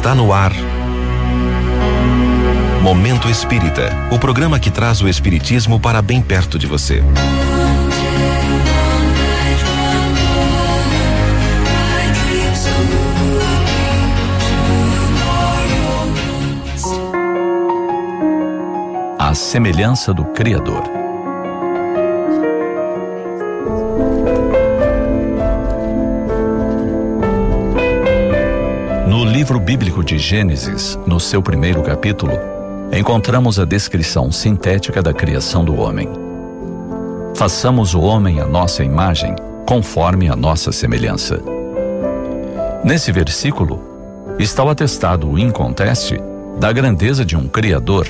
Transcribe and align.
Está 0.00 0.14
no 0.14 0.32
ar. 0.32 0.50
Momento 2.82 3.28
Espírita 3.28 3.94
o 4.10 4.18
programa 4.18 4.58
que 4.58 4.70
traz 4.70 5.02
o 5.02 5.08
Espiritismo 5.08 5.78
para 5.78 6.00
bem 6.00 6.22
perto 6.22 6.58
de 6.58 6.66
você. 6.66 7.02
A 19.18 19.34
semelhança 19.34 20.14
do 20.14 20.24
Criador. 20.24 20.99
Livro 29.50 29.66
bíblico 29.66 30.04
de 30.04 30.16
Gênesis, 30.16 30.96
no 31.04 31.18
seu 31.18 31.42
primeiro 31.42 31.82
capítulo, 31.82 32.38
encontramos 32.96 33.58
a 33.58 33.64
descrição 33.64 34.30
sintética 34.30 35.02
da 35.02 35.12
criação 35.12 35.64
do 35.64 35.74
homem. 35.80 36.08
Façamos 37.34 37.92
o 37.92 38.00
homem 38.00 38.38
a 38.38 38.46
nossa 38.46 38.84
imagem, 38.84 39.34
conforme 39.66 40.28
a 40.28 40.36
nossa 40.36 40.70
semelhança. 40.70 41.42
Nesse 42.84 43.10
versículo, 43.10 43.82
está 44.38 44.62
o 44.62 44.68
atestado 44.68 45.36
inconteste 45.36 46.16
da 46.60 46.70
grandeza 46.70 47.24
de 47.24 47.36
um 47.36 47.48
Criador, 47.48 48.06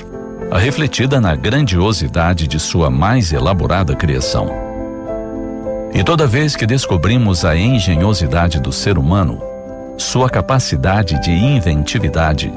refletida 0.51 1.19
na 1.19 1.35
grandiosidade 1.35 2.47
de 2.47 2.59
sua 2.59 2.91
mais 2.91 3.33
elaborada 3.33 3.95
criação. 3.95 4.47
E 5.91 6.03
toda 6.03 6.27
vez 6.27 6.55
que 6.55 6.67
descobrimos 6.67 7.43
a 7.43 7.57
engenhosidade 7.57 8.59
do 8.59 8.71
ser 8.71 8.95
humano, 8.95 9.50
sua 10.01 10.29
capacidade 10.29 11.21
de 11.21 11.31
inventividade. 11.31 12.51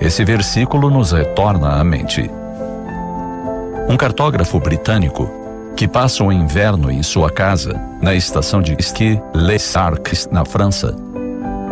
Esse 0.00 0.24
versículo 0.24 0.90
nos 0.90 1.12
retorna 1.12 1.80
à 1.80 1.82
mente. 1.82 2.30
Um 3.88 3.96
cartógrafo 3.96 4.60
britânico 4.60 5.28
que 5.74 5.88
passa 5.88 6.22
o 6.22 6.32
inverno 6.32 6.90
em 6.90 7.02
sua 7.02 7.30
casa, 7.30 7.80
na 8.02 8.14
estação 8.14 8.60
de 8.60 8.76
esqui 8.78 9.20
Les 9.34 9.76
Arcs, 9.76 10.28
na 10.30 10.44
França, 10.44 10.94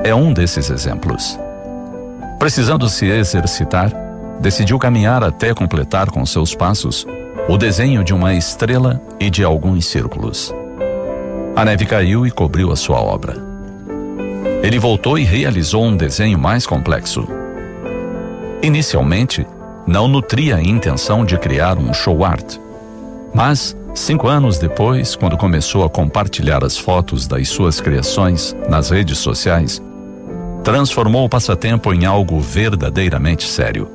é 0.03 0.14
um 0.14 0.33
desses 0.33 0.70
exemplos. 0.70 1.38
Precisando 2.38 2.88
se 2.88 3.06
exercitar, 3.06 3.92
decidiu 4.41 4.78
caminhar 4.78 5.22
até 5.22 5.53
completar 5.53 6.10
com 6.10 6.25
seus 6.25 6.55
passos 6.55 7.06
o 7.48 7.56
desenho 7.56 8.03
de 8.03 8.14
uma 8.14 8.34
estrela 8.34 9.00
e 9.20 9.28
de 9.28 9.44
alguns 9.44 9.86
círculos. 9.86 10.55
A 11.55 11.64
neve 11.64 11.86
caiu 11.86 12.27
e 12.27 12.31
cobriu 12.31 12.72
a 12.72 12.77
sua 12.77 12.98
obra. 12.98 13.45
Ele 14.67 14.81
voltou 14.81 15.17
e 15.17 15.22
realizou 15.22 15.84
um 15.84 15.97
desenho 15.97 16.36
mais 16.36 16.67
complexo. 16.67 17.25
Inicialmente, 18.61 19.47
não 19.86 20.09
nutria 20.09 20.56
a 20.56 20.61
intenção 20.61 21.25
de 21.25 21.39
criar 21.39 21.78
um 21.78 21.95
show 21.95 22.25
art. 22.25 22.56
Mas, 23.33 23.77
cinco 23.94 24.27
anos 24.27 24.59
depois, 24.59 25.14
quando 25.14 25.37
começou 25.37 25.84
a 25.84 25.89
compartilhar 25.89 26.64
as 26.64 26.77
fotos 26.77 27.28
das 27.28 27.48
suas 27.48 27.81
criações 27.81 28.56
nas 28.69 28.91
redes 28.91 29.19
sociais, 29.19 29.81
transformou 30.64 31.27
o 31.27 31.28
passatempo 31.28 31.94
em 31.94 32.05
algo 32.05 32.41
verdadeiramente 32.41 33.47
sério. 33.47 33.89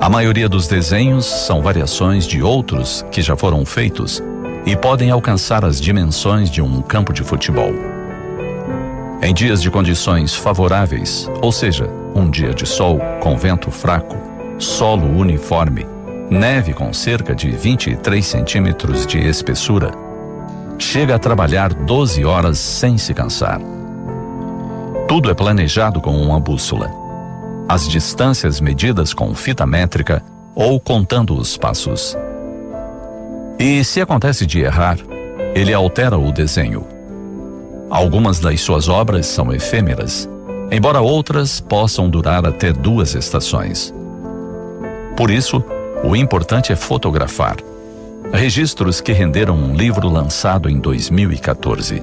A 0.00 0.08
maioria 0.08 0.48
dos 0.48 0.68
desenhos 0.68 1.26
são 1.26 1.60
variações 1.60 2.28
de 2.28 2.40
outros 2.44 3.04
que 3.10 3.22
já 3.22 3.36
foram 3.36 3.66
feitos 3.66 4.22
e 4.64 4.76
podem 4.76 5.10
alcançar 5.10 5.64
as 5.64 5.80
dimensões 5.80 6.48
de 6.48 6.62
um 6.62 6.80
campo 6.80 7.12
de 7.12 7.24
futebol. 7.24 7.99
Em 9.22 9.34
dias 9.34 9.60
de 9.60 9.70
condições 9.70 10.34
favoráveis, 10.34 11.30
ou 11.42 11.52
seja, 11.52 11.90
um 12.14 12.30
dia 12.30 12.54
de 12.54 12.66
sol 12.66 12.98
com 13.20 13.36
vento 13.36 13.70
fraco, 13.70 14.16
solo 14.58 15.06
uniforme, 15.06 15.86
neve 16.30 16.72
com 16.72 16.90
cerca 16.90 17.34
de 17.34 17.50
23 17.50 18.24
centímetros 18.24 19.06
de 19.06 19.18
espessura, 19.18 19.90
chega 20.78 21.16
a 21.16 21.18
trabalhar 21.18 21.74
12 21.74 22.24
horas 22.24 22.58
sem 22.58 22.96
se 22.96 23.12
cansar. 23.12 23.60
Tudo 25.06 25.30
é 25.30 25.34
planejado 25.34 26.00
com 26.00 26.16
uma 26.16 26.40
bússola. 26.40 26.90
As 27.68 27.86
distâncias 27.86 28.58
medidas 28.58 29.12
com 29.12 29.34
fita 29.34 29.66
métrica 29.66 30.24
ou 30.54 30.80
contando 30.80 31.36
os 31.36 31.58
passos. 31.58 32.16
E 33.58 33.84
se 33.84 34.00
acontece 34.00 34.46
de 34.46 34.60
errar, 34.60 34.96
ele 35.54 35.74
altera 35.74 36.16
o 36.16 36.32
desenho 36.32 36.99
Algumas 37.90 38.38
das 38.38 38.60
suas 38.60 38.88
obras 38.88 39.26
são 39.26 39.52
efêmeras, 39.52 40.28
embora 40.70 41.00
outras 41.00 41.58
possam 41.60 42.08
durar 42.08 42.46
até 42.46 42.72
duas 42.72 43.16
estações. 43.16 43.92
Por 45.16 45.28
isso, 45.28 45.62
o 46.04 46.14
importante 46.14 46.72
é 46.72 46.76
fotografar. 46.76 47.56
Registros 48.32 49.00
que 49.00 49.10
renderam 49.12 49.56
um 49.56 49.74
livro 49.74 50.08
lançado 50.08 50.70
em 50.70 50.78
2014. 50.78 52.00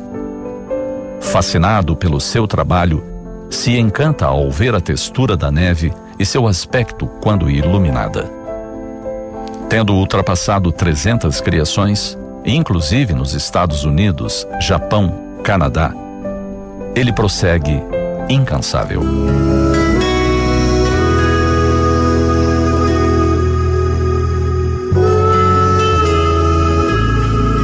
Fascinado 1.22 1.96
pelo 1.96 2.20
seu 2.20 2.46
trabalho, 2.46 3.02
se 3.50 3.78
encanta 3.78 4.26
ao 4.26 4.52
ver 4.52 4.76
a 4.76 4.82
textura 4.82 5.38
da 5.38 5.50
neve 5.50 5.94
e 6.20 6.26
seu 6.26 6.48
aspecto 6.48 7.08
quando 7.22 7.50
iluminada. 7.50 8.30
Tendo 9.70 9.94
ultrapassado 9.94 10.70
300 10.70 11.40
criações, 11.40 12.18
inclusive 12.44 13.14
nos 13.14 13.34
Estados 13.34 13.86
Unidos, 13.86 14.46
Japão, 14.60 15.27
Canadá, 15.48 15.94
ele 16.94 17.14
prossegue 17.14 17.82
incansável. 18.28 19.02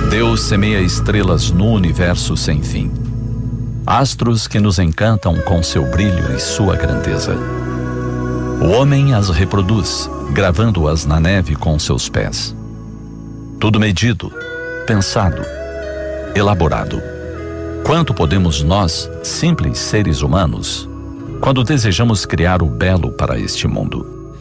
Deus 0.10 0.44
semeia 0.44 0.80
estrelas 0.80 1.52
no 1.52 1.74
universo 1.74 2.38
sem 2.38 2.64
fim. 2.64 2.90
Astros 3.86 4.48
que 4.48 4.62
nos 4.62 4.80
encantam 4.80 5.36
com 5.42 5.62
seu 5.62 5.84
brilho 5.92 6.34
e 6.34 6.40
sua 6.40 6.78
grandeza. 6.78 7.36
O 8.62 8.70
homem 8.70 9.14
as 9.14 9.28
reproduz, 9.28 10.10
gravando-as 10.32 11.06
na 11.06 11.20
neve 11.20 11.54
com 11.54 11.78
seus 11.78 12.08
pés. 12.08 12.56
Tudo 13.60 13.78
medido, 13.78 14.32
pensado, 14.88 15.42
elaborado. 16.34 17.13
Quanto 17.86 18.14
podemos 18.14 18.64
nós, 18.64 19.12
simples 19.22 19.78
seres 19.78 20.22
humanos, 20.22 20.90
quando 21.42 21.66
desejamos 21.66 22.26
criar 22.26 22.64
o 22.64 22.66
belo 22.66 23.12
para 23.12 23.38
este 23.38 23.68
mundo? 23.68 24.32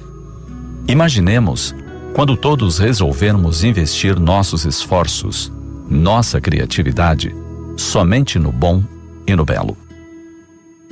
Imaginemos 0.86 1.74
quando 2.14 2.36
todos 2.36 2.78
resolvermos 2.78 3.64
investir 3.64 4.18
nossos 4.20 4.64
esforços, 4.64 5.52
nossa 5.90 6.40
criatividade, 6.40 7.34
somente 7.76 8.38
no 8.38 8.52
bom 8.52 8.80
e 9.26 9.34
no 9.34 9.44
belo. 9.44 9.76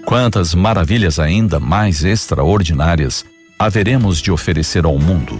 Quantas 0.04 0.52
maravilhas 0.52 1.20
ainda 1.20 1.60
mais 1.60 2.02
extraordinárias 2.02 3.24
haveremos 3.58 4.20
de 4.20 4.32
oferecer 4.32 4.84
ao 4.84 4.98
mundo? 4.98 5.38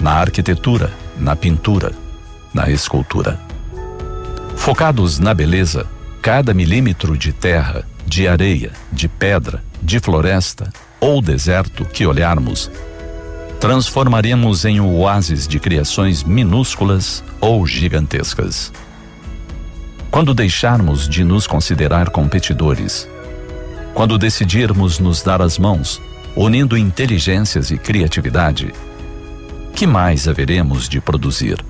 Na 0.00 0.12
arquitetura, 0.12 0.90
na 1.18 1.36
pintura, 1.36 1.92
na 2.54 2.70
escultura. 2.70 3.38
Focados 4.56 5.18
na 5.18 5.34
beleza, 5.34 5.86
cada 6.24 6.54
milímetro 6.54 7.18
de 7.18 7.34
terra, 7.34 7.86
de 8.06 8.26
areia, 8.26 8.72
de 8.90 9.08
pedra, 9.08 9.62
de 9.82 10.00
floresta 10.00 10.72
ou 10.98 11.20
deserto 11.20 11.84
que 11.84 12.06
olharmos, 12.06 12.70
transformaremos 13.60 14.64
em 14.64 14.80
oásis 14.80 15.46
de 15.46 15.60
criações 15.60 16.24
minúsculas 16.24 17.22
ou 17.42 17.66
gigantescas. 17.66 18.72
Quando 20.10 20.32
deixarmos 20.32 21.06
de 21.06 21.22
nos 21.22 21.46
considerar 21.46 22.08
competidores, 22.08 23.06
quando 23.92 24.16
decidirmos 24.16 24.98
nos 24.98 25.22
dar 25.22 25.42
as 25.42 25.58
mãos, 25.58 26.00
unindo 26.34 26.74
inteligências 26.74 27.70
e 27.70 27.76
criatividade, 27.76 28.72
que 29.74 29.86
mais 29.86 30.26
haveremos 30.26 30.88
de 30.88 31.02
produzir? 31.02 31.62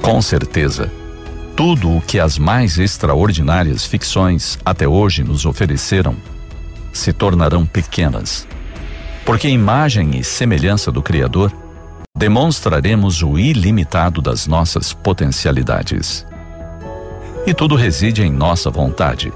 Com 0.00 0.22
certeza, 0.22 0.92
tudo 1.56 1.96
o 1.96 2.02
que 2.02 2.20
as 2.20 2.36
mais 2.36 2.78
extraordinárias 2.78 3.86
ficções 3.86 4.58
até 4.62 4.86
hoje 4.86 5.24
nos 5.24 5.46
ofereceram 5.46 6.14
se 6.92 7.14
tornarão 7.14 7.64
pequenas, 7.64 8.46
porque 9.24 9.48
imagem 9.48 10.18
e 10.18 10.22
semelhança 10.22 10.92
do 10.92 11.00
Criador 11.00 11.50
demonstraremos 12.14 13.22
o 13.22 13.38
ilimitado 13.38 14.20
das 14.20 14.46
nossas 14.46 14.92
potencialidades. 14.92 16.26
E 17.46 17.54
tudo 17.54 17.74
reside 17.74 18.22
em 18.22 18.30
nossa 18.30 18.70
vontade, 18.70 19.32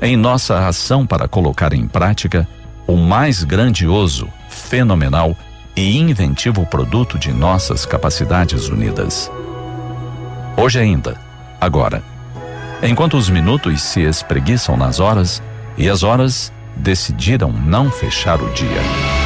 em 0.00 0.16
nossa 0.16 0.66
ação 0.66 1.06
para 1.06 1.28
colocar 1.28 1.74
em 1.74 1.86
prática 1.86 2.48
o 2.86 2.96
mais 2.96 3.44
grandioso, 3.44 4.28
fenomenal 4.48 5.36
e 5.76 5.98
inventivo 5.98 6.64
produto 6.64 7.18
de 7.18 7.32
nossas 7.32 7.84
capacidades 7.84 8.68
unidas. 8.68 9.30
Hoje 10.56 10.78
ainda, 10.78 11.29
agora. 11.60 12.02
Enquanto 12.82 13.16
os 13.16 13.28
minutos 13.28 13.82
se 13.82 14.00
espreguiçam 14.00 14.76
nas 14.76 15.00
horas 15.00 15.42
e 15.76 15.88
as 15.88 16.02
horas 16.02 16.52
decidiram 16.76 17.52
não 17.52 17.90
fechar 17.90 18.40
o 18.40 18.50
dia. 18.52 19.19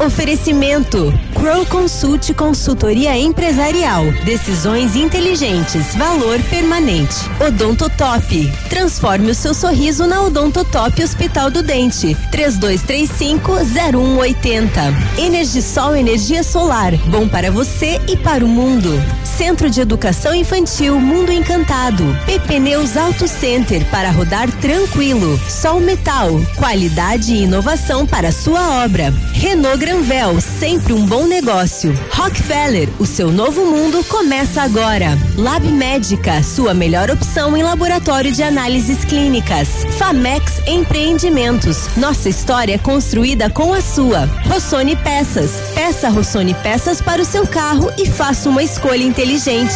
Oferecimento. 0.00 1.12
Crow 1.34 1.66
Consult 1.66 2.32
Consultoria 2.32 3.14
Empresarial. 3.18 4.10
Decisões 4.24 4.96
inteligentes. 4.96 5.94
Valor 5.94 6.40
permanente. 6.44 7.16
Odontotop. 7.46 8.50
Transforme 8.70 9.30
o 9.30 9.34
seu 9.34 9.52
sorriso 9.52 10.06
na 10.06 10.22
Odontotop 10.22 11.02
Hospital 11.02 11.50
do 11.50 11.62
Dente. 11.62 12.16
3235-0180. 12.32 15.18
Energisol 15.18 15.94
Energia 15.94 16.42
Solar. 16.42 16.96
Bom 17.08 17.28
para 17.28 17.50
você 17.50 18.00
e 18.08 18.16
para 18.16 18.42
o 18.42 18.48
mundo. 18.48 18.90
Centro 19.22 19.68
de 19.68 19.82
Educação 19.82 20.34
Infantil 20.34 20.98
Mundo 20.98 21.30
Encantado. 21.30 22.02
PP 22.24 22.58
Neus 22.58 22.96
Auto 22.96 23.28
Center 23.28 23.84
para 23.90 24.10
rodar 24.10 24.50
tranquilo. 24.60 25.38
Sol 25.48 25.78
Metal. 25.78 26.40
Qualidade 26.56 27.34
e 27.34 27.42
inovação 27.42 28.06
para 28.06 28.32
sua 28.32 28.82
obra. 28.84 29.12
Renault 29.32 29.89
Granvel. 29.90 30.40
Sempre 30.40 30.92
um 30.92 31.04
bom 31.04 31.26
negócio. 31.26 31.92
Rockefeller. 32.12 32.88
O 33.00 33.04
seu 33.04 33.32
novo 33.32 33.66
mundo 33.66 34.04
começa 34.04 34.62
agora. 34.62 35.18
Lab 35.36 35.66
Médica. 35.66 36.44
Sua 36.44 36.72
melhor 36.72 37.10
opção 37.10 37.56
em 37.56 37.62
laboratório 37.64 38.30
de 38.30 38.40
análises 38.40 39.04
clínicas. 39.04 39.84
Famex 39.98 40.60
Empreendimentos. 40.64 41.88
Nossa 41.96 42.28
história 42.28 42.74
é 42.74 42.78
construída 42.78 43.50
com 43.50 43.74
a 43.74 43.80
sua. 43.80 44.26
Rossoni 44.46 44.94
Peças. 44.94 45.50
Peça 45.74 46.08
Rossoni 46.08 46.54
Peças 46.54 47.00
para 47.00 47.20
o 47.20 47.24
seu 47.24 47.44
carro 47.44 47.90
e 47.98 48.06
faça 48.06 48.48
uma 48.48 48.62
escolha 48.62 49.02
inteligente. 49.02 49.74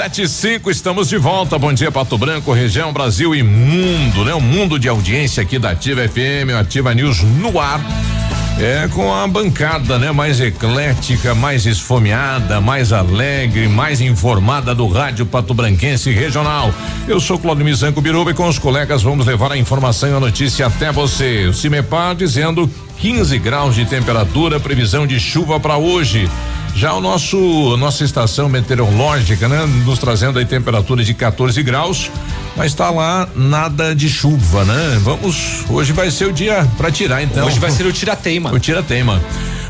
Sete 0.00 0.22
e 0.22 0.28
cinco, 0.28 0.70
estamos 0.70 1.10
de 1.10 1.18
volta. 1.18 1.58
Bom 1.58 1.74
dia, 1.74 1.92
Pato 1.92 2.16
Branco, 2.16 2.54
região, 2.54 2.90
Brasil 2.90 3.34
e 3.34 3.42
mundo, 3.42 4.24
né? 4.24 4.32
O 4.32 4.40
mundo 4.40 4.78
de 4.78 4.88
audiência 4.88 5.42
aqui 5.42 5.58
da 5.58 5.72
Ativa 5.72 6.00
FM, 6.08 6.58
Ativa 6.58 6.94
News 6.94 7.22
no 7.22 7.60
ar. 7.60 7.84
É 8.58 8.88
com 8.88 9.12
a 9.12 9.28
bancada, 9.28 9.98
né? 9.98 10.10
Mais 10.10 10.40
eclética, 10.40 11.34
mais 11.34 11.66
esfomeada, 11.66 12.62
mais 12.62 12.94
alegre, 12.94 13.68
mais 13.68 14.00
informada 14.00 14.74
do 14.74 14.88
rádio 14.88 15.26
Pato 15.26 15.52
Branquense 15.52 16.10
Regional. 16.10 16.72
Eu 17.06 17.20
sou 17.20 17.38
Claudio 17.38 17.66
Mizanco 17.66 18.00
Biruba 18.00 18.30
e 18.30 18.34
com 18.34 18.48
os 18.48 18.58
colegas 18.58 19.02
vamos 19.02 19.26
levar 19.26 19.52
a 19.52 19.58
informação 19.58 20.08
e 20.08 20.14
a 20.14 20.20
notícia 20.20 20.66
até 20.66 20.90
você. 20.90 21.44
O 21.44 21.52
Cimepar 21.52 22.14
dizendo 22.14 22.70
15 23.00 23.38
graus 23.38 23.74
de 23.74 23.84
temperatura, 23.84 24.58
previsão 24.58 25.06
de 25.06 25.20
chuva 25.20 25.60
para 25.60 25.76
hoje. 25.76 26.26
Já 26.74 26.94
o 26.94 27.00
nosso 27.00 27.76
nossa 27.76 28.04
estação 28.04 28.48
meteorológica, 28.48 29.48
né, 29.48 29.66
nos 29.84 29.98
trazendo 29.98 30.38
aí 30.38 30.44
temperatura 30.44 31.04
de 31.04 31.12
14 31.12 31.62
graus, 31.62 32.10
mas 32.56 32.74
tá 32.74 32.90
lá 32.90 33.28
nada 33.34 33.94
de 33.94 34.08
chuva, 34.08 34.64
né? 34.64 34.98
Vamos, 35.02 35.64
hoje 35.68 35.92
vai 35.92 36.10
ser 36.10 36.26
o 36.26 36.32
dia 36.32 36.66
para 36.76 36.90
tirar 36.90 37.22
então. 37.22 37.46
Hoje 37.46 37.58
vai 37.58 37.70
ser 37.70 37.86
o 37.86 37.92
tirateima. 37.92 38.52
O 38.52 38.58
tirateima. 38.58 39.20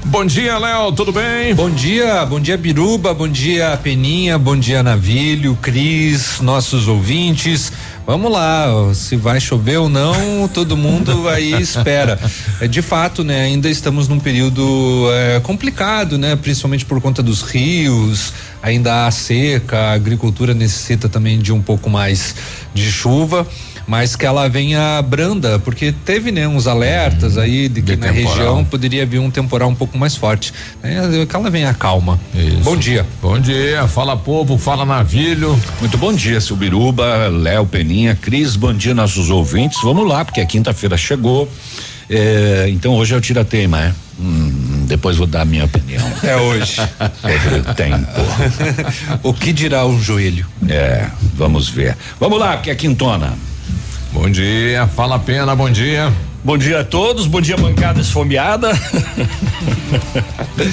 Bom 0.07 0.25
dia, 0.25 0.59
Léo, 0.59 0.93
tudo 0.93 1.13
bem? 1.13 1.55
Bom 1.55 1.71
dia, 1.71 2.25
bom 2.25 2.41
dia 2.41 2.57
Biruba, 2.57 3.13
bom 3.13 3.29
dia 3.29 3.79
Peninha, 3.83 4.39
bom 4.39 4.57
dia 4.57 4.83
Navilho, 4.83 5.57
Cris, 5.61 6.41
nossos 6.41 6.89
ouvintes. 6.89 7.71
Vamos 8.07 8.33
lá, 8.33 8.67
se 8.95 9.15
vai 9.15 9.39
chover 9.39 9.77
ou 9.77 9.89
não, 9.89 10.49
todo 10.49 10.77
mundo 10.77 11.29
aí 11.29 11.53
espera. 11.61 12.19
É, 12.61 12.67
de 12.67 12.83
fato, 12.83 13.23
né, 13.23 13.43
ainda 13.43 13.69
estamos 13.69 14.09
num 14.09 14.19
período 14.19 15.07
é, 15.13 15.39
complicado, 15.41 16.19
né, 16.19 16.35
principalmente 16.35 16.85
por 16.85 17.01
conta 17.01 17.23
dos 17.23 17.43
rios, 17.43 18.33
ainda 18.63 19.07
há 19.07 19.11
seca, 19.11 19.79
a 19.79 19.93
agricultura 19.93 20.55
necessita 20.55 21.09
também 21.09 21.39
de 21.39 21.53
um 21.53 21.63
pouco 21.63 21.89
mais 21.89 22.35
de 22.75 22.91
chuva 22.91 23.47
mas 23.87 24.17
que 24.17 24.25
ela 24.25 24.49
venha 24.49 25.03
branda, 25.03 25.59
porque 25.59 25.93
teve 26.05 26.31
né, 26.31 26.47
uns 26.47 26.67
alertas 26.67 27.37
aí 27.37 27.69
de 27.69 27.83
que 27.83 27.95
De 27.95 27.97
na 27.97 28.13
temporal. 28.13 28.37
região 28.37 28.65
poderia 28.65 29.05
vir 29.07 29.19
um 29.19 29.31
temporal 29.31 29.69
um 29.69 29.75
pouco 29.75 29.97
mais 29.99 30.17
forte. 30.17 30.53
É, 30.83 31.27
que 31.27 31.37
ela 31.37 31.51
venha 31.51 31.73
calma. 31.75 32.19
Isso. 32.35 32.61
Bom 32.63 32.77
dia. 32.77 33.07
Bom 33.21 33.39
dia, 33.39 33.87
fala 33.89 34.17
povo, 34.17 34.59
fala 34.59 34.85
navilho. 34.85 35.59
Muito 35.81 35.99
bom 35.99 36.13
dia, 36.13 36.41
seu 36.41 36.57
Biruba, 36.57 37.29
Léo, 37.29 37.67
Peninha, 37.67 38.15
Cris, 38.15 38.57
bom 38.57 38.73
dia 38.73 38.95
nossos 38.95 39.31
ouvintes. 39.31 39.79
Vamos 39.83 40.07
lá, 40.09 40.25
porque 40.25 40.41
a 40.41 40.47
quinta-feira 40.47 40.97
chegou. 40.97 41.49
É, 42.09 42.67
então 42.69 42.95
hoje 42.95 43.15
é 43.15 43.17
o 43.17 43.21
tira-teima, 43.21 43.81
é? 43.81 43.95
Hum, 44.19 44.85
depois 44.87 45.17
vou 45.17 45.27
dar 45.27 45.43
a 45.43 45.45
minha 45.45 45.65
opinião. 45.65 46.05
É 46.23 46.37
hoje. 46.37 46.75
Sobre 46.75 47.59
o 47.71 47.75
tempo. 47.75 48.07
o 49.23 49.33
que 49.33 49.53
dirá 49.53 49.87
um 49.87 49.99
joelho? 50.01 50.45
É, 50.69 51.07
vamos 51.35 51.69
ver. 51.69 51.97
Vamos 52.19 52.39
lá, 52.39 52.57
porque 52.57 52.71
é 52.71 52.75
quintona. 52.75 53.33
Bom 54.13 54.29
dia, 54.29 54.87
fala 54.89 55.19
pena, 55.19 55.55
bom 55.55 55.71
dia. 55.71 56.13
Bom 56.43 56.57
dia 56.57 56.81
a 56.81 56.85
todos, 56.85 57.27
bom 57.27 57.41
dia 57.41 57.57
bancada 57.57 58.01
esfomeada. 58.01 58.75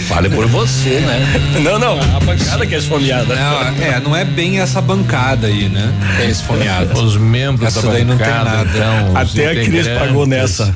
Fale 0.08 0.29
por 0.29 0.48
você, 0.48 1.01
né? 1.01 1.60
Não, 1.62 1.77
não, 1.77 2.00
a 2.15 2.20
bancada 2.22 2.65
que 2.65 2.74
é 2.74 2.77
esfomeada. 2.77 3.36
Não, 3.36 3.62
é, 3.84 4.00
não 4.00 4.15
é 4.15 4.24
bem 4.24 4.60
essa 4.60 4.79
bancada 4.82 5.48
aí, 5.48 5.67
né? 5.67 5.94
Que 6.15 6.22
é 6.24 6.29
esfomeada. 6.29 6.98
Os 6.98 7.17
membros 7.17 7.67
Essa 7.67 7.82
da 7.86 7.91
daí 7.94 8.06
não 8.06 8.17
tem 8.17 8.25
bancada, 8.27 8.50
nada. 8.50 8.70
então, 8.74 9.17
Até 9.17 9.51
a 9.51 9.56
Cris 9.65 9.88
pagou 9.89 10.25
nessa. 10.25 10.74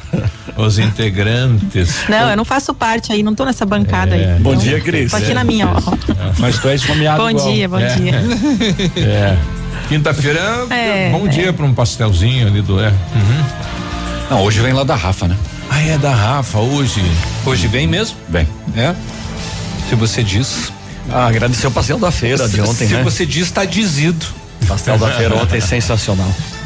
Os 0.57 0.77
integrantes. 0.77 1.95
Não, 2.09 2.29
eu 2.29 2.35
não 2.37 2.45
faço 2.45 2.73
parte 2.73 3.13
aí, 3.13 3.23
não 3.23 3.33
tô 3.33 3.45
nessa 3.45 3.65
bancada 3.65 4.13
É. 4.15 4.33
aí. 4.35 4.39
Bom 4.41 4.51
Então, 4.51 4.61
dia, 4.63 4.81
Cris. 4.81 5.09
Tô 5.09 5.17
aqui 5.17 5.33
na 5.33 5.45
minha, 5.45 5.67
ó. 5.69 5.75
Mas 6.37 6.59
tu 6.59 6.67
é 6.67 6.75
esfomeado 6.75 7.23
Bom 7.23 7.29
igual. 7.29 7.51
dia, 7.53 7.69
bom 7.69 7.79
É. 7.79 7.95
dia. 7.95 8.13
É. 8.97 9.37
Quinta-feira, 9.91 10.67
É, 10.69 11.09
bom 11.11 11.25
é. 11.25 11.29
dia 11.29 11.51
para 11.51 11.65
um 11.65 11.73
pastelzinho 11.73 12.47
ali 12.47 12.61
do. 12.61 12.79
É. 12.79 12.87
Uhum. 12.87 13.45
Não, 14.29 14.41
hoje 14.41 14.61
vem 14.61 14.71
lá 14.71 14.85
da 14.85 14.95
Rafa, 14.95 15.27
né? 15.27 15.35
Ah, 15.69 15.81
é 15.81 15.97
da 15.97 16.15
Rafa 16.15 16.59
hoje. 16.59 17.03
Hoje 17.45 17.67
vem 17.67 17.87
mesmo? 17.87 18.15
Vem. 18.29 18.47
É? 18.77 18.95
Se 19.89 19.95
você 19.95 20.23
diz. 20.23 20.71
Ah, 21.11 21.27
agradecer 21.27 21.67
o 21.67 21.71
pastel 21.71 21.99
da 21.99 22.09
feira 22.09 22.47
de 22.47 22.61
ontem, 22.61 22.87
se 22.87 22.93
né? 22.93 23.03
você 23.03 23.25
diz, 23.25 23.47
está 23.47 23.65
dizido. 23.65 24.25
Pastel 24.65 24.97
da 24.97 25.11
feira 25.11 25.35
ontem 25.35 25.59
sensacional. 25.59 26.33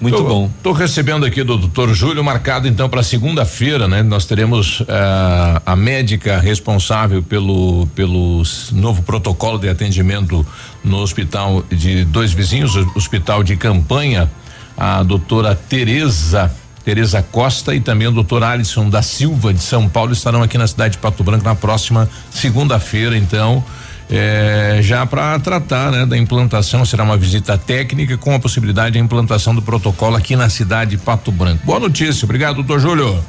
Muito 0.00 0.16
Tô- 0.18 0.24
bom. 0.24 0.50
Tô 0.62 0.72
recebendo 0.72 1.26
aqui 1.26 1.42
do 1.42 1.56
doutor 1.56 1.92
Júlio, 1.92 2.22
marcado 2.22 2.68
então 2.68 2.88
para 2.88 3.02
segunda-feira, 3.02 3.88
né? 3.88 4.02
Nós 4.02 4.24
teremos 4.24 4.82
ah, 4.88 5.60
a 5.66 5.74
médica 5.74 6.38
responsável 6.38 7.22
pelo, 7.22 7.86
pelo 7.94 8.42
novo 8.72 9.02
protocolo 9.02 9.58
de 9.58 9.68
atendimento 9.68 10.46
no 10.84 10.98
hospital 10.98 11.64
de 11.70 12.04
dois 12.04 12.32
vizinhos, 12.32 12.76
hospital 12.94 13.42
de 13.42 13.56
campanha, 13.56 14.30
a 14.76 15.02
doutora 15.02 15.54
Tereza. 15.54 16.50
Tereza 16.84 17.20
Costa 17.20 17.74
e 17.74 17.80
também 17.80 18.08
o 18.08 18.10
doutor 18.10 18.42
Alisson 18.42 18.88
da 18.88 19.02
Silva 19.02 19.52
de 19.52 19.60
São 19.60 19.86
Paulo 19.90 20.12
estarão 20.14 20.42
aqui 20.42 20.56
na 20.56 20.66
cidade 20.66 20.92
de 20.92 20.98
Pato 20.98 21.22
Branco 21.22 21.44
na 21.44 21.54
próxima 21.54 22.08
segunda-feira, 22.30 23.14
então. 23.14 23.62
É, 24.10 24.78
já 24.80 25.04
para 25.04 25.38
tratar 25.38 25.90
né, 25.90 26.06
da 26.06 26.16
implantação, 26.16 26.84
será 26.84 27.04
uma 27.04 27.16
visita 27.16 27.58
técnica 27.58 28.16
com 28.16 28.34
a 28.34 28.38
possibilidade 28.38 28.92
de 28.92 28.98
implantação 28.98 29.54
do 29.54 29.60
protocolo 29.60 30.16
aqui 30.16 30.34
na 30.34 30.48
cidade 30.48 30.92
de 30.92 30.98
Pato 30.98 31.30
Branco. 31.30 31.64
Boa 31.64 31.78
notícia, 31.78 32.24
obrigado, 32.24 32.56
doutor 32.56 32.80
Júlio. 32.80 33.22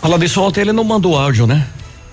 Fala 0.00 0.18
disso 0.18 0.40
ontem, 0.40 0.60
ele 0.60 0.72
não 0.72 0.84
mandou 0.84 1.18
áudio, 1.18 1.46
né? 1.46 1.66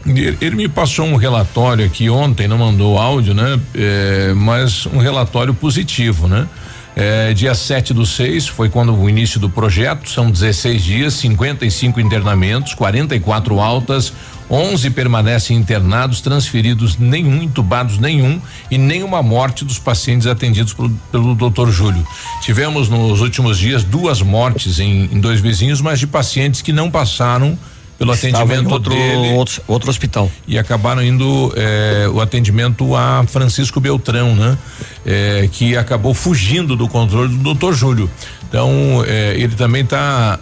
Ele, 0.06 0.36
ele 0.42 0.56
me 0.56 0.68
passou 0.68 1.06
um 1.06 1.16
relatório 1.16 1.86
aqui 1.86 2.10
ontem, 2.10 2.48
não 2.48 2.58
mandou 2.58 2.98
áudio, 2.98 3.36
né? 3.36 3.60
É, 3.76 4.34
mas 4.36 4.88
um 4.88 4.98
relatório 4.98 5.54
positivo, 5.54 6.28
né? 6.28 6.48
É, 6.96 7.34
dia 7.34 7.56
7 7.56 7.94
do 7.94 8.06
6 8.06 8.48
foi 8.48 8.70
quando 8.70 8.94
o 8.94 9.10
início 9.10 9.40
do 9.40 9.50
projeto, 9.50 10.10
são 10.10 10.30
16 10.30 10.84
dias, 10.84 11.14
55 11.16 12.02
internamentos, 12.02 12.74
44 12.74 13.60
altas, 13.60 14.12
11 14.50 14.90
permanecem 14.90 15.56
internados, 15.56 16.20
transferidos 16.20 16.98
nenhum, 16.98 17.42
intubados 17.44 17.98
nenhum 17.98 18.42
e 18.70 18.78
nenhuma 18.78 19.24
morte 19.24 19.64
dos 19.64 19.80
pacientes 19.80 20.28
atendidos 20.28 20.74
pelo, 20.74 20.90
pelo 21.12 21.36
Dr. 21.36 21.70
Júlio. 21.70 22.06
Tivemos 22.42 22.90
nos 22.90 23.22
últimos 23.22 23.58
dias 23.58 23.86
duas 23.86 24.22
mortes 24.22 24.80
em, 24.80 25.06
em 25.06 25.22
dois 25.22 25.40
vizinhos, 25.40 25.80
mas 25.80 26.00
de 26.00 26.08
pacientes 26.08 26.62
que 26.62 26.74
não 26.74 26.92
passaram 26.92 27.58
pelo 28.02 28.14
Estava 28.14 28.44
atendimento 28.44 28.72
outro, 28.74 28.96
dele 28.96 29.34
outro, 29.34 29.62
outro 29.68 29.90
hospital. 29.92 30.32
e 30.48 30.58
acabaram 30.58 31.04
indo 31.04 31.54
eh, 31.56 32.10
o 32.12 32.20
atendimento 32.20 32.96
a 32.96 33.24
Francisco 33.28 33.80
Beltrão, 33.80 34.36
né? 34.36 34.58
Eh, 35.06 35.48
que 35.52 35.78
acabou 35.78 36.12
fugindo 36.16 36.76
do 36.76 36.88
controle 36.88 37.32
do 37.38 37.54
Dr. 37.54 37.74
Júlio. 37.74 38.10
Então 38.50 39.04
eh, 39.06 39.36
ele 39.38 39.56
também 39.56 39.84
está 39.84 40.40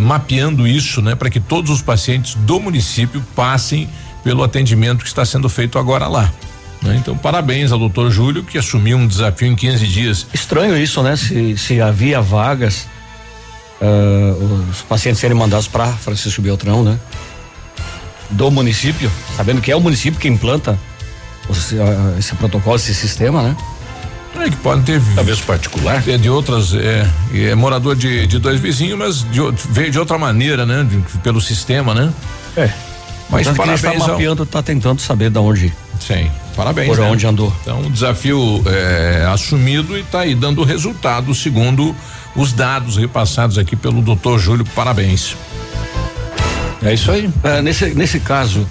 mapeando 0.00 0.66
isso, 0.66 1.02
né? 1.02 1.14
Para 1.14 1.28
que 1.28 1.38
todos 1.38 1.70
os 1.70 1.82
pacientes 1.82 2.34
do 2.34 2.58
município 2.58 3.22
passem 3.36 3.86
pelo 4.24 4.42
atendimento 4.42 5.02
que 5.02 5.08
está 5.08 5.24
sendo 5.26 5.50
feito 5.50 5.78
agora 5.78 6.08
lá. 6.08 6.32
né? 6.80 6.96
Então 6.96 7.14
parabéns 7.14 7.72
ao 7.72 7.88
Dr. 7.90 8.08
Júlio 8.08 8.42
que 8.42 8.56
assumiu 8.56 8.96
um 8.96 9.06
desafio 9.06 9.48
em 9.48 9.54
15 9.54 9.86
dias. 9.86 10.26
Estranho 10.32 10.74
isso, 10.78 11.02
né? 11.02 11.14
Se, 11.14 11.58
se 11.58 11.78
havia 11.78 12.22
vagas, 12.22 12.88
ah, 13.80 14.66
os 14.70 14.82
pacientes 14.82 15.20
serem 15.20 15.36
mandados 15.36 15.68
para 15.68 15.86
Francisco 15.92 16.40
Beltrão, 16.42 16.82
né? 16.82 16.98
Do 18.30 18.50
município, 18.50 19.10
sabendo 19.36 19.60
que 19.60 19.70
é 19.70 19.76
o 19.76 19.80
município 19.80 20.18
que 20.18 20.26
implanta 20.28 20.78
os- 21.48 21.72
ah, 21.74 22.16
esse 22.18 22.34
protocolo, 22.34 22.76
esse 22.76 22.94
sistema, 22.94 23.42
né? 23.42 23.56
É 24.38 24.50
que 24.50 24.56
pode 24.56 24.82
ter 24.82 25.00
Talvez 25.14 25.40
particular. 25.40 26.06
é 26.06 26.18
de 26.18 26.28
outras 26.28 26.74
é, 26.74 27.08
é 27.32 27.54
morador 27.54 27.96
de, 27.96 28.26
de 28.26 28.38
dois 28.38 28.60
vizinhos, 28.60 28.98
mas 28.98 29.22
de, 29.30 29.40
veio 29.70 29.90
de 29.90 29.98
outra 29.98 30.18
maneira, 30.18 30.66
né? 30.66 30.84
De- 30.84 31.18
pelo 31.20 31.40
sistema, 31.40 31.94
né? 31.94 32.12
É. 32.56 32.70
Mas 33.30 33.44
Portanto, 33.44 33.44
que 33.44 33.48
ele 33.48 33.54
parabéns 33.56 33.80
está 33.80 33.90
ao- 33.92 34.08
mapeando, 34.18 34.42
está 34.42 34.62
tentando 34.62 35.00
saber 35.00 35.30
de 35.30 35.38
onde, 35.38 35.72
Sim, 35.98 36.30
parabéns. 36.56 36.88
por 36.88 36.98
né? 36.98 37.08
onde 37.08 37.26
andou. 37.26 37.52
Então, 37.62 37.80
um 37.80 37.90
desafio 37.90 38.62
é, 38.66 39.26
assumido 39.32 39.96
e 39.96 40.00
está 40.00 40.20
aí 40.20 40.34
dando 40.34 40.64
resultado 40.64 41.34
segundo 41.34 41.94
os 42.34 42.52
dados 42.52 42.96
repassados 42.96 43.58
aqui 43.58 43.76
pelo 43.76 44.00
doutor 44.02 44.38
Júlio. 44.38 44.64
Parabéns. 44.74 45.36
É 46.82 46.94
isso 46.94 47.10
aí. 47.10 47.30
Ah, 47.42 47.62
nesse, 47.62 47.94
nesse 47.94 48.20
caso, 48.20 48.66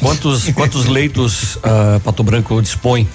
quantos, 0.00 0.50
quantos 0.52 0.86
leitos 0.88 1.58
ah, 1.62 2.00
Pato 2.02 2.22
Branco 2.22 2.60
dispõe 2.60 3.08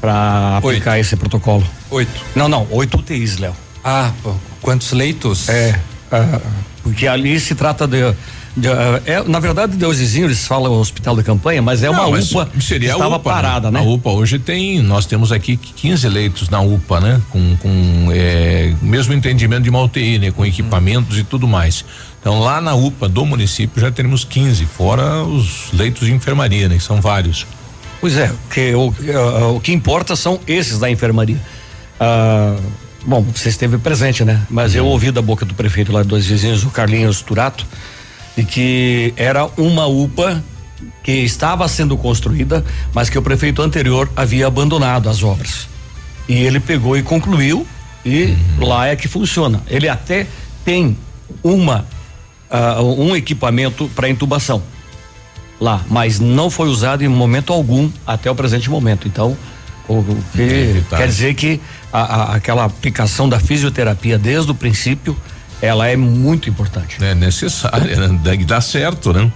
para 0.00 0.58
aplicar 0.58 0.98
esse 0.98 1.16
protocolo? 1.16 1.66
Oito. 1.90 2.24
Não, 2.34 2.48
não, 2.48 2.66
oito 2.70 2.98
UTIs, 2.98 3.38
Léo. 3.38 3.54
Ah, 3.84 4.12
quantos 4.60 4.92
leitos? 4.92 5.48
É, 5.48 5.78
ah, 6.10 6.40
porque 6.82 7.06
ali 7.06 7.38
se 7.38 7.54
trata 7.54 7.86
de. 7.86 8.14
De, 8.58 8.68
ah, 8.68 9.00
é, 9.06 9.22
na 9.22 9.38
verdade, 9.40 9.76
Deusezinho, 9.76 10.26
eles 10.26 10.46
falam 10.46 10.72
hospital 10.72 11.16
de 11.16 11.22
campanha, 11.22 11.62
mas 11.62 11.82
é 11.82 11.90
uma 11.90 12.02
Não, 12.02 12.10
mas 12.10 12.32
UPA 12.32 12.50
seria 12.60 12.88
que 12.88 12.94
estava 12.94 13.16
UPA, 13.16 13.30
parada, 13.30 13.70
né? 13.70 13.80
A 13.80 13.82
UPA 13.82 14.10
hoje 14.10 14.38
tem, 14.38 14.82
nós 14.82 15.06
temos 15.06 15.32
aqui 15.32 15.56
15 15.56 16.08
leitos 16.08 16.48
na 16.48 16.60
UPA, 16.60 17.00
né? 17.00 17.22
Com, 17.30 17.56
com 17.56 18.08
é, 18.12 18.74
mesmo 18.82 19.14
entendimento 19.14 19.62
de 19.62 19.70
uma 19.70 19.82
UTI, 19.82 20.18
né? 20.18 20.30
Com 20.30 20.44
equipamentos 20.44 21.18
e 21.18 21.24
tudo 21.24 21.46
mais. 21.46 21.84
Então 22.20 22.40
lá 22.40 22.60
na 22.60 22.74
UPA 22.74 23.08
do 23.08 23.24
município 23.24 23.80
já 23.80 23.90
teremos 23.90 24.24
15, 24.24 24.66
fora 24.66 25.22
os 25.22 25.72
leitos 25.72 26.06
de 26.06 26.12
enfermaria, 26.12 26.68
né? 26.68 26.76
Que 26.76 26.82
são 26.82 27.00
vários. 27.00 27.46
Pois 28.00 28.16
é, 28.16 28.30
que 28.50 28.74
o, 28.74 28.94
ah, 29.14 29.48
o 29.48 29.60
que 29.60 29.72
importa 29.72 30.14
são 30.14 30.40
esses 30.46 30.78
da 30.78 30.90
enfermaria. 30.90 31.40
Ah, 31.98 32.56
bom, 33.04 33.22
você 33.34 33.48
esteve 33.48 33.78
presente, 33.78 34.24
né? 34.24 34.40
Mas 34.48 34.74
eu 34.74 34.86
ouvi 34.86 35.10
da 35.10 35.22
boca 35.22 35.44
do 35.44 35.54
prefeito 35.54 35.92
lá 35.92 36.02
dos 36.02 36.26
vizinhos, 36.26 36.64
o 36.64 36.70
Carlinhos 36.70 37.22
Turato, 37.22 37.66
de 38.38 38.44
que 38.44 39.12
era 39.16 39.46
uma 39.56 39.86
UPA 39.88 40.40
que 41.02 41.10
estava 41.10 41.66
sendo 41.66 41.96
construída, 41.96 42.64
mas 42.94 43.10
que 43.10 43.18
o 43.18 43.22
prefeito 43.22 43.60
anterior 43.62 44.08
havia 44.14 44.46
abandonado 44.46 45.08
as 45.10 45.24
obras. 45.24 45.66
E 46.28 46.34
ele 46.34 46.60
pegou 46.60 46.96
e 46.96 47.02
concluiu, 47.02 47.66
e 48.06 48.36
lá 48.60 48.86
é 48.86 48.94
que 48.94 49.08
funciona. 49.08 49.60
Ele 49.66 49.88
até 49.88 50.24
tem 50.64 50.96
uma 51.42 51.84
ah, 52.48 52.80
um 52.80 53.16
equipamento 53.16 53.90
para 53.96 54.08
intubação 54.08 54.62
lá, 55.60 55.84
mas 55.90 56.20
não 56.20 56.48
foi 56.48 56.68
usado 56.68 57.02
em 57.02 57.08
momento 57.08 57.52
algum 57.52 57.90
até 58.06 58.30
o 58.30 58.34
presente 58.36 58.70
momento. 58.70 59.08
Então, 59.08 59.36
o, 59.88 59.94
o 59.94 60.24
que 60.32 60.84
quer 60.96 61.08
dizer 61.08 61.34
que 61.34 61.60
a- 61.92 62.02
a- 62.02 62.34
aquela 62.36 62.64
aplicação 62.64 63.28
da 63.28 63.40
fisioterapia 63.40 64.16
desde 64.16 64.52
o 64.52 64.54
princípio, 64.54 65.16
ela 65.60 65.88
é 65.88 65.96
muito 65.96 66.48
importante. 66.48 66.96
É 67.02 67.14
necessária, 67.14 67.96
né? 68.08 68.20
Dá- 68.22 68.44
Dá 68.56 68.60
certo, 68.60 69.12
né? 69.12 69.30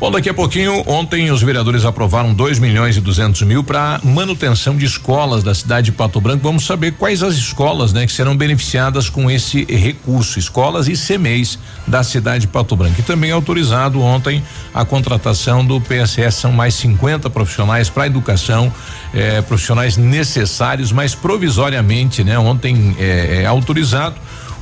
Bom, 0.00 0.10
daqui 0.10 0.28
a 0.28 0.34
pouquinho, 0.34 0.82
ontem 0.88 1.30
os 1.30 1.42
vereadores 1.42 1.84
aprovaram 1.84 2.34
2 2.34 2.58
milhões 2.58 2.96
e 2.96 3.00
200 3.00 3.42
mil 3.42 3.62
para 3.62 4.00
manutenção 4.02 4.76
de 4.76 4.84
escolas 4.84 5.44
da 5.44 5.54
cidade 5.54 5.84
de 5.86 5.92
Pato 5.92 6.20
Branco. 6.20 6.42
Vamos 6.42 6.66
saber 6.66 6.94
quais 6.94 7.22
as 7.22 7.34
escolas, 7.36 7.92
né, 7.92 8.04
que 8.04 8.10
serão 8.12 8.36
beneficiadas 8.36 9.08
com 9.08 9.30
esse 9.30 9.64
recurso, 9.64 10.40
escolas 10.40 10.88
e 10.88 10.94
CMEs 10.94 11.56
da 11.86 12.02
cidade 12.02 12.40
de 12.40 12.46
Pato 12.48 12.74
Branco. 12.74 12.96
E 12.98 13.02
também 13.04 13.30
autorizado 13.30 14.00
ontem 14.02 14.42
a 14.74 14.84
contratação 14.84 15.64
do 15.64 15.80
PSS, 15.80 16.36
são 16.40 16.50
mais 16.50 16.74
50 16.74 17.30
profissionais 17.30 17.88
para 17.88 18.04
educação, 18.08 18.72
eh, 19.14 19.40
profissionais 19.42 19.96
necessários, 19.96 20.90
mas 20.90 21.14
provisoriamente, 21.14 22.24
né? 22.24 22.36
Ontem 22.40 22.96
é 22.98 23.46
autorizado. 23.46 24.16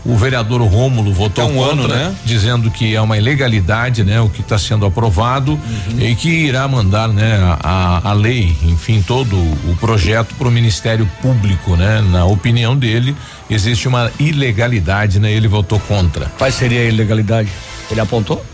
O 0.04 0.16
vereador 0.16 0.62
Rômulo 0.62 1.12
votou 1.12 1.45
É 1.45 1.47
um 1.47 1.54
contra, 1.57 1.73
ano, 1.73 1.88
né? 1.88 2.14
dizendo 2.25 2.71
que 2.71 2.95
é 2.95 3.00
uma 3.00 3.19
ilegalidade, 3.19 4.02
né, 4.02 4.21
o 4.21 4.28
que 4.30 4.40
está 4.40 4.57
sendo 4.59 4.87
aprovado 4.87 5.52
Uhum. 5.52 6.00
e 6.00 6.14
que 6.14 6.28
irá 6.28 6.66
mandar, 6.66 7.09
né, 7.09 7.38
a, 7.62 8.11
a 8.11 8.12
lei, 8.14 8.57
enfim, 8.62 9.02
todo 9.07 9.37
o 9.37 9.76
projeto 9.78 10.35
para 10.37 10.49
o 10.49 10.50
Ministério 10.50 11.09
Público, 11.21 11.76
né? 11.76 12.02
Na 12.11 12.25
opinião 12.25 12.75
dele, 12.76 13.14
existe 13.49 13.87
uma 13.88 14.11
ilegalidade, 14.19 15.19
né? 15.21 15.30
Ele 15.33 15.49
votou 15.49 15.78
contra. 15.80 16.26
Qual 16.38 16.50
seria 16.50 16.80
a 16.80 16.85
ilegalidade? 16.85 17.50
Ele 17.90 18.00
apontou? 18.00 18.45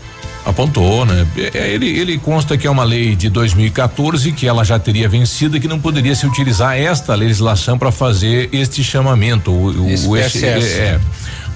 Apontou, 0.47 1.05
né? 1.05 1.27
É, 1.53 1.69
Ele, 1.73 1.87
ele 1.89 2.17
consta 2.17 2.57
que 2.57 2.65
é 2.65 2.69
uma 2.69 2.83
lei 2.85 3.15
de 3.15 3.29
2014 3.29 4.31
que 4.31 4.47
ela 4.47 4.63
já 4.63 4.79
teria 4.79 5.09
vencido 5.09 5.57
e 5.57 5.59
que 5.59 5.67
não 5.67 5.77
poderia 5.79 6.15
se 6.15 6.25
utilizar 6.25 6.77
esta 6.77 7.13
legislação 7.15 7.77
para 7.77 7.91
fazer 7.91 8.49
este 8.53 8.81
chamamento. 8.83 9.51
O, 9.51 9.65
o- 9.71 9.93
o- 10.07 10.15
é. 10.79 10.99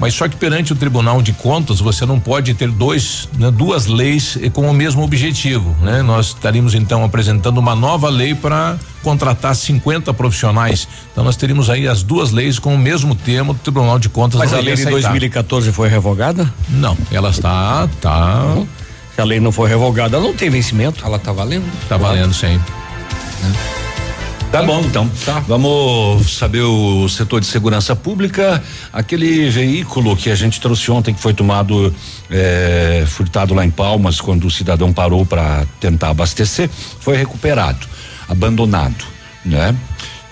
Mas 0.01 0.15
só 0.15 0.27
que 0.27 0.35
perante 0.35 0.73
o 0.73 0.75
Tribunal 0.75 1.21
de 1.21 1.31
Contas 1.31 1.79
você 1.79 2.07
não 2.07 2.19
pode 2.19 2.55
ter 2.55 2.71
dois, 2.71 3.29
né, 3.37 3.51
duas 3.51 3.85
leis 3.85 4.35
com 4.51 4.67
o 4.67 4.73
mesmo 4.73 5.03
objetivo, 5.03 5.75
né? 5.79 6.01
Nós 6.01 6.29
estaríamos 6.29 6.73
então 6.73 7.03
apresentando 7.03 7.59
uma 7.59 7.75
nova 7.75 8.09
lei 8.09 8.33
para 8.33 8.77
contratar 9.03 9.55
50 9.55 10.11
profissionais. 10.11 10.87
Então 11.11 11.23
nós 11.23 11.35
teríamos 11.35 11.69
aí 11.69 11.87
as 11.87 12.01
duas 12.01 12.31
leis 12.31 12.57
com 12.57 12.73
o 12.73 12.77
mesmo 12.79 13.13
tema. 13.13 13.51
O 13.51 13.53
Tribunal 13.53 13.99
de 13.99 14.09
Contas 14.09 14.39
Mas 14.39 14.51
a 14.51 14.55
lei 14.55 14.73
de 14.73 14.81
aceitar. 14.81 14.91
2014 14.91 15.71
foi 15.71 15.87
revogada? 15.87 16.51
Não, 16.67 16.97
ela 17.11 17.29
está, 17.29 17.87
tá, 18.01 18.57
Se 19.13 19.21
a 19.21 19.23
lei 19.23 19.39
não 19.39 19.51
foi 19.51 19.69
revogada, 19.69 20.17
ela 20.17 20.25
não 20.25 20.33
tem 20.33 20.49
vencimento. 20.49 21.05
Ela 21.05 21.19
tá 21.19 21.31
valendo? 21.31 21.71
tá 21.87 21.97
valendo 21.97 22.33
sim. 22.33 22.59
Tá 24.51 24.61
bom, 24.63 24.81
então. 24.81 25.09
Vamos 25.47 26.35
saber 26.37 26.61
o 26.61 27.07
setor 27.07 27.39
de 27.39 27.47
segurança 27.47 27.95
pública. 27.95 28.61
Aquele 28.91 29.49
veículo 29.49 30.15
que 30.17 30.29
a 30.29 30.35
gente 30.35 30.59
trouxe 30.59 30.91
ontem, 30.91 31.13
que 31.13 31.21
foi 31.21 31.33
tomado, 31.33 31.93
eh, 32.29 33.05
furtado 33.07 33.53
lá 33.53 33.65
em 33.65 33.69
Palmas, 33.69 34.19
quando 34.19 34.45
o 34.45 34.51
cidadão 34.51 34.91
parou 34.91 35.25
para 35.25 35.65
tentar 35.79 36.09
abastecer, 36.09 36.69
foi 36.99 37.15
recuperado, 37.15 37.87
abandonado, 38.27 39.05
né? 39.45 39.73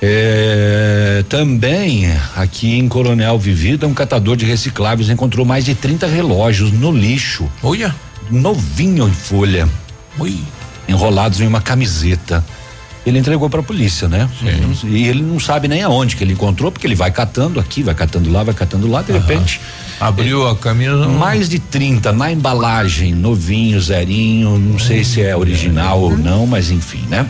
Eh, 0.01 1.23
também 1.29 2.11
aqui 2.35 2.77
em 2.77 2.89
Coronel 2.89 3.39
Vivida, 3.39 3.87
um 3.87 3.93
catador 3.93 4.35
de 4.35 4.45
recicláveis 4.45 5.09
encontrou 5.09 5.45
mais 5.45 5.63
de 5.63 5.75
30 5.75 6.07
relógios 6.07 6.73
no 6.73 6.91
lixo, 6.91 7.49
Olha, 7.63 7.95
novinho 8.29 9.07
em 9.07 9.13
folha 9.13 9.67
oi. 10.17 10.37
enrolados 10.89 11.39
em 11.39 11.47
uma 11.47 11.61
camiseta. 11.61 12.43
Ele 13.09 13.19
entregou 13.19 13.49
para 13.49 13.59
a 13.59 13.63
polícia, 13.63 14.07
né? 14.07 14.29
E 14.83 15.07
ele 15.07 15.21
não 15.21 15.39
sabe 15.39 15.67
nem 15.67 15.81
aonde 15.83 16.15
que 16.15 16.23
ele 16.23 16.33
encontrou, 16.33 16.71
porque 16.71 16.85
ele 16.85 16.95
vai 16.95 17.11
catando 17.11 17.59
aqui, 17.59 17.83
vai 17.83 17.95
catando 17.95 18.31
lá, 18.31 18.43
vai 18.43 18.53
catando 18.53 18.87
lá, 18.87 19.01
de 19.01 19.11
repente. 19.11 19.59
Abriu 19.99 20.47
a 20.47 20.55
camisa. 20.55 21.07
Mais 21.09 21.49
de 21.49 21.59
30 21.59 22.13
na 22.13 22.31
embalagem, 22.31 23.13
novinho, 23.13 23.81
zerinho, 23.81 24.57
não 24.57 24.79
sei 24.79 25.03
se 25.03 25.21
é 25.21 25.35
original 25.35 25.99
ou 25.99 26.17
não, 26.17 26.47
mas 26.47 26.71
enfim, 26.71 27.03
né? 27.09 27.27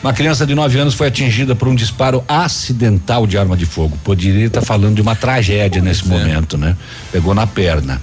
Uma 0.00 0.12
criança 0.12 0.46
de 0.46 0.54
9 0.54 0.78
anos 0.78 0.94
foi 0.94 1.08
atingida 1.08 1.56
por 1.56 1.66
um 1.66 1.74
disparo 1.74 2.22
acidental 2.28 3.26
de 3.26 3.36
arma 3.36 3.56
de 3.56 3.66
fogo. 3.66 3.98
Poderia 4.04 4.46
estar 4.46 4.60
falando 4.60 4.94
de 4.94 5.02
uma 5.02 5.16
tragédia 5.16 5.82
nesse 5.82 6.06
momento, 6.06 6.56
né? 6.56 6.76
Pegou 7.10 7.34
na 7.34 7.46
perna. 7.46 8.00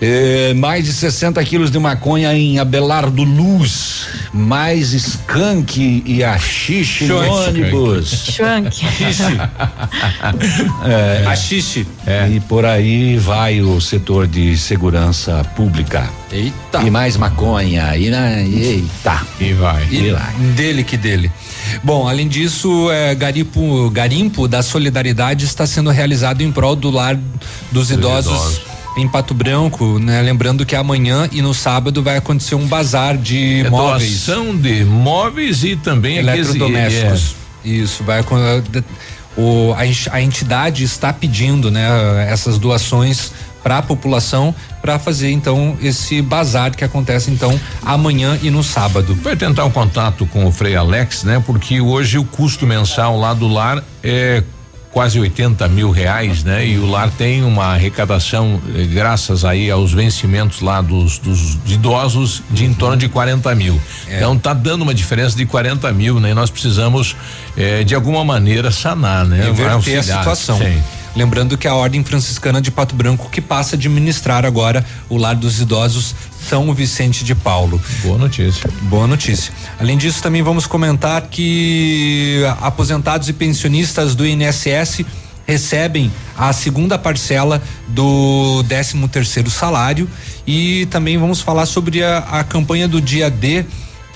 É, 0.00 0.52
mais 0.54 0.84
de 0.84 0.92
60 0.92 1.42
quilos 1.44 1.70
de 1.70 1.78
maconha 1.78 2.32
em 2.34 2.58
Abelardo 2.58 3.22
Luz. 3.22 4.06
Mais 4.32 4.92
skunk 4.92 6.02
e 6.04 6.24
axixe 6.24 7.04
no 7.04 7.22
Skunk. 7.22 7.48
ônibus. 7.48 8.10
Schwank. 8.30 8.84
É, 10.84 11.26
Axixe. 11.26 11.86
E 12.30 12.40
por 12.40 12.64
aí 12.64 13.16
vai 13.16 13.60
o 13.60 13.80
setor 13.80 14.26
de 14.26 14.56
segurança 14.56 15.44
pública. 15.56 16.08
Eita. 16.30 16.82
E 16.82 16.90
mais 16.90 17.16
maconha. 17.16 17.96
E 17.96 18.10
na, 18.10 18.40
eita. 18.40 19.20
E 19.40 19.52
vai. 19.52 19.86
E 19.90 20.10
lá. 20.10 20.32
dele 20.56 20.82
que 20.84 20.96
dele. 20.96 21.30
Bom, 21.82 22.08
além 22.08 22.28
disso, 22.28 22.90
é, 22.90 23.14
garimpo, 23.14 23.88
garimpo 23.90 24.46
da 24.48 24.62
solidariedade 24.62 25.44
está 25.44 25.66
sendo 25.66 25.90
realizado 25.90 26.42
em 26.42 26.50
prol 26.52 26.76
do 26.76 26.90
lar 26.90 27.18
dos 27.70 27.90
idosos, 27.90 28.32
idosos. 28.32 28.60
Em 28.96 29.08
Pato 29.08 29.34
Branco, 29.34 29.98
né? 29.98 30.22
Lembrando 30.22 30.64
que 30.64 30.76
amanhã 30.76 31.28
e 31.32 31.42
no 31.42 31.52
sábado 31.52 32.02
vai 32.02 32.16
acontecer 32.16 32.54
um 32.54 32.66
bazar 32.66 33.16
de 33.16 33.62
É 33.66 33.70
móveis 33.70 34.26
doação 34.26 34.56
de 34.56 34.84
móveis 34.84 35.64
e 35.64 35.76
também 35.76 36.18
eletrodomésticos. 36.18 37.36
Isso, 37.64 38.04
vai 38.04 38.22
o, 39.36 39.74
a 40.10 40.20
entidade 40.20 40.84
está 40.84 41.12
pedindo, 41.12 41.70
né, 41.70 42.26
essas 42.30 42.58
doações 42.58 43.32
para 43.64 43.78
a 43.78 43.82
população 43.82 44.54
para 44.82 44.98
fazer 44.98 45.30
então 45.30 45.76
esse 45.80 46.20
bazar 46.20 46.76
que 46.76 46.84
acontece 46.84 47.30
então 47.30 47.58
amanhã 47.82 48.38
e 48.42 48.50
no 48.50 48.62
sábado. 48.62 49.14
Vai 49.22 49.34
tentar 49.34 49.64
um 49.64 49.70
contato 49.70 50.26
com 50.26 50.44
o 50.44 50.52
Frei 50.52 50.76
Alex, 50.76 51.24
né? 51.24 51.42
Porque 51.44 51.80
hoje 51.80 52.18
o 52.18 52.24
custo 52.24 52.66
mensal 52.66 53.18
lá 53.18 53.32
do 53.32 53.48
lar 53.48 53.82
é 54.02 54.42
quase 54.94 55.18
80 55.18 55.66
mil 55.68 55.90
reais, 55.90 56.44
né? 56.44 56.64
E 56.64 56.78
o 56.78 56.86
lar 56.86 57.10
tem 57.10 57.42
uma 57.42 57.74
arrecadação, 57.74 58.62
eh, 58.76 58.84
graças 58.84 59.44
aí 59.44 59.68
aos 59.68 59.92
vencimentos 59.92 60.60
lá 60.60 60.80
dos, 60.80 61.18
dos 61.18 61.58
idosos, 61.66 62.44
de 62.48 62.64
em 62.64 62.72
torno 62.72 62.96
de 62.96 63.08
40 63.08 63.52
mil. 63.56 63.78
Então 64.08 64.38
tá 64.38 64.54
dando 64.54 64.82
uma 64.82 64.94
diferença 64.94 65.36
de 65.36 65.44
40 65.44 65.92
mil, 65.92 66.20
né? 66.20 66.30
E 66.30 66.34
nós 66.34 66.48
precisamos 66.48 67.16
eh, 67.56 67.82
de 67.82 67.92
alguma 67.92 68.24
maneira 68.24 68.70
sanar, 68.70 69.26
né? 69.26 69.46
Reverter 69.46 69.98
a 69.98 70.02
situação. 70.04 70.58
Sim. 70.58 70.80
Lembrando 71.16 71.56
que 71.56 71.68
a 71.68 71.74
Ordem 71.74 72.02
Franciscana 72.02 72.60
de 72.60 72.70
Pato 72.70 72.94
Branco 72.94 73.30
que 73.30 73.40
passa 73.40 73.76
a 73.76 73.78
administrar 73.78 74.44
agora 74.44 74.84
o 75.08 75.16
Lar 75.16 75.36
dos 75.36 75.60
Idosos 75.60 76.14
São 76.48 76.74
Vicente 76.74 77.24
de 77.24 77.34
Paulo. 77.34 77.80
Boa 78.02 78.18
notícia. 78.18 78.68
Boa 78.82 79.06
notícia. 79.06 79.52
Além 79.78 79.96
disso, 79.96 80.20
também 80.20 80.42
vamos 80.42 80.66
comentar 80.66 81.22
que 81.22 82.42
aposentados 82.60 83.28
e 83.28 83.32
pensionistas 83.32 84.14
do 84.14 84.26
INSS 84.26 85.04
recebem 85.46 86.10
a 86.36 86.52
segunda 86.52 86.98
parcela 86.98 87.62
do 87.88 88.64
13 88.68 89.06
terceiro 89.08 89.50
salário 89.50 90.08
e 90.46 90.86
também 90.86 91.16
vamos 91.16 91.40
falar 91.40 91.66
sobre 91.66 92.02
a, 92.02 92.18
a 92.18 92.44
campanha 92.44 92.88
do 92.88 93.00
dia 93.00 93.30
D 93.30 93.64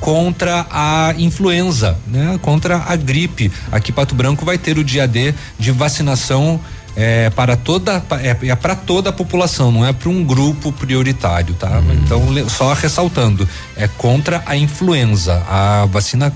contra 0.01 0.67
a 0.71 1.15
influenza, 1.19 1.99
né? 2.07 2.39
Contra 2.41 2.85
a 2.87 2.97
gripe. 2.97 3.53
Aqui 3.71 3.93
Pato 3.93 4.15
Branco 4.15 4.45
vai 4.45 4.57
ter 4.57 4.79
o 4.79 4.85
dia 4.85 5.07
D 5.07 5.35
de 5.59 5.71
vacinação 5.71 6.61
é, 7.01 7.31
para 7.31 7.57
toda 7.57 8.03
é, 8.21 8.37
é 8.49 8.55
para 8.57 8.75
toda 8.75 9.11
a 9.11 9.13
população, 9.13 9.71
não 9.71 9.87
é 9.87 9.93
para 9.93 10.09
um 10.09 10.25
grupo 10.25 10.73
prioritário, 10.73 11.55
tá? 11.55 11.81
Então 12.05 12.29
le- 12.31 12.51
só 12.51 12.73
ressaltando, 12.73 13.49
é 13.77 13.87
contra 13.87 14.43
a 14.45 14.57
influenza, 14.57 15.41
a 15.49 15.87
vacina 15.87 16.33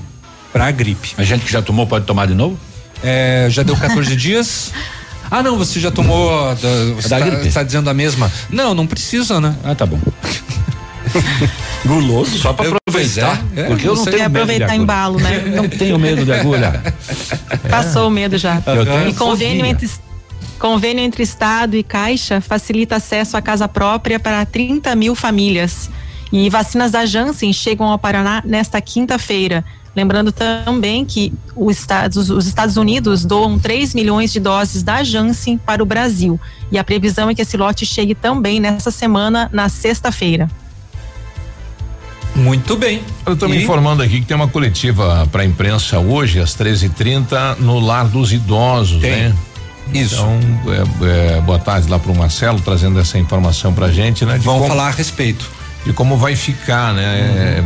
para 0.52 0.66
a 0.66 0.70
gripe. 0.70 1.14
A 1.18 1.24
gente 1.24 1.44
que 1.44 1.50
já 1.52 1.60
tomou 1.60 1.84
pode 1.86 2.04
tomar 2.04 2.26
de 2.28 2.34
novo? 2.34 2.56
É, 3.02 3.48
já 3.50 3.64
deu 3.64 3.76
14 3.76 4.14
dias? 4.16 4.70
Ah, 5.28 5.42
não, 5.42 5.56
você 5.58 5.80
já 5.80 5.90
tomou. 5.90 6.54
você 6.94 7.08
Da 7.08 7.18
tá, 7.18 7.26
está 7.42 7.62
dizendo 7.64 7.90
a 7.90 7.94
mesma? 7.94 8.30
Não, 8.50 8.72
não 8.74 8.86
precisa, 8.86 9.40
né? 9.40 9.56
Ah, 9.64 9.74
tá 9.74 9.84
bom. 9.86 9.98
Guloso, 11.84 12.38
só 12.38 12.52
para 12.52 12.68
aproveitar. 12.68 13.42
é, 13.56 13.60
é, 13.62 13.64
porque 13.64 13.88
eu 13.88 13.96
não 13.96 14.04
tenho 14.04 14.16
medo 14.18 14.26
aproveitar 14.38 14.76
embalo, 14.76 15.18
né? 15.20 15.38
Não 15.56 15.68
tenho 15.68 15.98
medo 15.98 16.24
de 16.24 16.32
agulha. 16.32 16.80
Passou 17.68 18.08
o 18.08 18.10
medo 18.10 18.38
já. 18.38 18.62
Eu 18.66 19.08
E 19.08 19.14
convênio 19.14 19.66
entre, 19.66 19.90
convênio 20.62 21.02
entre 21.02 21.24
Estado 21.24 21.74
e 21.74 21.82
Caixa 21.82 22.40
facilita 22.40 22.94
acesso 22.94 23.36
à 23.36 23.42
casa 23.42 23.66
própria 23.66 24.20
para 24.20 24.46
30 24.46 24.94
mil 24.94 25.16
famílias. 25.16 25.90
E 26.32 26.48
vacinas 26.48 26.92
da 26.92 27.04
Janssen 27.04 27.52
chegam 27.52 27.88
ao 27.88 27.98
Paraná 27.98 28.40
nesta 28.46 28.80
quinta-feira. 28.80 29.64
Lembrando 29.94 30.30
também 30.30 31.04
que 31.04 31.32
o 31.56 31.68
Estados- 31.68 32.30
os 32.30 32.46
Estados 32.46 32.76
Unidos 32.76 33.24
doam 33.24 33.58
3 33.58 33.92
milhões 33.92 34.32
de 34.32 34.38
doses 34.38 34.84
da 34.84 35.02
Janssen 35.02 35.58
para 35.58 35.82
o 35.82 35.86
Brasil. 35.86 36.40
E 36.70 36.78
a 36.78 36.84
previsão 36.84 37.28
é 37.28 37.34
que 37.34 37.42
esse 37.42 37.56
lote 37.56 37.84
chegue 37.84 38.14
também 38.14 38.60
nessa 38.60 38.92
semana, 38.92 39.50
na 39.52 39.68
sexta-feira. 39.68 40.48
Muito 42.36 42.76
bem. 42.76 43.02
Eu 43.26 43.34
estou 43.34 43.48
me 43.48 43.62
informando 43.62 44.00
aqui 44.02 44.20
que 44.20 44.26
tem 44.26 44.36
uma 44.36 44.48
coletiva 44.48 45.28
para 45.32 45.42
a 45.42 45.44
imprensa 45.44 45.98
hoje, 45.98 46.38
às 46.40 46.54
13h30, 46.54 47.58
no 47.58 47.80
Lar 47.80 48.06
dos 48.06 48.32
Idosos, 48.32 49.00
Tem. 49.02 49.10
né? 49.10 49.34
Isso. 49.92 50.14
Então, 50.14 50.40
é, 51.02 51.36
é, 51.36 51.40
boa 51.40 51.58
tarde 51.58 51.88
lá 51.88 51.98
para 51.98 52.12
o 52.12 52.16
Marcelo, 52.16 52.60
trazendo 52.60 52.98
essa 52.98 53.18
informação 53.18 53.72
pra 53.72 53.90
gente, 53.90 54.24
né? 54.24 54.38
De 54.38 54.44
Vamos 54.44 54.62
como, 54.62 54.74
falar 54.74 54.88
a 54.88 54.90
respeito. 54.90 55.50
de 55.84 55.92
como 55.92 56.16
vai 56.16 56.36
ficar, 56.36 56.92
né? 56.94 57.02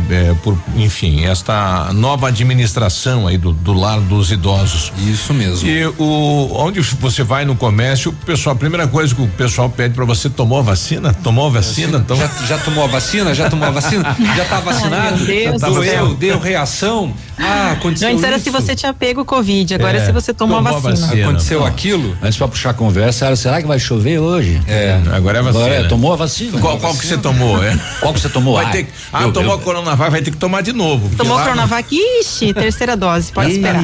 É, 0.09 0.13
é, 0.29 0.33
por, 0.43 0.57
enfim, 0.75 1.23
esta 1.25 1.91
nova 1.93 2.27
administração 2.29 3.27
aí 3.27 3.37
do, 3.37 3.51
do 3.53 3.73
Lar 3.73 3.99
dos 3.99 4.31
Idosos. 4.31 4.91
Isso 5.07 5.33
mesmo. 5.33 5.67
E 5.67 5.85
o 5.97 6.49
onde 6.53 6.81
você 6.81 7.23
vai 7.23 7.45
no 7.45 7.55
comércio, 7.55 8.11
o 8.11 8.25
pessoal, 8.25 8.55
a 8.55 8.59
primeira 8.59 8.87
coisa 8.87 9.13
que 9.13 9.21
o 9.21 9.27
pessoal 9.27 9.69
pede 9.69 9.93
para 9.93 10.05
você 10.05 10.29
tomou 10.29 10.59
a 10.59 10.63
vacina? 10.63 11.13
Tomou 11.13 11.47
a 11.47 11.49
vacina? 11.51 11.99
Então, 11.99 12.17
Já, 12.17 12.27
já 12.47 12.57
tomou 12.57 12.83
a 12.83 12.87
vacina? 12.87 13.33
Já 13.35 13.49
tomou 13.49 13.67
a 13.67 13.71
vacina? 13.71 14.15
Já 14.35 14.45
tá 14.45 14.59
vacinado? 14.59 15.17
Ai, 15.27 15.43
meu 15.43 15.59
Deus 15.59 15.61
doeu? 15.61 15.83
céu. 15.83 16.13
Deu 16.15 16.39
reação? 16.39 17.13
Ah, 17.39 17.73
aconteceu 17.73 18.09
Antes 18.09 18.23
era 18.23 18.35
isso. 18.35 18.45
se 18.45 18.49
você 18.49 18.75
tinha 18.75 18.93
pego 18.93 19.21
o 19.21 19.25
Covid, 19.25 19.73
agora 19.75 19.97
é, 19.97 20.01
É, 20.01 20.05
se 20.05 20.11
você 20.11 20.33
tomou, 20.33 20.57
tomou 20.57 20.73
a 20.73 20.77
a 20.77 20.79
vacina. 20.79 21.07
vacina. 21.07 21.27
Aconteceu 21.27 21.59
Não. 21.59 21.67
aquilo? 21.67 22.17
Antes 22.21 22.37
para 22.37 22.47
puxar 22.47 22.69
a 22.71 22.73
conversa, 22.73 23.25
era, 23.27 23.35
será 23.35 23.61
que 23.61 23.67
vai 23.67 23.77
chover 23.79 24.17
hoje? 24.19 24.59
É. 24.67 24.99
agora 25.13 25.39
é 25.39 25.41
vacina. 25.41 25.65
Agora, 25.65 25.79
é, 25.81 25.87
tomou 25.87 26.13
a 26.13 26.15
vacina? 26.15 26.59
qual, 26.59 26.77
qual 26.79 26.95
que 26.95 27.05
você 27.05 27.17
tomou? 27.17 27.63
É? 27.63 27.77
Qual 27.99 28.13
que 28.13 28.19
você 28.19 28.29
tomou? 28.29 28.55
Vai 28.55 28.65
Ah, 28.65 28.69
ter, 28.69 28.87
ah, 29.13 29.21
eu- 29.23 29.31
tomou 29.31 29.51
eu- 29.53 29.59
a 29.59 29.61
Coronavac, 29.61 30.11
vai 30.11 30.21
ter 30.21 30.31
que 30.31 30.37
tomar 30.37 30.61
de 30.61 30.73
novo. 30.73 31.15
Tomou 31.15 31.35
lá- 31.37 31.43
Coronavac, 31.43 31.87
ixi, 31.95 32.53
terceira 32.53 32.95
dose, 32.97 33.31
pode 33.31 33.51
esperar. 33.51 33.83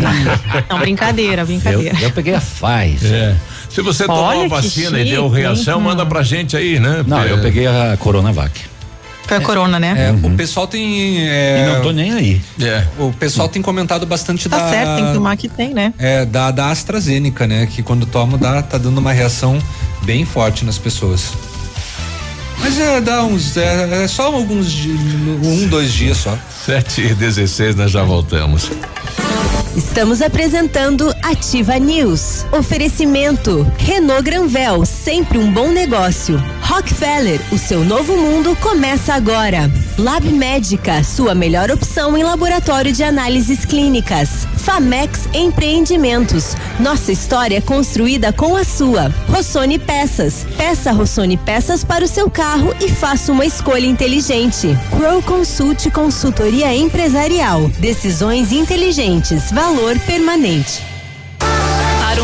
Não, 0.70 0.80
brincadeira, 0.80 1.42
Eu, 1.42 1.46
brincadeira. 1.46 1.98
eu 2.02 2.12
peguei 2.12 2.34
a 2.36 2.42
Pfizer. 2.42 3.14
É. 3.14 3.36
Se 3.70 3.82
você 3.82 4.06
tomou 4.06 4.22
Olha 4.24 4.40
a 4.40 4.44
que 4.44 4.50
vacina 4.50 5.00
e 5.00 5.04
chique, 5.04 5.16
deu 5.16 5.28
reação, 5.30 5.78
hein? 5.80 5.84
manda 5.86 6.06
pra 6.06 6.22
gente 6.24 6.56
aí, 6.56 6.80
né? 6.80 7.04
Não, 7.08 7.24
eu 7.24 7.40
peguei 7.42 7.66
a 7.68 7.96
Coronavac. 8.00 8.52
Foi 9.28 9.38
a 9.38 9.42
corona, 9.42 9.80
né? 9.80 10.10
É, 10.10 10.28
O 10.28 10.32
pessoal 10.32 10.68
tem. 10.68 11.20
é, 11.28 11.64
E 11.66 11.74
não 11.74 11.82
tô 11.82 11.92
nem 11.92 12.12
aí. 12.14 12.42
É. 12.62 12.86
O 13.00 13.12
pessoal 13.14 13.48
tem 13.48 13.62
comentado 13.62 14.06
bastante 14.06 14.48
Tá 14.50 14.58
da. 14.58 14.70
certo, 14.70 14.96
tem 14.98 15.06
que 15.08 15.14
tomar 15.14 15.38
que 15.38 15.48
tem, 15.50 15.74
né? 15.74 15.94
É, 15.98 16.26
da, 16.26 16.52
da 16.52 16.70
AstraZeneca, 16.70 17.48
né? 17.48 17.66
Que 17.66 17.82
quando 17.82 18.06
toma, 18.06 18.38
dá, 18.38 18.62
tá 18.62 18.78
dando 18.78 18.98
uma 18.98 19.12
reação 19.14 19.58
bem 20.04 20.26
forte 20.26 20.66
nas 20.66 20.78
pessoas. 20.78 21.32
Mas 22.60 22.80
é, 22.80 23.02
dá 23.02 23.24
uns. 23.24 23.58
É, 23.58 24.04
é 24.04 24.08
só 24.08 24.28
alguns. 24.28 24.74
Um, 24.86 25.68
dois 25.68 25.92
dias 25.92 26.18
só. 26.18 26.38
7 26.66 27.02
e 27.02 27.14
16 27.14 27.76
nós 27.76 27.92
já 27.92 28.04
voltamos. 28.04 28.70
Estamos 29.76 30.22
apresentando 30.22 31.10
Ativa 31.24 31.80
News. 31.80 32.46
Oferecimento 32.52 33.64
Renault 33.80 34.22
Granvel, 34.22 34.86
sempre 34.86 35.40
um 35.40 35.52
bom 35.52 35.70
negócio. 35.70 36.38
Rockefeller, 36.62 37.42
o 37.52 37.58
seu 37.58 37.84
novo 37.84 38.16
mundo 38.16 38.56
começa 38.58 39.16
agora. 39.16 39.70
Lab 39.98 40.28
Médica, 40.30 41.04
sua 41.04 41.34
melhor 41.34 41.72
opção 41.72 42.16
em 42.16 42.24
laboratório 42.24 42.92
de 42.92 43.04
análises 43.04 43.66
clínicas. 43.66 44.48
Famex 44.58 45.28
Empreendimentos, 45.34 46.56
nossa 46.80 47.12
história 47.12 47.62
construída 47.62 48.32
com 48.32 48.56
a 48.56 48.64
sua. 48.64 49.14
Rossoni 49.28 49.78
Peças, 49.78 50.46
peça 50.56 50.92
Rossoni 50.92 51.36
Peças 51.36 51.84
para 51.84 52.06
o 52.06 52.08
seu 52.08 52.30
carro 52.30 52.74
e 52.80 52.90
faça 52.90 53.32
uma 53.32 53.46
escolha 53.46 53.86
inteligente. 53.86 54.70
Crow 54.96 55.22
Consult 55.22 55.92
Consultoria 55.92 56.74
Empresarial, 56.74 57.70
decisões 57.80 58.52
inteligentes, 58.52 59.52
valor 59.64 59.98
permanente. 60.02 60.93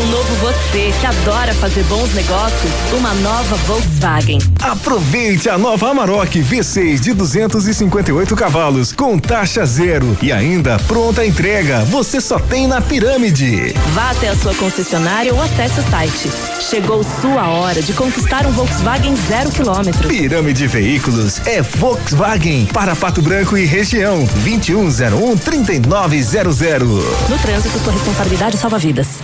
Um 0.00 0.06
novo 0.06 0.34
você 0.36 0.94
que 0.98 1.04
adora 1.04 1.52
fazer 1.52 1.82
bons 1.84 2.14
negócios, 2.14 2.72
uma 2.96 3.12
nova 3.16 3.54
Volkswagen. 3.66 4.38
Aproveite 4.62 5.50
a 5.50 5.58
nova 5.58 5.90
Amarok 5.90 6.40
V6 6.40 7.00
de 7.00 7.12
258 7.12 8.34
cavalos 8.34 8.92
com 8.92 9.18
taxa 9.18 9.66
zero 9.66 10.16
e 10.22 10.32
ainda 10.32 10.78
pronta 10.88 11.26
entrega. 11.26 11.84
Você 11.84 12.18
só 12.18 12.38
tem 12.38 12.66
na 12.66 12.80
Pirâmide. 12.80 13.74
Vá 13.92 14.12
até 14.12 14.30
a 14.30 14.36
sua 14.36 14.54
concessionária 14.54 15.34
ou 15.34 15.42
acesse 15.42 15.80
o 15.80 15.90
site. 15.90 16.30
Chegou 16.60 17.04
sua 17.20 17.48
hora 17.48 17.82
de 17.82 17.92
conquistar 17.92 18.46
um 18.46 18.52
Volkswagen 18.52 19.14
zero 19.28 19.50
quilômetro. 19.50 20.08
Pirâmide 20.08 20.66
Veículos 20.66 21.46
é 21.46 21.60
Volkswagen 21.60 22.64
para 22.72 22.96
Pato 22.96 23.20
Branco 23.20 23.54
e 23.54 23.66
região. 23.66 24.24
2101 24.44 25.36
3900. 25.36 26.88
No 27.28 27.38
trânsito, 27.38 27.78
sua 27.80 27.92
responsabilidade 27.92 28.56
salva 28.56 28.78
vidas. 28.78 29.18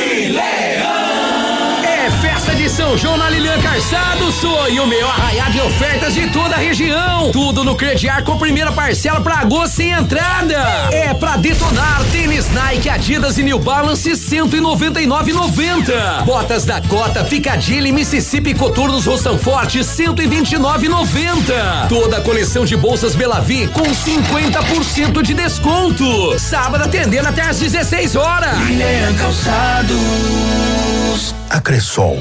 São 2.74 2.96
João 2.96 3.16
na 3.16 3.30
Lilian 3.30 3.60
Calçado, 3.60 4.32
sonho 4.32 4.84
meu 4.86 5.08
arraiar 5.08 5.52
de 5.52 5.60
ofertas 5.60 6.12
de 6.12 6.28
toda 6.30 6.56
a 6.56 6.58
região. 6.58 7.30
Tudo 7.30 7.62
no 7.62 7.76
crediar 7.76 8.24
com 8.24 8.36
primeira 8.36 8.72
parcela 8.72 9.20
pra 9.20 9.38
agosto 9.38 9.76
sem 9.76 9.92
entrada. 9.92 10.56
É 10.90 11.14
pra 11.14 11.36
detonar 11.36 12.02
tênis 12.10 12.50
Nike, 12.50 12.88
Adidas 12.88 13.38
e 13.38 13.44
New 13.44 13.60
Balance 13.60 14.10
199,90. 14.10 16.24
Botas 16.24 16.64
da 16.64 16.80
Cota, 16.80 17.22
Picadilly, 17.22 17.92
Mississippi 17.92 18.54
Coturnos 18.54 19.06
Roção 19.06 19.38
Forte 19.38 19.78
129,90. 19.80 21.86
Toda 21.88 22.16
a 22.16 22.20
coleção 22.22 22.64
de 22.64 22.76
bolsas 22.76 23.14
Belavi 23.14 23.68
com 23.68 23.84
50% 23.84 25.22
de 25.22 25.34
desconto. 25.34 26.36
Sábado 26.40 26.82
atendendo 26.84 27.28
até 27.28 27.42
às 27.42 27.60
16 27.60 28.16
horas. 28.16 28.58
Lilian 28.58 29.14
Calçados. 29.14 30.74
A 31.54 31.60
Cressol 31.60 32.20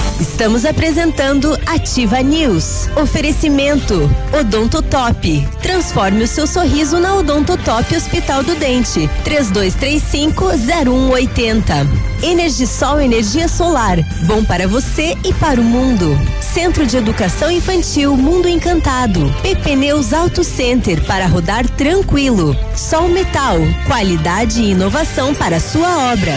Estamos 0.21 0.63
apresentando 0.65 1.57
Ativa 1.65 2.21
News. 2.21 2.87
Oferecimento 2.95 4.07
Odontotop. 4.39 5.47
Transforme 5.63 6.25
o 6.25 6.27
seu 6.27 6.45
sorriso 6.45 6.99
na 6.99 7.15
Odontotop 7.15 7.95
Hospital 7.95 8.43
do 8.43 8.53
Dente. 8.53 9.09
3235-0180. 9.25 11.87
Energisol 12.21 13.01
Energia 13.01 13.47
Solar. 13.47 13.97
Bom 14.27 14.45
para 14.45 14.67
você 14.67 15.17
e 15.25 15.33
para 15.33 15.59
o 15.59 15.63
mundo. 15.63 16.15
Centro 16.39 16.85
de 16.85 16.97
Educação 16.97 17.49
Infantil 17.49 18.15
Mundo 18.15 18.47
Encantado. 18.47 19.27
PP 19.41 19.75
Neus 19.75 20.13
Auto 20.13 20.43
Center 20.43 21.03
para 21.05 21.25
rodar 21.25 21.67
tranquilo. 21.67 22.55
Sol 22.75 23.07
Metal. 23.07 23.57
Qualidade 23.87 24.61
e 24.61 24.69
inovação 24.69 25.33
para 25.33 25.59
sua 25.59 26.13
obra. 26.13 26.33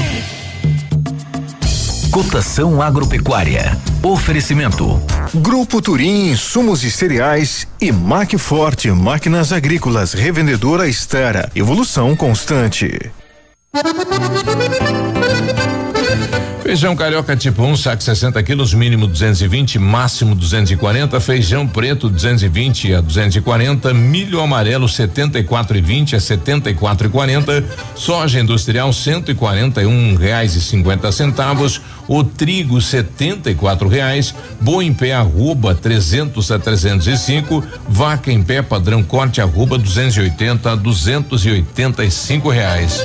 Cotação 2.15 2.81
agropecuária. 2.81 3.77
Oferecimento. 4.01 5.03
Grupo 5.35 5.83
Turim, 5.83 6.31
insumos 6.31 6.85
e 6.85 6.91
cereais 6.93 7.67
e 7.81 7.91
Macforte, 7.91 8.89
máquinas 8.93 9.53
agrícolas, 9.53 10.13
revendedora 10.13 10.87
Estera. 10.87 11.51
Evolução 11.57 12.15
constante. 12.15 13.11
Feijão 16.65 16.97
carioca 16.97 17.37
tipo 17.37 17.63
1, 17.63 17.71
um, 17.71 17.77
saco 17.77 18.03
60 18.03 18.43
quilos, 18.43 18.73
mínimo 18.73 19.07
220, 19.07 19.79
máximo 19.79 20.35
240. 20.35 21.21
Feijão 21.21 21.67
preto 21.67 22.09
220 22.09 22.95
a 22.95 23.03
240. 23.03 23.93
Milho 23.93 24.41
amarelo 24.41 24.89
74 24.89 25.77
e 25.77 25.83
20 25.83 26.17
a 26.17 26.21
74 26.21 27.07
e 27.07 27.11
40. 27.11 27.65
Soja 27.95 28.41
industrial 28.41 28.95
141 28.95 29.91
um 29.93 30.17
reais 30.17 30.57
e 30.57 30.63
50 30.63 31.13
centavos. 31.13 31.83
O 32.09 32.25
trigo 32.25 32.81
setenta 32.81 33.51
reais. 33.87 34.35
Boi 34.59 34.87
em 34.87 34.95
pé 34.95 35.13
arroba 35.13 35.75
300 35.75 36.51
a 36.51 36.59
305. 36.59 37.63
Vaca 37.87 38.33
em 38.33 38.43
pé 38.43 38.63
padrão 38.63 39.03
corte 39.03 39.43
arroba 39.43 39.77
280 39.77 40.73
a 40.73 40.75
285 40.75 42.49
reais. 42.49 43.05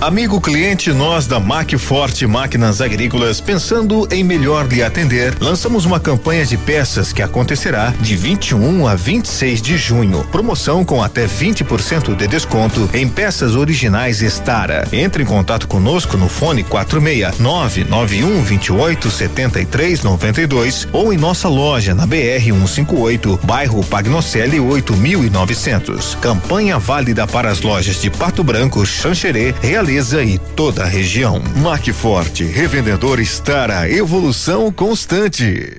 Amigo 0.00 0.40
cliente, 0.40 0.94
nós 0.94 1.26
da 1.26 1.38
Macforte 1.38 2.26
Máquinas 2.26 2.80
Agrícolas, 2.80 3.38
pensando 3.38 4.08
em 4.10 4.24
melhor 4.24 4.66
lhe 4.66 4.82
atender, 4.82 5.36
lançamos 5.38 5.84
uma 5.84 6.00
campanha 6.00 6.46
de 6.46 6.56
peças 6.56 7.12
que 7.12 7.20
acontecerá 7.20 7.92
de 8.00 8.16
21 8.16 8.88
a 8.88 8.94
26 8.94 9.60
de 9.60 9.76
junho. 9.76 10.24
Promoção 10.32 10.86
com 10.86 11.02
até 11.02 11.26
20% 11.26 12.16
de 12.16 12.26
desconto 12.26 12.88
em 12.94 13.06
peças 13.06 13.54
originais 13.54 14.22
Estara. 14.22 14.88
Entre 14.90 15.22
em 15.22 15.26
contato 15.26 15.68
conosco 15.68 16.16
no 16.16 16.30
fone 16.30 16.64
46 16.64 17.38
991 17.38 18.42
28 18.42 19.10
73 19.10 20.02
92 20.02 20.88
ou 20.94 21.12
em 21.12 21.18
nossa 21.18 21.46
loja 21.46 21.94
na 21.94 22.06
BR 22.06 22.42
158, 22.42 23.38
bairro 23.42 23.84
Pagnocelli 23.84 24.60
8900. 24.60 26.14
Campanha 26.22 26.78
válida 26.78 27.26
para 27.26 27.50
as 27.50 27.60
lojas 27.60 28.00
de 28.00 28.08
Pato 28.08 28.42
Branco, 28.42 28.86
Xanxerê, 28.86 29.54
Realização 29.60 29.89
e 29.90 30.38
toda 30.54 30.84
a 30.84 30.86
região. 30.86 31.42
Macforte, 31.56 32.44
revendedor 32.44 33.18
Estara, 33.18 33.90
evolução 33.90 34.70
constante. 34.70 35.78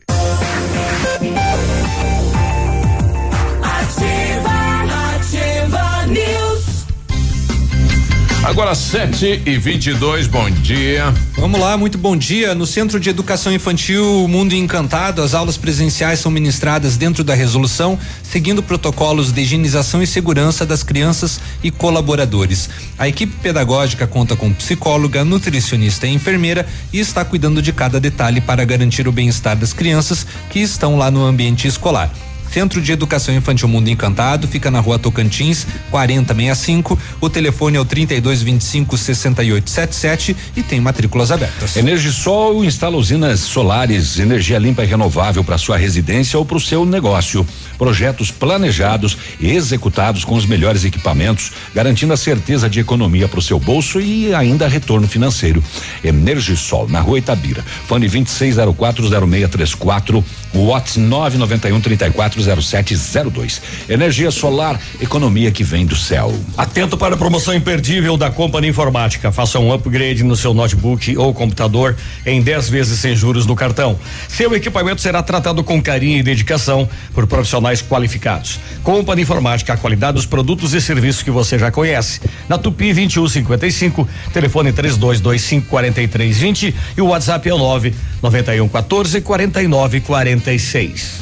Agora 8.43 8.75
7 8.75 9.43
e 9.45 9.57
22 9.57 10.27
bom 10.27 10.49
dia. 10.49 11.05
Vamos 11.41 11.59
lá, 11.59 11.75
muito 11.75 11.97
bom 11.97 12.15
dia. 12.15 12.53
No 12.53 12.67
Centro 12.67 12.99
de 12.99 13.09
Educação 13.09 13.51
Infantil 13.51 14.27
Mundo 14.27 14.53
Encantado, 14.53 15.23
as 15.23 15.33
aulas 15.33 15.57
presenciais 15.57 16.19
são 16.19 16.31
ministradas 16.31 16.97
dentro 16.97 17.23
da 17.23 17.33
resolução, 17.33 17.97
seguindo 18.21 18.61
protocolos 18.61 19.31
de 19.31 19.41
higienização 19.41 20.03
e 20.03 20.07
segurança 20.07 20.67
das 20.67 20.83
crianças 20.83 21.41
e 21.63 21.71
colaboradores. 21.71 22.69
A 22.95 23.07
equipe 23.07 23.35
pedagógica 23.41 24.05
conta 24.05 24.35
com 24.35 24.53
psicóloga, 24.53 25.25
nutricionista 25.25 26.05
e 26.05 26.13
enfermeira 26.13 26.63
e 26.93 26.99
está 26.99 27.25
cuidando 27.25 27.59
de 27.59 27.73
cada 27.73 27.99
detalhe 27.99 28.39
para 28.39 28.63
garantir 28.63 29.07
o 29.07 29.11
bem-estar 29.11 29.57
das 29.57 29.73
crianças 29.73 30.27
que 30.51 30.59
estão 30.59 30.95
lá 30.95 31.09
no 31.09 31.25
ambiente 31.25 31.67
escolar. 31.67 32.13
Centro 32.51 32.81
de 32.81 32.91
Educação 32.91 33.33
Infantil 33.33 33.69
Mundo 33.69 33.89
Encantado 33.89 34.45
fica 34.45 34.69
na 34.69 34.81
rua 34.81 34.99
Tocantins, 34.99 35.65
4065. 35.89 36.99
O 37.21 37.29
telefone 37.29 37.77
é 37.77 37.79
o 37.79 37.85
3225 37.85 38.97
6877 38.97 40.35
e 40.57 40.61
tem 40.61 40.81
matrículas 40.81 41.31
abertas. 41.31 41.77
Energisol 41.77 42.65
instala 42.65 42.97
usinas 42.97 43.39
solares, 43.39 44.19
energia 44.19 44.59
limpa 44.59 44.83
e 44.83 44.85
renovável 44.85 45.45
para 45.45 45.57
sua 45.57 45.77
residência 45.77 46.37
ou 46.37 46.45
para 46.45 46.57
o 46.57 46.59
seu 46.59 46.85
negócio. 46.85 47.47
Projetos 47.77 48.31
planejados 48.31 49.17
e 49.39 49.49
executados 49.49 50.25
com 50.25 50.35
os 50.35 50.45
melhores 50.45 50.83
equipamentos, 50.83 51.53
garantindo 51.73 52.11
a 52.11 52.17
certeza 52.17 52.69
de 52.69 52.81
economia 52.81 53.29
para 53.29 53.39
o 53.39 53.41
seu 53.41 53.61
bolso 53.61 54.01
e 54.01 54.35
ainda 54.35 54.67
retorno 54.67 55.07
financeiro. 55.07 55.63
Energisol, 56.03 56.89
na 56.89 56.99
rua 56.99 57.19
Itabira. 57.19 57.63
Fone 57.87 58.09
26040634, 58.09 60.21
Watts 60.53 60.97
991 60.97 61.79
340702. 61.81 63.61
Energia 63.89 64.31
solar, 64.31 64.79
economia 64.99 65.51
que 65.51 65.63
vem 65.63 65.85
do 65.85 65.95
céu. 65.95 66.33
Atento 66.57 66.97
para 66.97 67.15
a 67.15 67.17
promoção 67.17 67.53
imperdível 67.53 68.17
da 68.17 68.29
Companhia 68.29 68.69
Informática. 68.69 69.31
Faça 69.31 69.59
um 69.59 69.73
upgrade 69.73 70.23
no 70.23 70.35
seu 70.35 70.53
notebook 70.53 71.17
ou 71.17 71.33
computador 71.33 71.95
em 72.25 72.41
10 72.41 72.69
vezes 72.69 72.99
sem 72.99 73.15
juros 73.15 73.45
no 73.45 73.55
cartão. 73.55 73.97
Seu 74.27 74.53
equipamento 74.55 75.01
será 75.01 75.23
tratado 75.23 75.63
com 75.63 75.81
carinho 75.81 76.19
e 76.19 76.23
dedicação 76.23 76.87
por 77.13 77.25
profissionais 77.27 77.81
qualificados. 77.81 78.59
Companhia 78.83 79.23
Informática, 79.23 79.73
a 79.73 79.77
qualidade 79.77 80.15
dos 80.15 80.25
produtos 80.25 80.73
e 80.73 80.81
serviços 80.81 81.23
que 81.23 81.31
você 81.31 81.57
já 81.57 81.71
conhece. 81.71 82.19
Na 82.49 82.57
Tupi 82.57 82.93
2155, 82.93 84.07
telefone 84.33 84.73
3225 84.73 85.67
4320 85.67 86.75
e 86.97 87.01
o 87.01 87.07
WhatsApp 87.07 87.47
é 87.47 87.53
o 87.53 87.57
9 87.57 87.93
91 88.21 88.67
14 88.67 89.21
49 89.21 90.01
46. 90.41 91.21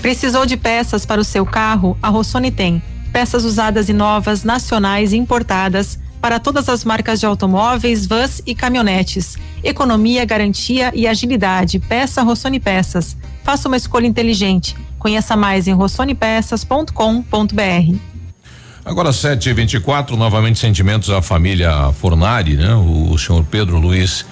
Precisou 0.00 0.46
de 0.46 0.56
peças 0.56 1.04
para 1.04 1.20
o 1.20 1.24
seu 1.24 1.44
carro? 1.44 1.98
A 2.00 2.08
Rossoni 2.08 2.50
tem. 2.50 2.82
Peças 3.12 3.44
usadas 3.44 3.88
e 3.88 3.92
novas, 3.92 4.44
nacionais 4.44 5.12
e 5.12 5.16
importadas 5.16 5.98
para 6.20 6.38
todas 6.38 6.68
as 6.68 6.84
marcas 6.84 7.20
de 7.20 7.26
automóveis, 7.26 8.06
vans 8.06 8.42
e 8.46 8.54
caminhonetes. 8.54 9.36
Economia, 9.62 10.24
garantia 10.24 10.92
e 10.94 11.06
agilidade. 11.06 11.78
Peça 11.80 12.22
Rossoni 12.22 12.60
Peças. 12.60 13.16
Faça 13.42 13.68
uma 13.68 13.76
escolha 13.76 14.06
inteligente. 14.06 14.76
Conheça 14.98 15.36
mais 15.36 15.68
em 15.68 15.72
rossonepeças.com.br. 15.72 17.98
Agora 18.84 19.12
7 19.12 19.50
e 19.50 19.52
24 19.52 20.16
novamente 20.16 20.58
sentimentos 20.58 21.10
à 21.10 21.20
família 21.20 21.92
Fornari, 21.92 22.56
né? 22.56 22.74
O, 22.74 23.12
o 23.12 23.18
senhor 23.18 23.44
Pedro 23.44 23.78
Luiz 23.78 24.24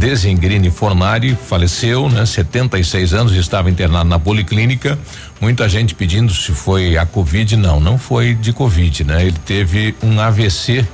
Desengrini 0.00 0.70
Fornari 0.70 1.36
faleceu, 1.36 2.08
né? 2.08 2.24
76 2.24 3.12
anos, 3.12 3.34
estava 3.34 3.68
internado 3.68 4.08
na 4.08 4.18
policlínica. 4.18 4.98
Muita 5.38 5.68
gente 5.68 5.94
pedindo 5.94 6.32
se 6.32 6.52
foi 6.52 6.96
a 6.96 7.04
Covid. 7.04 7.54
Não, 7.58 7.78
não 7.78 7.98
foi 7.98 8.34
de 8.34 8.50
Covid, 8.50 9.04
né? 9.04 9.20
Ele 9.26 9.36
teve 9.44 9.94
um 10.02 10.18
AVC. 10.18 10.86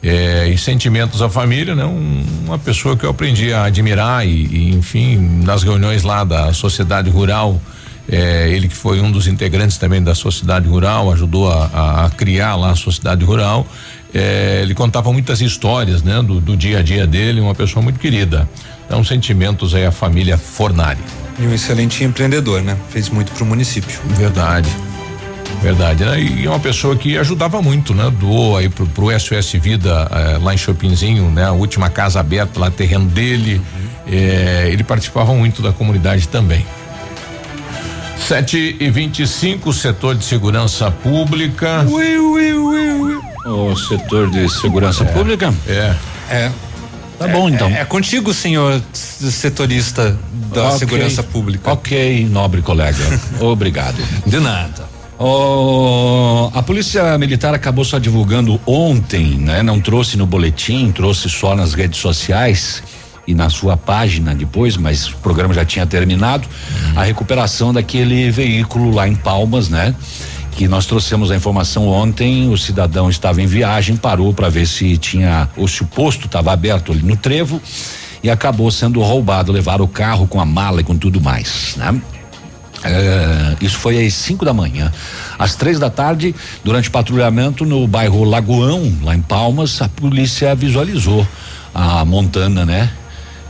É, 0.00 0.48
e 0.48 0.56
sentimentos 0.56 1.20
à 1.20 1.28
família, 1.28 1.74
né? 1.74 1.84
Um, 1.84 2.24
uma 2.44 2.58
pessoa 2.58 2.96
que 2.96 3.04
eu 3.04 3.10
aprendi 3.10 3.52
a 3.52 3.64
admirar 3.64 4.24
e, 4.24 4.46
e 4.46 4.74
enfim, 4.74 5.42
nas 5.42 5.64
reuniões 5.64 6.04
lá 6.04 6.22
da 6.22 6.52
sociedade 6.52 7.10
rural, 7.10 7.60
é, 8.08 8.48
ele 8.50 8.68
que 8.68 8.76
foi 8.76 9.00
um 9.00 9.10
dos 9.10 9.26
integrantes 9.26 9.78
também 9.78 10.00
da 10.00 10.14
sociedade 10.14 10.68
rural, 10.68 11.10
ajudou 11.10 11.50
a, 11.50 11.66
a, 11.66 12.04
a 12.04 12.10
criar 12.10 12.54
lá 12.54 12.70
a 12.70 12.76
sociedade 12.76 13.24
rural. 13.24 13.66
É, 14.18 14.60
ele 14.62 14.74
contava 14.74 15.12
muitas 15.12 15.42
histórias, 15.42 16.02
né? 16.02 16.22
Do, 16.22 16.40
do, 16.40 16.56
dia 16.56 16.78
a 16.78 16.82
dia 16.82 17.06
dele, 17.06 17.38
uma 17.38 17.54
pessoa 17.54 17.82
muito 17.82 18.00
querida. 18.00 18.48
Então, 18.86 19.04
sentimentos 19.04 19.74
aí 19.74 19.84
à 19.84 19.92
família 19.92 20.38
Fornari. 20.38 21.00
E 21.38 21.42
um 21.42 21.52
excelente 21.52 22.02
empreendedor, 22.02 22.62
né? 22.62 22.78
Fez 22.88 23.10
muito 23.10 23.30
para 23.32 23.44
o 23.44 23.46
município. 23.46 24.00
Verdade. 24.16 24.70
Verdade, 25.60 26.02
né? 26.02 26.18
E 26.18 26.48
uma 26.48 26.58
pessoa 26.58 26.96
que 26.96 27.18
ajudava 27.18 27.60
muito, 27.60 27.94
né? 27.94 28.10
Doou 28.18 28.56
aí 28.56 28.70
pro, 28.70 28.86
pro 28.86 29.20
SOS 29.20 29.52
Vida 29.52 30.08
eh, 30.10 30.38
lá 30.40 30.54
em 30.54 30.56
Chopinzinho, 30.56 31.30
né? 31.30 31.44
A 31.44 31.52
última 31.52 31.90
casa 31.90 32.18
aberta 32.18 32.58
lá, 32.58 32.70
terreno 32.70 33.04
dele. 33.04 33.56
Uhum. 33.56 33.88
Eh, 34.08 34.70
ele 34.72 34.82
participava 34.82 35.34
muito 35.34 35.60
da 35.60 35.74
comunidade 35.74 36.26
também. 36.28 36.64
7 38.18 38.76
e 38.80 38.90
25 38.90 39.72
setor 39.74 40.14
de 40.14 40.24
segurança 40.24 40.90
pública. 40.90 41.84
Ui, 41.86 42.18
ui, 42.18 42.52
ui, 42.54 42.90
ui. 42.92 43.25
O 43.46 43.76
setor 43.76 44.30
de 44.30 44.48
segurança 44.48 45.04
é, 45.04 45.06
pública? 45.06 45.54
É. 45.66 45.94
É. 46.28 46.52
Tá 47.18 47.28
bom, 47.28 47.48
então. 47.48 47.68
É, 47.68 47.80
é, 47.80 47.84
contigo, 47.84 48.34
senhor 48.34 48.82
setorista 48.92 50.18
da 50.52 50.66
okay. 50.66 50.78
segurança 50.78 51.22
pública. 51.22 51.72
Ok, 51.72 52.28
nobre 52.30 52.60
colega. 52.60 52.98
Obrigado. 53.40 53.96
De 54.26 54.38
nada. 54.38 54.84
Oh, 55.18 56.50
a 56.52 56.62
polícia 56.62 57.16
militar 57.16 57.54
acabou 57.54 57.84
só 57.84 57.98
divulgando 57.98 58.60
ontem, 58.66 59.38
né? 59.38 59.62
Não 59.62 59.80
trouxe 59.80 60.18
no 60.18 60.26
boletim, 60.26 60.92
trouxe 60.92 61.30
só 61.30 61.56
nas 61.56 61.72
redes 61.72 62.00
sociais 62.00 62.82
e 63.26 63.34
na 63.34 63.48
sua 63.48 63.78
página 63.78 64.34
depois, 64.34 64.76
mas 64.76 65.08
o 65.08 65.16
programa 65.16 65.54
já 65.54 65.64
tinha 65.64 65.86
terminado, 65.86 66.46
uhum. 66.46 67.00
a 67.00 67.02
recuperação 67.02 67.72
daquele 67.72 68.30
veículo 68.30 68.94
lá 68.94 69.08
em 69.08 69.14
Palmas, 69.14 69.70
né? 69.70 69.94
Que 70.56 70.66
nós 70.66 70.86
trouxemos 70.86 71.30
a 71.30 71.36
informação 71.36 71.86
ontem, 71.86 72.48
o 72.48 72.56
cidadão 72.56 73.10
estava 73.10 73.42
em 73.42 73.46
viagem, 73.46 73.94
parou 73.94 74.32
para 74.32 74.48
ver 74.48 74.66
se 74.66 74.96
tinha, 74.96 75.48
ou 75.54 75.68
se 75.68 75.82
o 75.82 75.86
posto 75.86 76.26
estava 76.26 76.50
aberto 76.50 76.92
ali 76.92 77.02
no 77.02 77.14
trevo 77.14 77.60
e 78.22 78.30
acabou 78.30 78.70
sendo 78.70 79.02
roubado, 79.02 79.52
levaram 79.52 79.84
o 79.84 79.88
carro 79.88 80.26
com 80.26 80.40
a 80.40 80.46
mala 80.46 80.80
e 80.80 80.84
com 80.84 80.96
tudo 80.96 81.20
mais, 81.20 81.74
né? 81.76 82.00
É, 82.82 83.56
isso 83.60 83.76
foi 83.76 84.04
às 84.04 84.14
5 84.14 84.44
da 84.44 84.54
manhã. 84.54 84.92
Às 85.38 85.56
três 85.56 85.78
da 85.78 85.90
tarde, 85.90 86.34
durante 86.64 86.90
patrulhamento 86.90 87.64
no 87.66 87.86
bairro 87.86 88.24
Lagoão, 88.24 88.92
lá 89.02 89.14
em 89.14 89.20
Palmas, 89.20 89.82
a 89.82 89.88
polícia 89.88 90.54
visualizou 90.54 91.26
a 91.74 92.04
montana, 92.04 92.64
né? 92.64 92.90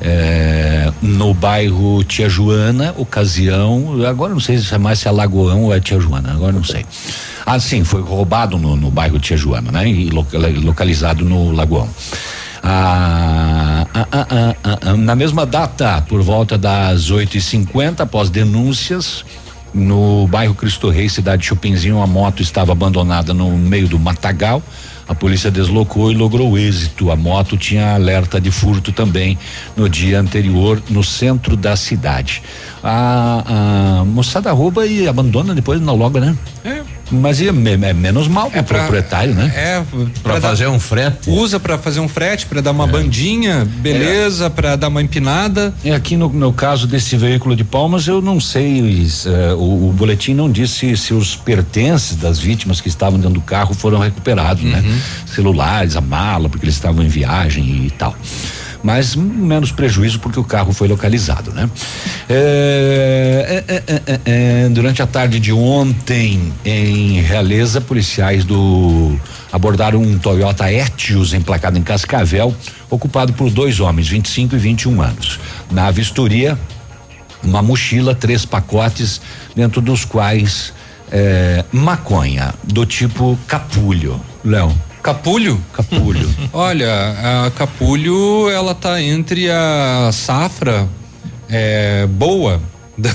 É, 0.01 0.93
no 1.01 1.33
bairro 1.33 2.05
Tia 2.05 2.29
Joana, 2.29 2.95
ocasião, 2.99 4.05
agora 4.07 4.33
não 4.33 4.41
sei 4.41 4.59
se 4.59 4.75
é 4.75 4.79
mais 4.79 4.99
se 4.99 5.09
é 5.09 5.11
Lagoão 5.11 5.65
ou 5.65 5.75
é 5.75 5.81
Tia 5.81 5.99
Joana, 5.99 6.33
agora 6.33 6.53
não 6.53 6.65
sei. 6.65 6.85
Ah, 7.45 7.59
sim, 7.59 7.83
foi 7.83 8.03
roubado 8.03 8.59
no, 8.59 8.77
no 8.77 8.91
bairro 8.91 9.19
Tia 9.19 9.37
Joana, 9.37 9.73
né? 9.73 9.89
E 9.89 10.11
localizado 10.11 11.25
no 11.25 11.53
Lagoão. 11.53 11.89
Ah, 12.63 13.87
ah, 13.95 14.09
ah, 14.11 14.27
ah, 14.65 14.79
ah 14.83 14.97
na 14.97 15.15
mesma 15.15 15.47
data, 15.47 16.03
por 16.09 16.21
volta 16.23 16.59
das 16.59 17.11
8h50, 17.11 18.01
após 18.01 18.29
denúncias, 18.29 19.25
no 19.73 20.27
bairro 20.27 20.55
Cristo 20.55 20.91
Rei, 20.91 21.09
cidade 21.09 21.43
de 21.43 21.49
Chupinzinho, 21.49 21.97
uma 21.97 22.07
moto 22.07 22.43
estava 22.43 22.73
abandonada 22.73 23.33
no 23.33 23.57
meio 23.57 23.87
do 23.87 23.99
matagal. 23.99 24.63
A 25.09 25.15
polícia 25.15 25.51
deslocou 25.51 26.11
e 26.11 26.15
logrou 26.15 26.59
êxito. 26.59 27.11
A 27.11 27.17
moto 27.17 27.57
tinha 27.57 27.95
alerta 27.95 28.41
de 28.41 28.51
furto 28.51 28.93
também 28.93 29.39
no 29.77 29.89
dia 29.89 30.19
anterior 30.19 30.83
no 30.91 31.05
centro 31.05 31.57
da 31.57 31.77
cidade. 31.77 32.43
A, 32.83 34.01
a 34.01 34.05
moçada 34.05 34.51
rouba 34.53 34.87
e 34.87 35.07
abandona 35.07 35.55
depois 35.55 35.81
na 35.81 35.93
loga, 35.93 36.21
né? 36.21 36.37
É. 36.65 36.96
Mas 37.11 37.41
é, 37.41 37.47
é 37.47 37.93
menos 37.93 38.27
mal 38.27 38.51
é 38.53 38.63
pro 38.63 38.79
proprietário, 38.79 39.35
né? 39.35 39.53
É, 39.55 39.83
para 40.23 40.41
fazer 40.41 40.65
dar, 40.65 40.71
um 40.71 40.81
frete. 40.81 41.31
Usa 41.31 41.61
para 41.61 41.79
fazer 41.79 42.01
um 42.01 42.09
frete, 42.09 42.47
para 42.47 42.61
dar 42.61 42.73
uma 42.73 42.85
é. 42.85 42.89
bandinha, 42.89 43.65
beleza, 43.65 44.47
é. 44.47 44.49
para 44.49 44.77
dar 44.77 44.89
uma 44.89 45.01
empinada. 45.01 45.73
É 45.85 45.93
aqui 45.93 46.17
no, 46.17 46.29
no, 46.29 46.53
caso 46.53 46.87
desse 46.87 47.17
veículo 47.17 47.55
de 47.55 47.65
Palmas, 47.65 48.07
eu 48.09 48.21
não 48.21 48.41
sei, 48.41 49.07
uh, 49.27 49.57
o, 49.57 49.89
o, 49.89 49.93
boletim 49.93 50.35
não 50.35 50.51
disse 50.51 50.97
se 50.97 51.15
os 51.15 51.37
pertences 51.37 52.17
das 52.17 52.39
vítimas 52.39 52.81
que 52.81 52.89
estavam 52.89 53.19
dentro 53.19 53.35
do 53.35 53.41
carro 53.41 53.75
foram 53.75 53.99
recuperados, 53.99 54.63
né? 54.65 54.79
uhum. 54.79 54.83
né? 54.83 55.03
Celulares, 55.27 55.97
a 55.97 56.01
mala, 56.01 56.49
porque 56.49 56.65
eles 56.65 56.75
estavam 56.75 57.05
em 57.05 57.09
viagem 57.09 57.87
e 57.87 57.91
tal 57.91 58.17
mas 58.87 59.17
menos 59.17 59.73
prejuízo 59.73 60.21
porque 60.21 60.39
o 60.39 60.45
carro 60.45 60.73
foi 60.73 60.87
localizado, 60.87 61.51
né? 61.51 61.69
É, 62.29 63.65
é, 63.67 63.83
é, 63.89 64.21
é, 64.25 64.69
durante 64.69 65.03
a 65.03 65.07
tarde 65.09 65.41
de 65.41 65.53
ontem, 65.53 66.53
em 66.65 67.21
Realeza, 67.21 67.81
policiais 67.81 68.45
do 68.45 69.19
abordaram 69.53 70.01
um 70.01 70.17
Toyota 70.17 70.73
Etios 70.73 71.35
emplacado 71.35 71.77
em 71.77 71.83
Cascavel, 71.83 72.55
ocupado 72.89 73.33
por 73.33 73.51
dois 73.51 73.81
homens, 73.81 74.07
25 74.07 74.55
e 74.55 74.59
21 74.59 75.03
anos. 75.03 75.41
Na 75.69 75.91
vistoria, 75.91 76.57
uma 77.43 77.63
mochila, 77.63 78.15
três 78.15 78.45
pacotes, 78.45 79.21
dentro 79.57 79.81
dos 79.81 80.05
quais 80.05 80.73
é, 81.11 81.65
maconha 81.73 82.55
do 82.63 82.87
tipo 82.87 83.37
capulho. 83.49 84.21
Léo. 84.45 84.86
Capulho? 85.07 85.61
Capulho. 85.73 86.29
Olha, 86.53 87.47
a 87.47 87.51
capulho 87.53 88.51
ela 88.51 88.75
tá 88.75 89.01
entre 89.01 89.49
a 89.49 90.11
safra 90.13 90.89
é, 91.49 92.09
boa. 92.09 92.61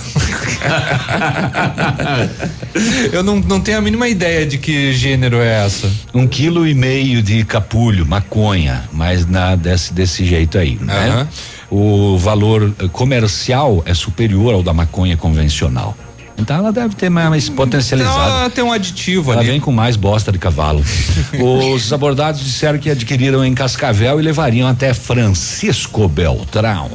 Eu 3.12 3.22
não, 3.24 3.42
não 3.42 3.60
tenho 3.60 3.78
a 3.78 3.82
mínima 3.82 4.08
ideia 4.08 4.46
de 4.46 4.58
que 4.58 4.94
gênero 4.94 5.36
é 5.42 5.66
essa. 5.66 5.92
Um 6.14 6.26
quilo 6.26 6.66
e 6.66 6.74
meio 6.74 7.22
de 7.22 7.44
capulho, 7.44 8.06
maconha, 8.06 8.86
mas 8.94 9.26
na, 9.26 9.58
desse, 9.58 9.94
desse 9.94 10.24
jeito 10.24 10.58
aí, 10.58 10.78
né? 10.80 11.28
O 11.70 12.18
valor 12.18 12.74
comercial 12.94 13.84
é 13.86 13.94
superior 13.94 14.54
ao 14.54 14.64
da 14.64 14.72
maconha 14.72 15.18
convencional. 15.18 15.98
Então 16.38 16.58
ela 16.58 16.72
deve 16.72 16.96
ter 16.96 17.10
mais 17.10 17.50
potencializada. 17.50 18.20
Então, 18.20 18.40
ela 18.40 18.50
tem 18.50 18.64
um 18.64 18.72
aditivo 18.72 19.32
ela 19.32 19.42
ali. 19.42 19.52
vem 19.52 19.60
com 19.60 19.72
mais 19.72 19.96
bosta 19.96 20.32
de 20.32 20.40
cavalo. 20.40 20.84
Os 21.74 21.92
abordados 21.94 22.42
disseram 22.42 22.80
que 22.80 22.90
adquiriram 22.90 23.46
em 23.46 23.54
Cascavel 23.54 24.20
e 24.20 24.24
levariam 24.24 24.68
até 24.68 24.94
Francisco 24.94 26.08
Beltrão. 26.08 26.90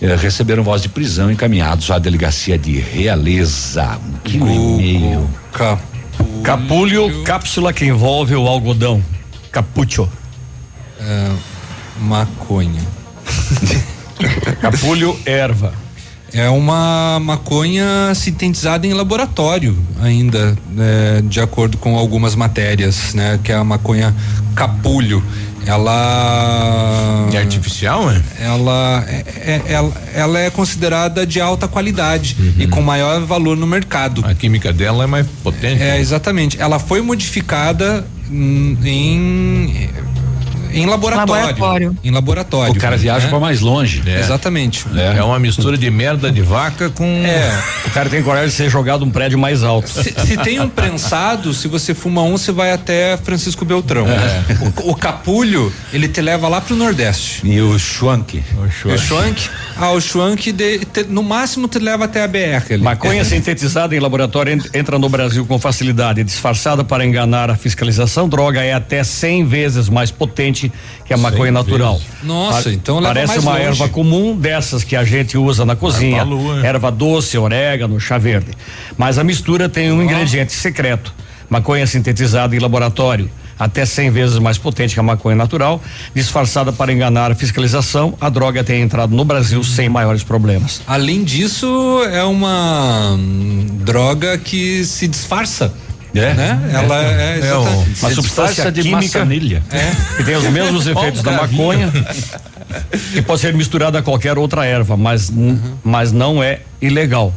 Eh, 0.00 0.16
receberam 0.16 0.62
voz 0.62 0.82
de 0.82 0.88
prisão 0.88 1.30
encaminhados 1.30 1.90
à 1.90 1.98
delegacia 1.98 2.58
de 2.58 2.78
Realeza. 2.78 3.98
Um 4.06 4.18
quilo 4.24 4.48
e 4.48 4.76
meio. 4.76 5.30
Capulho, 6.42 7.22
cápsula 7.24 7.72
que 7.72 7.84
envolve 7.84 8.34
o 8.34 8.46
algodão. 8.46 9.02
Capucho. 9.50 10.08
É, 11.00 11.30
maconha. 12.00 12.82
Capulho, 14.60 15.18
erva. 15.24 15.72
É 16.36 16.50
uma 16.50 17.18
maconha 17.18 18.12
sintetizada 18.14 18.86
em 18.86 18.92
laboratório, 18.92 19.74
ainda, 20.02 20.54
né, 20.70 21.22
de 21.24 21.40
acordo 21.40 21.78
com 21.78 21.96
algumas 21.96 22.34
matérias, 22.34 23.14
né? 23.14 23.40
Que 23.42 23.52
é 23.52 23.54
a 23.54 23.64
maconha 23.64 24.14
capulho. 24.54 25.22
Ela. 25.66 27.28
É 27.32 27.38
artificial, 27.38 28.08
é? 28.10 28.22
Ela 28.38 29.04
é, 29.08 29.24
é- 29.24 29.62
ela, 29.66 29.92
ela 30.14 30.38
é 30.38 30.50
considerada 30.50 31.26
de 31.26 31.40
alta 31.40 31.66
qualidade 31.66 32.36
e 32.58 32.66
com 32.68 32.80
maior 32.82 33.20
valor 33.22 33.56
no 33.56 33.66
mercado. 33.66 34.22
A 34.24 34.34
química 34.34 34.72
dela 34.72 35.04
é 35.04 35.06
mais 35.06 35.26
potente. 35.42 35.82
É, 35.82 35.98
exatamente. 35.98 36.60
Ela 36.60 36.78
foi 36.78 37.00
modificada 37.00 38.06
hum, 38.30 38.76
em. 38.84 39.90
Em 40.76 40.86
laboratório. 40.86 41.32
Laboratório. 41.34 41.96
Em 42.04 42.10
laboratório. 42.10 42.72
O 42.72 42.78
cara 42.78 42.96
viaja 42.96 43.24
né? 43.24 43.30
pra 43.30 43.40
mais 43.40 43.60
longe. 43.60 44.02
É. 44.06 44.20
Exatamente. 44.20 44.84
É. 44.96 45.22
uma 45.22 45.38
mistura 45.38 45.76
de 45.76 45.90
merda 45.90 46.30
de 46.30 46.42
vaca 46.42 46.90
com. 46.90 47.04
É. 47.04 47.62
O 47.86 47.90
cara 47.90 48.08
tem 48.10 48.22
coragem 48.22 48.48
de 48.48 48.54
ser 48.54 48.70
jogado 48.70 49.04
um 49.04 49.10
prédio 49.10 49.38
mais 49.38 49.62
alto. 49.62 49.88
Se, 49.88 50.02
se 50.26 50.36
tem 50.38 50.60
um 50.60 50.68
prensado, 50.68 51.52
se 51.54 51.68
você 51.68 51.94
fuma 51.94 52.22
um, 52.22 52.36
você 52.36 52.52
vai 52.52 52.72
até 52.72 53.16
Francisco 53.16 53.64
Beltrão. 53.64 54.06
O, 54.82 54.90
o 54.90 54.94
capulho, 54.94 55.72
ele 55.92 56.08
te 56.08 56.20
leva 56.20 56.48
lá 56.48 56.60
pro 56.60 56.74
Nordeste. 56.76 57.40
E 57.46 57.60
o 57.60 57.78
schwank. 57.78 58.42
O 58.84 58.98
schwank? 58.98 59.48
Ah, 59.76 59.90
o 59.92 60.00
schwank, 60.00 60.52
de- 60.52 60.78
te- 60.86 61.04
no 61.04 61.22
máximo, 61.22 61.68
te 61.68 61.78
leva 61.78 62.04
até 62.06 62.22
a 62.22 62.28
BR 62.28 62.72
ali. 62.72 62.82
Maconha 62.82 63.24
sintetizada 63.24 63.94
em 63.94 64.00
laboratório 64.00 64.52
ent- 64.54 64.74
entra 64.74 64.98
no 64.98 65.08
Brasil 65.08 65.44
com 65.46 65.58
facilidade. 65.58 66.22
Disfarçada 66.24 66.82
para 66.84 67.04
enganar 67.04 67.50
a 67.50 67.56
fiscalização, 67.56 68.28
droga 68.28 68.62
é 68.62 68.72
até 68.72 69.02
100 69.04 69.44
vezes 69.44 69.88
mais 69.88 70.10
potente 70.10 70.65
que 71.04 71.12
a 71.14 71.16
maconha 71.16 71.52
natural. 71.52 72.00
Nossa, 72.22 72.64
Pa- 72.64 72.70
então 72.70 73.02
Parece 73.02 73.38
uma 73.38 73.52
longe. 73.52 73.64
erva 73.64 73.88
comum 73.88 74.36
dessas 74.36 74.82
que 74.84 74.96
a 74.96 75.04
gente 75.04 75.36
usa 75.38 75.64
na 75.64 75.76
cozinha. 75.76 76.18
Erva-lua. 76.18 76.66
Erva 76.66 76.90
doce, 76.90 77.38
orégano, 77.38 77.98
chá 78.00 78.18
verde. 78.18 78.50
Mas 78.96 79.18
a 79.18 79.24
mistura 79.24 79.68
tem 79.68 79.92
um 79.92 80.02
ingrediente 80.02 80.52
secreto. 80.52 81.12
Maconha 81.48 81.86
sintetizada 81.86 82.54
em 82.56 82.58
laboratório. 82.58 83.30
Até 83.58 83.86
100 83.86 84.10
vezes 84.10 84.38
mais 84.38 84.58
potente 84.58 84.92
que 84.92 85.00
a 85.00 85.02
maconha 85.02 85.34
natural, 85.34 85.80
disfarçada 86.14 86.74
para 86.74 86.92
enganar 86.92 87.32
a 87.32 87.34
fiscalização, 87.34 88.12
a 88.20 88.28
droga 88.28 88.62
tem 88.62 88.82
entrado 88.82 89.16
no 89.16 89.24
Brasil 89.24 89.64
sem 89.64 89.88
maiores 89.88 90.22
problemas. 90.22 90.82
Além 90.86 91.24
disso, 91.24 91.66
é 92.12 92.22
uma 92.22 93.12
hum, 93.18 93.66
droga 93.80 94.36
que 94.36 94.84
se 94.84 95.08
disfarça. 95.08 95.72
É. 96.18 96.34
Né? 96.34 96.70
Ela 96.72 97.02
é, 97.04 97.38
É 97.42 97.54
o- 97.54 97.60
exatamente. 97.62 98.00
Uma 98.02 98.10
substância 98.10 98.72
de 98.72 98.82
química 98.82 99.18
maçanilha. 99.20 99.62
que 100.16 100.24
tem 100.24 100.36
os 100.36 100.44
mesmos 100.44 100.86
efeitos 100.88 101.22
da 101.22 101.32
maconha 101.32 101.92
e 103.14 103.22
pode 103.22 103.40
ser 103.40 103.54
misturada 103.54 103.98
a 103.98 104.02
qualquer 104.02 104.38
outra 104.38 104.64
erva, 104.66 104.96
mas, 104.96 105.30
n- 105.30 105.58
mas 105.84 106.12
não 106.12 106.42
é 106.42 106.60
ilegal. 106.80 107.32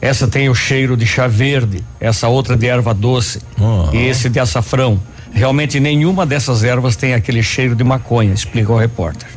Essa 0.00 0.28
tem 0.28 0.48
o 0.48 0.54
cheiro 0.54 0.96
de 0.96 1.04
chá 1.06 1.26
verde, 1.26 1.82
essa 2.00 2.28
outra 2.28 2.56
de 2.56 2.66
erva 2.66 2.94
doce 2.94 3.40
Oh. 3.60 3.88
e 3.92 4.06
esse 4.06 4.28
de 4.28 4.38
açafrão. 4.38 5.00
Realmente 5.32 5.78
nenhuma 5.80 6.24
dessas 6.24 6.62
ervas 6.64 6.94
tem 6.96 7.14
aquele 7.14 7.42
cheiro 7.42 7.74
de 7.74 7.82
maconha, 7.84 8.32
explica 8.32 8.72
o 8.72 8.78
repórter. 8.78 9.28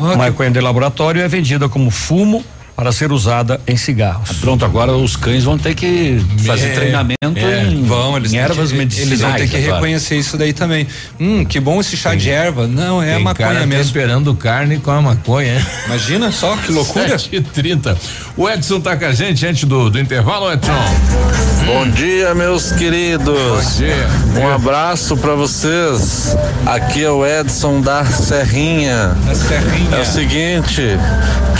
Ah, 0.00 0.12
A 0.12 0.16
maconha 0.16 0.50
de 0.50 0.60
laboratório 0.60 1.20
é 1.22 1.28
vendida 1.28 1.68
como 1.68 1.90
fumo 1.90 2.42
para 2.82 2.90
ser 2.90 3.12
usada 3.12 3.60
em 3.64 3.76
cigarros. 3.76 4.38
Pronto, 4.40 4.64
agora 4.64 4.90
os 4.90 5.14
cães 5.14 5.44
vão 5.44 5.56
ter 5.56 5.72
que 5.72 6.20
fazer 6.44 6.66
É, 6.70 6.74
treinamento 6.74 7.16
é, 7.36 7.62
em, 7.68 7.84
Vão, 7.84 8.16
eles 8.16 8.32
em 8.32 8.38
ervas 8.38 8.72
que, 8.72 8.76
medicinais. 8.76 9.06
Eles 9.08 9.20
vão 9.20 9.32
ter 9.34 9.46
que 9.48 9.56
agora. 9.56 9.74
reconhecer 9.74 10.16
isso 10.16 10.36
daí 10.36 10.52
também. 10.52 10.88
Hum, 11.20 11.44
que 11.44 11.60
bom 11.60 11.80
esse 11.80 11.96
chá 11.96 12.16
de 12.16 12.28
erva. 12.28 12.66
Não, 12.66 13.00
é 13.00 13.14
Tem 13.14 13.22
maconha 13.22 13.48
cara 13.50 13.66
mesmo. 13.66 13.84
esperando 13.84 14.34
carne 14.34 14.78
com 14.78 14.90
a 14.90 15.00
maconha. 15.00 15.58
hein? 15.58 15.66
Imagina 15.86 16.32
só 16.32 16.56
que 16.56 16.72
loucura. 16.72 17.16
7h30. 17.16 17.96
O 18.36 18.48
Edson 18.50 18.80
tá 18.80 18.96
com 18.96 19.04
a 19.04 19.12
gente 19.12 19.46
antes 19.46 19.62
do, 19.62 19.88
do 19.88 20.00
intervalo, 20.00 20.50
Edson. 20.52 20.72
Bom 21.64 21.88
dia, 21.90 22.34
meus 22.34 22.72
queridos. 22.72 23.38
Bom 23.38 23.76
dia. 23.78 24.42
Um 24.42 24.48
abraço 24.52 25.16
pra 25.16 25.36
vocês. 25.36 26.36
Aqui 26.66 27.04
é 27.04 27.10
o 27.10 27.24
Edson 27.24 27.80
da 27.80 28.04
Serrinha. 28.04 29.12
A 29.30 29.34
serrinha. 29.36 29.96
É 29.96 30.00
o 30.00 30.04
seguinte, 30.04 30.82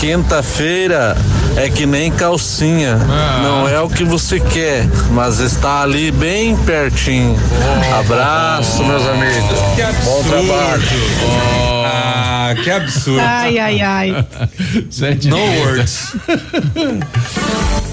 quinta-feira 0.00 1.11
é 1.56 1.68
que 1.68 1.86
nem 1.86 2.10
calcinha. 2.10 2.98
Ah. 3.08 3.40
Não 3.42 3.68
é 3.68 3.80
o 3.80 3.88
que 3.88 4.04
você 4.04 4.38
quer, 4.40 4.86
mas 5.10 5.38
está 5.40 5.82
ali 5.82 6.10
bem 6.10 6.56
pertinho. 6.58 7.36
Abraço, 7.98 8.84
meus 8.84 9.06
amigos. 9.06 9.58
Que 9.76 9.82
Bom 9.82 10.20
absurdo. 10.20 10.28
trabalho. 10.28 10.82
Ah, 11.84 12.54
que 12.62 12.70
absurdo. 12.70 13.20
Ai, 13.20 13.58
ai, 13.58 13.80
ai. 13.80 14.26
Sete 14.90 15.28
No 15.28 15.36
words. 15.38 16.12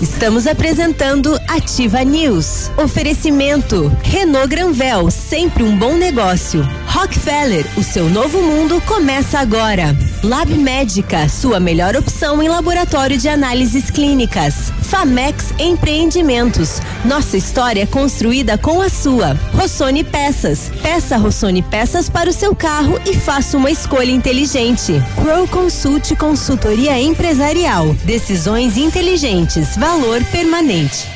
Estamos 0.01 0.47
apresentando 0.47 1.38
Ativa 1.47 2.03
News. 2.03 2.71
Oferecimento 2.77 3.91
Renault 4.03 4.47
Granvel, 4.47 5.12
sempre 5.12 5.63
um 5.63 5.77
bom 5.77 5.95
negócio. 5.95 6.67
Rockefeller, 6.88 7.65
o 7.75 7.84
seu 7.84 8.10
novo 8.10 8.41
mundo 8.41 8.82
começa 8.86 9.39
agora. 9.39 9.95
Lab 10.23 10.53
Médica, 10.53 11.29
sua 11.29 11.62
melhor 11.62 11.95
opção 11.95 12.43
em 12.43 12.49
laboratório 12.49 13.17
de 13.17 13.29
análises 13.29 13.89
clínicas. 13.89 14.69
Famex 14.82 15.53
Empreendimentos, 15.58 16.82
nossa 17.05 17.38
história 17.38 17.84
é 17.84 17.86
construída 17.86 18.58
com 18.58 18.82
a 18.82 18.89
sua. 18.89 19.38
Rossoni 19.53 20.03
Peças, 20.03 20.71
peça 20.82 21.15
Rossoni 21.15 21.62
Peças 21.62 22.10
para 22.10 22.29
o 22.29 22.34
seu 22.34 22.53
carro 22.53 22.99
e 23.05 23.15
faça 23.15 23.55
uma 23.55 23.71
escolha 23.71 24.12
inteligente. 24.12 25.01
Crow 25.15 25.47
Consult 25.47 26.13
Consultoria 26.17 26.99
Empresarial, 26.99 27.95
decisões 28.03 28.75
inteligentes, 28.75 29.77
valor 29.77 30.21
permanente. 30.25 31.08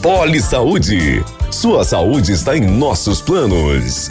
Poli 0.00 0.40
Saúde. 0.40 1.24
Sua 1.50 1.82
saúde 1.84 2.32
está 2.32 2.56
em 2.56 2.60
nossos 2.60 3.20
planos. 3.20 4.10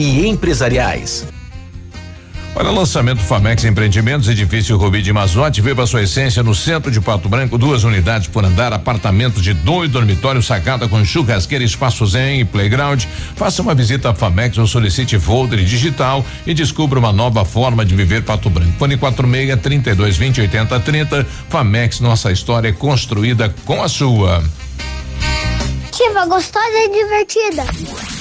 empresariais. 0.03 1.25
Olha, 2.53 2.69
lançamento 2.69 3.21
Famex 3.21 3.63
Empreendimentos, 3.63 4.27
edifício 4.27 4.75
Rubi 4.75 5.01
de 5.01 5.13
Mazote, 5.13 5.61
viva 5.61 5.87
sua 5.87 6.03
essência 6.03 6.43
no 6.43 6.53
centro 6.53 6.91
de 6.91 6.99
Pato 6.99 7.29
Branco, 7.29 7.57
duas 7.57 7.85
unidades 7.85 8.27
por 8.27 8.43
andar, 8.43 8.73
apartamento 8.73 9.41
de 9.41 9.53
dois 9.53 9.89
dormitórios, 9.89 10.47
sacada 10.47 10.85
com 10.85 11.03
churrasqueira, 11.03 11.63
espaço 11.63 12.05
zen 12.05 12.41
e 12.41 12.45
playground. 12.45 13.05
Faça 13.37 13.61
uma 13.61 13.73
visita 13.73 14.09
à 14.09 14.13
Famex 14.13 14.57
ou 14.57 14.67
solicite 14.67 15.17
folder 15.17 15.63
digital 15.63 16.25
e 16.45 16.53
descubra 16.53 16.99
uma 16.99 17.13
nova 17.13 17.45
forma 17.45 17.85
de 17.85 17.95
viver 17.95 18.23
Pato 18.23 18.49
Branco. 18.49 18.73
Fone 18.77 18.97
46 18.97 19.61
32 19.61 20.17
20 20.17 20.41
80 20.41 20.79
30. 20.81 21.27
Famex, 21.49 22.01
nossa 22.01 22.33
história 22.33 22.67
é 22.67 22.73
construída 22.73 23.53
com 23.65 23.81
a 23.81 23.87
sua. 23.87 24.43
Ativa 25.87 26.25
gostosa 26.25 26.77
e 26.77 26.89
divertida. 26.89 28.20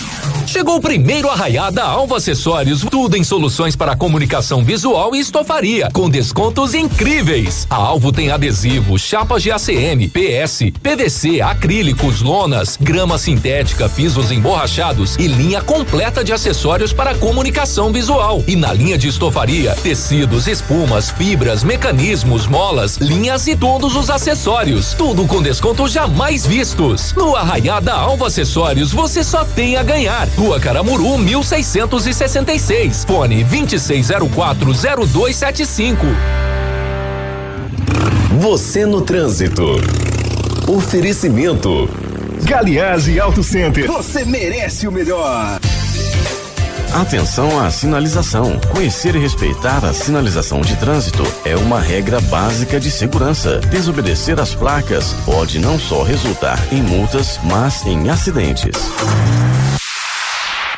Chegou 0.51 0.79
o 0.79 0.81
primeiro 0.81 1.31
arraiada 1.31 1.85
Alva 1.85 2.17
Acessórios, 2.17 2.85
tudo 2.91 3.17
em 3.17 3.23
soluções 3.23 3.77
para 3.77 3.95
comunicação 3.95 4.65
visual 4.65 5.15
e 5.15 5.21
estofaria, 5.21 5.89
com 5.93 6.11
descontos 6.11 6.75
incríveis. 6.75 7.69
A 7.71 7.77
Alvo 7.77 8.11
tem 8.11 8.33
adesivo, 8.33 8.99
chapas 8.99 9.45
de 9.45 9.53
ACM, 9.53 10.09
PS, 10.09 10.73
PVC, 10.83 11.41
acrílicos, 11.41 12.21
lonas, 12.21 12.77
grama 12.77 13.17
sintética, 13.17 13.89
pisos 13.89 14.33
emborrachados 14.33 15.15
e 15.19 15.29
linha 15.29 15.63
completa 15.63 16.25
de 16.25 16.33
acessórios 16.33 16.93
para 16.93 17.15
comunicação 17.15 17.93
visual. 17.93 18.43
E 18.49 18.57
na 18.57 18.73
linha 18.73 18.99
de 18.99 19.07
estofaria, 19.07 19.77
tecidos, 19.85 20.49
espumas, 20.49 21.13
fibras, 21.13 21.63
mecanismos, 21.63 22.49
molas, 22.49 22.97
linhas 22.97 23.47
e 23.47 23.55
todos 23.55 23.95
os 23.95 24.11
acessórios. 24.11 24.95
Tudo 24.95 25.29
com 25.29 25.41
descontos 25.41 25.93
jamais 25.93 26.45
vistos. 26.45 27.13
No 27.13 27.37
Arraiada 27.37 27.93
Alva 27.93 28.27
Acessórios, 28.27 28.93
você 28.93 29.23
só 29.23 29.45
tem 29.45 29.77
a 29.77 29.85
ganhar. 29.85 30.29
Rua 30.41 30.59
Caramuru, 30.59 31.19
1666. 31.19 33.05
Fone 33.05 33.45
26040275. 33.45 35.99
Você 38.39 38.87
no 38.87 39.03
trânsito. 39.03 39.67
Oferecimento. 40.67 41.87
Galiase 42.43 43.21
Auto 43.21 43.43
Center. 43.43 43.87
Você 43.87 44.25
merece 44.25 44.89
o 44.89 44.93
melhor. 44.93 45.61
Atenção 46.95 47.61
à 47.61 47.71
sinalização. 47.71 48.59
Conhecer 48.73 49.15
e 49.15 49.19
respeitar 49.19 49.85
a 49.85 49.93
sinalização 49.93 50.63
de 50.63 50.75
trânsito 50.77 51.23
é 51.45 51.55
uma 51.55 51.79
regra 51.79 52.19
básica 52.19 52.81
de 52.81 52.91
segurança. 52.91 53.61
Desobedecer 53.71 54.41
às 54.41 54.55
placas 54.55 55.13
pode 55.27 55.59
não 55.59 55.79
só 55.79 56.03
resultar 56.03 56.59
em 56.73 56.83
multas, 56.83 57.39
mas 57.45 57.85
em 57.85 58.09
acidentes. 58.09 58.91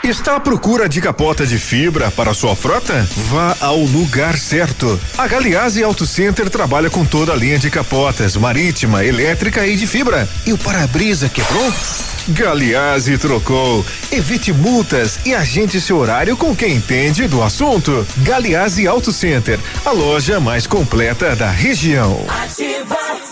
Está 0.04 0.34
à 0.34 0.40
procura 0.40 0.88
de 0.88 1.00
capota 1.00 1.46
de 1.46 1.56
fibra 1.56 2.10
para 2.10 2.34
sua 2.34 2.56
frota? 2.56 3.06
Vá 3.30 3.56
ao 3.60 3.78
lugar 3.78 4.36
certo. 4.36 4.98
A 5.16 5.28
Galiase 5.28 5.80
Auto 5.84 6.04
Center 6.04 6.50
trabalha 6.50 6.90
com 6.90 7.04
toda 7.04 7.32
a 7.32 7.36
linha 7.36 7.56
de 7.56 7.70
capotas, 7.70 8.36
marítima, 8.36 9.04
elétrica 9.04 9.64
e 9.64 9.76
de 9.76 9.86
fibra. 9.86 10.28
E 10.44 10.52
o 10.52 10.58
para-brisa 10.58 11.28
quebrou? 11.28 11.72
Galiase 12.28 13.18
trocou. 13.18 13.84
Evite 14.10 14.52
multas 14.52 15.18
e 15.26 15.34
agende 15.34 15.80
seu 15.80 15.98
horário 15.98 16.36
com 16.36 16.54
quem 16.54 16.76
entende 16.76 17.26
do 17.26 17.42
assunto. 17.42 18.06
Galiase 18.18 18.86
Auto 18.86 19.12
Center, 19.12 19.58
a 19.84 19.90
loja 19.90 20.38
mais 20.38 20.66
completa 20.66 21.34
da 21.34 21.50
região. 21.50 22.24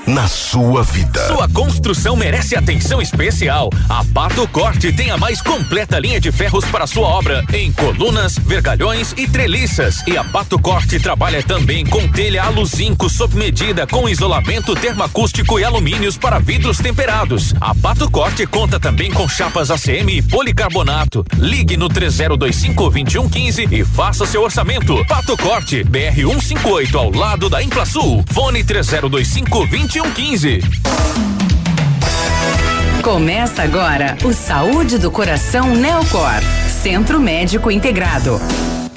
Na 0.06 0.26
sua 0.26 0.82
vida. 0.82 1.24
Sua 1.28 1.48
construção 1.48 2.16
merece 2.16 2.56
atenção 2.56 3.00
especial. 3.00 3.70
A 3.88 4.04
Pato 4.12 4.48
Corte 4.48 4.92
tem 4.92 5.10
a 5.10 5.16
mais 5.16 5.40
completa 5.40 6.00
linha 6.00 6.20
de 6.20 6.32
ferros 6.32 6.64
para 6.64 6.86
sua 6.86 7.06
obra 7.06 7.44
em 7.52 7.70
colunas, 7.70 8.36
vergalhões 8.36 9.14
e 9.16 9.28
treliças. 9.28 10.02
E 10.08 10.16
a 10.16 10.24
Pato 10.24 10.58
Corte 10.58 10.98
trabalha 10.98 11.42
também 11.42 11.84
com 11.84 12.08
telha 12.08 12.42
aluzinco 12.42 13.08
sob 13.08 13.36
medida 13.36 13.86
com 13.86 14.08
isolamento 14.08 14.74
termoacústico 14.74 15.60
e 15.60 15.64
alumínios 15.64 16.16
para 16.16 16.40
vidros 16.40 16.78
temperados. 16.78 17.54
A 17.60 17.72
Pato 17.72 18.10
Corte 18.10 18.46
conta 18.46 18.79
também 18.80 19.10
com 19.10 19.28
chapas 19.28 19.70
ACM 19.70 20.10
e 20.10 20.22
policarbonato. 20.22 21.24
Ligue 21.36 21.76
no 21.76 21.88
3025 21.88 22.90
2115 22.90 23.68
e 23.70 23.84
faça 23.84 24.26
seu 24.26 24.42
orçamento. 24.42 25.04
Pato 25.06 25.36
Corte, 25.36 25.84
BR 25.84 26.14
158 26.14 26.98
ao 26.98 27.10
lado 27.10 27.48
da 27.48 27.62
Implasul. 27.62 28.24
Fone 28.32 28.64
3025 28.64 29.66
2115. 29.66 30.60
Começa 33.02 33.62
agora 33.62 34.16
o 34.24 34.32
Saúde 34.32 34.98
do 34.98 35.10
Coração 35.10 35.74
Neocor, 35.74 36.40
Centro 36.82 37.18
Médico 37.18 37.70
Integrado. 37.70 38.38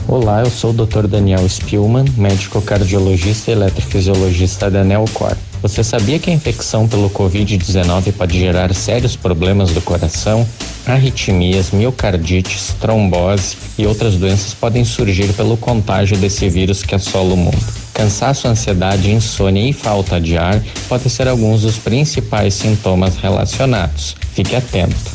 Olá, 0.08 0.42
eu 0.42 0.50
sou 0.50 0.72
o 0.72 0.86
Dr. 0.86 1.08
Daniel 1.08 1.48
Spielman, 1.48 2.06
médico 2.18 2.62
cardiologista 2.62 3.52
e 3.52 3.54
eletrofisiologista 3.54 4.70
da 4.70 4.84
Neocor. 4.84 5.36
Você 5.64 5.82
sabia 5.82 6.20
que 6.20 6.30
a 6.30 6.34
infecção 6.34 6.90
pelo 6.90 7.10
Covid-19 7.10 8.12
pode 8.12 8.38
gerar 8.38 8.76
sérios 8.76 9.16
problemas 9.16 9.72
do 9.72 9.80
coração? 9.80 10.46
Arritmias, 10.86 11.72
miocardites, 11.72 12.76
trombose 12.82 13.56
e 13.78 13.88
outras 13.88 14.16
doenças 14.16 14.54
podem 14.54 14.84
surgir 14.84 15.32
pelo 15.32 15.56
contágio 15.56 16.18
desse 16.18 16.50
vírus 16.50 16.84
que 16.84 16.94
assola 16.94 17.34
o 17.34 17.38
mundo. 17.38 17.66
Cansaço, 17.94 18.46
ansiedade, 18.46 19.10
insônia 19.10 19.70
e 19.70 19.72
falta 19.72 20.20
de 20.20 20.38
ar 20.38 20.62
podem 20.90 21.08
ser 21.08 21.30
alguns 21.30 21.62
dos 21.62 21.78
principais 21.78 22.56
sintomas 22.56 23.16
relacionados. 23.16 24.18
Fique 24.34 24.58
atento. 24.58 25.14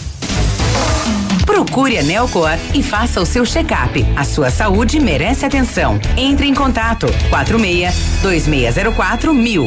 Procure 1.45 1.99
a 1.99 2.03
Neocor 2.03 2.57
e 2.73 2.83
faça 2.83 3.21
o 3.21 3.27
seu 3.27 3.45
check-up. 3.45 4.03
A 4.17 4.25
sua 4.25 4.49
saúde 4.49 4.99
merece 4.99 5.45
atenção. 5.45 6.01
Entre 6.17 6.47
em 6.47 6.55
contato 6.55 7.07
46 7.29 7.95
2604 8.23 9.35
mil. 9.35 9.67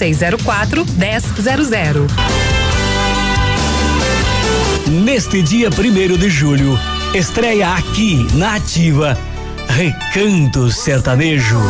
2604 0.00 0.86
1000. 0.96 2.06
Neste 5.04 5.42
dia 5.42 5.70
primeiro 5.70 6.16
de 6.16 6.30
julho, 6.30 6.78
estreia 7.14 7.74
aqui 7.74 8.26
na 8.34 8.54
Ativa 8.54 9.16
Recanto 9.68 10.70
Sertanejo. 10.70 11.60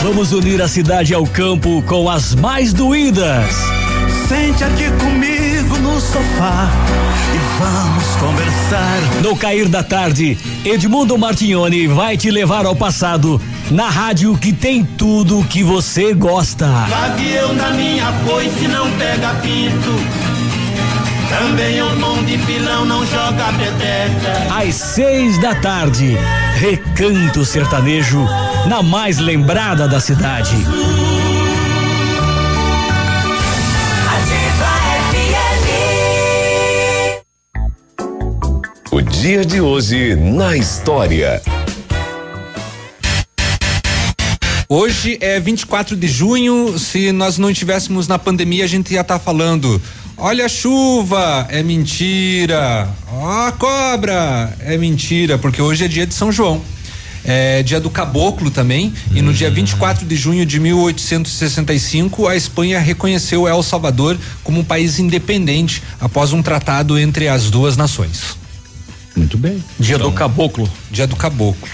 Vamos 0.00 0.32
unir 0.32 0.62
a 0.62 0.68
cidade 0.68 1.12
ao 1.12 1.26
campo 1.26 1.82
com 1.82 2.08
as 2.08 2.36
mais 2.36 2.72
doídas. 2.72 3.52
Sente 4.28 4.62
aqui 4.62 4.90
comigo 4.92 5.76
no 5.78 6.00
sofá 6.00 6.70
e 7.34 7.38
vamos 7.58 8.06
conversar. 8.16 9.22
No 9.22 9.36
cair 9.36 9.68
da 9.68 9.82
tarde, 9.82 10.38
Edmundo 10.64 11.18
Martignoni 11.18 11.88
vai 11.88 12.16
te 12.16 12.30
levar 12.30 12.64
ao 12.64 12.76
passado 12.76 13.40
na 13.70 13.90
rádio 13.90 14.36
que 14.36 14.52
tem 14.52 14.84
tudo 14.84 15.44
que 15.44 15.62
você 15.62 16.14
gosta. 16.14 16.66
Gavião 16.88 17.52
na 17.52 17.70
minha 17.70 18.12
foice 18.24 18.66
não 18.68 18.90
pega 18.92 19.34
pinto. 19.42 20.28
Também 21.28 21.82
um 21.82 21.96
mão 21.98 22.24
de 22.24 22.38
pilão 22.38 22.86
não 22.86 23.04
joga 23.04 23.52
peteca. 23.52 24.54
Às 24.58 24.74
seis 24.74 25.38
da 25.38 25.54
tarde, 25.54 26.16
Recanto 26.56 27.44
Sertanejo, 27.44 28.26
na 28.66 28.82
mais 28.82 29.18
lembrada 29.18 29.86
da 29.86 30.00
cidade. 30.00 30.56
O 38.90 39.02
dia 39.02 39.44
de 39.44 39.60
hoje 39.60 40.16
na 40.16 40.56
história. 40.56 41.42
Hoje 44.70 45.16
é 45.22 45.40
24 45.40 45.96
de 45.96 46.06
junho. 46.06 46.78
Se 46.78 47.10
nós 47.10 47.38
não 47.38 47.48
estivéssemos 47.48 48.06
na 48.06 48.18
pandemia, 48.18 48.64
a 48.64 48.66
gente 48.66 48.92
ia 48.92 49.00
estar 49.00 49.18
falando. 49.18 49.80
Olha 50.14 50.44
a 50.44 50.48
chuva, 50.48 51.46
é 51.48 51.62
mentira. 51.62 52.86
Ó 53.10 53.46
a 53.46 53.52
cobra, 53.52 54.54
é 54.60 54.76
mentira, 54.76 55.38
porque 55.38 55.62
hoje 55.62 55.86
é 55.86 55.88
dia 55.88 56.06
de 56.06 56.12
São 56.12 56.30
João. 56.30 56.60
É 57.24 57.62
dia 57.62 57.80
do 57.80 57.88
caboclo 57.88 58.50
também. 58.50 58.92
E 59.14 59.22
no 59.22 59.32
dia 59.32 59.50
24 59.50 60.04
de 60.04 60.16
junho 60.16 60.44
de 60.44 60.60
1865, 60.60 62.28
a 62.28 62.36
Espanha 62.36 62.78
reconheceu 62.78 63.48
El 63.48 63.62
Salvador 63.62 64.18
como 64.44 64.60
um 64.60 64.64
país 64.64 64.98
independente 64.98 65.82
após 65.98 66.34
um 66.34 66.42
tratado 66.42 66.98
entre 66.98 67.26
as 67.26 67.50
duas 67.50 67.74
nações. 67.78 68.36
Muito 69.16 69.38
bem. 69.38 69.64
Dia 69.80 69.96
do 69.96 70.12
caboclo. 70.12 70.70
Dia 70.90 71.06
do 71.06 71.16
caboclo. 71.16 71.70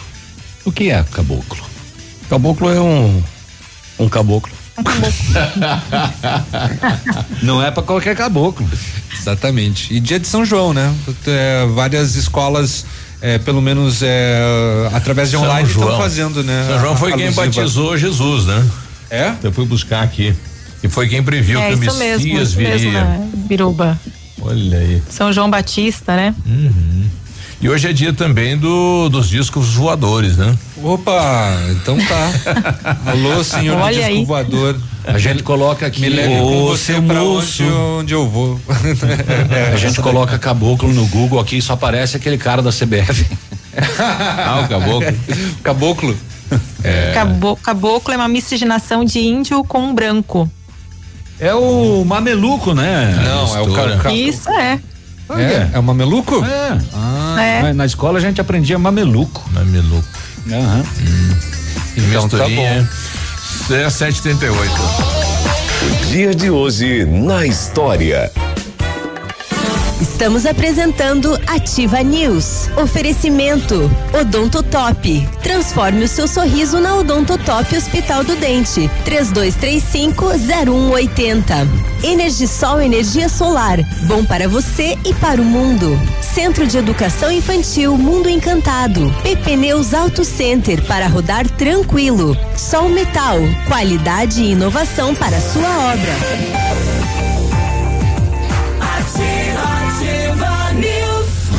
O 0.65 0.71
que 0.71 0.91
é 0.91 1.03
caboclo? 1.11 1.74
Caboclo 2.35 2.69
é 2.69 2.81
um 2.81 3.23
um 3.97 4.09
caboclo. 4.09 4.53
Não 7.41 7.63
é 7.63 7.71
para 7.71 7.83
qualquer 7.85 8.17
caboclo. 8.17 8.69
Exatamente. 9.17 9.95
E 9.95 10.01
dia 10.01 10.19
de 10.19 10.27
São 10.27 10.45
João, 10.45 10.73
né? 10.73 10.93
É, 11.29 11.65
várias 11.75 12.17
escolas, 12.17 12.85
é, 13.21 13.39
pelo 13.39 13.63
menos 13.63 14.03
é, 14.03 14.41
através 14.93 15.31
de 15.31 15.37
São 15.37 15.45
online, 15.45 15.69
estão 15.69 15.97
fazendo, 15.97 16.43
né? 16.43 16.65
São 16.69 16.81
João 16.81 16.97
foi 16.97 17.13
a- 17.13 17.17
quem 17.17 17.27
alusiva. 17.27 17.47
batizou 17.47 17.97
Jesus, 17.97 18.47
né? 18.47 18.67
É? 19.11 19.33
Eu 19.41 19.53
fui 19.53 19.65
buscar 19.65 20.03
aqui. 20.03 20.35
E 20.83 20.89
foi 20.89 21.09
quem 21.09 21.23
previu 21.23 21.61
é 21.61 21.69
que 21.69 21.75
o 21.79 21.85
isso 21.85 21.97
mesmo, 21.99 22.25
Messias 22.27 22.49
isso 22.51 22.59
mesmo, 22.59 22.79
viria. 22.91 23.05
né? 23.05 23.29
Biruba. 23.33 24.01
Olha 24.43 24.79
aí. 24.79 25.01
São 25.09 25.33
João 25.33 25.49
Batista, 25.49 26.17
né? 26.17 26.35
Uhum. 26.45 27.05
E 27.65 27.69
hoje 27.71 27.89
é 27.89 27.95
dia 27.95 28.13
também 28.13 28.59
do, 28.59 29.09
dos 29.09 29.27
discos 29.27 29.73
voadores, 29.73 30.37
né? 30.37 30.55
Opa, 30.83 31.51
então 31.71 31.97
tá. 31.97 33.01
Alô, 33.11 33.43
senhor 33.43 33.79
Olha 33.79 33.95
disco 33.97 34.07
aí. 34.11 34.25
voador. 34.27 34.79
A 35.03 35.17
gente 35.17 35.43
coloca 35.43 35.87
aqui 35.87 36.03
Me 36.03 36.11
leve 36.11 36.29
com 36.29 36.43
o 36.43 36.69
você 36.69 36.93
seu 36.93 37.03
pra 37.03 37.23
onde, 37.23 37.63
onde 37.65 38.13
eu 38.13 38.29
vou. 38.29 38.61
A 39.73 39.77
gente 39.79 39.99
coloca 40.03 40.39
caboclo 40.39 40.93
no 40.93 41.07
Google 41.07 41.41
aqui 41.41 41.57
e 41.57 41.63
só 41.63 41.73
aparece 41.73 42.19
aquele 42.19 42.37
cara 42.37 42.61
da 42.61 42.71
CBF. 42.71 43.27
ah, 43.99 44.61
o 44.63 44.69
caboclo. 44.69 45.17
caboclo. 45.63 46.17
É. 46.83 47.13
Cabo- 47.15 47.57
caboclo 47.57 48.13
é 48.13 48.17
uma 48.19 48.29
miscigenação 48.29 49.07
de 49.07 49.21
índio 49.21 49.65
com 49.65 49.95
branco. 49.95 50.51
É 51.41 51.55
o 51.55 52.05
mameluco, 52.05 52.75
né? 52.75 53.19
Não, 53.25 53.57
é 53.57 53.61
o 53.63 53.73
cara. 53.73 53.97
ca- 53.97 54.13
Isso 54.13 54.51
é. 54.51 54.79
É, 55.31 55.71
é 55.73 55.79
o 55.79 55.83
mameluco? 55.83 56.45
É. 56.45 56.79
Ah, 56.93 57.37
É. 57.43 57.63
Na, 57.63 57.75
na 57.75 57.87
escola 57.87 58.19
a 58.19 58.21
gente 58.21 58.41
aprendia 58.41 58.79
mameluco. 58.79 59.43
Mameluco. 59.53 60.05
Aham. 60.51 60.85
Então 61.97 62.29
tá 62.29 62.37
Misturinha. 62.49 62.89
É 63.71 63.89
738. 63.91 64.71
Dia 66.11 66.35
de 66.35 66.51
hoje 66.51 67.05
na 67.07 67.47
história. 67.47 68.31
Estamos 70.01 70.45
apresentando 70.45 71.39
Ativa 71.47 72.03
News. 72.03 72.69
Oferecimento 72.77 73.89
Odontotop. 74.13 75.25
Transforme 75.43 76.05
o 76.05 76.09
seu 76.09 76.27
sorriso 76.27 76.81
na 76.81 76.97
Odontotop 76.97 77.77
Hospital 77.77 78.25
do 78.25 78.35
Dente. 78.37 78.91
3235-0180. 79.07 81.45
Energisol 82.03 82.81
Energia 82.81 83.29
Solar. 83.29 83.79
Bom 84.07 84.25
para 84.25 84.49
você 84.49 84.99
e 85.05 85.15
para 85.15 85.41
o 85.41 85.45
mundo. 85.45 85.97
Centro 86.21 86.67
de 86.67 86.77
Educação 86.77 87.31
Infantil 87.31 87.97
Mundo 87.97 88.29
Encantado. 88.29 89.15
PP 89.23 89.57
Neus 89.57 89.95
Auto 89.95 90.25
Center 90.25 90.85
para 90.87 91.07
rodar 91.07 91.49
tranquilo. 91.51 92.37
Sol 92.57 92.89
Metal. 92.89 93.39
Qualidade 93.69 94.43
e 94.43 94.51
inovação 94.53 95.15
para 95.15 95.41
sua 95.41 95.93
obra. 95.93 97.04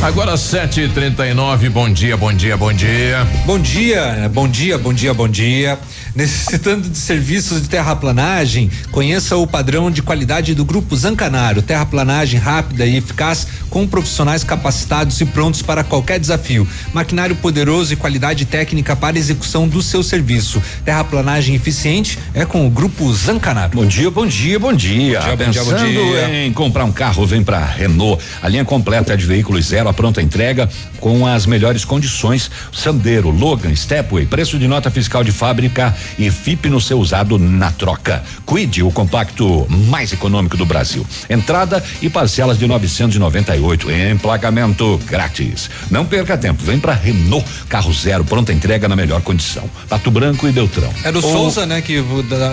Agora 0.01 0.35
7h39, 0.35 1.69
bom 1.69 1.89
dia, 1.89 2.15
bom 2.15 2.31
dia, 2.31 2.55
bom 2.55 2.71
dia. 2.71 3.25
Bom 3.45 3.57
dia, 3.59 4.29
bom 4.31 4.47
dia, 4.47 4.77
bom 4.77 4.93
dia, 4.93 5.13
bom 5.13 5.27
dia. 5.27 5.79
Necessitando 6.15 6.87
de 6.89 6.97
serviços 6.97 7.61
de 7.61 7.67
terraplanagem, 7.67 8.71
conheça 8.89 9.35
o 9.35 9.45
padrão 9.45 9.91
de 9.91 10.01
qualidade 10.01 10.55
do 10.55 10.63
Grupo 10.63 10.95
Zancanaro. 10.95 11.61
Terraplanagem 11.61 12.39
rápida 12.39 12.85
e 12.85 12.95
eficaz 12.95 13.45
com 13.69 13.85
profissionais 13.85 14.41
capacitados 14.41 15.19
e 15.19 15.25
prontos 15.25 15.61
para 15.61 15.83
qualquer 15.83 16.17
desafio. 16.17 16.65
Maquinário 16.93 17.35
poderoso 17.35 17.91
e 17.91 17.97
qualidade 17.97 18.45
técnica 18.45 18.95
para 18.95 19.17
execução 19.17 19.67
do 19.67 19.81
seu 19.81 20.01
serviço. 20.01 20.63
Terraplanagem 20.85 21.53
eficiente 21.53 22.17
é 22.33 22.45
com 22.45 22.65
o 22.65 22.69
Grupo 22.69 23.13
Zancanaro. 23.13 23.71
Bom 23.75 23.85
dia, 23.85 24.09
bom 24.09 24.25
dia, 24.25 24.57
bom 24.57 24.73
dia. 24.73 25.19
Bom 25.19 25.25
dia, 25.25 25.35
bom 25.35 25.51
dia, 25.51 25.63
bom 25.65 25.71
Pensando 25.71 25.89
dia. 25.89 26.45
em 26.45 26.53
comprar 26.53 26.85
um 26.85 26.93
carro, 26.93 27.25
vem 27.25 27.43
pra 27.43 27.59
Renault. 27.65 28.23
A 28.41 28.47
linha 28.47 28.63
completa 28.63 29.17
de 29.17 29.25
veículos 29.25 29.65
zero, 29.65 29.89
a 29.89 29.93
pronta 29.93 30.21
entrega 30.21 30.69
com 31.01 31.27
as 31.27 31.45
melhores 31.45 31.83
condições. 31.83 32.49
Sandero, 32.71 33.29
Logan, 33.29 33.75
Stepway, 33.75 34.25
preço 34.25 34.57
de 34.57 34.65
nota 34.65 34.89
fiscal 34.89 35.21
de 35.21 35.33
fábrica 35.33 35.93
e 36.17 36.29
FIP 36.29 36.69
no 36.69 36.79
seu 36.81 36.99
usado 36.99 37.37
na 37.37 37.71
troca. 37.71 38.23
Cuide 38.45 38.83
o 38.83 38.91
compacto 38.91 39.65
mais 39.89 40.11
econômico 40.13 40.57
do 40.57 40.65
Brasil. 40.65 41.05
Entrada 41.29 41.83
e 42.01 42.09
parcelas 42.09 42.57
de 42.57 42.67
998. 42.67 43.91
Emplacamento 43.91 44.99
grátis. 45.05 45.69
Não 45.89 46.05
perca 46.05 46.37
tempo, 46.37 46.63
vem 46.63 46.79
pra 46.79 46.93
Renault. 46.93 47.45
Carro 47.69 47.93
zero, 47.93 48.23
pronta 48.25 48.51
entrega 48.53 48.87
na 48.87 48.95
melhor 48.95 49.21
condição. 49.21 49.69
Pato 49.89 50.09
Branco 50.11 50.47
e 50.47 50.51
Beltrão. 50.51 50.91
Era 51.03 51.17
o 51.17 51.23
Ou- 51.25 51.31
Souza, 51.31 51.65
né, 51.65 51.81
que 51.81 52.03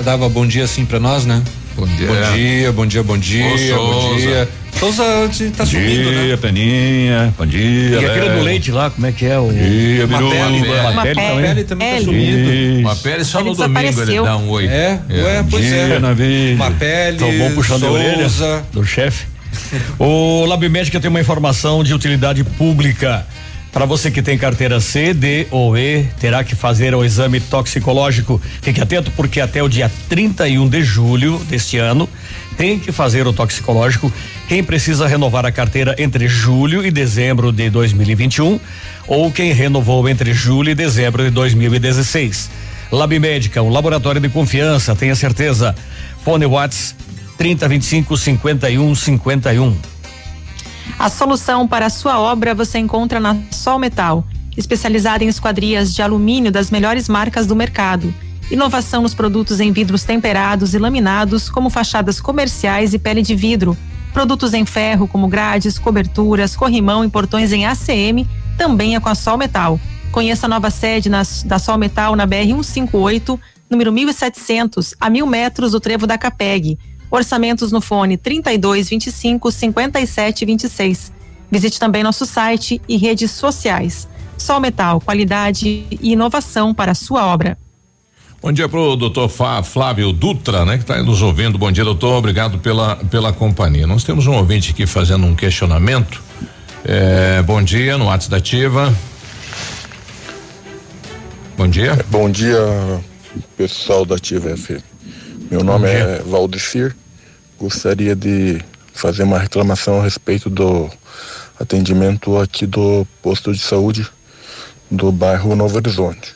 dava 0.05 0.29
bom 0.29 0.47
dia 0.47 0.65
assim 0.65 0.85
pra 0.85 1.01
nós, 1.01 1.25
né? 1.27 1.43
Bom 1.77 1.87
dia. 1.87 2.07
Bom 2.07 2.35
dia, 2.35 2.73
bom 2.73 2.87
dia, 2.87 3.03
bom 3.03 3.19
dia, 3.19 3.81
Ô, 3.81 3.87
bom 3.87 4.01
Souza. 4.03 4.17
dia. 4.27 4.49
Souza 4.79 5.03
tá 5.57 5.65
Bom 5.65 5.71
subindo, 5.71 6.11
dia, 6.11 6.29
né? 6.29 6.37
Peninha. 6.37 7.35
Bom 7.39 7.47
dia. 7.47 8.01
E 8.01 8.05
aquele 8.07 8.31
do 8.31 8.41
leite 8.43 8.71
lá, 8.71 8.91
como 8.91 9.07
é 9.07 9.13
que 9.13 9.25
é? 9.27 9.39
O... 9.39 9.45
Bom 9.47 9.53
dia, 9.53 10.07
Uma 10.07 10.19
Biruba. 10.19 10.35
pele, 10.37 10.59
Uma 10.59 10.91
uma 10.91 11.03
pele 11.03 11.15
pele 11.15 11.65
também. 11.65 11.65
também, 11.65 11.65
também 11.65 11.95
tá 11.99 12.01
sumindo. 12.05 12.81
Uma 12.81 12.97
pele 12.97 13.25
só 13.25 13.41
Ele 13.41 13.49
no 13.51 13.55
domingo 13.57 14.03
ele 14.03 14.15
dá 14.23 14.37
um 14.37 14.49
oi. 14.51 14.67
É, 14.67 14.99
ué, 15.11 15.45
pois 15.51 15.65
dia, 15.65 15.77
é. 15.77 15.99
Navilho. 15.99 16.55
Uma 16.57 16.71
pele, 16.73 17.19
Tô 17.19 17.33
bom 17.33 17.51
puxando 17.55 17.87
a 17.87 17.91
orelha 17.91 18.29
Souza. 18.29 18.63
do 18.73 18.85
chefe. 18.85 19.27
O 19.99 20.45
Lab 20.47 20.67
Médica 20.69 20.99
tem 20.99 21.11
uma 21.11 21.21
informação 21.21 21.85
de 21.85 21.93
utilidade 21.95 22.43
pública. 22.43 23.27
Para 23.73 23.87
você 23.87 24.11
que 24.11 24.21
tem 24.21 24.37
carteira 24.37 24.79
C, 24.81 25.15
D 25.15 25.47
ou 25.51 25.77
E, 25.79 26.05
terá 26.21 26.45
que 26.45 26.55
fazer 26.55 26.95
o 26.95 27.03
exame 27.03 27.41
toxicológico. 27.41 28.39
Fique 28.61 28.83
atento 28.83 29.11
porque 29.13 29.41
até 29.41 29.63
o 29.63 29.69
dia 29.69 29.91
31 30.11 30.69
de 30.69 30.83
julho 30.83 31.39
deste 31.49 31.79
ano 31.79 32.07
tem 32.59 32.79
que 32.79 32.93
fazer 32.93 33.27
o 33.27 33.33
toxicológico. 33.33 34.13
Quem 34.47 34.63
precisa 34.63 35.07
renovar 35.07 35.47
a 35.47 35.51
carteira 35.51 35.97
entre 35.99 36.29
julho 36.29 36.85
e 36.85 36.91
dezembro 36.91 37.51
de 37.51 37.71
2021 37.71 38.61
ou 39.07 39.33
quem 39.33 39.55
renovou 39.55 40.07
entre 40.07 40.35
julho 40.35 40.69
e 40.69 40.75
dezembro 40.75 41.25
de 41.25 41.31
2016. 41.31 42.51
Lab 42.93 43.19
Médica, 43.19 43.63
um 43.63 43.71
laboratório 43.71 44.21
de 44.21 44.29
confiança, 44.29 44.95
tenha 44.95 45.15
certeza. 45.15 45.75
Fone 46.23 46.45
Whats 46.45 46.95
3025 47.39 48.19
51 48.19 48.95
51. 48.95 49.92
A 50.99 51.09
solução 51.09 51.67
para 51.67 51.87
a 51.87 51.91
sua 51.91 52.21
obra 52.21 52.55
você 52.55 52.79
encontra 52.79 53.19
na 53.21 53.37
Sol 53.51 53.79
Metal, 53.79 54.25
especializada 54.57 55.25
em 55.25 55.29
esquadrias 55.29 55.95
de 55.95 56.03
alumínio 56.03 56.53
das 56.53 56.71
melhores 56.71 57.09
marcas 57.09 57.47
do 57.47 57.57
mercado. 57.57 58.15
Inovação 58.51 59.03
nos 59.03 59.15
produtos 59.15 59.61
em 59.61 59.73
vidros 59.73 60.05
temperados 60.05 60.75
e 60.75 60.79
laminados, 60.79 61.49
como 61.49 61.71
fachadas 61.71 62.21
comerciais 62.21 62.93
e 62.93 62.99
pele 62.99 63.23
de 63.23 63.35
vidro. 63.35 63.77
Produtos 64.13 64.53
em 64.53 64.67
ferro, 64.67 65.09
como 65.09 65.27
grades, 65.27 65.79
coberturas, 65.79 66.55
corrimão 66.55 67.03
e 67.05 67.09
portões 67.09 67.51
em 67.53 67.65
ACM, 67.65 68.29
também 68.59 68.95
é 68.95 69.01
com 69.01 69.09
a 69.09 69.15
Sol 69.15 69.39
Metal. 69.39 69.81
Conheça 70.11 70.45
a 70.45 70.49
nova 70.49 70.71
sede 70.71 71.09
nas- 71.09 71.43
da 71.43 71.59
Sol 71.59 71.79
Metal 71.79 72.15
na 72.15 72.27
BR 72.27 72.53
158, 72.63 73.41
número 73.71 73.91
1700, 73.91 74.95
a 75.01 75.09
mil 75.09 75.27
metros 75.27 75.73
do 75.73 75.81
trevo 75.81 76.07
da 76.07 76.19
Capeg. 76.19 76.79
Orçamentos 77.13 77.71
no 77.71 77.83
fone 77.83 78.17
32 78.17 78.89
25 78.89 79.53
57 79.53 80.47
26. 80.47 81.13
Visite 81.51 81.79
também 81.79 82.03
nosso 82.03 82.25
site 82.25 82.81
e 82.89 82.97
redes 82.97 83.33
sociais. 83.33 84.09
Sol 84.39 84.59
Metal, 84.59 84.99
qualidade 84.99 85.85
e 85.91 86.13
inovação 86.13 86.73
para 86.73 86.93
a 86.93 86.95
sua 86.95 87.27
obra. 87.27 87.59
Bom 88.41 88.51
dia 88.51 88.67
pro 88.67 88.97
doutor 88.97 89.29
Flávio 89.29 90.11
Dutra, 90.11 90.65
né? 90.65 90.79
Que 90.79 90.85
está 90.85 91.03
nos 91.03 91.21
ouvindo. 91.21 91.59
Bom 91.59 91.71
dia, 91.71 91.85
doutor. 91.85 92.15
Obrigado 92.15 92.59
pela, 92.59 92.97
pela 92.97 93.31
companhia. 93.31 93.87
Nós 93.87 94.05
temos 94.05 94.27
um 94.27 94.33
ouvinte 94.33 94.71
aqui 94.71 94.87
fazendo 94.87 95.27
um 95.27 95.35
questionamento. 95.37 96.23
É, 96.83 97.43
bom 97.43 97.63
dia, 97.63 97.99
no 97.99 98.07
WhatsApp 98.07 98.31
da 98.31 98.37
Ativa. 98.39 98.97
Bom 101.59 101.69
dia. 101.69 102.03
Bom 102.09 102.31
dia, 102.31 102.59
pessoal 103.55 104.07
da 104.07 104.15
Ativa 104.17 104.57
FM. 104.57 104.81
Meu 105.51 105.63
nome 105.63 105.91
dia. 105.91 105.99
é 105.99 106.23
Valdecir. 106.23 106.97
Gostaria 107.63 108.17
de 108.17 108.61
fazer 108.93 109.23
uma 109.23 109.39
reclamação 109.39 110.01
a 110.01 110.03
respeito 110.03 110.51
do 110.51 110.91
atendimento 111.61 112.37
aqui 112.37 112.67
do 112.67 113.07
posto 113.23 113.53
de 113.53 113.61
saúde 113.61 114.05
do 114.91 115.13
bairro 115.13 115.55
Novo 115.55 115.77
Horizonte. 115.77 116.35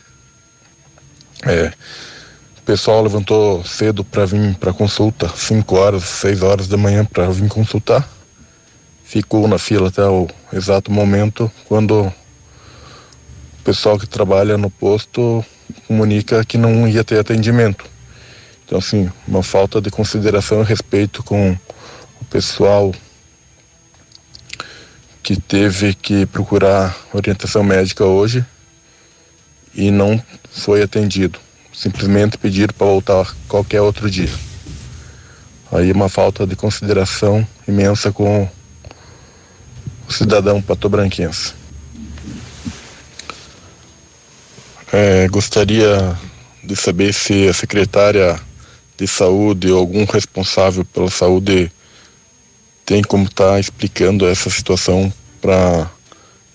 É, 1.42 1.72
o 2.60 2.62
pessoal 2.64 3.02
levantou 3.02 3.64
cedo 3.64 4.04
para 4.04 4.24
vir 4.24 4.54
para 4.54 4.72
consulta, 4.72 5.28
5 5.28 5.74
horas, 5.74 6.04
6 6.04 6.42
horas 6.44 6.68
da 6.68 6.76
manhã 6.76 7.04
para 7.04 7.28
vir 7.28 7.48
consultar. 7.48 8.08
Ficou 9.02 9.48
na 9.48 9.58
fila 9.58 9.88
até 9.88 10.06
o 10.06 10.28
exato 10.52 10.92
momento 10.92 11.50
quando 11.64 12.02
o 12.02 12.12
pessoal 13.64 13.98
que 13.98 14.06
trabalha 14.06 14.56
no 14.56 14.70
posto 14.70 15.44
comunica 15.88 16.44
que 16.44 16.56
não 16.56 16.86
ia 16.86 17.02
ter 17.02 17.18
atendimento. 17.18 17.95
Então, 18.66 18.78
assim, 18.78 19.08
uma 19.28 19.44
falta 19.44 19.80
de 19.80 19.90
consideração 19.92 20.60
e 20.60 20.64
respeito 20.64 21.22
com 21.22 21.56
o 22.20 22.24
pessoal 22.24 22.92
que 25.22 25.40
teve 25.40 25.94
que 25.94 26.26
procurar 26.26 26.96
orientação 27.12 27.62
médica 27.62 28.04
hoje 28.04 28.44
e 29.72 29.92
não 29.92 30.20
foi 30.50 30.82
atendido. 30.82 31.38
Simplesmente 31.72 32.36
pediram 32.36 32.74
para 32.76 32.88
voltar 32.88 33.36
qualquer 33.46 33.80
outro 33.82 34.10
dia. 34.10 34.32
Aí 35.70 35.92
uma 35.92 36.08
falta 36.08 36.44
de 36.44 36.56
consideração 36.56 37.46
imensa 37.68 38.10
com 38.10 38.48
o 40.08 40.12
cidadão 40.12 40.60
patobranquense. 40.60 41.54
É, 44.92 45.28
gostaria 45.28 46.18
de 46.64 46.74
saber 46.74 47.12
se 47.12 47.48
a 47.48 47.52
secretária 47.52 48.40
de 48.98 49.06
saúde 49.06 49.70
ou 49.70 49.78
algum 49.78 50.04
responsável 50.04 50.84
pela 50.84 51.10
saúde 51.10 51.70
tem 52.84 53.02
como 53.02 53.24
estar 53.24 53.52
tá 53.52 53.60
explicando 53.60 54.26
essa 54.26 54.48
situação 54.48 55.12
para 55.40 55.90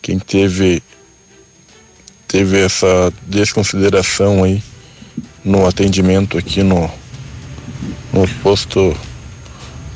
quem 0.01 0.17
teve 0.17 0.81
teve 2.27 2.59
essa 2.59 3.11
desconsideração 3.27 4.43
aí 4.43 4.63
no 5.43 5.67
atendimento 5.67 6.37
aqui 6.37 6.63
no 6.63 6.89
no 8.13 8.27
posto 8.41 8.95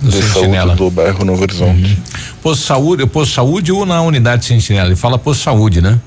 No 0.02 0.10
de 0.12 0.22
Sentinela. 0.22 0.68
saúde 0.68 0.76
do 0.78 0.92
bairro 0.92 1.26
Novo 1.26 1.42
Horizonte. 1.42 1.84
Uhum. 1.84 1.98
Posto 2.42 2.64
saúde, 2.66 3.06
posto 3.08 3.34
saúde 3.34 3.72
ou 3.72 3.86
na 3.86 4.02
unidade 4.02 4.46
sentinela? 4.46 4.88
Ele 4.90 4.96
fala 4.96 5.18
posto 5.18 5.44
saúde, 5.44 5.82
né? 5.82 6.00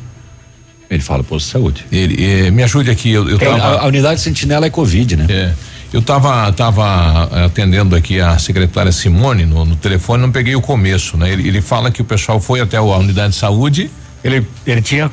Ele 0.91 1.03
fala 1.03 1.22
posto 1.24 1.47
de 1.47 1.53
saúde. 1.53 1.86
Ele, 1.93 2.47
eh, 2.47 2.51
me 2.51 2.62
ajude 2.62 2.91
aqui, 2.91 3.11
eu, 3.11 3.28
eu 3.28 3.36
É, 3.36 3.45
tava. 3.45 3.62
a, 3.62 3.82
a 3.82 3.86
unidade 3.86 4.20
sentinela 4.20 4.66
é 4.66 4.70
Covid, 4.70 5.16
né? 5.16 5.26
É. 5.28 5.55
Eu 5.93 6.03
tava, 6.03 6.53
tava 6.53 7.30
eh, 7.32 7.45
atendendo 7.45 7.97
aqui 7.97 8.20
a 8.20 8.39
secretária 8.39 8.93
Simone 8.93 9.47
no, 9.47 9.64
no 9.64 9.74
telefone, 9.76 10.22
não 10.22 10.30
peguei 10.30 10.55
o 10.55 10.61
começo, 10.61 11.16
né? 11.16 11.32
Ele, 11.32 11.49
ele 11.49 11.62
fala 11.62 11.91
que 11.91 12.03
o 12.03 12.05
pessoal 12.05 12.39
foi 12.39 12.61
até 12.61 12.76
a 12.76 12.82
unidade 12.82 13.32
de 13.32 13.39
saúde. 13.39 13.91
Ele, 14.22 14.47
ele 14.66 14.82
tinha 14.82 15.11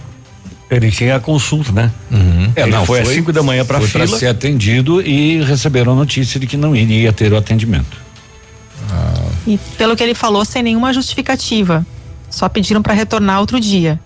ele 0.70 0.92
tinha 0.92 1.20
consulta, 1.20 1.72
né? 1.72 1.92
Uhum. 2.12 2.52
É, 2.56 2.64
ele 2.64 2.72
não, 2.72 2.86
foi, 2.86 3.02
às 3.02 3.08
5 3.08 3.32
da 3.32 3.44
manhã 3.44 3.64
para 3.64 3.80
foi 3.80 3.88
fila. 3.88 4.08
para 4.08 4.18
ser 4.18 4.28
atendido 4.28 5.02
e 5.02 5.42
receberam 5.44 5.94
a 5.94 5.96
notícia 5.96 6.40
de 6.40 6.48
que 6.48 6.58
não 6.58 6.76
iria 6.76 7.14
ter 7.14 7.32
o 7.32 7.38
atendimento. 7.38 8.06
E 9.48 9.60
pelo 9.78 9.96
que 9.96 10.04
ele 10.04 10.16
falou, 10.16 10.44
sem 10.44 10.64
nenhuma 10.64 10.92
justificativa. 10.92 11.86
Só 12.30 12.50
pediram 12.50 12.82
para 12.82 12.94
retornar 12.94 13.40
outro 13.40 13.60
dia. 13.60 14.00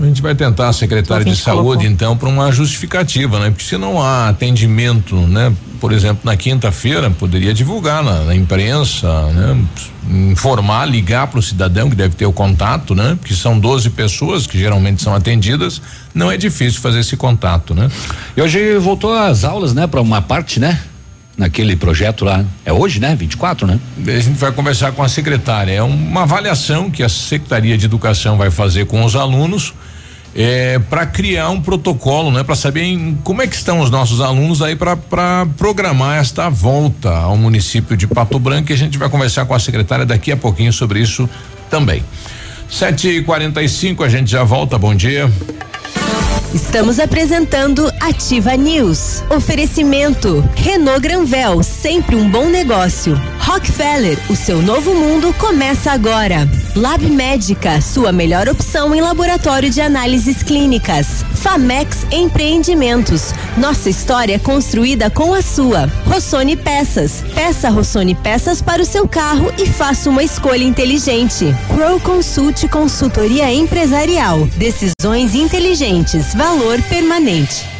A 0.00 0.06
gente 0.06 0.22
vai 0.22 0.34
tentar 0.34 0.68
a 0.68 0.72
secretária 0.72 1.26
de 1.26 1.36
saúde, 1.36 1.62
colocou. 1.62 1.84
então, 1.84 2.16
para 2.16 2.28
uma 2.28 2.50
justificativa, 2.50 3.38
né? 3.38 3.50
Porque 3.50 3.64
se 3.64 3.76
não 3.76 4.00
há 4.00 4.30
atendimento, 4.30 5.14
né? 5.14 5.52
Por 5.78 5.92
exemplo, 5.92 6.22
na 6.24 6.36
quinta-feira, 6.36 7.10
poderia 7.10 7.52
divulgar 7.52 8.02
na, 8.02 8.24
na 8.24 8.34
imprensa, 8.34 9.06
né? 9.32 9.62
Informar, 10.32 10.86
ligar 10.86 11.26
para 11.26 11.38
o 11.38 11.42
cidadão 11.42 11.90
que 11.90 11.96
deve 11.96 12.14
ter 12.14 12.24
o 12.24 12.32
contato, 12.32 12.94
né? 12.94 13.18
Porque 13.20 13.34
são 13.34 13.58
12 13.58 13.90
pessoas 13.90 14.46
que 14.46 14.58
geralmente 14.58 15.02
são 15.02 15.14
atendidas, 15.14 15.82
não 16.14 16.32
é 16.32 16.38
difícil 16.38 16.80
fazer 16.80 17.00
esse 17.00 17.16
contato, 17.16 17.74
né? 17.74 17.90
E 18.34 18.40
hoje 18.40 18.78
voltou 18.78 19.12
às 19.12 19.44
aulas, 19.44 19.74
né? 19.74 19.86
Para 19.86 20.00
uma 20.00 20.22
parte, 20.22 20.58
né? 20.58 20.80
Naquele 21.36 21.76
projeto 21.76 22.24
lá. 22.24 22.42
É 22.64 22.72
hoje, 22.72 23.00
né? 23.00 23.14
24, 23.14 23.66
né? 23.66 23.78
A 24.06 24.10
gente 24.18 24.38
vai 24.38 24.52
conversar 24.52 24.92
com 24.92 25.02
a 25.02 25.08
secretária. 25.08 25.72
É 25.72 25.82
uma 25.82 26.22
avaliação 26.22 26.90
que 26.90 27.02
a 27.02 27.08
Secretaria 27.08 27.76
de 27.76 27.84
Educação 27.84 28.38
vai 28.38 28.50
fazer 28.50 28.86
com 28.86 29.04
os 29.04 29.14
alunos 29.14 29.74
é, 30.34 30.78
para 30.78 31.06
criar 31.06 31.50
um 31.50 31.60
protocolo, 31.60 32.30
né? 32.30 32.42
Para 32.42 32.54
saber 32.54 32.82
em, 32.82 33.18
como 33.24 33.42
é 33.42 33.46
que 33.46 33.54
estão 33.54 33.80
os 33.80 33.90
nossos 33.90 34.20
alunos 34.20 34.62
aí 34.62 34.76
para 34.76 34.96
programar 35.56 36.18
esta 36.18 36.48
volta 36.48 37.10
ao 37.10 37.36
município 37.36 37.96
de 37.96 38.06
Pato 38.06 38.38
Branco. 38.38 38.70
E 38.70 38.74
a 38.74 38.78
gente 38.78 38.98
vai 38.98 39.08
conversar 39.08 39.44
com 39.44 39.54
a 39.54 39.58
secretária 39.58 40.06
daqui 40.06 40.30
a 40.32 40.36
pouquinho 40.36 40.72
sobre 40.72 41.00
isso 41.00 41.28
também. 41.68 42.04
Sete 42.68 43.08
e 43.08 43.22
quarenta 43.22 43.62
e 43.62 43.68
cinco, 43.68 44.04
a 44.04 44.08
gente 44.08 44.30
já 44.30 44.44
volta. 44.44 44.78
Bom 44.78 44.94
dia. 44.94 45.30
Estamos 46.54 46.98
apresentando 46.98 47.92
Ativa 48.00 48.56
News. 48.56 49.22
Oferecimento 49.30 50.40
Renault 50.56 51.00
Granvel, 51.00 51.62
sempre 51.62 52.16
um 52.16 52.28
bom 52.28 52.46
negócio. 52.46 53.14
Rockefeller, 53.38 54.18
o 54.28 54.34
seu 54.34 54.60
novo 54.60 54.92
mundo 54.92 55.32
começa 55.34 55.92
agora. 55.92 56.48
Lab 56.74 57.08
Médica, 57.08 57.80
sua 57.80 58.10
melhor 58.10 58.48
opção 58.48 58.92
em 58.92 59.00
laboratório 59.00 59.70
de 59.70 59.80
análises 59.80 60.42
clínicas. 60.42 61.24
Famex 61.40 62.06
Empreendimentos, 62.12 63.32
nossa 63.56 63.88
história 63.88 64.34
é 64.34 64.38
construída 64.38 65.08
com 65.08 65.32
a 65.32 65.40
sua. 65.40 65.86
Rossoni 66.06 66.54
Peças, 66.54 67.24
peça 67.34 67.70
Rossoni 67.70 68.14
Peças 68.14 68.60
para 68.60 68.82
o 68.82 68.84
seu 68.84 69.08
carro 69.08 69.50
e 69.58 69.66
faça 69.66 70.10
uma 70.10 70.22
escolha 70.22 70.62
inteligente. 70.64 71.46
Crow 71.74 71.98
Consult 72.00 72.68
Consultoria 72.68 73.50
Empresarial, 73.50 74.46
decisões 74.58 75.34
inteligentes, 75.34 76.34
valor 76.34 76.80
permanente. 76.82 77.79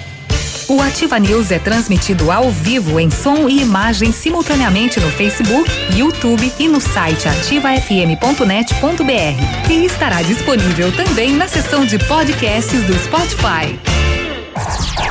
O 0.71 0.81
Ativa 0.81 1.19
News 1.19 1.51
é 1.51 1.59
transmitido 1.59 2.31
ao 2.31 2.49
vivo 2.49 3.01
em 3.01 3.11
som 3.11 3.49
e 3.49 3.61
imagem 3.61 4.13
simultaneamente 4.13 5.01
no 5.01 5.11
Facebook, 5.11 5.69
YouTube 5.97 6.53
e 6.61 6.69
no 6.69 6.81
site 6.81 7.29
ativafm.net.br. 7.29 9.69
E 9.69 9.85
estará 9.85 10.23
disponível 10.23 10.95
também 10.95 11.35
na 11.35 11.49
seção 11.49 11.85
de 11.85 11.99
podcasts 11.99 12.85
do 12.85 12.97
Spotify. 13.01 13.77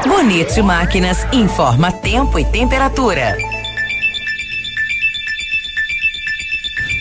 Bonito 0.08 0.64
Máquinas 0.64 1.28
informa 1.34 1.92
tempo 1.92 2.40
e 2.40 2.46
temperatura. 2.46 3.36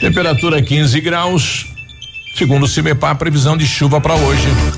Temperatura 0.00 0.60
15 0.60 1.00
graus. 1.00 1.68
Segundo 2.34 2.64
o 2.64 2.68
CIMEPAR, 2.68 3.16
previsão 3.18 3.56
de 3.56 3.68
chuva 3.68 4.00
para 4.00 4.16
hoje. 4.16 4.48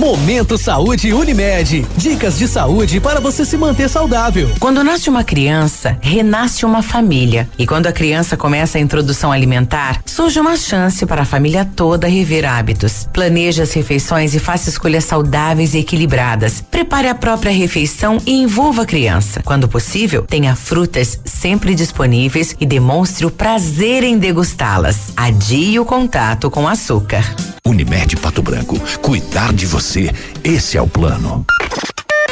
Momento 0.00 0.56
Saúde 0.56 1.12
Unimed. 1.12 1.86
Dicas 1.94 2.38
de 2.38 2.48
saúde 2.48 2.98
para 2.98 3.20
você 3.20 3.44
se 3.44 3.54
manter 3.58 3.86
saudável. 3.86 4.50
Quando 4.58 4.82
nasce 4.82 5.10
uma 5.10 5.22
criança, 5.22 5.98
renasce 6.00 6.64
uma 6.64 6.80
família. 6.80 7.46
E 7.58 7.66
quando 7.66 7.86
a 7.86 7.92
criança 7.92 8.34
começa 8.34 8.78
a 8.78 8.80
introdução 8.80 9.30
alimentar, 9.30 10.00
surge 10.06 10.40
uma 10.40 10.56
chance 10.56 11.04
para 11.04 11.20
a 11.20 11.26
família 11.26 11.66
toda 11.76 12.08
rever 12.08 12.46
hábitos. 12.46 13.10
Planeje 13.12 13.60
as 13.60 13.74
refeições 13.74 14.34
e 14.34 14.38
faça 14.38 14.70
escolhas 14.70 15.04
saudáveis 15.04 15.74
e 15.74 15.80
equilibradas. 15.80 16.64
Prepare 16.70 17.08
a 17.08 17.14
própria 17.14 17.52
refeição 17.52 18.16
e 18.24 18.32
envolva 18.32 18.84
a 18.84 18.86
criança. 18.86 19.42
Quando 19.44 19.68
possível, 19.68 20.22
tenha 20.22 20.56
frutas 20.56 21.20
sempre 21.26 21.74
disponíveis 21.74 22.56
e 22.58 22.64
demonstre 22.64 23.26
o 23.26 23.30
prazer 23.30 24.02
em 24.02 24.16
degustá-las. 24.16 25.12
Adie 25.14 25.78
o 25.78 25.84
contato 25.84 26.50
com 26.50 26.66
açúcar. 26.66 27.22
Unimed 27.70 28.16
Pato 28.16 28.42
Branco, 28.42 28.80
cuidar 29.00 29.52
de 29.52 29.64
você, 29.64 30.10
esse 30.42 30.76
é 30.76 30.82
o 30.82 30.88
plano. 30.88 31.46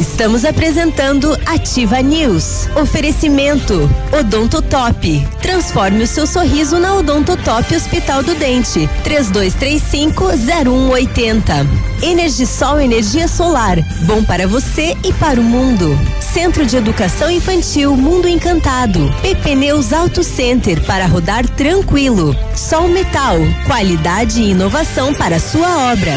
Estamos 0.00 0.44
apresentando 0.44 1.36
Ativa 1.46 2.02
News. 2.02 2.68
Oferecimento 2.74 3.88
Odontotop. 4.18 5.24
Transforme 5.40 6.02
o 6.04 6.06
seu 6.06 6.26
sorriso 6.26 6.78
na 6.78 6.94
Odontotop 6.94 7.74
Hospital 7.74 8.22
do 8.22 8.34
Dente. 8.34 8.88
3235-0180. 9.04 11.66
Energisol 12.02 12.80
Energia 12.80 13.28
Solar. 13.28 13.78
Bom 14.06 14.24
para 14.24 14.48
você 14.48 14.96
e 15.04 15.12
para 15.14 15.40
o 15.40 15.44
mundo. 15.44 15.98
Centro 16.20 16.64
de 16.64 16.76
Educação 16.76 17.30
Infantil 17.30 17.94
Mundo 17.96 18.26
Encantado. 18.26 19.14
PP 19.22 19.54
Neus 19.54 19.92
Auto 19.92 20.24
Center 20.24 20.82
para 20.84 21.06
rodar 21.06 21.48
tranquilo. 21.48 22.34
Sol 22.56 22.88
Metal. 22.88 23.36
Qualidade 23.66 24.42
e 24.42 24.50
inovação 24.50 25.14
para 25.14 25.38
sua 25.38 25.92
obra. 25.92 26.12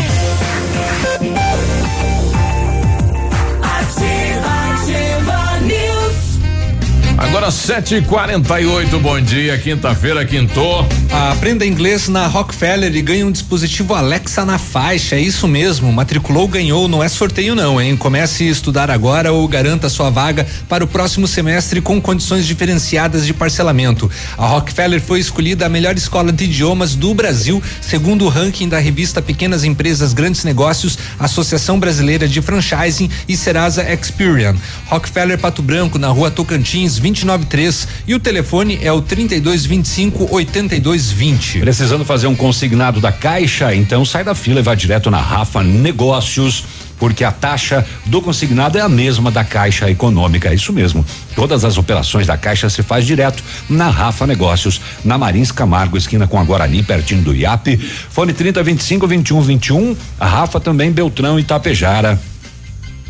Agora 7.25 7.47
7h48, 7.47 8.99
bom 9.01 9.19
dia, 9.19 9.57
quinta-feira, 9.57 10.23
quintou. 10.23 10.87
Aprenda 11.31 11.65
inglês 11.65 12.07
na 12.07 12.27
Rockefeller 12.27 12.95
e 12.95 13.01
ganhe 13.01 13.23
um 13.23 13.31
dispositivo 13.31 13.95
Alexa 13.95 14.45
na 14.45 14.59
faixa. 14.59 15.15
É 15.15 15.19
isso 15.19 15.47
mesmo. 15.47 15.91
Matriculou, 15.91 16.47
ganhou, 16.47 16.87
não 16.87 17.03
é 17.03 17.09
sorteio, 17.09 17.55
não, 17.55 17.81
hein? 17.81 17.97
Comece 17.97 18.47
a 18.47 18.51
estudar 18.51 18.91
agora 18.91 19.33
ou 19.33 19.45
garanta 19.47 19.89
sua 19.89 20.11
vaga 20.11 20.45
para 20.69 20.83
o 20.83 20.87
próximo 20.87 21.27
semestre 21.27 21.81
com 21.81 21.99
condições 21.99 22.45
diferenciadas 22.45 23.25
de 23.25 23.33
parcelamento. 23.33 24.09
A 24.37 24.45
Rockefeller 24.45 25.01
foi 25.01 25.19
escolhida 25.19 25.65
a 25.65 25.69
melhor 25.69 25.97
escola 25.97 26.31
de 26.31 26.43
idiomas 26.45 26.95
do 26.95 27.13
Brasil, 27.13 27.61
segundo 27.81 28.25
o 28.25 28.29
ranking 28.29 28.69
da 28.69 28.77
revista 28.77 29.21
Pequenas 29.21 29.63
Empresas 29.63 30.13
Grandes 30.13 30.43
Negócios, 30.43 30.97
Associação 31.19 31.79
Brasileira 31.79 32.27
de 32.27 32.41
Franchising 32.41 33.09
e 33.27 33.35
Serasa 33.35 33.83
Experian. 33.91 34.55
Rockefeller 34.85 35.39
Pato 35.39 35.63
Branco, 35.63 35.97
na 35.97 36.09
rua 36.09 36.29
Tocantins, 36.29 36.99
293 37.23 37.87
e 38.07 38.13
o 38.13 38.19
telefone 38.19 38.79
é 38.81 38.91
o 38.91 39.01
3225 39.01 40.27
8220. 40.31 41.59
Precisando 41.59 42.03
fazer 42.03 42.27
um 42.27 42.35
consignado 42.35 42.99
da 42.99 43.11
Caixa? 43.11 43.73
Então 43.73 44.03
sai 44.03 44.23
da 44.23 44.35
fila 44.35 44.59
e 44.59 44.63
vá 44.63 44.75
direto 44.75 45.09
na 45.09 45.19
Rafa 45.19 45.63
Negócios 45.63 46.63
porque 46.97 47.23
a 47.23 47.31
taxa 47.31 47.85
do 48.05 48.21
consignado 48.21 48.77
é 48.77 48.81
a 48.81 48.89
mesma 48.89 49.29
da 49.29 49.43
Caixa 49.43 49.89
Econômica, 49.89 50.53
isso 50.53 50.71
mesmo. 50.71 51.05
Todas 51.35 51.65
as 51.65 51.77
operações 51.77 52.25
da 52.25 52.37
Caixa 52.37 52.69
se 52.69 52.81
faz 52.83 53.05
direto 53.05 53.43
na 53.69 53.89
Rafa 53.89 54.25
Negócios, 54.25 54.79
na 55.03 55.17
Marins 55.17 55.51
Camargo, 55.51 55.97
esquina 55.97 56.25
com 56.25 56.39
a 56.39 56.43
Guarani, 56.43 56.83
pertinho 56.83 57.21
do 57.21 57.35
IAP. 57.35 57.77
Fone 57.77 58.33
30 58.33 58.63
25 58.63 59.07
21 59.07 59.41
21. 59.41 59.97
A 60.19 60.25
Rafa 60.25 60.59
também 60.59 60.91
Beltrão 60.91 61.39
e 61.39 61.43
Tapejara. 61.43 62.19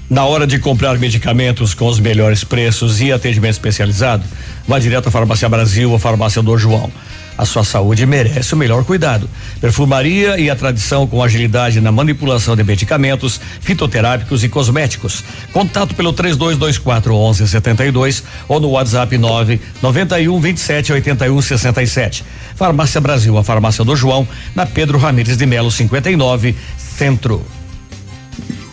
Na 0.07 0.23
hora 0.23 0.45
de 0.45 0.59
comprar 0.59 0.99
medicamentos 0.99 1.73
com 1.73 1.87
os 1.87 1.99
melhores 1.99 2.43
preços 2.43 3.01
e 3.01 3.11
atendimento 3.11 3.53
especializado, 3.53 4.23
vá 4.67 4.77
direto 4.77 5.07
à 5.07 5.11
Farmácia 5.11 5.49
Brasil 5.49 5.91
ou 5.91 5.97
Farmácia 5.97 6.43
do 6.43 6.55
João. 6.59 6.91
A 7.35 7.43
sua 7.43 7.63
saúde 7.63 8.05
merece 8.05 8.53
o 8.53 8.57
melhor 8.57 8.85
cuidado. 8.85 9.27
Perfumaria 9.59 10.39
e 10.39 10.47
a 10.47 10.55
tradição 10.55 11.07
com 11.07 11.23
agilidade 11.23 11.81
na 11.81 11.91
manipulação 11.91 12.55
de 12.55 12.63
medicamentos, 12.63 13.41
fitoterápicos 13.59 14.43
e 14.43 14.47
cosméticos. 14.47 15.23
Contato 15.51 15.95
pelo 15.95 16.13
3224 16.13 17.11
1172 17.11 18.23
ou 18.47 18.59
no 18.59 18.69
WhatsApp 18.69 19.17
9 19.17 19.59
91 19.81 20.39
27 20.39 20.93
81 20.93 21.41
67. 21.41 22.23
Farmácia 22.55 23.01
Brasil, 23.01 23.37
a 23.37 23.43
farmácia 23.43 23.83
do 23.83 23.95
João, 23.95 24.25
na 24.53 24.67
Pedro 24.67 24.99
Ramires 24.99 25.35
de 25.35 25.45
Melo 25.47 25.71
59, 25.71 26.55
Centro. 26.77 27.43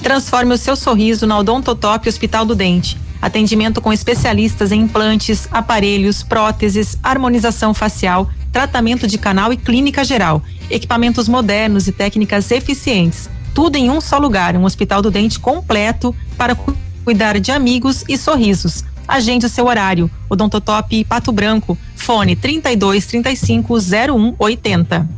Transforme 0.02 0.52
o 0.52 0.58
seu 0.58 0.74
sorriso 0.74 1.28
na 1.28 1.38
Odontotop 1.38 2.08
Hospital 2.08 2.44
do 2.44 2.56
Dente. 2.56 2.98
Atendimento 3.20 3.80
com 3.80 3.92
especialistas 3.92 4.72
em 4.72 4.80
implantes, 4.80 5.46
aparelhos, 5.52 6.24
próteses, 6.24 6.98
harmonização 7.00 7.72
facial, 7.72 8.28
tratamento 8.50 9.06
de 9.06 9.16
canal 9.16 9.52
e 9.52 9.56
clínica 9.56 10.04
geral. 10.04 10.42
Equipamentos 10.68 11.28
modernos 11.28 11.86
e 11.86 11.92
técnicas 11.92 12.50
eficientes. 12.50 13.30
Tudo 13.54 13.76
em 13.76 13.90
um 13.90 14.00
só 14.00 14.18
lugar, 14.18 14.56
um 14.56 14.64
hospital 14.64 15.00
do 15.00 15.10
dente 15.10 15.38
completo 15.38 16.12
para 16.36 16.56
cuidar 17.04 17.38
de 17.38 17.52
amigos 17.52 18.04
e 18.08 18.18
sorrisos. 18.18 18.84
Agende 19.06 19.46
o 19.46 19.48
seu 19.48 19.66
horário. 19.66 20.10
Odontotop 20.28 21.04
Pato 21.04 21.30
Branco. 21.30 21.78
Fone 21.94 22.34
32 22.34 23.06
35 23.06 23.74
01 23.76 24.34
80. 24.36 25.08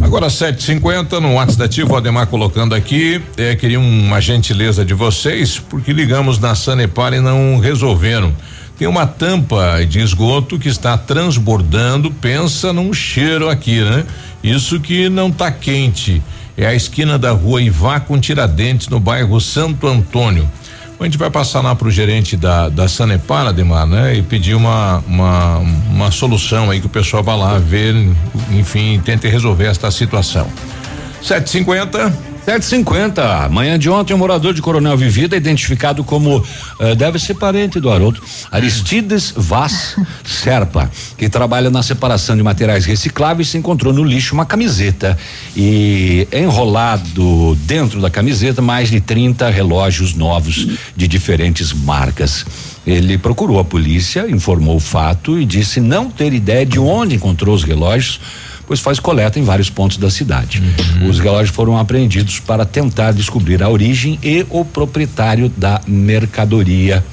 Agora 0.00 0.28
7:50 0.28 1.20
no 1.20 1.34
WhatsApp 1.34 1.84
da 1.86 1.96
Ademar 1.98 2.26
colocando 2.26 2.74
aqui, 2.74 3.20
é, 3.36 3.54
queria 3.54 3.78
uma 3.78 4.20
gentileza 4.20 4.84
de 4.84 4.94
vocês, 4.94 5.58
porque 5.58 5.92
ligamos 5.92 6.38
na 6.38 6.54
Sanepar 6.54 7.12
e 7.12 7.20
não 7.20 7.58
resolveram. 7.58 8.34
Tem 8.78 8.88
uma 8.88 9.06
tampa 9.06 9.84
de 9.88 10.00
esgoto 10.00 10.58
que 10.58 10.68
está 10.68 10.98
transbordando, 10.98 12.10
pensa 12.10 12.72
num 12.72 12.92
cheiro 12.92 13.48
aqui, 13.48 13.80
né? 13.80 14.04
Isso 14.42 14.80
que 14.80 15.08
não 15.08 15.30
tá 15.30 15.52
quente. 15.52 16.20
É 16.56 16.66
a 16.66 16.74
esquina 16.74 17.18
da 17.18 17.30
rua 17.30 17.62
Ivá 17.62 18.00
com 18.00 18.18
Tiradentes, 18.18 18.88
no 18.88 18.98
bairro 18.98 19.40
Santo 19.40 19.86
Antônio. 19.86 20.48
A 21.02 21.04
gente 21.04 21.18
vai 21.18 21.30
passar 21.30 21.60
lá 21.60 21.74
pro 21.74 21.90
gerente 21.90 22.36
da, 22.36 22.68
da 22.68 22.86
Sanepar, 22.86 23.48
Ademar, 23.48 23.86
né? 23.86 24.14
E 24.14 24.22
pedir 24.22 24.54
uma, 24.54 25.02
uma, 25.06 25.58
uma 25.58 26.10
solução 26.12 26.70
aí 26.70 26.80
que 26.80 26.86
o 26.86 26.88
pessoal 26.88 27.24
vá 27.24 27.34
lá 27.34 27.58
ver, 27.58 27.92
enfim, 28.52 29.00
tente 29.04 29.26
resolver 29.26 29.66
esta 29.66 29.90
situação. 29.90 30.46
750 31.20 32.31
750. 32.44 33.48
Manhã 33.50 33.78
de 33.78 33.88
ontem, 33.88 34.14
um 34.14 34.18
morador 34.18 34.52
de 34.52 34.60
Coronel 34.60 34.96
Vivida, 34.96 35.36
identificado 35.36 36.02
como 36.02 36.38
uh, 36.38 36.94
deve 36.96 37.18
ser 37.18 37.34
parente 37.34 37.78
do 37.78 37.88
Haroldo, 37.88 38.20
Aristides 38.50 39.32
Vaz 39.36 39.96
Serpa, 40.24 40.90
que 41.16 41.28
trabalha 41.28 41.70
na 41.70 41.84
separação 41.84 42.36
de 42.36 42.42
materiais 42.42 42.84
recicláveis, 42.84 43.48
se 43.48 43.58
encontrou 43.58 43.92
no 43.92 44.02
lixo 44.02 44.34
uma 44.34 44.44
camiseta 44.44 45.16
e 45.56 46.26
enrolado 46.32 47.56
dentro 47.60 48.00
da 48.00 48.10
camiseta 48.10 48.60
mais 48.60 48.90
de 48.90 49.00
30 49.00 49.48
relógios 49.48 50.14
novos 50.14 50.66
de 50.96 51.06
diferentes 51.06 51.72
marcas. 51.72 52.44
Ele 52.84 53.16
procurou 53.16 53.60
a 53.60 53.64
polícia, 53.64 54.28
informou 54.28 54.76
o 54.76 54.80
fato 54.80 55.38
e 55.38 55.44
disse 55.44 55.80
não 55.80 56.10
ter 56.10 56.32
ideia 56.32 56.66
de 56.66 56.80
onde 56.80 57.14
encontrou 57.14 57.54
os 57.54 57.62
relógios 57.62 58.18
pois 58.66 58.80
faz 58.80 58.98
coleta 58.98 59.38
em 59.38 59.44
vários 59.44 59.70
pontos 59.70 59.96
da 59.96 60.10
cidade. 60.10 60.62
Uhum. 61.00 61.08
Os 61.08 61.18
relógios 61.18 61.54
foram 61.54 61.76
apreendidos 61.76 62.40
para 62.40 62.64
tentar 62.64 63.12
descobrir 63.12 63.62
a 63.62 63.68
origem 63.68 64.18
e 64.22 64.46
o 64.50 64.64
proprietário 64.64 65.52
da 65.56 65.80
mercadoria. 65.86 67.04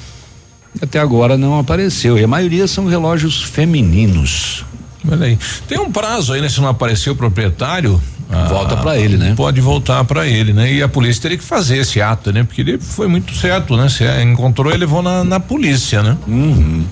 Até 0.80 0.98
agora 0.98 1.36
não 1.36 1.58
apareceu 1.58 2.18
e 2.18 2.24
a 2.24 2.28
maioria 2.28 2.66
são 2.66 2.86
relógios 2.86 3.42
femininos. 3.42 4.64
Olha 5.10 5.26
aí. 5.26 5.38
Tem 5.66 5.78
um 5.78 5.90
prazo 5.90 6.32
aí, 6.32 6.40
né? 6.40 6.48
Se 6.48 6.60
não 6.60 6.68
aparecer 6.68 7.10
o 7.10 7.16
proprietário. 7.16 8.00
Volta 8.48 8.74
ah, 8.74 8.76
para 8.76 8.96
ele, 8.96 9.16
né? 9.16 9.34
Pode 9.36 9.60
voltar 9.60 10.04
para 10.04 10.24
ele, 10.24 10.52
né? 10.52 10.72
E 10.72 10.82
a 10.82 10.88
polícia 10.88 11.22
teria 11.22 11.36
que 11.36 11.42
fazer 11.42 11.78
esse 11.78 12.00
ato, 12.00 12.32
né? 12.32 12.44
Porque 12.44 12.60
ele 12.60 12.78
foi 12.78 13.08
muito 13.08 13.34
certo, 13.34 13.76
né? 13.76 13.88
Se 13.88 14.04
encontrou, 14.22 14.70
ele 14.70 14.78
levou 14.78 15.02
na, 15.02 15.24
na 15.24 15.40
polícia, 15.40 16.00
né? 16.00 16.16
Uhum. 16.28 16.84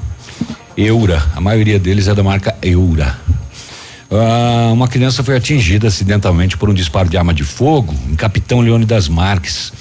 Eura, 0.77 1.23
a 1.37 1.41
maioria 1.41 1.79
deles 1.79 2.09
é 2.09 2.15
da 2.15 2.25
marca 2.25 2.57
Eura. 2.61 3.17
Ah, 4.11 4.71
uma 4.73 4.89
criança 4.89 5.23
foi 5.23 5.37
atingida 5.37 5.89
acidentalmente 5.89 6.57
por 6.57 6.71
um 6.71 6.75
disparo 6.75 7.09
de 7.09 7.17
arma 7.19 7.35
de 7.35 7.45
fogo 7.45 7.95
em 8.11 8.17
Capitão 8.17 8.61
Leônidas 8.61 9.09
Marques. 9.09 9.73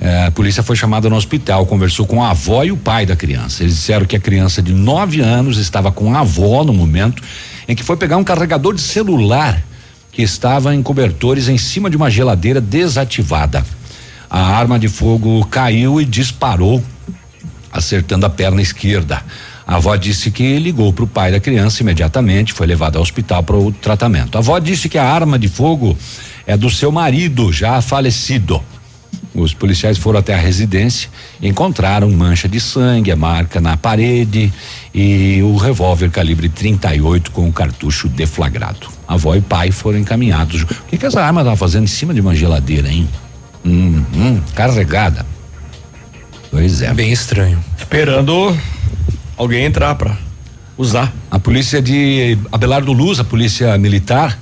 Eh, 0.00 0.26
a 0.26 0.30
polícia 0.30 0.62
foi 0.62 0.74
chamada 0.74 1.10
no 1.10 1.16
hospital, 1.16 1.66
conversou 1.66 2.06
com 2.06 2.22
a 2.22 2.30
avó 2.30 2.64
e 2.64 2.72
o 2.72 2.76
pai 2.76 3.04
da 3.04 3.14
criança. 3.14 3.62
Eles 3.62 3.74
disseram 3.74 4.06
que 4.06 4.16
a 4.16 4.20
criança 4.20 4.62
de 4.62 4.72
9 4.72 5.20
anos 5.20 5.58
estava 5.58 5.92
com 5.92 6.14
a 6.14 6.20
avó 6.20 6.64
no 6.64 6.72
momento 6.72 7.22
em 7.66 7.74
que 7.74 7.82
foi 7.82 7.96
pegar 7.96 8.16
um 8.16 8.24
carregador 8.24 8.74
de 8.74 8.80
celular 8.80 9.62
que 10.12 10.22
estava 10.22 10.74
em 10.74 10.82
cobertores 10.82 11.48
em 11.48 11.58
cima 11.58 11.90
de 11.90 11.96
uma 11.96 12.10
geladeira 12.10 12.60
desativada. 12.60 13.64
A 14.30 14.40
arma 14.40 14.78
de 14.78 14.88
fogo 14.88 15.44
caiu 15.46 16.00
e 16.00 16.04
disparou, 16.04 16.82
acertando 17.70 18.24
a 18.24 18.30
perna 18.30 18.62
esquerda. 18.62 19.22
A 19.68 19.76
avó 19.76 19.94
disse 19.96 20.30
que 20.30 20.58
ligou 20.58 20.94
para 20.94 21.04
o 21.04 21.06
pai 21.06 21.30
da 21.30 21.38
criança 21.38 21.82
imediatamente, 21.82 22.54
foi 22.54 22.66
levado 22.66 22.96
ao 22.96 23.02
hospital 23.02 23.42
para 23.42 23.54
o 23.54 23.70
tratamento. 23.70 24.36
A 24.36 24.38
avó 24.38 24.58
disse 24.58 24.88
que 24.88 24.96
a 24.96 25.04
arma 25.04 25.38
de 25.38 25.46
fogo 25.46 25.94
é 26.46 26.56
do 26.56 26.70
seu 26.70 26.90
marido, 26.90 27.52
já 27.52 27.78
falecido. 27.82 28.62
Os 29.34 29.52
policiais 29.52 29.98
foram 29.98 30.20
até 30.20 30.32
a 30.32 30.38
residência, 30.38 31.10
encontraram 31.42 32.10
mancha 32.10 32.48
de 32.48 32.58
sangue, 32.58 33.12
a 33.12 33.16
marca 33.16 33.60
na 33.60 33.76
parede 33.76 34.50
e 34.94 35.42
o 35.42 35.54
revólver 35.58 36.10
calibre 36.10 36.48
38 36.48 37.30
com 37.30 37.46
o 37.46 37.52
cartucho 37.52 38.08
deflagrado. 38.08 38.88
A 39.06 39.14
avó 39.14 39.34
e 39.34 39.42
pai 39.42 39.70
foram 39.70 39.98
encaminhados. 39.98 40.62
O 40.62 40.66
que, 40.88 40.96
que 40.96 41.04
essa 41.04 41.22
arma 41.22 41.42
estava 41.42 41.56
fazendo 41.58 41.84
em 41.84 41.88
cima 41.88 42.14
de 42.14 42.22
uma 42.22 42.34
geladeira, 42.34 42.88
hein? 42.88 43.06
Hum, 43.66 44.02
hum, 44.14 44.40
carregada. 44.54 45.26
Pois 46.50 46.80
é. 46.80 46.94
Bem 46.94 47.12
estranho. 47.12 47.62
Esperando 47.76 48.56
alguém 49.38 49.64
entrar 49.64 49.94
pra 49.94 50.16
usar. 50.76 51.12
A 51.30 51.38
polícia 51.38 51.80
de 51.80 52.36
Abelardo 52.50 52.92
Luz, 52.92 53.20
a 53.20 53.24
polícia 53.24 53.78
militar, 53.78 54.38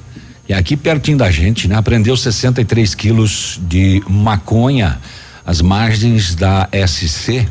e 0.48 0.54
aqui 0.54 0.76
pertinho 0.76 1.18
da 1.18 1.30
gente, 1.30 1.68
né? 1.68 1.76
Apreendeu 1.76 2.16
63 2.16 2.94
quilos 2.94 3.60
de 3.62 4.02
maconha 4.08 4.98
às 5.44 5.60
margens 5.60 6.34
da 6.34 6.68
SC. 6.86 7.46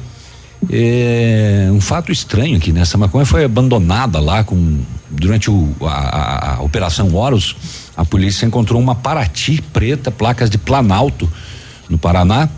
É 0.72 1.70
um 1.72 1.82
fato 1.82 2.12
estranho 2.12 2.58
aqui, 2.58 2.72
né? 2.72 2.82
Essa 2.82 2.98
maconha 2.98 3.26
foi 3.26 3.44
abandonada 3.44 4.20
lá 4.20 4.44
com 4.44 4.80
durante 5.10 5.52
o, 5.52 5.76
a, 5.82 6.56
a, 6.56 6.62
operação 6.62 7.14
Horus. 7.14 7.56
A 7.96 8.04
polícia 8.04 8.46
encontrou 8.46 8.82
uma 8.82 8.96
Paraty 8.96 9.62
preta, 9.74 10.10
placas 10.10 10.50
de 10.50 10.58
Planalto, 10.58 11.32
no 11.88 11.98
Paraná, 11.98 12.50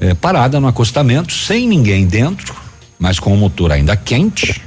é, 0.00 0.14
parada 0.14 0.58
no 0.58 0.66
acostamento, 0.66 1.32
sem 1.32 1.68
ninguém 1.68 2.06
dentro, 2.06 2.54
mas 3.04 3.20
com 3.20 3.34
o 3.34 3.36
motor 3.36 3.70
ainda 3.70 3.94
quente 3.94 4.62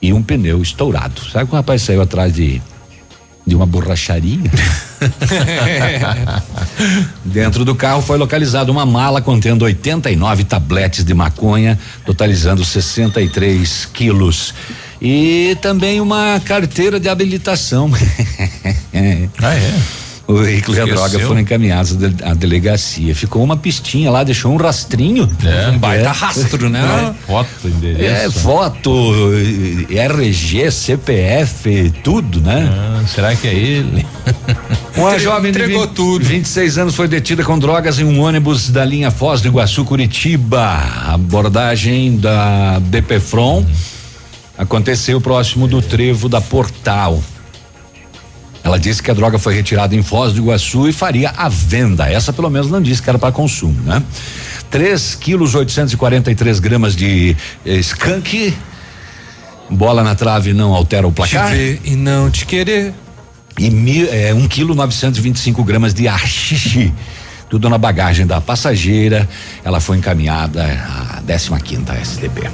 e 0.00 0.14
um 0.14 0.22
pneu 0.22 0.62
estourado. 0.62 1.20
Sabe 1.30 1.44
que 1.44 1.52
o 1.52 1.56
rapaz 1.56 1.82
saiu 1.82 2.00
atrás 2.00 2.32
de 2.32 2.58
de 3.46 3.54
uma 3.54 3.66
borracharia. 3.66 4.50
Dentro 7.22 7.66
do 7.66 7.74
carro 7.74 8.00
foi 8.00 8.16
localizada 8.16 8.72
uma 8.72 8.86
mala 8.86 9.20
contendo 9.20 9.66
89 9.66 10.44
tabletes 10.44 11.04
de 11.04 11.12
maconha, 11.12 11.78
totalizando 12.06 12.64
63 12.64 13.86
quilos. 13.92 14.54
E 14.98 15.54
também 15.60 16.00
uma 16.00 16.40
carteira 16.42 16.98
de 16.98 17.10
habilitação. 17.10 17.90
ah, 19.38 19.54
é? 19.54 20.01
O 20.32 20.36
veículo 20.42 20.76
e 20.76 20.80
a 20.80 20.86
droga 20.86 21.18
foram 21.20 21.40
encaminhados 21.40 21.96
à 22.22 22.32
delegacia. 22.32 23.14
Ficou 23.14 23.44
uma 23.44 23.56
pistinha 23.56 24.10
lá, 24.10 24.24
deixou 24.24 24.52
um 24.52 24.56
rastrinho. 24.56 25.30
É, 25.44 25.68
um 25.68 25.78
baita 25.78 26.08
é. 26.08 26.08
rastro, 26.08 26.70
né? 26.70 26.80
É, 26.80 27.26
foto, 27.26 27.68
endereço. 27.68 28.04
É, 28.04 28.30
foto, 28.30 29.30
RG, 29.90 30.70
CPF, 30.70 31.92
tudo, 32.02 32.40
né? 32.40 32.70
Ah, 32.72 33.02
será 33.06 33.36
que 33.36 33.46
é 33.46 33.54
ele? 33.54 34.06
Uma 34.96 35.18
jovem 35.18 35.52
de 35.52 35.66
20, 35.66 35.88
tudo. 35.88 36.24
26 36.24 36.78
anos 36.78 36.94
foi 36.94 37.08
detida 37.08 37.42
com 37.42 37.58
drogas 37.58 37.98
em 37.98 38.04
um 38.04 38.20
ônibus 38.20 38.70
da 38.70 38.84
linha 38.84 39.10
Foz 39.10 39.40
do 39.40 39.48
Iguaçu, 39.48 39.84
Curitiba. 39.84 40.82
Abordagem 41.08 42.16
da 42.16 42.78
DPFRON 42.78 43.64
aconteceu 44.56 45.20
próximo 45.20 45.66
do 45.66 45.82
trevo 45.82 46.28
da 46.28 46.40
Portal. 46.40 47.22
Ela 48.64 48.78
disse 48.78 49.02
que 49.02 49.10
a 49.10 49.14
droga 49.14 49.38
foi 49.38 49.54
retirada 49.54 49.94
em 49.94 50.02
Foz 50.02 50.32
do 50.32 50.40
Iguaçu 50.40 50.88
e 50.88 50.92
faria 50.92 51.30
a 51.30 51.48
venda. 51.48 52.08
Essa 52.08 52.32
pelo 52.32 52.48
menos 52.48 52.70
não 52.70 52.80
disse 52.80 53.02
que 53.02 53.08
era 53.08 53.18
para 53.18 53.32
consumo, 53.32 53.80
né? 53.82 54.02
3 54.70 55.16
quilos 55.16 55.54
843 55.54 56.60
gramas 56.60 56.94
de 56.94 57.36
eh, 57.66 57.76
skunk. 57.76 58.54
Bola 59.68 60.02
na 60.02 60.14
trave 60.14 60.52
não 60.52 60.74
altera 60.74 61.06
o 61.06 61.12
placar. 61.12 61.50
Te 61.50 61.54
ver 61.54 61.80
e 61.84 61.96
não 61.96 62.30
te 62.30 62.46
querer. 62.46 62.94
E 63.58 63.68
mil, 63.68 64.08
é, 64.10 64.32
1 64.32 64.38
um 64.38 64.48
quilo 64.48 64.74
925 64.74 65.62
gramas 65.64 65.92
de 65.92 66.08
haxixe. 66.08 66.92
Tudo 67.50 67.68
na 67.68 67.76
bagagem 67.76 68.26
da 68.26 68.40
passageira. 68.40 69.28
Ela 69.64 69.80
foi 69.80 69.98
encaminhada 69.98 70.62
à 70.64 71.20
15 71.20 71.50
quinta 71.62 71.94
SDB. 71.94 72.48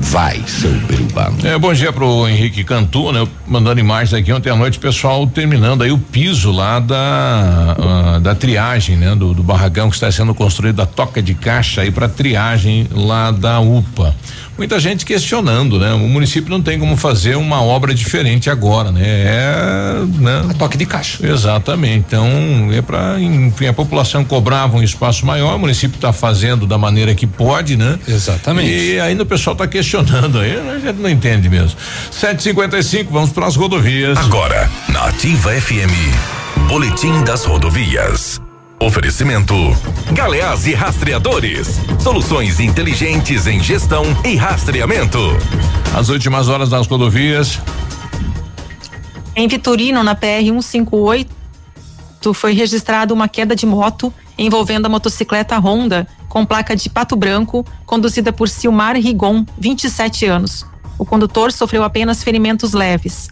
Vai, 0.00 0.42
seu 0.46 0.70
Biruba. 0.70 1.32
É, 1.42 1.58
bom 1.58 1.72
dia 1.72 1.92
pro 1.92 2.28
Henrique 2.28 2.62
Cantu, 2.64 3.12
né? 3.12 3.26
Mandando 3.46 3.80
imagens 3.80 4.14
aqui 4.14 4.32
ontem 4.32 4.50
à 4.50 4.56
noite, 4.56 4.78
pessoal 4.78 5.26
terminando 5.26 5.82
aí 5.82 5.90
o 5.90 5.98
piso 5.98 6.50
lá 6.50 6.78
da 6.78 7.76
uh, 7.78 8.20
da 8.20 8.34
triagem, 8.34 8.96
né? 8.96 9.14
Do, 9.14 9.34
do, 9.34 9.42
barragão 9.42 9.90
que 9.90 9.96
está 9.96 10.10
sendo 10.10 10.34
construído 10.34 10.76
da 10.76 10.86
toca 10.86 11.20
de 11.20 11.34
caixa 11.34 11.82
aí 11.82 11.90
para 11.90 12.08
triagem 12.08 12.86
lá 12.92 13.30
da 13.30 13.60
UPA. 13.60 14.14
Muita 14.58 14.80
gente 14.80 15.06
questionando, 15.06 15.78
né? 15.78 15.92
O 15.94 16.08
município 16.08 16.50
não 16.50 16.60
tem 16.60 16.80
como 16.80 16.96
fazer 16.96 17.36
uma 17.36 17.62
obra 17.62 17.94
diferente 17.94 18.50
agora, 18.50 18.90
né? 18.90 19.02
É, 19.04 19.94
né? 20.18 20.46
A 20.50 20.54
toque 20.54 20.76
de 20.76 20.84
caixa. 20.84 21.24
Exatamente. 21.24 21.98
Então, 22.08 22.28
é 22.72 22.82
para 22.82 23.20
enfim, 23.20 23.68
a 23.68 23.72
população 23.72 24.24
cobrava 24.24 24.76
um 24.76 24.82
espaço 24.82 25.24
maior, 25.24 25.54
o 25.54 25.58
município 25.60 25.94
está 25.94 26.12
fazendo 26.12 26.66
da 26.66 26.76
maneira 26.76 27.14
que 27.14 27.26
pode, 27.26 27.76
né? 27.76 28.00
Exatamente. 28.08 28.68
E 28.68 28.98
ainda 28.98 29.22
o 29.22 29.26
pessoal 29.26 29.54
está 29.54 29.68
questionando 29.68 30.40
aí, 30.40 30.58
a 30.58 30.78
gente 30.80 30.98
não 30.98 31.08
entende 31.08 31.48
mesmo. 31.48 31.78
755, 32.10 33.12
vamos 33.12 33.30
para 33.30 33.46
as 33.46 33.54
rodovias. 33.54 34.18
Agora, 34.18 34.68
na 34.88 35.04
Ativa 35.04 35.52
FM, 35.52 36.66
Boletim 36.68 37.22
das 37.22 37.44
Rodovias. 37.44 38.40
Oferecimento: 38.80 39.54
Galeás 40.12 40.66
e 40.66 40.72
Rastreadores. 40.72 41.80
Soluções 41.98 42.60
inteligentes 42.60 43.46
em 43.46 43.60
gestão 43.60 44.04
e 44.24 44.36
rastreamento. 44.36 45.18
As 45.96 46.08
últimas 46.08 46.48
horas 46.48 46.70
das 46.70 46.86
rodovias. 46.86 47.60
Em 49.34 49.48
Vitorino, 49.48 50.02
na 50.04 50.14
PR 50.14 50.44
158, 50.44 51.28
foi 52.32 52.52
registrada 52.52 53.12
uma 53.12 53.26
queda 53.28 53.56
de 53.56 53.66
moto 53.66 54.14
envolvendo 54.36 54.86
a 54.86 54.88
motocicleta 54.88 55.58
Honda 55.58 56.06
com 56.28 56.46
placa 56.46 56.76
de 56.76 56.88
Pato 56.88 57.16
Branco, 57.16 57.66
conduzida 57.84 58.32
por 58.32 58.48
Silmar 58.48 58.96
Rigon, 58.96 59.44
27 59.58 60.26
anos. 60.26 60.64
O 60.96 61.04
condutor 61.04 61.50
sofreu 61.50 61.82
apenas 61.82 62.22
ferimentos 62.22 62.74
leves. 62.74 63.28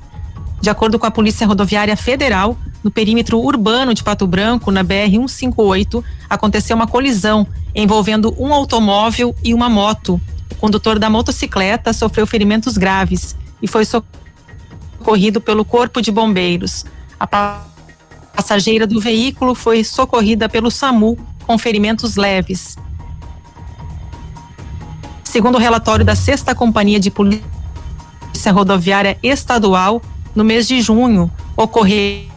De 0.61 0.71
acordo 0.71 0.99
com 0.99 1.07
a 1.07 1.11
Polícia 1.11 1.47
Rodoviária 1.47 1.97
Federal, 1.97 2.57
no 2.87 2.91
perímetro 2.93 3.41
urbano 3.41 3.93
de 3.93 4.05
Pato 4.05 4.29
Branco, 4.29 4.71
na 4.71 4.85
BR-158, 4.85 6.05
aconteceu 6.31 6.77
uma 6.77 6.87
colisão 6.87 7.45
envolvendo 7.75 8.33
um 8.39 8.55
automóvel 8.55 9.35
e 9.43 9.53
uma 9.53 9.69
moto. 9.69 10.21
O 10.53 10.55
condutor 10.55 10.97
da 10.97 11.11
motocicleta 11.11 11.93
sofreu 11.93 12.29
ferimentos 12.29 12.79
graves 12.79 13.37
e 13.61 13.67
foi 13.67 13.85
socorrido 13.85 15.41
pelo 15.41 15.65
Corpo 15.65 16.01
de 16.01 16.13
Bombeiros. 16.13 16.87
A 17.19 17.27
passageira 18.33 18.87
do 18.87 19.01
veículo 19.01 19.57
foi 19.57 19.83
socorrida 19.83 20.49
pelo 20.49 20.71
SAMU 20.71 21.19
com 21.45 21.59
ferimentos 21.59 22.15
leves. 22.15 22.79
Segundo 25.25 25.57
o 25.57 25.61
relatório 25.61 26.05
da 26.05 26.15
Sexta 26.15 26.55
Companhia 26.55 27.01
de 27.01 27.11
Polícia 27.11 27.43
Rodoviária 28.53 29.19
Estadual, 29.25 30.01
no 30.37 30.45
mês 30.45 30.69
de 30.69 30.81
junho, 30.81 31.29
ocorreram 31.57 32.36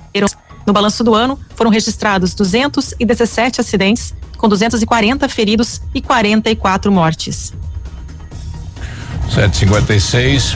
no 0.66 0.74
balanço 0.74 1.04
do 1.04 1.16
ano, 1.16 1.40
foram 1.56 1.72
registrados 1.72 2.34
217 2.34 3.62
acidentes, 3.62 4.14
com 4.38 4.48
240 4.48 5.28
feridos 5.28 5.82
e 5.94 6.02
44 6.02 6.92
mortes. 6.92 7.54
756. 9.30 10.56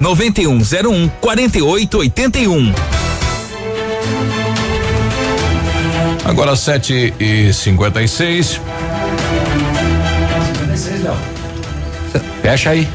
9101 0.00 1.08
4881. 1.20 2.72
Agora 6.24 6.56
7 6.56 7.14
e 7.18 7.52
56 7.52 8.60
Fecha 12.42 12.70
aí. 12.70 12.88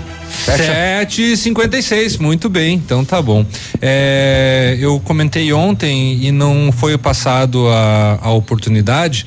Sete 0.45 1.37
cinquenta 1.37 1.77
e 1.77 1.83
seis, 1.83 2.17
muito 2.17 2.49
bem, 2.49 2.75
então 2.75 3.05
tá 3.05 3.21
bom. 3.21 3.45
É, 3.81 4.77
eu 4.79 4.99
comentei 5.01 5.51
ontem 5.53 6.23
e 6.23 6.31
não 6.31 6.71
foi 6.71 6.97
passado 6.97 7.67
a, 7.67 8.17
a 8.21 8.31
oportunidade 8.31 9.25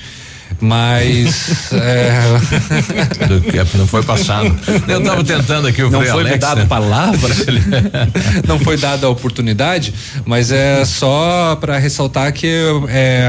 mas 0.65 1.73
é... 1.73 2.13
não 3.77 3.87
foi 3.87 4.03
passado. 4.03 4.55
Eu 4.89 4.99
estava 4.99 5.23
tentando 5.23 5.69
aqui 5.69 5.83
o 5.83 5.91
não 5.91 6.01
foi 6.01 6.11
Alex, 6.11 6.39
dado 6.39 6.59
né? 6.59 6.67
palavra, 6.67 7.35
não 8.49 8.59
foi 8.59 8.79
dada 8.79 9.07
a 9.07 9.11
oportunidade, 9.11 9.93
mas 10.25 10.51
é 10.51 10.85
só 10.85 11.57
para 11.61 11.79
ressaltar 11.79 12.33
que 12.33 12.49
é, 12.89 13.29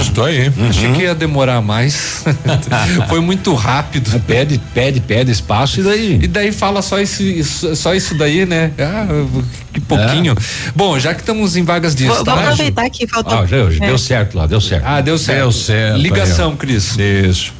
Isso 0.00 0.22
aí. 0.22 0.52
Achei 0.68 0.92
que 0.92 1.02
ia 1.02 1.14
demorar 1.14 1.60
mais. 1.60 2.24
Foi 3.08 3.20
muito 3.20 3.54
rápido. 3.54 4.20
Pede, 4.20 4.60
pede, 4.72 5.00
pede 5.00 5.30
espaço 5.30 5.80
e 5.80 5.82
daí. 5.82 6.18
E 6.22 6.26
daí 6.26 6.52
fala 6.52 6.82
só 6.82 7.00
isso, 7.00 7.74
só 7.74 7.94
isso 7.94 8.16
daí, 8.16 8.46
né? 8.46 8.72
Ah, 8.78 9.06
que 9.72 9.80
pouquinho. 9.80 10.32
É. 10.32 10.72
Bom, 10.74 10.98
já 10.98 11.14
que 11.14 11.20
estamos 11.20 11.56
em 11.56 11.64
vagas 11.64 11.94
de 11.94 12.04
estágio. 12.04 12.24
Vamos 12.24 12.44
aproveitar 12.44 12.90
que 12.90 13.06
faltou. 13.06 13.38
Ah, 13.38 13.46
já, 13.46 13.56
é. 13.56 13.68
deu 13.86 13.98
certo 13.98 14.36
lá, 14.36 14.46
deu 14.46 14.60
certo. 14.60 14.84
Ah, 14.86 15.00
deu 15.00 15.18
certo. 15.18 15.40
Deu 15.40 15.52
certo. 15.52 15.98
Ligação, 15.98 16.56
Cris. 16.56 16.96
Isso. 16.98 17.52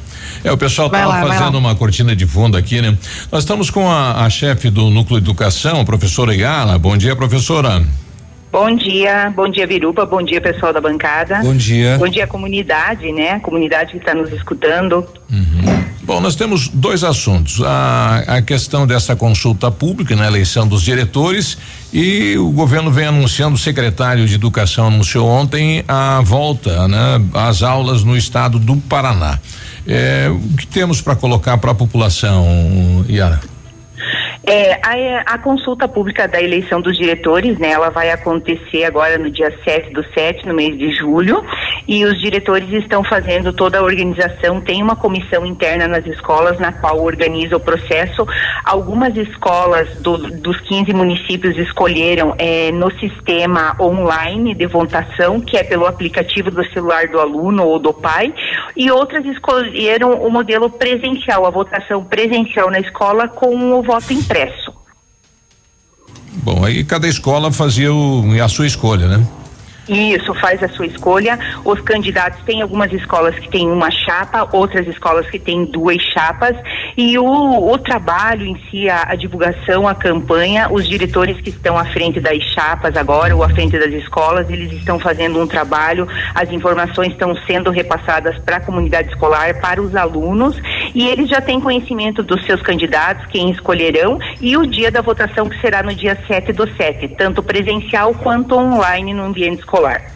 É, 0.43 0.51
o 0.51 0.57
pessoal 0.57 0.87
estava 0.87 1.27
fazendo 1.27 1.57
uma 1.57 1.73
cortina 1.75 2.15
de 2.15 2.25
fundo 2.25 2.55
aqui, 2.55 2.81
né? 2.81 2.95
Nós 3.31 3.43
estamos 3.43 3.69
com 3.69 3.89
a, 3.89 4.25
a 4.25 4.29
chefe 4.29 4.69
do 4.69 4.89
Núcleo 4.89 5.19
de 5.19 5.25
Educação, 5.25 5.81
a 5.81 5.85
professora 5.85 6.33
Igala. 6.33 6.77
Bom 6.77 6.95
dia, 6.95 7.15
professora. 7.15 7.83
Bom 8.55 8.73
dia, 8.73 9.33
bom 9.35 9.49
dia 9.49 9.67
Viruba, 9.67 10.05
bom 10.05 10.23
dia 10.23 10.39
pessoal 10.39 10.71
da 10.71 10.79
bancada. 10.79 11.41
Bom 11.43 11.53
dia. 11.53 11.97
Bom 11.97 12.07
dia 12.07 12.25
comunidade, 12.25 13.11
né? 13.11 13.37
Comunidade 13.41 13.91
que 13.91 13.97
está 13.97 14.15
nos 14.15 14.31
escutando. 14.31 15.05
Uhum. 15.29 15.83
Bom, 16.03 16.21
nós 16.21 16.37
temos 16.37 16.69
dois 16.69 17.03
assuntos: 17.03 17.61
a, 17.61 18.23
a 18.25 18.41
questão 18.41 18.87
dessa 18.87 19.13
consulta 19.13 19.69
pública 19.69 20.15
na 20.15 20.25
eleição 20.25 20.65
dos 20.65 20.83
diretores 20.83 21.57
e 21.91 22.37
o 22.37 22.49
governo 22.49 22.89
vem 22.89 23.07
anunciando, 23.07 23.55
o 23.55 23.59
secretário 23.59 24.25
de 24.25 24.35
Educação 24.35 24.87
anunciou 24.87 25.27
ontem 25.27 25.83
a 25.85 26.21
volta, 26.21 26.87
né, 26.87 27.21
às 27.33 27.61
aulas 27.61 28.05
no 28.05 28.15
estado 28.15 28.57
do 28.57 28.77
Paraná. 28.77 29.37
É, 29.85 30.29
o 30.29 30.55
que 30.55 30.65
temos 30.65 31.01
para 31.01 31.17
colocar 31.17 31.57
para 31.57 31.71
a 31.71 31.75
população, 31.75 33.05
Yara? 33.09 33.41
É, 34.47 34.73
a, 34.83 35.33
a, 35.33 35.37
consulta 35.39 35.87
pública 35.87 36.27
da 36.27 36.39
eleição 36.39 36.79
dos 36.79 36.95
diretores, 36.95 37.57
né, 37.57 37.71
ela 37.71 37.89
vai 37.89 38.11
acontecer 38.11 38.83
agora 38.83 39.17
no 39.17 39.31
dia 39.31 39.51
7 39.63 39.91
do 39.91 40.03
7, 40.13 40.47
no 40.47 40.53
mês 40.53 40.77
de 40.77 40.93
julho, 40.93 41.43
e 41.87 42.05
os 42.05 42.21
diretores 42.21 42.71
estão 42.71 43.03
fazendo 43.03 43.51
toda 43.51 43.79
a 43.79 43.81
organização, 43.81 44.61
tem 44.61 44.83
uma 44.83 44.95
comissão 44.95 45.47
interna 45.47 45.87
nas 45.87 46.05
escolas 46.05 46.59
na 46.59 46.71
qual 46.71 47.01
organiza 47.01 47.57
o 47.57 47.59
processo. 47.59 48.27
Algumas 48.63 49.17
escolas 49.17 49.89
do, 50.01 50.17
dos 50.17 50.61
15 50.61 50.93
municípios 50.93 51.57
escolheram 51.57 52.35
é, 52.37 52.71
no 52.71 52.91
sistema 52.99 53.75
online 53.79 54.53
de 54.53 54.67
votação, 54.67 55.41
que 55.41 55.57
é 55.57 55.63
pelo 55.63 55.87
aplicativo 55.87 56.51
do 56.51 56.63
celular 56.69 57.07
do 57.07 57.19
aluno 57.19 57.63
ou 57.63 57.79
do 57.79 57.91
pai, 57.91 58.31
e 58.77 58.91
outras 58.91 59.25
escolheram 59.25 60.21
o 60.21 60.29
modelo 60.29 60.69
presencial, 60.69 61.47
a 61.47 61.49
votação 61.49 62.03
presencial 62.03 62.69
na 62.69 62.79
escola 62.79 63.27
com 63.27 63.73
o 63.73 63.81
voto 63.81 64.13
impresso 64.13 64.34
Bom, 66.43 66.63
aí 66.63 66.83
cada 66.83 67.07
escola 67.07 67.51
fazia 67.51 67.93
o, 67.93 68.23
a 68.41 68.47
sua 68.47 68.67
escolha, 68.67 69.07
né? 69.07 69.27
Isso, 69.87 70.33
faz 70.35 70.61
a 70.63 70.67
sua 70.67 70.87
escolha. 70.87 71.37
Os 71.63 71.79
candidatos 71.81 72.41
têm 72.43 72.61
algumas 72.61 72.91
escolas 72.91 73.35
que 73.35 73.49
têm 73.49 73.69
uma 73.69 73.91
chapa, 73.91 74.49
outras 74.51 74.87
escolas 74.87 75.29
que 75.29 75.37
têm 75.37 75.65
duas 75.65 76.01
chapas. 76.01 76.55
E 76.97 77.17
o, 77.19 77.71
o 77.71 77.77
trabalho 77.77 78.45
em 78.45 78.57
si, 78.69 78.89
a, 78.89 79.03
a, 79.09 79.15
divulgação, 79.15 79.87
a 79.87 79.93
campanha, 79.93 80.69
os 80.71 80.87
diretores 80.87 81.39
que 81.39 81.49
estão 81.49 81.77
à 81.77 81.85
frente 81.85 82.19
das 82.19 82.41
chapas 82.43 82.97
agora, 82.97 83.35
ou 83.35 83.43
à 83.43 83.49
frente 83.49 83.77
das 83.77 83.93
escolas, 83.93 84.49
eles 84.49 84.71
estão 84.71 84.99
fazendo 84.99 85.39
um 85.39 85.45
trabalho, 85.45 86.07
as 86.33 86.51
informações 86.51 87.11
estão 87.11 87.35
sendo 87.45 87.69
repassadas 87.69 88.37
para 88.39 88.57
a 88.57 88.59
comunidade 88.59 89.09
escolar, 89.09 89.59
para 89.61 89.81
os 89.81 89.95
alunos, 89.95 90.59
e 90.95 91.07
eles 91.07 91.29
já 91.29 91.41
têm 91.41 91.59
conhecimento 91.59 92.23
dos 92.23 92.43
seus 92.45 92.61
candidatos, 92.61 93.25
quem 93.27 93.51
escolherão, 93.51 94.17
e 94.41 94.57
o 94.57 94.65
dia 94.65 94.89
da 94.89 95.01
votação 95.01 95.47
que 95.47 95.59
será 95.61 95.83
no 95.83 95.93
dia 95.93 96.17
7 96.27 96.53
do 96.53 96.67
7, 96.75 97.09
tanto 97.09 97.43
presencial 97.43 98.13
quanto 98.15 98.55
online 98.55 99.13
no 99.13 99.23
ambiente 99.23 99.59
escolar 99.59 99.74
escolar. 99.75 100.11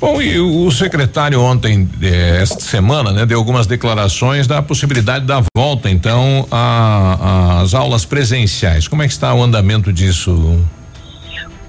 Bom, 0.00 0.20
e 0.20 0.40
o 0.40 0.68
secretário 0.72 1.40
ontem, 1.40 1.88
eh, 2.02 2.40
esta 2.42 2.60
semana, 2.60 3.12
né, 3.12 3.24
deu 3.24 3.38
algumas 3.38 3.68
declarações 3.68 4.48
da 4.48 4.60
possibilidade 4.60 5.24
da 5.24 5.40
volta, 5.56 5.88
então, 5.88 6.48
às 6.50 7.72
aulas 7.72 8.04
presenciais. 8.04 8.88
Como 8.88 9.02
é 9.02 9.06
que 9.06 9.12
está 9.12 9.32
o 9.32 9.40
andamento 9.40 9.92
disso? 9.92 10.60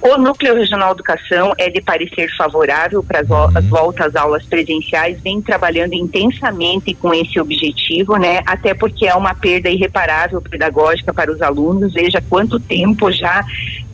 O 0.02 0.18
Núcleo 0.18 0.56
Regional 0.56 0.96
de 0.96 1.02
Educação 1.02 1.54
é 1.58 1.70
de 1.70 1.80
parecer 1.80 2.28
favorável 2.36 3.04
para 3.04 3.20
as 3.20 3.30
uhum. 3.30 3.70
voltas 3.70 4.08
às 4.08 4.16
aulas 4.16 4.46
presenciais, 4.46 5.22
vem 5.22 5.40
trabalhando 5.42 5.94
intensamente 5.94 6.94
com 6.96 7.14
esse 7.14 7.40
objetivo, 7.40 8.18
né? 8.18 8.42
Até 8.46 8.74
porque 8.74 9.06
é 9.06 9.16
uma 9.16 9.34
perda 9.34 9.70
irreparável 9.70 10.42
pedagógica 10.42 11.14
para 11.14 11.32
os 11.32 11.42
alunos. 11.42 11.94
Veja 11.94 12.22
quanto 12.30 12.60
tempo 12.60 13.10
já, 13.12 13.46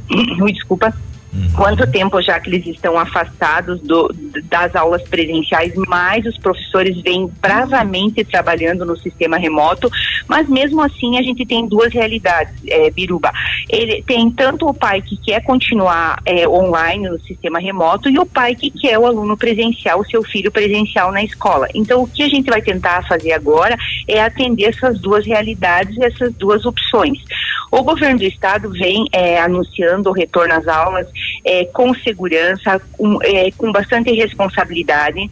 desculpa, 0.52 0.92
Uhum. 1.40 1.52
Quanto 1.56 1.90
tempo 1.90 2.22
já 2.22 2.40
que 2.40 2.50
eles 2.50 2.66
estão 2.68 2.98
afastados 2.98 3.80
do, 3.82 4.14
das 4.44 4.76
aulas 4.76 5.02
presenciais, 5.04 5.74
mais 5.88 6.26
os 6.26 6.38
professores 6.38 7.02
vêm 7.02 7.32
bravamente 7.42 8.24
trabalhando 8.26 8.86
no 8.86 8.98
sistema 8.98 9.38
remoto, 9.38 9.90
mas 10.28 10.50
mesmo 10.50 10.82
assim 10.82 11.18
a 11.18 11.22
gente 11.22 11.46
tem 11.46 11.68
duas 11.68 11.94
realidades, 11.94 12.54
é, 12.68 12.92
Biruba. 12.92 13.32
Ele 13.70 14.04
tem 14.04 14.30
tanto 14.32 14.68
o 14.68 14.74
pai 14.74 15.02
que 15.02 15.16
quer 15.18 15.42
continuar 15.44 16.20
é, 16.26 16.48
online 16.48 17.08
no 17.08 17.20
sistema 17.22 17.60
remoto 17.60 18.10
e 18.10 18.20
o 18.20 18.26
pai 18.26 18.56
que 18.56 18.70
quer 18.70 18.98
o 19.00 19.06
aluno 19.06 19.38
presencial, 19.38 20.00
o 20.00 20.06
seu 20.06 20.24
filho 20.24 20.52
presencial 20.52 21.12
na 21.12 21.24
escola. 21.24 21.68
Então, 21.74 22.04
o 22.04 22.08
que 22.08 22.24
a 22.24 22.28
gente 22.28 22.50
vai 22.50 22.62
tentar 22.62 23.08
fazer 23.08 23.32
agora 23.32 23.78
é 24.08 24.22
atender 24.22 24.66
essas 24.66 25.00
duas 25.00 25.26
realidades 25.26 25.96
e 25.96 26.04
essas 26.04 26.34
duas 26.34 26.66
opções. 26.66 27.20
O 27.72 27.84
governo 27.84 28.18
do 28.18 28.26
estado 28.26 28.72
vem 28.72 29.06
é, 29.12 29.40
anunciando 29.40 30.10
o 30.10 30.14
retorno 30.14 30.54
às 30.56 30.68
aulas 30.68 31.08
é, 31.44 31.66
com 31.66 31.94
segurança, 31.94 32.82
com, 32.98 33.20
é, 33.24 33.52
com 33.52 33.72
bastante 33.72 34.12
responsabilidade. 34.12 35.30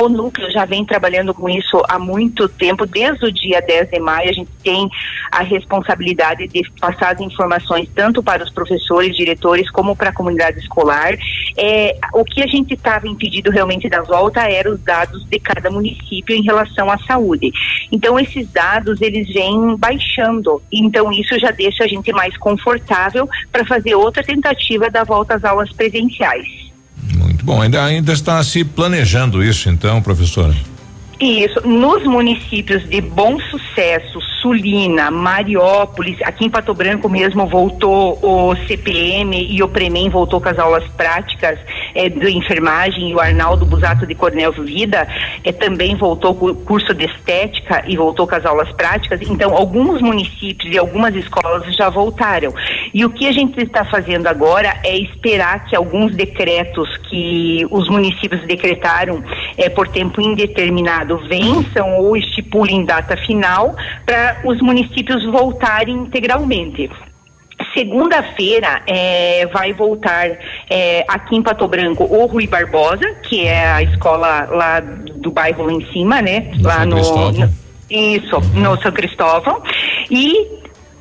O 0.00 0.08
núcleo 0.08 0.48
já 0.52 0.64
vem 0.64 0.84
trabalhando 0.84 1.34
com 1.34 1.48
isso 1.48 1.82
há 1.88 1.98
muito 1.98 2.48
tempo, 2.48 2.86
desde 2.86 3.26
o 3.26 3.32
dia 3.32 3.60
10 3.60 3.90
de 3.90 3.98
maio, 3.98 4.30
a 4.30 4.32
gente 4.32 4.50
tem 4.62 4.88
a 5.32 5.42
responsabilidade 5.42 6.46
de 6.46 6.62
passar 6.80 7.14
as 7.16 7.20
informações 7.20 7.88
tanto 7.96 8.22
para 8.22 8.44
os 8.44 8.50
professores, 8.50 9.16
diretores, 9.16 9.68
como 9.72 9.96
para 9.96 10.10
a 10.10 10.12
comunidade 10.12 10.60
escolar. 10.60 11.14
É, 11.56 11.96
o 12.14 12.24
que 12.24 12.40
a 12.40 12.46
gente 12.46 12.74
estava 12.74 13.08
impedido 13.08 13.50
realmente 13.50 13.88
da 13.88 14.00
volta 14.00 14.42
eram 14.42 14.74
os 14.74 14.80
dados 14.84 15.24
de 15.24 15.40
cada 15.40 15.68
município 15.68 16.36
em 16.36 16.42
relação 16.42 16.88
à 16.88 16.98
saúde. 16.98 17.50
Então, 17.90 18.20
esses 18.20 18.48
dados, 18.52 19.00
eles 19.00 19.26
vêm 19.34 19.74
baixando. 19.76 20.62
Então, 20.72 21.10
isso 21.12 21.36
já 21.40 21.50
deixa 21.50 21.82
a 21.82 21.88
gente 21.88 22.12
mais 22.12 22.36
confortável 22.36 23.28
para 23.50 23.64
fazer 23.64 23.96
outra 23.96 24.22
tentativa 24.22 24.88
da 24.88 25.02
volta 25.02 25.34
às 25.34 25.44
aulas 25.44 25.72
presenciais. 25.72 26.67
Muito 27.16 27.44
bom. 27.44 27.60
Ainda, 27.60 27.84
ainda 27.84 28.12
está 28.12 28.42
se 28.42 28.64
planejando 28.64 29.42
isso, 29.42 29.68
então, 29.68 30.00
professora? 30.02 30.54
Isso, 31.20 31.66
nos 31.66 32.04
municípios 32.04 32.88
de 32.88 33.00
Bom 33.00 33.40
Sucesso, 33.40 34.20
Sulina, 34.40 35.10
Mariópolis, 35.10 36.16
aqui 36.22 36.44
em 36.44 36.50
Pato 36.50 36.72
Branco 36.72 37.08
mesmo 37.08 37.44
voltou 37.44 38.16
o 38.22 38.54
CPM 38.68 39.48
e 39.50 39.60
o 39.60 39.68
Premem 39.68 40.08
voltou 40.08 40.40
com 40.40 40.48
as 40.48 40.58
aulas 40.60 40.86
práticas 40.90 41.58
é, 41.92 42.08
de 42.08 42.30
enfermagem 42.30 43.10
e 43.10 43.14
o 43.16 43.20
Arnaldo 43.20 43.66
Busato 43.66 44.06
de 44.06 44.14
Cornel 44.14 44.52
Vida 44.52 45.08
é, 45.42 45.50
também 45.50 45.96
voltou 45.96 46.36
com 46.36 46.46
o 46.46 46.54
curso 46.54 46.94
de 46.94 47.06
estética 47.06 47.82
e 47.88 47.96
voltou 47.96 48.24
com 48.26 48.36
as 48.36 48.46
aulas 48.46 48.70
práticas. 48.72 49.20
Então, 49.22 49.56
alguns 49.56 50.00
municípios 50.00 50.72
e 50.72 50.78
algumas 50.78 51.16
escolas 51.16 51.64
já 51.74 51.88
voltaram. 51.88 52.54
E 52.94 53.04
o 53.04 53.10
que 53.10 53.26
a 53.26 53.32
gente 53.32 53.60
está 53.60 53.84
fazendo 53.84 54.28
agora 54.28 54.78
é 54.84 54.96
esperar 54.96 55.64
que 55.64 55.74
alguns 55.74 56.14
decretos 56.14 56.96
que 57.08 57.66
os 57.70 57.88
municípios 57.88 58.46
decretaram 58.46 59.22
é, 59.56 59.68
por 59.68 59.88
tempo 59.88 60.20
indeterminado 60.20 61.07
vençam 61.16 61.96
ou 61.98 62.16
estipulem 62.16 62.84
data 62.84 63.16
final 63.16 63.74
para 64.04 64.40
os 64.44 64.60
municípios 64.60 65.24
voltarem 65.24 65.94
integralmente. 65.94 66.90
Segunda-feira 67.74 68.82
é, 68.86 69.46
vai 69.52 69.72
voltar 69.72 70.30
é, 70.70 71.04
aqui 71.08 71.36
em 71.36 71.42
Pato 71.42 71.66
Branco 71.66 72.04
o 72.04 72.26
Rui 72.26 72.46
Barbosa, 72.46 73.04
que 73.22 73.46
é 73.46 73.66
a 73.66 73.82
escola 73.82 74.46
lá 74.50 74.80
do 74.80 75.30
bairro 75.30 75.64
lá 75.64 75.72
em 75.72 75.84
cima, 75.92 76.20
né? 76.22 76.50
Lá 76.60 76.84
no, 76.86 76.96
no- 77.32 77.50
Isso, 77.90 78.40
no 78.54 78.80
São 78.82 78.92
Cristóvão. 78.92 79.62
E 80.10 80.57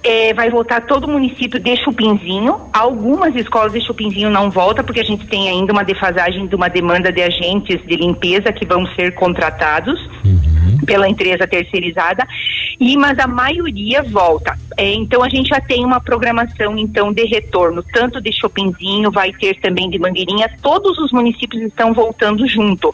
é, 0.08 0.34
vai 0.34 0.50
voltar 0.50 0.82
todo 0.86 1.06
o 1.06 1.12
município 1.12 1.60
de 1.60 1.76
Chupinzinho. 1.84 2.70
Algumas 2.72 3.36
escolas 3.36 3.74
de 3.74 3.86
Chupinzinho 3.86 4.30
não 4.30 4.50
volta, 4.50 4.84
porque 4.84 5.02
a 5.02 5.04
gente 5.04 5.28
tem 5.28 5.50
ainda 5.50 5.74
uma 5.74 5.84
defasagem 5.84 6.48
de 6.48 6.56
uma 6.56 6.70
demanda 6.70 7.12
de 7.12 7.22
agentes 7.22 7.86
de 7.86 7.96
limpeza 7.96 8.54
que 8.54 8.66
vão 8.66 8.88
ser 8.96 9.14
contratados 9.16 10.00
pela 10.86 11.10
empresa 11.10 11.46
terceirizada, 11.46 12.26
e 12.80 12.96
mas 12.96 13.20
a 13.20 13.28
maioria 13.28 14.02
volta. 14.04 14.58
É, 14.78 14.94
então 14.94 15.24
a 15.24 15.30
gente 15.30 15.50
já 15.50 15.60
tem 15.60 15.84
uma 15.84 16.00
programação 16.00 16.78
então 16.78 17.12
de 17.12 17.26
retorno, 17.26 17.84
tanto 17.92 18.22
de 18.22 18.32
Chopinzinho, 18.32 19.12
vai 19.12 19.34
ter 19.34 19.60
também 19.60 19.90
de 19.90 20.00
Mangueirinha, 20.00 20.50
todos 20.62 20.98
os 21.00 21.12
municípios 21.12 21.64
estão 21.64 21.94
voltando 21.94 22.48
junto. 22.48 22.92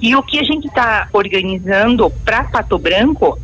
E 0.00 0.14
o 0.14 0.22
que 0.22 0.38
a 0.38 0.42
gente 0.42 0.66
está 0.66 1.08
organizando 1.12 2.10
para 2.24 2.44
Pato 2.44 2.78
Branco 2.78 3.38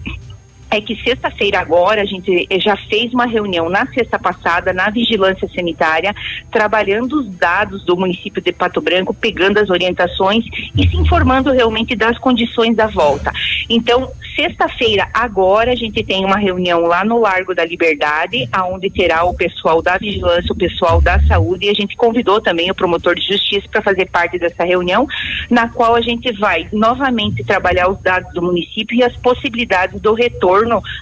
é 0.70 0.80
que 0.80 0.96
sexta-feira 1.02 1.60
agora 1.60 2.02
a 2.02 2.04
gente 2.04 2.46
eh, 2.50 2.60
já 2.60 2.76
fez 2.76 3.12
uma 3.12 3.26
reunião 3.26 3.68
na 3.68 3.86
sexta 3.86 4.18
passada 4.18 4.72
na 4.72 4.90
vigilância 4.90 5.48
sanitária, 5.54 6.14
trabalhando 6.50 7.20
os 7.20 7.28
dados 7.36 7.84
do 7.84 7.96
município 7.96 8.42
de 8.42 8.52
Pato 8.52 8.80
Branco, 8.80 9.14
pegando 9.14 9.58
as 9.58 9.70
orientações 9.70 10.44
e 10.76 10.88
se 10.88 10.96
informando 10.96 11.52
realmente 11.52 11.94
das 11.94 12.18
condições 12.18 12.74
da 12.74 12.86
volta. 12.86 13.32
Então, 13.68 14.10
sexta-feira 14.34 15.08
agora 15.14 15.72
a 15.72 15.76
gente 15.76 16.02
tem 16.04 16.24
uma 16.24 16.36
reunião 16.36 16.82
lá 16.82 17.04
no 17.04 17.18
Largo 17.20 17.54
da 17.54 17.64
Liberdade, 17.64 18.48
aonde 18.52 18.90
terá 18.90 19.24
o 19.24 19.34
pessoal 19.34 19.80
da 19.80 19.96
vigilância, 19.96 20.52
o 20.52 20.56
pessoal 20.56 21.00
da 21.00 21.20
saúde 21.22 21.66
e 21.66 21.70
a 21.70 21.74
gente 21.74 21.96
convidou 21.96 22.40
também 22.40 22.70
o 22.70 22.74
promotor 22.74 23.14
de 23.14 23.26
justiça 23.26 23.66
para 23.70 23.82
fazer 23.82 24.06
parte 24.06 24.38
dessa 24.38 24.64
reunião, 24.64 25.06
na 25.48 25.68
qual 25.68 25.94
a 25.94 26.00
gente 26.00 26.32
vai 26.38 26.68
novamente 26.72 27.44
trabalhar 27.44 27.88
os 27.88 28.00
dados 28.00 28.32
do 28.34 28.42
município 28.42 28.96
e 28.96 29.02
as 29.02 29.16
possibilidades 29.16 30.00
do 30.00 30.12
retorno 30.12 30.55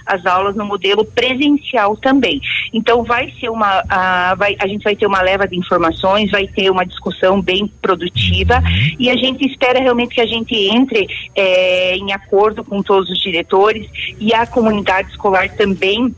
às 0.05 0.25
aulas 0.25 0.55
no 0.55 0.65
modelo 0.65 1.05
presencial 1.05 1.95
também. 1.97 2.41
Então 2.73 3.03
vai 3.03 3.31
ser 3.39 3.49
uma, 3.49 3.83
a, 3.89 4.35
vai, 4.35 4.55
a 4.59 4.67
gente 4.67 4.83
vai 4.83 4.95
ter 4.95 5.05
uma 5.05 5.21
leva 5.21 5.47
de 5.47 5.57
informações, 5.57 6.31
vai 6.31 6.47
ter 6.47 6.69
uma 6.69 6.85
discussão 6.85 7.41
bem 7.41 7.67
produtiva 7.81 8.61
e 8.99 9.09
a 9.09 9.15
gente 9.15 9.45
espera 9.45 9.79
realmente 9.79 10.15
que 10.15 10.21
a 10.21 10.25
gente 10.25 10.55
entre 10.55 11.07
eh, 11.35 11.95
em 11.95 12.11
acordo 12.13 12.63
com 12.63 12.81
todos 12.81 13.09
os 13.09 13.19
diretores 13.19 13.87
e 14.19 14.33
a 14.33 14.45
comunidade 14.45 15.09
escolar 15.09 15.49
também 15.55 16.13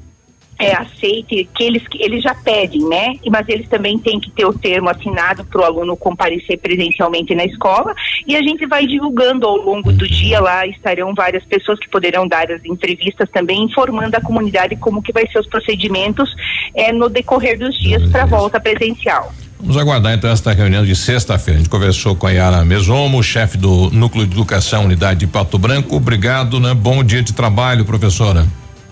é, 0.60 0.74
aceite 0.74 1.48
que 1.56 1.64
eles 1.64 1.88
que 1.88 2.02
eles 2.04 2.24
já 2.24 2.34
pedem, 2.34 2.88
né? 2.88 3.14
Mas 3.30 3.48
eles 3.48 3.68
também 3.70 3.98
têm 3.98 4.20
que 4.20 4.32
ter 4.32 4.46
o 4.46 4.54
termo 4.54 4.90
assinado 4.90 5.46
para 5.46 5.62
o 5.62 5.64
aluno 5.64 5.96
comparecer 5.96 6.58
presencialmente 6.60 7.36
na 7.36 7.46
escola 7.46 7.94
e 8.26 8.36
a 8.36 8.42
gente 8.42 8.66
vai 8.66 8.86
divulgando 8.86 9.46
ao 9.46 9.58
longo 9.58 9.92
do 9.92 10.08
dia 10.08 10.40
lá 10.40 10.66
estarão 10.66 11.14
várias 11.14 11.44
pessoas 11.46 11.80
que 11.80 11.90
poderão 11.90 12.28
dar 12.28 12.52
as 12.52 12.64
entrevistas 12.66 13.30
também 13.30 13.64
informando 13.64 14.16
a 14.18 14.22
comunidade 14.22 14.76
como 14.78 15.02
que 15.02 15.14
vai 15.14 15.28
ser 15.28 15.40
os 15.40 15.48
procedimentos 15.48 16.30
é, 16.76 16.92
no 16.92 17.10
decorrer 17.10 17.58
dos 17.60 17.78
dias 17.78 18.10
para 18.10 18.24
a 18.24 18.26
volta 18.26 18.60
presencial. 18.60 19.32
Vamos 19.60 19.78
aguardar 19.78 20.14
então 20.14 20.30
esta 20.30 20.54
reunião 20.54 20.86
de 20.86 20.96
sexta-feira. 20.96 21.60
A 21.60 21.64
gente 21.64 21.70
conversou 21.70 22.16
com 22.16 22.28
a 22.28 22.32
Yara 22.32 22.64
Mesomo, 22.64 23.24
chefe 23.24 23.58
do 23.58 23.90
Núcleo 23.92 24.26
de 24.26 24.34
Educação 24.34 24.86
Unidade 24.86 25.22
de 25.22 25.28
Pato 25.28 25.58
Branco. 25.58 25.96
Obrigado, 25.96 26.60
né? 26.60 26.76
Bom 26.76 27.04
dia 27.04 27.24
de 27.24 27.34
trabalho, 27.34 27.84
professora. 27.84 28.46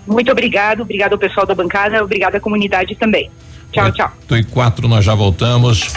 Muito 0.07 0.31
obrigado, 0.31 0.81
obrigado 0.81 1.13
ao 1.13 1.19
pessoal 1.19 1.45
da 1.45 1.55
bancada, 1.55 2.03
obrigado 2.03 2.35
à 2.35 2.39
comunidade 2.39 2.95
também. 2.95 3.29
Tchau, 3.71 3.91
tchau. 3.91 4.11
Oito 4.31 4.37
e 4.37 4.43
quatro, 4.43 4.87
nós 4.87 5.03
já 5.03 5.15
voltamos. 5.15 5.93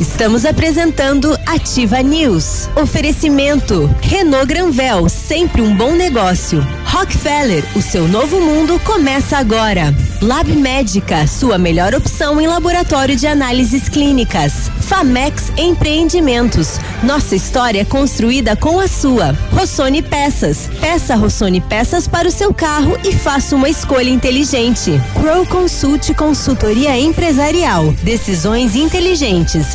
Estamos 0.00 0.46
apresentando 0.46 1.38
Ativa 1.44 2.02
News. 2.02 2.70
Oferecimento 2.74 3.94
Renault 4.00 4.46
Granvel, 4.46 5.10
sempre 5.10 5.60
um 5.60 5.76
bom 5.76 5.92
negócio. 5.92 6.66
Rockefeller, 6.86 7.62
o 7.76 7.82
seu 7.82 8.08
novo 8.08 8.40
mundo 8.40 8.80
começa 8.80 9.36
agora. 9.36 9.94
Lab 10.22 10.50
Médica, 10.52 11.26
sua 11.26 11.58
melhor 11.58 11.94
opção 11.94 12.40
em 12.40 12.46
laboratório 12.46 13.14
de 13.14 13.26
análises 13.26 13.90
clínicas. 13.90 14.70
Famex 14.80 15.52
Empreendimentos, 15.56 16.80
nossa 17.02 17.36
história 17.36 17.84
construída 17.84 18.56
com 18.56 18.80
a 18.80 18.88
sua. 18.88 19.32
Rossoni 19.52 20.02
Peças, 20.02 20.68
peça 20.80 21.14
Rossoni 21.14 21.60
Peças 21.60 22.08
para 22.08 22.26
o 22.26 22.30
seu 22.32 22.52
carro 22.52 22.98
e 23.04 23.12
faça 23.12 23.54
uma 23.54 23.68
escolha 23.68 24.10
inteligente. 24.10 25.00
Crow 25.14 25.46
Consult 25.46 26.12
Consultoria 26.14 26.98
Empresarial, 26.98 27.92
decisões 28.02 28.74
inteligentes, 28.74 29.74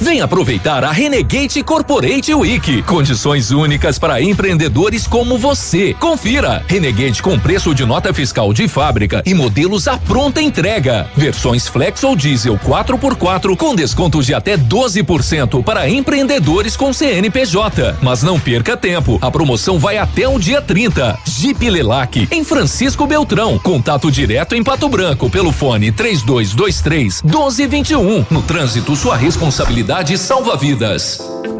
Vem 0.00 0.20
aproveitar 0.20 0.84
a 0.84 0.92
Renegade 0.92 1.60
Corporate 1.64 2.32
Week. 2.32 2.82
Condições 2.82 3.50
únicas 3.50 3.98
para 3.98 4.22
empreendedores 4.22 5.08
como 5.08 5.36
você. 5.36 5.92
Confira. 5.94 6.64
Renegade 6.68 7.20
com 7.20 7.36
preço 7.36 7.74
de 7.74 7.84
nota 7.84 8.14
fiscal 8.14 8.52
de 8.52 8.68
fábrica 8.68 9.24
e 9.26 9.34
modelos 9.34 9.88
à 9.88 9.98
pronta 9.98 10.40
entrega. 10.40 11.10
Versões 11.16 11.66
flex 11.66 12.04
ou 12.04 12.14
diesel 12.14 12.56
4x4 12.58 13.56
com 13.56 13.74
descontos 13.74 14.24
de 14.24 14.34
até 14.34 14.56
12% 14.56 15.64
para 15.64 15.90
empreendedores 15.90 16.76
com 16.76 16.92
CNPJ. 16.92 17.96
Mas 18.00 18.22
não 18.22 18.38
perca 18.38 18.76
tempo. 18.76 19.18
A 19.20 19.32
promoção 19.32 19.80
vai 19.80 19.98
até 19.98 20.28
o 20.28 20.38
dia 20.38 20.62
30. 20.62 21.18
Jeep 21.24 21.68
Lelac 21.68 22.28
em 22.30 22.44
Francisco 22.44 23.04
Beltrão. 23.04 23.58
Contato 23.58 24.12
direto 24.12 24.54
em 24.54 24.62
Pato 24.62 24.88
Branco 24.88 25.28
pelo 25.28 25.50
fone 25.50 25.90
3223 25.90 27.22
1221. 27.22 28.26
No 28.30 28.42
trânsito, 28.42 28.94
sua 28.94 29.16
responsabilidade 29.16 29.87
salva 30.18 30.54
vidas. 30.54 31.18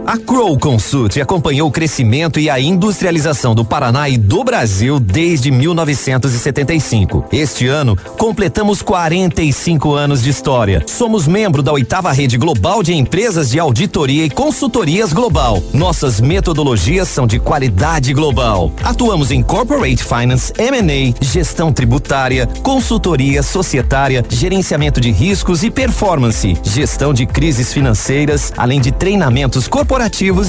A 0.09 0.17
Crow 0.17 0.59
Consult 0.59 1.21
acompanhou 1.21 1.69
o 1.69 1.71
crescimento 1.71 2.41
e 2.41 2.49
a 2.49 2.59
industrialização 2.59 3.55
do 3.55 3.63
Paraná 3.63 4.09
e 4.09 4.17
do 4.17 4.43
Brasil 4.43 4.99
desde 4.99 5.51
1975. 5.51 7.27
Este 7.31 7.69
ano, 7.69 7.95
completamos 8.17 8.81
45 8.81 9.93
anos 9.93 10.23
de 10.23 10.31
história. 10.31 10.83
Somos 10.87 11.29
membro 11.29 11.63
da 11.63 11.75
oitava 11.75 12.11
rede 12.11 12.39
global 12.39 12.83
de 12.83 12.95
empresas 12.95 13.51
de 13.51 13.59
auditoria 13.59 14.25
e 14.25 14.31
consultorias 14.31 15.13
global. 15.13 15.63
Nossas 15.75 16.23
metodologias 16.23 17.07
são 17.09 17.27
de 17.27 17.39
qualidade 17.39 18.15
global. 18.15 18.73
Atuamos 18.83 19.31
em 19.31 19.43
corporate 19.43 20.03
finance, 20.03 20.55
M&A, 20.57 21.23
gestão 21.23 21.71
tributária, 21.71 22.47
consultoria 22.63 23.43
societária, 23.43 24.25
gerenciamento 24.27 25.03
de 25.03 25.11
riscos 25.11 25.63
e 25.63 25.71
performance, 25.71 26.57
gestão 26.63 27.13
de 27.13 27.27
crises 27.27 27.75
financeiras, 27.75 28.55
além 28.57 28.81
de 28.81 28.91
treinamentos 28.91 29.69
corporativos 29.69 29.98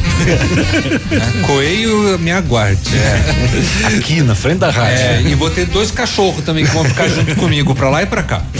É, 1.10 1.46
Coelho, 1.46 2.18
me 2.18 2.30
aguarde. 2.30 2.80
É. 2.94 3.86
Aqui 3.96 4.20
na 4.20 4.34
frente 4.34 4.58
da 4.58 4.70
rádio. 4.70 4.98
É, 4.98 5.22
e 5.22 5.34
vou 5.34 5.48
ter 5.48 5.64
dois 5.66 5.90
cachorros 5.90 6.44
também 6.44 6.66
que 6.66 6.70
vão 6.72 6.84
ficar 6.84 7.08
junto 7.08 7.34
comigo, 7.36 7.74
pra 7.74 7.88
lá 7.88 8.02
e 8.02 8.06
pra 8.06 8.22
cá. 8.22 8.42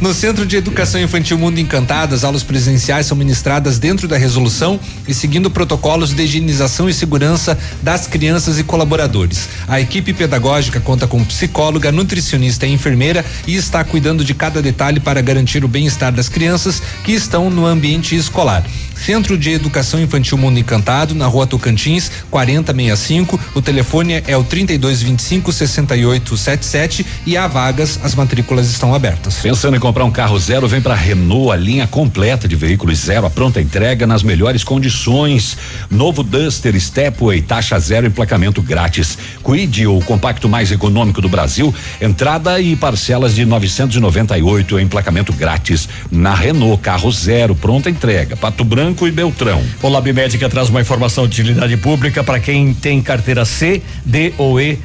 No 0.00 0.14
Centro 0.14 0.46
de 0.46 0.56
Educação 0.56 1.00
Infantil 1.00 1.36
Mundo 1.36 1.58
Encantado, 1.58 2.14
as 2.14 2.24
aulas 2.24 2.42
presenciais 2.42 3.04
são 3.04 3.16
ministradas 3.16 3.78
dentro 3.78 4.08
da 4.08 4.16
resolução 4.16 4.80
e 5.06 5.12
seguindo 5.12 5.50
protocolos 5.50 6.14
de 6.14 6.22
higienização 6.22 6.88
e 6.88 6.94
segurança 6.94 7.58
das 7.82 8.06
crianças 8.06 8.58
e 8.58 8.64
colaboradores. 8.64 9.48
A 9.68 9.78
equipe 9.78 10.14
pedagógica 10.14 10.80
conta 10.80 11.06
com 11.06 11.22
psicóloga, 11.22 11.92
nutricionista 11.92 12.66
e 12.66 12.72
enfermeira 12.72 13.24
e 13.46 13.56
está 13.56 13.84
cuidando 13.84 14.24
de 14.24 14.32
cada 14.32 14.62
detalhe 14.62 15.00
para 15.00 15.20
garantir 15.20 15.64
o 15.64 15.68
bem-estar 15.80 16.12
das 16.12 16.28
crianças 16.28 16.82
que 17.02 17.12
estão 17.12 17.48
no 17.48 17.64
ambiente 17.64 18.14
escolar. 18.14 18.62
Centro 19.04 19.38
de 19.38 19.50
Educação 19.50 19.98
Infantil 19.98 20.36
Mundo 20.36 20.58
Encantado, 20.58 21.14
na 21.14 21.26
rua 21.26 21.46
Tocantins, 21.46 22.10
4065. 22.30 23.40
O 23.54 23.62
telefone 23.62 24.22
é 24.26 24.36
o 24.36 24.44
3225 24.44 25.50
6877 25.50 27.06
e 27.26 27.34
há 27.34 27.46
vagas, 27.46 27.98
as 28.04 28.14
matrículas 28.14 28.68
estão 28.68 28.94
abertas. 28.94 29.38
Pensando 29.38 29.74
em 29.74 29.80
comprar 29.80 30.04
um 30.04 30.10
carro 30.10 30.38
zero, 30.38 30.68
vem 30.68 30.82
para 30.82 30.94
Renault, 30.94 31.50
a 31.50 31.56
linha 31.56 31.86
completa 31.86 32.46
de 32.46 32.54
veículos 32.54 32.98
zero, 32.98 33.26
a 33.26 33.30
pronta 33.30 33.58
entrega 33.58 34.06
nas 34.06 34.22
melhores 34.22 34.62
condições. 34.62 35.56
Novo 35.90 36.22
Duster 36.22 36.78
Stepway, 36.78 37.40
taxa 37.40 37.78
zero, 37.78 38.06
emplacamento 38.06 38.60
grátis. 38.60 39.16
Quid, 39.42 39.86
o 39.86 40.00
compacto 40.00 40.46
mais 40.46 40.70
econômico 40.70 41.22
do 41.22 41.28
Brasil, 41.28 41.74
entrada 42.02 42.60
e 42.60 42.76
parcelas 42.76 43.34
de 43.34 43.46
998, 43.46 44.78
emplacamento 44.78 45.32
grátis. 45.32 45.88
Na 46.10 46.34
Renault, 46.34 46.82
carro 46.82 47.10
zero, 47.10 47.54
pronta 47.54 47.88
entrega. 47.88 48.36
Pato 48.36 48.62
Branco 48.62 48.89
e 49.06 49.10
Beltrão. 49.10 49.62
O 49.82 49.88
Lab 49.88 50.12
Médica 50.12 50.48
traz 50.48 50.68
uma 50.68 50.80
informação 50.80 51.26
de 51.26 51.40
utilidade 51.40 51.76
pública 51.76 52.22
para 52.22 52.40
quem 52.40 52.74
tem 52.74 53.00
carteira 53.00 53.44
C, 53.44 53.82
D 54.04 54.32
ou 54.36 54.60
E 54.60 54.78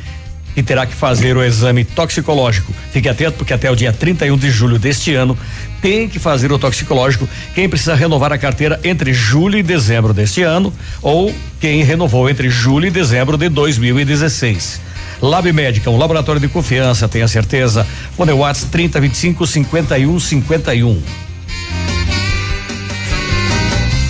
e 0.56 0.64
terá 0.64 0.86
que 0.86 0.94
fazer 0.94 1.36
o 1.36 1.44
exame 1.44 1.84
toxicológico. 1.84 2.74
Fique 2.92 3.10
atento 3.10 3.38
porque 3.38 3.54
até 3.54 3.70
o 3.70 3.76
dia 3.76 3.92
31 3.92 4.38
de 4.38 4.50
julho 4.50 4.80
deste 4.80 5.14
ano 5.14 5.38
tem 5.82 6.08
que 6.08 6.18
fazer 6.18 6.52
o 6.52 6.58
toxicológico 6.58 7.28
quem 7.54 7.68
precisa 7.68 7.94
renovar 7.94 8.32
a 8.32 8.38
carteira 8.38 8.80
entre 8.84 9.14
julho 9.14 9.58
e 9.58 9.64
dezembro 9.64 10.14
deste 10.14 10.42
ano 10.42 10.74
ou 11.02 11.34
quem 11.60 11.84
renovou 11.84 12.30
entre 12.30 12.50
julho 12.50 12.88
e 12.88 12.92
dezembro 12.92 13.38
de 13.38 13.50
2016. 13.50 14.82
Lab 15.22 15.52
Médica, 15.52 15.90
um 15.90 15.98
laboratório 15.98 16.42
de 16.42 16.48
confiança, 16.48 17.08
tenha 17.08 17.28
certeza. 17.28 17.86
Fone 18.16 18.32
WhatsApp 18.32 18.72
3025 18.72 19.48
5151. 19.48 21.25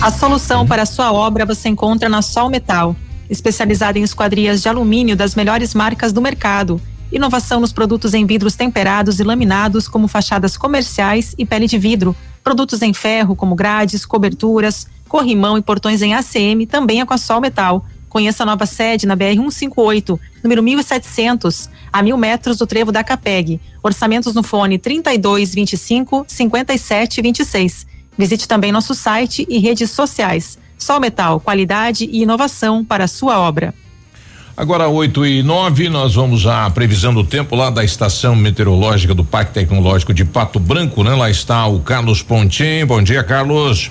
A 0.00 0.10
solução 0.10 0.66
para 0.66 0.82
a 0.82 0.86
sua 0.86 1.10
obra 1.10 1.46
você 1.46 1.70
encontra 1.70 2.08
na 2.08 2.20
Sol 2.20 2.50
Metal, 2.50 2.94
especializada 3.30 3.98
em 3.98 4.02
esquadrias 4.02 4.60
de 4.60 4.68
alumínio 4.68 5.16
das 5.16 5.34
melhores 5.34 5.74
marcas 5.74 6.12
do 6.12 6.20
mercado. 6.20 6.80
Inovação 7.10 7.60
nos 7.60 7.72
produtos 7.72 8.12
em 8.12 8.26
vidros 8.26 8.54
temperados 8.54 9.18
e 9.18 9.24
laminados, 9.24 9.88
como 9.88 10.06
fachadas 10.06 10.56
comerciais 10.56 11.34
e 11.38 11.46
pele 11.46 11.66
de 11.66 11.78
vidro. 11.78 12.14
Produtos 12.44 12.82
em 12.82 12.92
ferro, 12.92 13.34
como 13.34 13.54
grades, 13.54 14.04
coberturas, 14.04 14.86
corrimão 15.08 15.56
e 15.56 15.62
portões 15.62 16.02
em 16.02 16.14
ACM, 16.14 16.66
também 16.68 17.00
é 17.00 17.06
com 17.06 17.14
a 17.14 17.18
Sol 17.18 17.40
Metal. 17.40 17.84
Conheça 18.08 18.42
a 18.42 18.46
nova 18.46 18.66
sede 18.66 19.06
na 19.06 19.16
BR 19.16 19.34
158, 19.34 20.20
número 20.42 20.62
1700, 20.62 21.70
a 21.92 22.02
mil 22.02 22.18
metros 22.18 22.58
do 22.58 22.66
trevo 22.66 22.92
da 22.92 23.02
Capeg. 23.02 23.60
Orçamentos 23.82 24.34
no 24.34 24.42
fone 24.42 24.78
3225 24.78 26.26
5726. 26.28 27.95
Visite 28.16 28.48
também 28.48 28.72
nosso 28.72 28.94
site 28.94 29.46
e 29.48 29.58
redes 29.58 29.90
sociais. 29.90 30.58
Sol 30.78 31.00
Metal, 31.00 31.40
qualidade 31.40 32.04
e 32.04 32.22
inovação 32.22 32.84
para 32.84 33.04
a 33.04 33.08
sua 33.08 33.38
obra. 33.38 33.74
Agora 34.56 34.88
8 34.88 35.26
e 35.26 35.42
9, 35.42 35.90
nós 35.90 36.14
vamos 36.14 36.46
à 36.46 36.70
previsão 36.70 37.12
do 37.12 37.22
tempo 37.22 37.54
lá 37.54 37.68
da 37.68 37.84
estação 37.84 38.34
meteorológica 38.34 39.14
do 39.14 39.22
Parque 39.22 39.52
Tecnológico 39.52 40.14
de 40.14 40.24
Pato 40.24 40.58
Branco, 40.58 41.04
né? 41.04 41.14
Lá 41.14 41.28
está 41.28 41.66
o 41.66 41.80
Carlos 41.80 42.22
Pontim. 42.22 42.86
Bom 42.86 43.02
dia, 43.02 43.22
Carlos. 43.22 43.90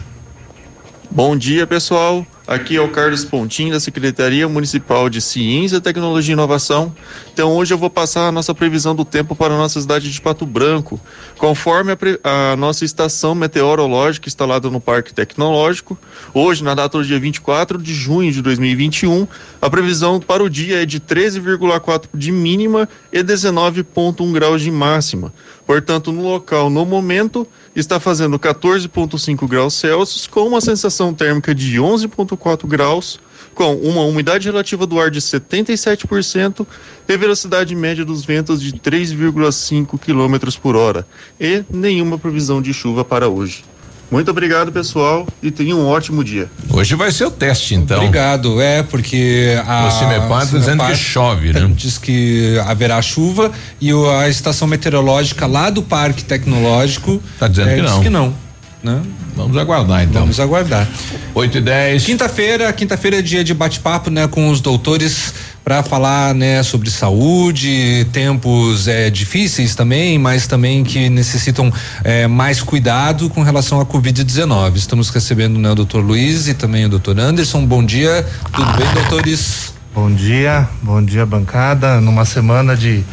Bom 1.12 1.38
dia, 1.38 1.68
pessoal. 1.68 2.26
Aqui 2.48 2.76
é 2.76 2.82
o 2.82 2.88
Carlos 2.90 3.26
Pontinho 3.26 3.74
da 3.74 3.80
Secretaria 3.80 4.48
Municipal 4.48 5.10
de 5.10 5.20
Ciência, 5.20 5.82
Tecnologia 5.82 6.32
e 6.32 6.36
Inovação. 6.36 6.94
Então 7.34 7.52
hoje 7.52 7.74
eu 7.74 7.78
vou 7.78 7.90
passar 7.90 8.28
a 8.28 8.32
nossa 8.32 8.54
previsão 8.54 8.94
do 8.94 9.04
tempo 9.04 9.36
para 9.36 9.56
a 9.56 9.58
nossa 9.58 9.82
cidade 9.82 10.12
de 10.12 10.22
Pato 10.22 10.46
Branco, 10.46 11.02
conforme 11.40 11.92
a, 11.92 12.52
a 12.52 12.56
nossa 12.56 12.86
estação 12.86 13.34
meteorológica 13.34 14.30
instalada 14.30 14.70
no 14.70 14.80
Parque 14.80 15.12
Tecnológico. 15.12 15.98
Hoje, 16.36 16.64
na 16.64 16.76
data 16.76 17.00
do 17.00 17.04
dia 17.04 17.20
24 17.20 17.82
de 17.82 17.96
junho 17.96 18.32
de 18.32 18.44
2021, 18.44 19.28
a 19.60 19.68
previsão 19.68 20.20
para 20.20 20.44
o 20.44 20.50
dia 20.50 20.84
é 20.84 20.86
de 20.86 21.00
13,4 21.00 22.04
de 22.14 22.32
mínima 22.32 22.88
e 23.12 23.24
19,1 23.24 24.32
graus 24.32 24.62
de 24.62 24.70
máxima. 24.70 25.34
Portanto, 25.66 26.12
no 26.12 26.22
local, 26.22 26.70
no 26.70 26.86
momento, 26.86 27.48
está 27.76 28.00
fazendo 28.00 28.38
14,5 28.38 29.48
graus 29.48 29.74
Celsius, 29.74 30.28
com 30.28 30.42
uma 30.48 30.62
sensação 30.62 31.12
térmica 31.12 31.56
de 31.56 31.78
11,4 31.78 32.35
graus, 32.68 33.20
com 33.54 33.74
uma 33.76 34.02
umidade 34.02 34.48
relativa 34.48 34.86
do 34.86 35.00
ar 35.00 35.10
de 35.10 35.22
77% 35.22 36.68
e 37.08 37.18
velocidade 37.18 37.74
média 37.76 38.04
dos 38.04 38.26
ventos 38.26 38.62
de 38.62 38.74
3,5 38.74 39.98
km 39.98 40.60
por 40.62 40.76
hora, 40.76 41.08
e 41.40 41.64
nenhuma 41.70 42.18
previsão 42.20 42.62
de 42.62 42.74
chuva 42.74 43.06
para 43.06 43.30
hoje. 43.30 43.64
Muito 44.12 44.30
obrigado, 44.30 44.72
pessoal, 44.72 45.28
e 45.42 45.50
tenham 45.50 45.80
um 45.80 45.88
ótimo 45.88 46.24
dia. 46.24 46.50
Hoje 46.70 46.94
vai 46.96 47.12
ser 47.12 47.26
o 47.26 47.32
teste, 47.32 47.74
então. 47.74 47.98
Obrigado, 47.98 48.62
é, 48.62 48.84
porque 48.84 49.60
a. 49.66 49.88
O 49.88 49.92
Cimepar 49.92 50.48
tá 50.48 50.58
dizendo 50.58 50.86
que 50.86 50.96
chove, 50.96 51.52
né? 51.52 51.72
Diz 51.76 51.98
que 51.98 52.58
haverá 52.66 53.02
chuva 53.02 53.52
e 53.82 53.92
a 53.92 54.30
estação 54.30 54.68
meteorológica 54.68 55.48
lá 55.48 55.72
do 55.72 55.82
Parque 55.82 56.24
Tecnológico. 56.24 57.22
Tá 57.40 57.48
dizendo 57.48 57.70
é, 57.70 57.76
que 57.76 57.82
diz 57.82 57.92
não. 57.92 58.02
que 58.02 58.10
não. 58.10 58.45
Né? 58.86 59.02
Vamos 59.36 59.58
aguardar, 59.58 60.04
então. 60.04 60.22
Vamos 60.22 60.40
aguardar. 60.40 60.88
8 61.34 61.58
e 61.58 61.62
10. 61.62 62.06
Quinta-feira, 62.06 62.72
quinta-feira 62.72 63.18
é 63.18 63.22
dia 63.24 63.44
de 63.44 63.52
bate-papo, 63.52 64.12
né, 64.12 64.28
com 64.28 64.48
os 64.48 64.62
doutores 64.62 65.34
para 65.64 65.82
falar, 65.82 66.36
né, 66.36 66.62
sobre 66.62 66.92
saúde, 66.92 68.06
tempos 68.14 68.88
é, 68.88 69.10
difíceis 69.10 69.74
também, 69.74 70.20
mas 70.20 70.46
também 70.46 70.84
que 70.84 71.10
necessitam 71.10 71.74
é, 72.04 72.28
mais 72.28 72.62
cuidado 72.62 73.28
com 73.28 73.42
relação 73.42 73.82
à 73.82 73.86
Covid-19. 73.88 74.76
Estamos 74.76 75.10
recebendo, 75.10 75.58
né, 75.58 75.72
o 75.72 75.76
doutor 75.76 76.04
Luiz 76.06 76.48
e 76.48 76.54
também 76.54 76.86
o 76.86 76.90
doutor 76.90 77.20
Anderson. 77.20 77.66
Bom 77.66 77.84
dia, 77.84 78.24
tudo 78.54 78.72
bem, 78.74 78.88
doutores? 78.94 79.74
Bom 79.96 80.12
dia, 80.12 80.70
bom 80.84 81.04
dia, 81.04 81.26
bancada. 81.26 82.00
Numa 82.00 82.24
semana 82.24 82.78
de 82.78 83.04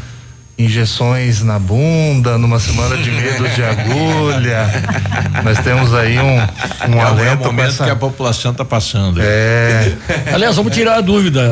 injeções 0.65 1.43
na 1.43 1.59
bunda, 1.59 2.39
numa 2.39 2.59
semana 2.61 2.97
de 2.97 3.11
medos 3.11 3.55
de 3.55 3.63
agulha. 3.63 4.67
Nós 5.45 5.59
temos 5.59 5.95
aí 5.95 6.19
um, 6.19 6.23
um 6.23 6.39
é, 6.39 6.47
o- 6.89 6.93
é 6.93 6.97
o 6.97 7.01
alento 7.07 7.45
momento 7.45 7.69
essa- 7.69 7.85
que 7.85 7.91
a 7.91 7.97
população 7.97 8.53
está 8.53 8.65
passando. 8.65 9.21
É. 9.23 9.93
Aliás, 10.33 10.57
vamos 10.57 10.73
tirar 10.75 10.97
a 10.97 11.01
dúvida. 11.01 11.43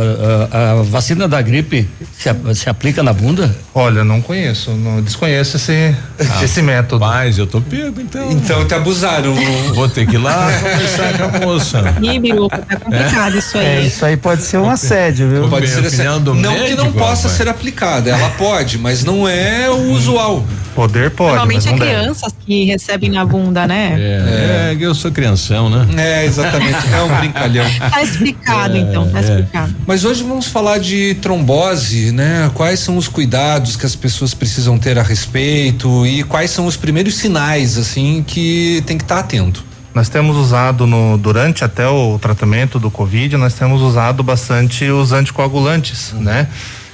A, 0.53 0.71
a 0.73 0.83
vacina 0.83 1.27
da 1.29 1.41
gripe 1.43 1.89
se, 2.19 2.29
a- 2.29 2.37
se 2.55 2.69
aplica 2.69 3.03
na 3.03 3.13
bunda? 3.13 3.55
Olha, 3.75 4.03
não 4.05 4.21
conheço, 4.21 4.73
não 4.73 5.01
desconheço 5.01 5.57
esse, 5.57 5.95
esse 6.43 6.63
método. 6.63 7.05
Mas 7.05 7.39
eu 7.39 7.47
tô 7.47 7.61
pego, 7.61 8.01
então. 8.01 8.31
Então 8.33 8.67
te 8.67 8.75
abusaram. 8.75 9.35
Vou 9.75 9.89
ter 9.89 10.07
que 10.07 10.15
ir 10.17 10.19
lá 10.19 10.51
conversar 10.61 11.17
com 11.19 11.37
a 11.37 11.41
moça. 11.41 11.95
Ih, 12.03 12.19
Biruca, 12.19 12.59
tá 12.59 12.77
complicado 12.77 13.39
isso 13.39 13.57
aí. 13.59 13.67
É, 13.67 13.81
isso 13.83 14.05
aí 14.05 14.17
pode 14.17 14.43
ser 14.43 14.59
um 14.59 14.69
assédio, 14.69 15.29
viu? 15.29 15.49
Pode 15.49 15.69
ser 15.69 15.81
do 16.21 16.35
não 16.35 16.55
que 16.55 16.75
não 16.75 16.85
médico, 16.85 16.93
possa 16.99 17.23
rapaz. 17.23 17.33
ser 17.33 17.49
aplicada, 17.49 18.11
ela 18.11 18.31
pode, 18.31 18.79
mas 18.79 19.00
não 19.05 19.29
é 19.29 19.69
o 19.69 19.93
usual. 19.93 20.45
Poder 20.75 21.11
pode, 21.11 21.31
Normalmente 21.31 21.69
é 21.69 21.73
crianças 21.77 22.33
que 22.47 22.65
recebem 22.65 23.11
na 23.11 23.25
bunda, 23.25 23.67
né? 23.67 23.97
É, 23.99 24.73
é, 24.73 24.77
eu 24.81 24.95
sou 24.95 25.11
crianção, 25.11 25.69
né? 25.69 25.87
É, 25.97 26.25
exatamente, 26.25 26.79
é 26.95 27.03
um 27.03 27.09
brincalhão. 27.19 27.67
Tá 27.91 28.01
explicado, 28.03 28.77
então, 28.77 29.11
tá 29.11 29.19
É. 29.19 29.23
explicado. 29.23 29.75
Mas 29.85 30.05
hoje 30.05 30.23
vamos 30.23 30.47
falar 30.47 30.79
de 30.79 31.15
trombose, 31.15 31.51
trombose, 31.51 32.13
né? 32.13 32.51
Quais 32.55 32.81
são 32.81 32.97
os 32.97 33.09
cuidados 33.09 33.77
que 33.77 33.85
as 33.85 33.97
pessoas 33.97 34.35
precisam 34.35 34.79
ter 34.79 34.99
a 34.99 35.03
respeito 35.03 36.07
e 36.07 36.23
quais 36.23 36.51
são 36.51 36.67
os 36.67 36.77
primeiros 36.77 37.17
sinais, 37.17 37.77
assim, 37.77 38.25
que 38.27 38.83
tem 38.87 38.97
que 38.97 39.05
estar 39.05 39.19
atento? 39.19 39.65
Nós 39.95 40.09
temos 40.09 40.37
usado 40.37 40.87
no, 40.87 41.19
durante 41.19 41.65
até 41.65 41.89
o 41.89 42.19
tratamento 42.19 42.79
do 42.79 42.91
Covid, 42.91 43.37
nós 43.37 43.55
temos 43.55 43.83
usado 43.83 44.23
bastante 44.23 44.85
os 44.85 45.13
anticoagulantes, 45.13 46.13
uhum. 46.13 46.21
né? 46.21 46.49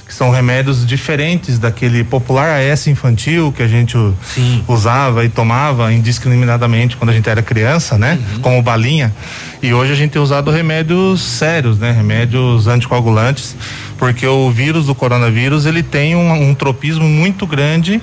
Que 0.07 0.13
são 0.13 0.29
remédios 0.29 0.85
diferentes 0.85 1.59
daquele 1.59 2.03
popular 2.03 2.61
AS 2.61 2.87
infantil 2.87 3.51
que 3.51 3.61
a 3.61 3.67
gente 3.67 3.97
Sim. 4.23 4.63
usava 4.67 5.25
e 5.25 5.29
tomava 5.29 5.91
indiscriminadamente 5.91 6.95
quando 6.95 7.09
a 7.09 7.13
gente 7.13 7.29
era 7.29 7.41
criança, 7.41 7.97
né? 7.97 8.17
Uhum. 8.35 8.41
Como 8.41 8.61
balinha. 8.61 9.13
E 9.61 9.73
hoje 9.73 9.91
a 9.91 9.95
gente 9.95 10.11
tem 10.11 10.21
usado 10.21 10.49
remédios 10.49 11.21
sérios, 11.21 11.77
né? 11.77 11.91
Remédios 11.91 12.67
anticoagulantes, 12.67 13.55
porque 13.97 14.25
o 14.25 14.49
vírus 14.49 14.85
do 14.85 14.95
coronavírus 14.95 15.65
ele 15.65 15.83
tem 15.83 16.15
um, 16.15 16.49
um 16.49 16.55
tropismo 16.55 17.03
muito 17.03 17.45
grande 17.45 18.01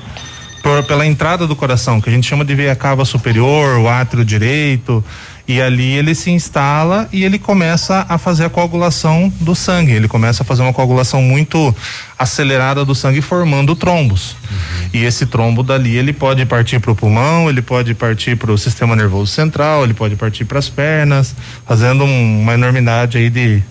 por, 0.64 0.82
pela 0.84 1.06
entrada 1.06 1.46
do 1.46 1.54
coração, 1.54 2.00
que 2.00 2.08
a 2.08 2.12
gente 2.12 2.26
chama 2.26 2.42
de 2.42 2.54
veia 2.54 2.74
cava 2.74 3.04
superior, 3.04 3.78
o 3.78 3.86
átrio 3.86 4.24
direito, 4.24 5.04
e 5.46 5.60
ali 5.60 5.92
ele 5.92 6.14
se 6.14 6.30
instala 6.30 7.08
e 7.12 7.22
ele 7.22 7.38
começa 7.38 8.06
a 8.08 8.16
fazer 8.16 8.44
a 8.44 8.50
coagulação 8.50 9.32
do 9.40 9.54
sangue. 9.54 9.92
Ele 9.92 10.08
começa 10.08 10.42
a 10.42 10.46
fazer 10.46 10.62
uma 10.62 10.72
coagulação 10.72 11.20
muito 11.20 11.74
acelerada 12.18 12.84
do 12.84 12.94
sangue, 12.94 13.20
formando 13.20 13.76
trombos. 13.76 14.32
Uhum. 14.32 14.88
E 14.94 15.04
esse 15.04 15.26
trombo 15.26 15.62
dali 15.62 15.96
ele 15.96 16.12
pode 16.12 16.46
partir 16.46 16.80
para 16.80 16.92
o 16.92 16.96
pulmão, 16.96 17.50
ele 17.50 17.60
pode 17.60 17.94
partir 17.94 18.36
para 18.36 18.50
o 18.50 18.56
sistema 18.56 18.96
nervoso 18.96 19.32
central, 19.32 19.84
ele 19.84 19.94
pode 19.94 20.16
partir 20.16 20.46
para 20.46 20.58
as 20.58 20.70
pernas, 20.70 21.34
fazendo 21.66 22.04
um, 22.04 22.40
uma 22.40 22.54
enormidade 22.54 23.18
aí 23.18 23.28
de 23.28 23.62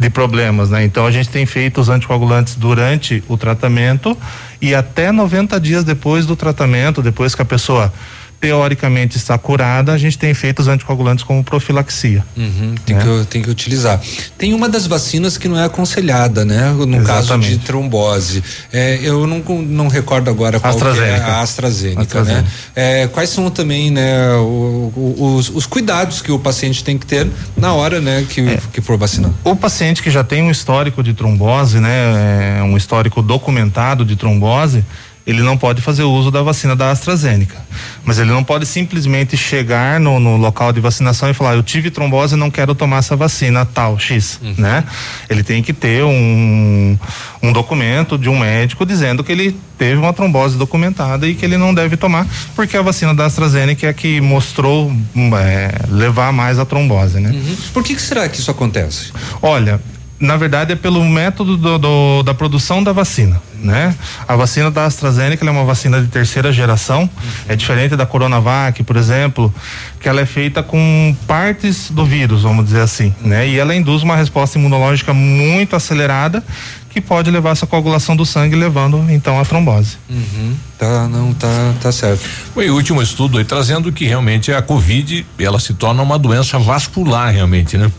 de 0.00 0.08
problemas, 0.08 0.70
né? 0.70 0.82
Então 0.82 1.04
a 1.04 1.10
gente 1.10 1.28
tem 1.28 1.44
feito 1.44 1.78
os 1.78 1.90
anticoagulantes 1.90 2.54
durante 2.54 3.22
o 3.28 3.36
tratamento 3.36 4.16
e 4.58 4.74
até 4.74 5.12
90 5.12 5.60
dias 5.60 5.84
depois 5.84 6.24
do 6.24 6.34
tratamento, 6.34 7.02
depois 7.02 7.34
que 7.34 7.42
a 7.42 7.44
pessoa 7.44 7.92
teoricamente 8.40 9.18
está 9.18 9.36
curada, 9.36 9.92
a 9.92 9.98
gente 9.98 10.16
tem 10.16 10.32
feito 10.32 10.60
os 10.60 10.68
anticoagulantes 10.68 11.22
como 11.22 11.44
profilaxia. 11.44 12.24
Uhum, 12.34 12.74
tem, 12.86 12.96
né? 12.96 13.02
que, 13.02 13.26
tem 13.26 13.42
que 13.42 13.50
utilizar. 13.50 14.00
Tem 14.38 14.54
uma 14.54 14.66
das 14.66 14.86
vacinas 14.86 15.36
que 15.36 15.46
não 15.46 15.58
é 15.58 15.64
aconselhada, 15.66 16.42
né? 16.44 16.70
No 16.70 16.96
Exatamente. 16.96 17.06
caso 17.06 17.38
de 17.38 17.58
trombose. 17.58 18.42
É, 18.72 18.98
eu 19.02 19.26
não, 19.26 19.40
não 19.62 19.88
recordo 19.88 20.30
agora 20.30 20.58
qual 20.58 20.72
AstraZeneca. 20.72 21.12
é 21.12 21.20
a 21.20 21.40
AstraZeneca, 21.40 22.00
AstraZeneca. 22.00 22.42
né? 22.42 22.48
É, 22.74 23.06
quais 23.08 23.28
são 23.28 23.50
também, 23.50 23.90
né, 23.90 24.32
o, 24.36 24.92
o, 24.96 25.36
os, 25.36 25.50
os, 25.50 25.66
cuidados 25.66 26.22
que 26.22 26.32
o 26.32 26.38
paciente 26.38 26.82
tem 26.82 26.96
que 26.96 27.04
ter 27.04 27.28
na 27.56 27.74
hora, 27.74 28.00
né, 28.00 28.24
que, 28.28 28.40
é, 28.40 28.58
que 28.72 28.80
for 28.80 28.96
vacinar? 28.96 29.30
O 29.44 29.54
paciente 29.54 30.02
que 30.02 30.10
já 30.10 30.24
tem 30.24 30.42
um 30.42 30.50
histórico 30.50 31.02
de 31.02 31.12
trombose, 31.12 31.78
né, 31.78 32.58
é, 32.58 32.62
um 32.62 32.76
histórico 32.76 33.20
documentado 33.20 34.04
de 34.04 34.16
trombose, 34.16 34.84
ele 35.26 35.42
não 35.42 35.56
pode 35.56 35.80
fazer 35.82 36.02
uso 36.02 36.30
da 36.30 36.42
vacina 36.42 36.74
da 36.74 36.90
AstraZeneca. 36.90 37.56
Mas 38.04 38.18
ele 38.18 38.30
não 38.30 38.42
pode 38.42 38.66
simplesmente 38.66 39.36
chegar 39.36 40.00
no, 40.00 40.18
no 40.18 40.36
local 40.36 40.72
de 40.72 40.80
vacinação 40.80 41.30
e 41.30 41.34
falar: 41.34 41.54
eu 41.54 41.62
tive 41.62 41.90
trombose 41.90 42.34
e 42.34 42.38
não 42.38 42.50
quero 42.50 42.74
tomar 42.74 42.98
essa 42.98 43.14
vacina 43.14 43.64
tal, 43.64 43.98
X, 43.98 44.40
uhum. 44.42 44.54
né? 44.58 44.84
Ele 45.28 45.42
tem 45.42 45.62
que 45.62 45.72
ter 45.72 46.02
um, 46.02 46.98
um 47.42 47.52
documento 47.52 48.16
de 48.16 48.28
um 48.28 48.38
médico 48.38 48.84
dizendo 48.86 49.22
que 49.22 49.30
ele 49.30 49.56
teve 49.78 49.96
uma 49.96 50.12
trombose 50.12 50.58
documentada 50.58 51.26
e 51.26 51.34
que 51.34 51.44
ele 51.44 51.56
não 51.56 51.72
deve 51.72 51.96
tomar, 51.96 52.26
porque 52.54 52.76
a 52.76 52.82
vacina 52.82 53.14
da 53.14 53.26
AstraZeneca 53.26 53.86
é 53.86 53.90
a 53.90 53.94
que 53.94 54.20
mostrou 54.20 54.92
é, 55.38 55.72
levar 55.88 56.32
mais 56.32 56.58
a 56.58 56.64
trombose, 56.64 57.20
né? 57.20 57.30
Uhum. 57.30 57.56
Por 57.72 57.82
que, 57.82 57.94
que 57.94 58.02
será 58.02 58.28
que 58.28 58.38
isso 58.38 58.50
acontece? 58.50 59.12
Olha, 59.40 59.80
na 60.20 60.36
verdade 60.36 60.72
é 60.72 60.76
pelo 60.76 61.02
método 61.02 61.56
do, 61.56 61.78
do, 61.78 62.22
da 62.22 62.34
produção 62.34 62.84
da 62.84 62.92
vacina, 62.92 63.40
né? 63.58 63.94
A 64.28 64.36
vacina 64.36 64.70
da 64.70 64.84
AstraZeneca 64.84 65.46
é 65.46 65.50
uma 65.50 65.64
vacina 65.64 66.00
de 66.00 66.08
terceira 66.08 66.52
geração, 66.52 67.02
uhum. 67.02 67.30
é 67.48 67.56
diferente 67.56 67.96
da 67.96 68.04
Coronavac, 68.04 68.82
por 68.82 68.96
exemplo, 68.96 69.52
que 69.98 70.08
ela 70.08 70.20
é 70.20 70.26
feita 70.26 70.62
com 70.62 71.16
partes 71.26 71.90
do 71.90 72.04
vírus, 72.04 72.42
vamos 72.42 72.66
dizer 72.66 72.82
assim, 72.82 73.14
né? 73.22 73.48
E 73.48 73.58
ela 73.58 73.74
induz 73.74 74.02
uma 74.02 74.14
resposta 74.14 74.58
imunológica 74.58 75.14
muito 75.14 75.74
acelerada 75.74 76.44
que 76.90 77.00
pode 77.00 77.30
levar 77.30 77.50
essa 77.50 77.66
coagulação 77.66 78.14
do 78.16 78.26
sangue, 78.26 78.56
levando 78.56 79.06
então 79.08 79.40
a 79.40 79.44
trombose. 79.44 79.96
Uhum. 80.10 80.54
Tá, 80.76 81.08
não, 81.08 81.32
tá, 81.32 81.74
tá 81.80 81.92
certo. 81.92 82.28
O 82.54 82.60
último 82.72 83.00
estudo 83.00 83.38
aí 83.38 83.44
trazendo 83.44 83.92
que 83.92 84.04
realmente 84.04 84.52
a 84.52 84.60
Covid, 84.60 85.24
ela 85.38 85.60
se 85.60 85.72
torna 85.72 86.02
uma 86.02 86.18
doença 86.18 86.58
vascular 86.58 87.32
realmente, 87.32 87.78
né? 87.78 87.90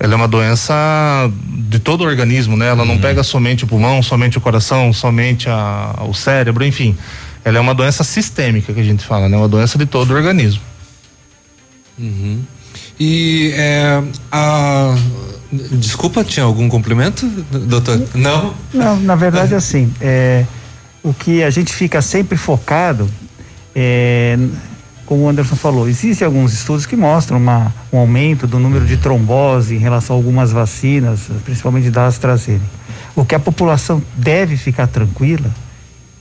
Ela 0.00 0.12
é 0.12 0.16
uma 0.16 0.28
doença 0.28 0.74
de 1.48 1.78
todo 1.78 2.02
o 2.02 2.04
organismo, 2.06 2.56
né? 2.56 2.68
Ela 2.68 2.82
uhum. 2.82 2.88
não 2.88 2.98
pega 2.98 3.22
somente 3.22 3.64
o 3.64 3.66
pulmão, 3.66 4.02
somente 4.02 4.38
o 4.38 4.40
coração, 4.40 4.92
somente 4.92 5.48
a, 5.48 6.04
o 6.08 6.14
cérebro, 6.14 6.64
enfim. 6.64 6.96
Ela 7.44 7.58
é 7.58 7.60
uma 7.60 7.74
doença 7.74 8.04
sistêmica 8.04 8.72
que 8.72 8.80
a 8.80 8.84
gente 8.84 9.04
fala, 9.04 9.28
né? 9.28 9.36
Uma 9.36 9.48
doença 9.48 9.76
de 9.78 9.86
todo 9.86 10.12
o 10.12 10.14
organismo. 10.14 10.62
Uhum. 11.98 12.40
E 13.00 13.52
é, 13.54 14.02
a 14.30 14.94
desculpa, 15.52 16.22
tinha 16.24 16.44
algum 16.44 16.68
complemento, 16.68 17.26
doutor? 17.66 18.00
Não? 18.14 18.54
Não, 18.72 18.96
na 19.00 19.14
verdade 19.14 19.54
assim, 19.54 19.92
é, 20.00 20.44
o 21.02 21.12
que 21.14 21.42
a 21.42 21.50
gente 21.50 21.72
fica 21.72 22.02
sempre 22.02 22.36
focado 22.36 23.08
é 23.74 24.36
como 25.08 25.22
o 25.22 25.28
Anderson 25.28 25.56
falou, 25.56 25.88
existem 25.88 26.26
alguns 26.26 26.52
estudos 26.52 26.84
que 26.84 26.94
mostram 26.94 27.38
uma, 27.38 27.74
um 27.90 27.96
aumento 27.96 28.46
do 28.46 28.58
número 28.58 28.84
de 28.84 28.98
trombose 28.98 29.74
em 29.74 29.78
relação 29.78 30.14
a 30.14 30.18
algumas 30.18 30.52
vacinas, 30.52 31.20
principalmente 31.46 31.90
da 31.90 32.06
AstraZeneca. 32.06 32.66
O 33.16 33.24
que 33.24 33.34
a 33.34 33.38
população 33.38 34.02
deve 34.14 34.58
ficar 34.58 34.86
tranquila 34.86 35.50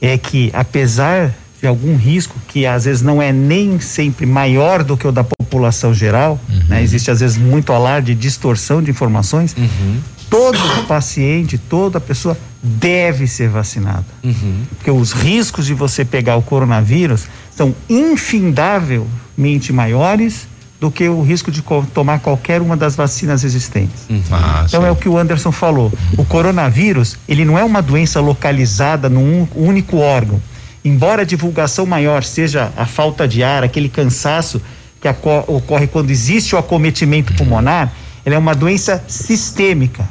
é 0.02 0.18
que, 0.18 0.50
apesar 0.54 1.36
de 1.60 1.68
algum 1.68 1.98
risco, 1.98 2.40
que 2.48 2.66
às 2.66 2.86
vezes 2.86 3.02
não 3.02 3.22
é 3.22 3.34
nem 3.34 3.78
sempre 3.82 4.26
maior 4.26 4.86
do 4.86 4.96
que 4.96 5.06
o 5.06 5.12
da 5.12 5.24
população 5.24 5.94
geral, 5.94 6.40
uhum. 6.48 6.64
né? 6.70 6.82
existe 6.82 7.12
às 7.12 7.20
vezes 7.20 7.36
muito 7.36 7.74
alarde 7.74 8.16
de 8.16 8.22
distorção 8.22 8.82
de 8.82 8.90
informações, 8.90 9.54
uhum. 9.58 9.98
todo 10.30 10.58
paciente, 10.88 11.58
toda 11.58 12.00
pessoa 12.00 12.38
deve 12.68 13.28
ser 13.28 13.50
vacinada. 13.50 14.06
Uhum. 14.24 14.64
Porque 14.78 14.92
os 14.92 15.12
riscos 15.12 15.66
de 15.66 15.74
você 15.74 16.06
pegar 16.06 16.36
o 16.36 16.42
coronavírus 16.42 17.28
são 17.56 17.74
infindavelmente 17.90 19.74
maiores 19.74 20.48
do 20.80 20.92
que 20.92 21.08
o 21.10 21.24
risco 21.24 21.50
de 21.50 21.64
tomar 21.94 22.20
qualquer 22.20 22.62
uma 22.62 22.78
das 22.78 22.96
vacinas 22.96 23.44
existentes. 23.44 24.04
Uhum. 24.10 24.22
Ah, 24.32 24.64
então 24.68 24.82
sim. 24.82 24.88
é 24.88 24.92
o 24.92 24.96
que 24.96 25.10
o 25.10 25.18
Anderson 25.18 25.52
falou. 25.52 25.92
O 26.18 26.24
coronavírus, 26.24 27.18
ele 27.28 27.44
não 27.44 27.58
é 27.58 27.64
uma 27.64 27.82
doença 27.82 28.20
localizada 28.20 29.10
num 29.10 29.48
único 29.56 29.98
órgão. 29.98 30.40
Embora 30.86 31.24
a 31.24 31.26
divulgação 31.26 31.86
maior 31.86 32.24
seja 32.24 32.72
a 32.78 32.86
falta 32.86 33.28
de 33.28 33.44
ar, 33.44 33.64
aquele 33.64 33.90
cansaço 33.90 34.62
que 35.02 35.08
ocorre 35.48 35.88
quando 35.88 36.12
existe 36.12 36.56
o 36.56 36.60
acometimento 36.60 37.34
pulmonar, 37.34 37.92
ela 38.24 38.36
é 38.36 38.38
uma 38.38 38.54
doença 38.54 39.04
sistêmica. 39.08 40.08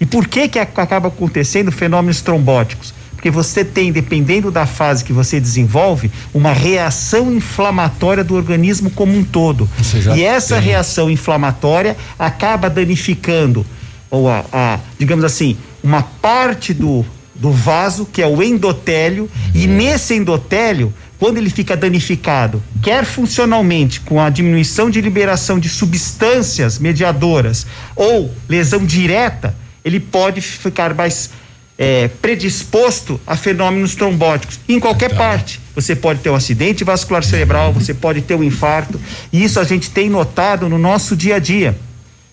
E 0.00 0.06
por 0.06 0.28
que 0.28 0.48
que 0.48 0.58
acaba 0.58 1.08
acontecendo 1.08 1.72
fenômenos 1.72 2.20
trombóticos? 2.20 2.94
Porque 3.18 3.32
você 3.32 3.64
tem, 3.64 3.90
dependendo 3.90 4.48
da 4.48 4.64
fase 4.64 5.04
que 5.04 5.12
você 5.12 5.40
desenvolve, 5.40 6.08
uma 6.32 6.52
reação 6.52 7.32
inflamatória 7.32 8.22
do 8.22 8.36
organismo 8.36 8.90
como 8.90 9.12
um 9.12 9.24
todo. 9.24 9.68
E 10.16 10.22
essa 10.22 10.54
tem. 10.54 10.66
reação 10.66 11.10
inflamatória 11.10 11.96
acaba 12.16 12.70
danificando, 12.70 13.66
ou 14.08 14.28
a, 14.28 14.44
a, 14.52 14.78
digamos 14.96 15.24
assim, 15.24 15.56
uma 15.82 16.00
parte 16.00 16.72
do, 16.72 17.04
do 17.34 17.50
vaso, 17.50 18.06
que 18.06 18.22
é 18.22 18.26
o 18.26 18.40
endotélio, 18.40 19.24
uhum. 19.24 19.50
e 19.52 19.66
nesse 19.66 20.14
endotélio, 20.14 20.94
quando 21.18 21.38
ele 21.38 21.50
fica 21.50 21.76
danificado, 21.76 22.62
quer 22.80 23.04
funcionalmente, 23.04 23.98
com 24.00 24.20
a 24.20 24.30
diminuição 24.30 24.88
de 24.88 25.00
liberação 25.00 25.58
de 25.58 25.68
substâncias 25.68 26.78
mediadoras, 26.78 27.66
ou 27.96 28.32
lesão 28.48 28.86
direta, 28.86 29.56
ele 29.84 30.00
pode 30.00 30.40
ficar 30.40 30.94
mais 30.94 31.30
é, 31.78 32.08
predisposto 32.08 33.20
a 33.26 33.36
fenômenos 33.36 33.94
trombóticos 33.94 34.58
em 34.68 34.80
qualquer 34.80 35.12
então. 35.12 35.18
parte. 35.18 35.60
Você 35.74 35.94
pode 35.94 36.20
ter 36.20 36.30
um 36.30 36.34
acidente 36.34 36.82
vascular 36.82 37.22
cerebral, 37.22 37.72
você 37.72 37.94
pode 37.94 38.20
ter 38.22 38.34
um 38.34 38.42
infarto, 38.42 39.00
e 39.32 39.44
isso 39.44 39.60
a 39.60 39.64
gente 39.64 39.90
tem 39.90 40.10
notado 40.10 40.68
no 40.68 40.78
nosso 40.78 41.16
dia 41.16 41.36
a 41.36 41.38
dia. 41.38 41.76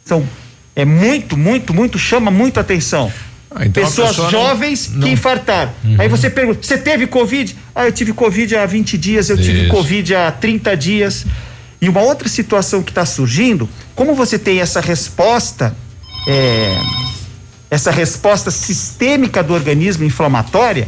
São 0.04 0.28
é 0.76 0.84
muito, 0.84 1.38
muito, 1.38 1.74
muito 1.74 1.98
chama 1.98 2.30
muito 2.30 2.60
atenção. 2.60 3.12
Ah, 3.50 3.66
então 3.66 3.84
Pessoas 3.84 4.16
jovens 4.30 4.90
não, 4.90 5.00
não. 5.00 5.08
que 5.08 5.14
infartaram. 5.14 5.72
Uhum. 5.84 5.96
Aí 5.98 6.10
você 6.10 6.30
pergunta: 6.30 6.60
você 6.62 6.78
teve 6.78 7.08
Covid? 7.08 7.56
Ah, 7.74 7.86
eu 7.86 7.92
tive 7.92 8.12
Covid 8.12 8.56
há 8.58 8.66
20 8.66 8.98
dias, 8.98 9.30
eu 9.30 9.38
Isso. 9.38 9.46
tive 9.46 9.68
Covid 9.68 10.16
há 10.16 10.32
30 10.32 10.76
dias. 10.76 11.26
E 11.80 11.88
uma 11.88 12.02
outra 12.02 12.28
situação 12.28 12.82
que 12.82 12.92
está 12.92 13.06
surgindo, 13.06 13.70
como 13.96 14.16
você 14.16 14.40
tem 14.40 14.60
essa 14.60 14.82
resposta 14.82 15.76
é, 16.28 16.78
essa 17.76 17.92
resposta 17.92 18.50
sistêmica 18.50 19.44
do 19.44 19.54
organismo 19.54 20.06
inflamatória, 20.06 20.88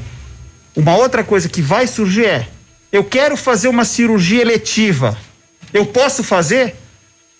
uma 0.74 0.96
outra 0.96 1.22
coisa 1.22 1.50
que 1.50 1.62
vai 1.62 1.86
surgir 1.86 2.26
é: 2.26 2.48
eu 2.92 3.04
quero 3.04 3.36
fazer 3.36 3.68
uma 3.68 3.84
cirurgia 3.84 4.42
eletiva. 4.42 5.18
Eu 5.74 5.86
posso 5.86 6.24
fazer? 6.24 6.76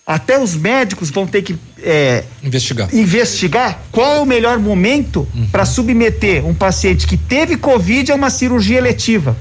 Até 0.06 0.38
os 0.40 0.54
médicos 0.54 1.10
vão 1.10 1.26
ter 1.26 1.42
que 1.42 1.58
é, 1.82 2.24
investigar. 2.44 2.94
investigar 2.94 3.82
qual 3.92 4.16
é 4.16 4.20
o 4.20 4.26
melhor 4.26 4.58
momento 4.60 5.28
Uhum. 5.34 5.48
para 5.48 5.66
submeter 5.66 6.46
um 6.46 6.54
paciente 6.54 7.06
que 7.08 7.18
teve 7.18 7.58
Covid 7.58 8.12
a 8.12 8.16
uma 8.16 8.30
cirurgia 8.30 8.78
eletiva. 8.78 9.36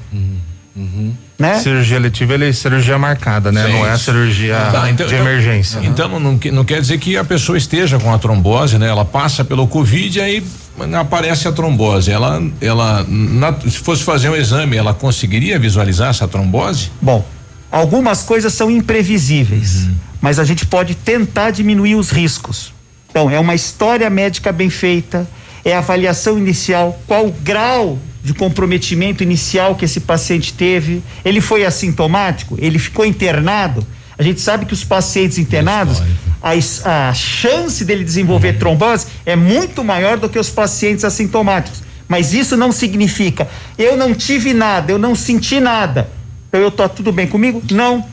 Né? 1.38 1.58
Cirurgia 1.60 1.98
letiva 1.98 2.34
ele 2.34 2.48
é 2.48 2.52
cirurgia 2.52 2.98
marcada, 2.98 3.50
né? 3.50 3.64
Sim. 3.66 3.72
Não 3.72 3.86
é 3.86 3.90
a 3.92 3.98
cirurgia 3.98 4.56
Tá, 4.72 4.90
então- 4.90 5.06
de 5.06 5.14
então- 5.14 5.26
emergência. 5.26 5.78
Então 5.82 6.08
não, 6.08 6.20
não 6.20 6.40
não 6.52 6.64
quer 6.64 6.80
dizer 6.80 6.98
que 6.98 7.16
a 7.16 7.24
pessoa 7.24 7.56
esteja 7.56 7.98
com 7.98 8.12
a 8.12 8.18
trombose, 8.18 8.78
né? 8.78 8.86
Ela 8.88 9.04
passa 9.04 9.44
pelo 9.44 9.66
Covid 9.66 10.18
e 10.18 10.20
aí 10.22 10.46
aparece 10.98 11.48
a 11.48 11.52
trombose. 11.52 12.10
Ela, 12.10 12.42
ela 12.60 13.04
na- 13.08 13.54
se 13.60 13.78
fosse 13.78 14.02
fazer 14.02 14.28
um 14.28 14.36
exame, 14.36 14.76
ela 14.76 14.92
conseguiria 14.92 15.58
visualizar 15.58 16.10
essa 16.10 16.28
trombose? 16.28 16.90
Bom, 17.00 17.24
algumas 17.70 18.22
coisas 18.22 18.52
são 18.52 18.70
imprevisíveis, 18.70 19.88
mas 20.20 20.38
a 20.38 20.44
gente 20.44 20.66
pode 20.66 20.94
tentar 20.94 21.50
diminuir 21.52 21.94
os 21.94 22.10
riscos. 22.10 22.72
Então, 23.10 23.30
é 23.30 23.38
uma 23.40 23.54
história 23.54 24.08
médica 24.10 24.52
bem 24.52 24.68
feita, 24.68 25.26
é 25.64 25.74
avaliação 25.74 26.38
inicial, 26.38 26.98
qual 27.06 27.26
o 27.26 27.32
grau 27.32 27.98
de 28.26 28.34
comprometimento 28.34 29.22
inicial 29.22 29.76
que 29.76 29.84
esse 29.84 30.00
paciente 30.00 30.52
teve. 30.52 31.00
Ele 31.24 31.40
foi 31.40 31.64
assintomático? 31.64 32.56
Ele 32.58 32.76
ficou 32.76 33.06
internado? 33.06 33.86
A 34.18 34.22
gente 34.22 34.40
sabe 34.40 34.66
que 34.66 34.74
os 34.74 34.82
pacientes 34.82 35.38
internados, 35.38 36.02
a, 36.42 37.08
a 37.08 37.14
chance 37.14 37.84
dele 37.84 38.02
desenvolver 38.02 38.54
trombose 38.54 39.06
é 39.24 39.36
muito 39.36 39.84
maior 39.84 40.18
do 40.18 40.28
que 40.28 40.40
os 40.40 40.50
pacientes 40.50 41.04
assintomáticos. 41.04 41.84
Mas 42.08 42.34
isso 42.34 42.56
não 42.56 42.72
significa, 42.72 43.48
eu 43.78 43.96
não 43.96 44.12
tive 44.12 44.52
nada, 44.52 44.90
eu 44.90 44.98
não 44.98 45.14
senti 45.14 45.60
nada. 45.60 46.10
Então 46.48 46.60
eu 46.60 46.70
tô 46.70 46.88
tudo 46.88 47.12
bem 47.12 47.28
comigo? 47.28 47.62
Não. 47.70 48.04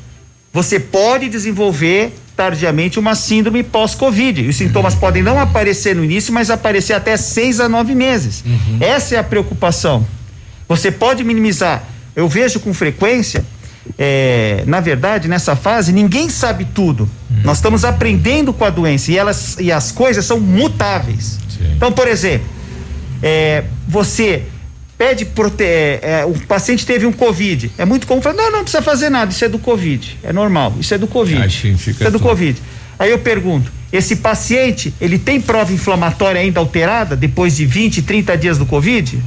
Você 0.52 0.80
pode 0.80 1.28
desenvolver 1.28 2.14
tardiamente 2.36 3.00
uma 3.00 3.16
síndrome 3.16 3.64
pós-Covid. 3.64 4.48
Os 4.48 4.56
sintomas 4.56 4.96
podem 4.96 5.22
não 5.22 5.40
aparecer 5.40 5.96
no 5.96 6.04
início, 6.04 6.34
mas 6.34 6.50
aparecer 6.50 6.94
até 6.94 7.16
seis 7.18 7.60
a 7.60 7.70
nove 7.70 7.94
meses. 7.96 8.44
Essa 8.80 9.16
é 9.16 9.18
a 9.20 9.24
preocupação. 9.24 10.06
Você 10.68 10.92
pode 10.92 11.24
minimizar. 11.24 11.84
Eu 12.16 12.28
vejo 12.28 12.60
com 12.60 12.74
frequência, 12.74 13.44
é, 13.98 14.64
na 14.66 14.80
verdade, 14.80 15.28
nessa 15.28 15.56
fase, 15.56 15.92
ninguém 15.92 16.30
sabe 16.30 16.66
tudo. 16.66 17.10
Nós 17.44 17.58
estamos 17.58 17.84
aprendendo 17.84 18.54
com 18.54 18.64
a 18.64 18.70
doença 18.70 19.12
e, 19.12 19.18
elas, 19.18 19.58
e 19.60 19.72
as 19.72 19.92
coisas 19.92 20.26
são 20.26 20.40
mutáveis. 20.40 21.40
Então, 21.76 21.92
por 21.92 22.08
exemplo, 22.08 22.48
é, 23.22 23.64
você 23.88 24.44
pede 24.98 25.26
prote 25.26 25.64
é, 25.64 26.00
é, 26.02 26.26
o 26.26 26.34
paciente 26.48 26.86
teve 26.86 27.06
um 27.06 27.12
covid. 27.12 27.72
É 27.78 27.86
muito 27.86 28.08
comum 28.08 28.22
falar 28.22 28.36
não 28.36 28.52
não 28.52 28.62
precisa 28.62 28.82
fazer 28.82 29.10
nada 29.10 29.32
isso 29.32 29.44
é 29.44 29.50
do 29.50 29.60
covid. 29.60 30.20
É 30.24 30.34
normal 30.34 30.76
isso 30.80 30.94
é 30.94 30.98
do 30.98 31.08
covid. 31.08 31.46
Isso 31.48 32.04
é 32.04 32.12
do 32.12 32.20
covid. 32.20 32.62
Aí 32.98 33.12
eu 33.12 33.20
pergunto 33.20 33.72
esse 33.92 34.18
paciente 34.18 34.94
ele 35.00 35.20
tem 35.20 35.40
prova 35.40 35.72
inflamatória 35.72 36.42
ainda 36.42 36.60
alterada 36.60 37.16
depois 37.16 37.56
de 37.56 37.66
20 37.66 38.02
30 38.02 38.38
dias 38.38 38.58
do 38.58 38.66
covid? 38.66 39.20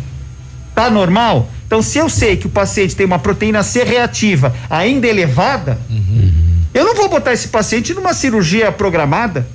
Tá 0.75 0.91
normal? 0.91 1.51
Então 1.67 1.83
se 1.83 1.99
eu 1.99 2.09
sei 2.09 2.37
que 2.37 2.47
o 2.47 2.51
paciente 2.51 2.95
tem 2.95 3.07
uma 3.07 3.19
proteína 3.19 3.63
C 3.63 3.83
reativa 3.83 4.55
ainda 4.71 5.07
elevada 5.07 5.79
eu 6.77 6.85
não 6.85 6.95
vou 6.95 7.09
botar 7.09 7.33
esse 7.33 7.49
paciente 7.49 7.95
numa 7.95 8.13
cirurgia 8.13 8.71
programada. 8.71 9.47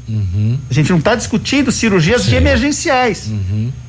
A 0.67 0.73
gente 0.73 0.89
não 0.89 0.97
está 0.97 1.13
discutindo 1.13 1.71
cirurgias 1.71 2.25
de 2.25 2.33
emergenciais. 2.33 3.29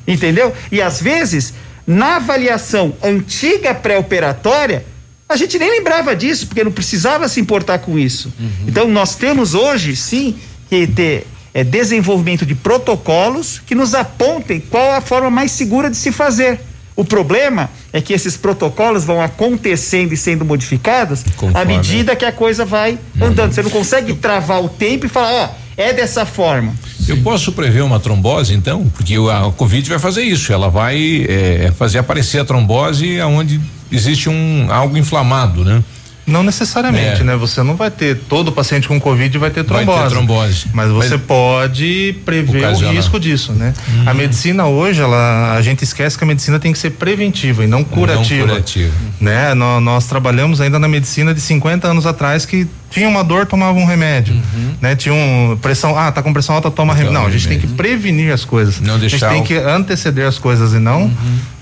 Entendeu? 0.07 0.53
E 0.71 0.79
às 0.79 1.01
vezes, 1.01 1.51
na 1.85 2.17
avaliação 2.17 2.93
antiga 3.03 3.73
pré-operatória, 3.73 4.85
a 5.27 5.35
gente 5.35 5.57
nem 5.57 5.69
lembrava 5.69 6.15
disso, 6.15 6.47
porque 6.47 6.63
não 6.63 6.71
precisava 6.71 7.27
se 7.27 7.39
importar 7.39 7.79
com 7.79 7.97
isso. 7.97 8.31
Então, 8.67 8.87
nós 8.87 9.15
temos 9.15 9.53
hoje, 9.53 9.95
sim, 9.95 10.35
que 10.69 10.87
ter 10.87 11.27
é, 11.53 11.63
desenvolvimento 11.63 12.45
de 12.45 12.55
protocolos 12.55 13.61
que 13.65 13.75
nos 13.75 13.93
apontem 13.93 14.59
qual 14.59 14.91
a 14.91 15.01
forma 15.01 15.29
mais 15.29 15.51
segura 15.51 15.89
de 15.89 15.97
se 15.97 16.11
fazer. 16.11 16.59
O 16.95 17.03
problema 17.03 17.69
é 17.91 17.99
que 17.99 18.13
esses 18.13 18.37
protocolos 18.37 19.03
vão 19.03 19.21
acontecendo 19.21 20.13
e 20.13 20.17
sendo 20.17 20.45
modificados 20.45 21.23
à 21.53 21.65
medida 21.65 22.15
que 22.15 22.25
a 22.25 22.31
coisa 22.31 22.65
vai 22.65 22.99
andando. 23.19 23.51
Você 23.51 23.63
não 23.63 23.71
consegue 23.71 24.13
travar 24.13 24.63
o 24.63 24.69
tempo 24.69 25.07
e 25.07 25.09
falar, 25.09 25.33
ó, 25.33 25.62
é 25.77 25.93
dessa 25.93 26.25
forma. 26.25 26.73
Eu 27.07 27.17
posso 27.17 27.51
prever 27.51 27.81
uma 27.81 27.99
trombose, 27.99 28.53
então? 28.53 28.85
Porque 28.95 29.17
o- 29.17 29.29
a 29.29 29.51
Covid 29.51 29.89
vai 29.89 29.99
fazer 29.99 30.23
isso. 30.23 30.53
Ela 30.53 30.69
vai 30.69 31.25
é, 31.27 31.71
fazer 31.77 31.97
aparecer 31.99 32.39
a 32.39 32.45
trombose 32.45 33.19
onde 33.21 33.59
existe 33.91 34.29
um 34.29 34.67
algo 34.69 34.97
inflamado, 34.97 35.65
né? 35.65 35.83
Não 36.25 36.41
necessariamente, 36.41 37.19
É. 37.19 37.23
né? 37.25 37.35
Você 37.35 37.61
não 37.63 37.75
vai 37.75 37.91
ter 37.91 38.15
todo 38.29 38.49
paciente 38.49 38.87
com 38.87 38.97
Covid 38.97 39.37
vai 39.37 39.49
ter 39.51 39.61
Vai 39.63 39.83
trombose. 39.83 40.03
ter 40.07 40.09
trombose. 40.15 40.65
Mas 40.73 40.89
você 40.89 41.17
Mas- 41.17 41.21
pode 41.27 42.15
prever 42.23 42.65
o 42.65 42.91
risco 42.91 43.19
disso, 43.19 43.51
né? 43.51 43.73
A 44.05 44.13
medicina 44.13 44.65
hoje, 44.65 45.01
ela, 45.01 45.53
a 45.53 45.61
gente 45.61 45.83
esquece 45.83 46.17
que 46.17 46.23
a 46.23 46.27
medicina 46.27 46.57
tem 46.61 46.71
que 46.71 46.79
ser 46.79 46.91
preventiva 46.91 47.65
e 47.65 47.67
não 47.67 47.83
curativa. 47.83 48.47
curativa. 48.47 48.93
Né? 49.19 49.53
Nó- 49.53 49.81
Nós, 49.81 50.05
trabalhamos 50.05 50.61
ainda 50.61 50.79
na 50.79 50.87
medicina 50.87 51.33
de 51.33 51.41
50 51.41 51.89
anos 51.89 52.05
atrás 52.05 52.45
que 52.45 52.65
tinha 52.93 53.09
uma 53.09 53.23
dor, 53.23 53.45
tomava 53.45 53.77
um 53.77 53.85
remédio, 53.85 54.35
né? 54.81 54.95
Tinha 54.95 55.13
um 55.13 55.57
pressão, 55.61 55.97
ah, 55.97 56.11
tá 56.11 56.21
com 56.21 56.31
pressão 56.31 56.55
alta, 56.55 56.69
toma 56.69 56.93
remédio. 56.93 57.13
Não, 57.13 57.25
a 57.25 57.31
gente 57.31 57.47
tem 57.47 57.59
que 57.59 57.67
prevenir 57.67 58.31
as 58.31 58.45
coisas. 58.45 58.79
Não 58.79 58.95
a 58.95 58.99
gente 58.99 59.09
deixar 59.11 59.29
tem 59.31 59.41
o- 59.41 59.43
que 59.43 59.55
anteceder 59.55 60.27
as 60.27 60.37
coisas 60.37 60.73
e 60.73 60.79
não 60.79 61.11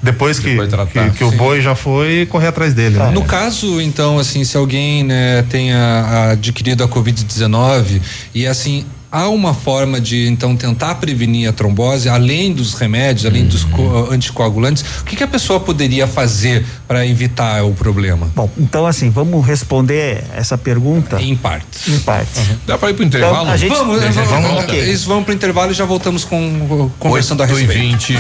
depois 0.04 0.40
que, 0.40 0.56
que, 0.92 1.10
que 1.18 1.24
o 1.24 1.32
boi 1.32 1.62
já 1.62 1.76
foi 1.76 2.26
correr 2.30 2.48
atrás 2.48 2.74
dele. 2.74 2.98
né? 2.98 3.12
No 3.14 3.24
caso, 3.24 3.80
então, 3.82 4.20
assim, 4.20 4.44
se 4.44 4.58
alguém 4.58 5.04
né, 5.04 5.44
tenha 5.50 6.32
adquirido 6.32 6.84
a 6.84 6.88
Covid-19 6.88 8.02
e 8.36 8.46
assim. 8.48 8.86
Há 9.14 9.28
uma 9.28 9.54
forma 9.54 10.00
de 10.00 10.26
então 10.30 10.56
tentar 10.56 10.96
prevenir 10.96 11.50
a 11.50 11.52
trombose, 11.52 12.08
além 12.08 12.54
dos 12.54 12.76
remédios, 12.76 13.26
além 13.26 13.46
dos 13.46 13.66
co- 13.66 14.08
anticoagulantes. 14.10 14.86
O 15.02 15.04
que, 15.04 15.18
que 15.18 15.24
a 15.26 15.28
pessoa 15.28 15.60
poderia 15.60 16.08
fazer 16.08 16.66
para 16.92 17.08
evitar 17.08 17.64
o 17.64 17.74
problema? 17.74 18.30
Bom, 18.36 18.50
então 18.58 18.86
assim, 18.86 19.10
vamos 19.10 19.46
responder 19.48 20.26
essa 20.36 20.58
pergunta 20.58 21.22
em 21.22 21.38
partes. 21.38 21.88
Em 21.88 21.98
partes. 22.00 22.42
Dá 22.68 22.78
para 22.78 22.90
ir 22.90 22.96
pro 22.96 23.06
intervalo? 23.06 23.44
Então, 23.44 23.50
a 23.50 23.56
gente, 23.56 23.74
Vamos, 23.74 24.02
vamos, 24.02 24.30
vamos, 24.30 24.64
ok. 24.64 24.78
Eles 24.78 25.06
vão 25.06 25.24
pro 25.24 25.34
intervalo 25.34 25.72
e 25.72 25.74
já 25.74 25.86
voltamos 25.86 26.26
com 26.26 26.92
conversando 27.00 27.44
a 27.44 27.46
respeito. 27.46 28.14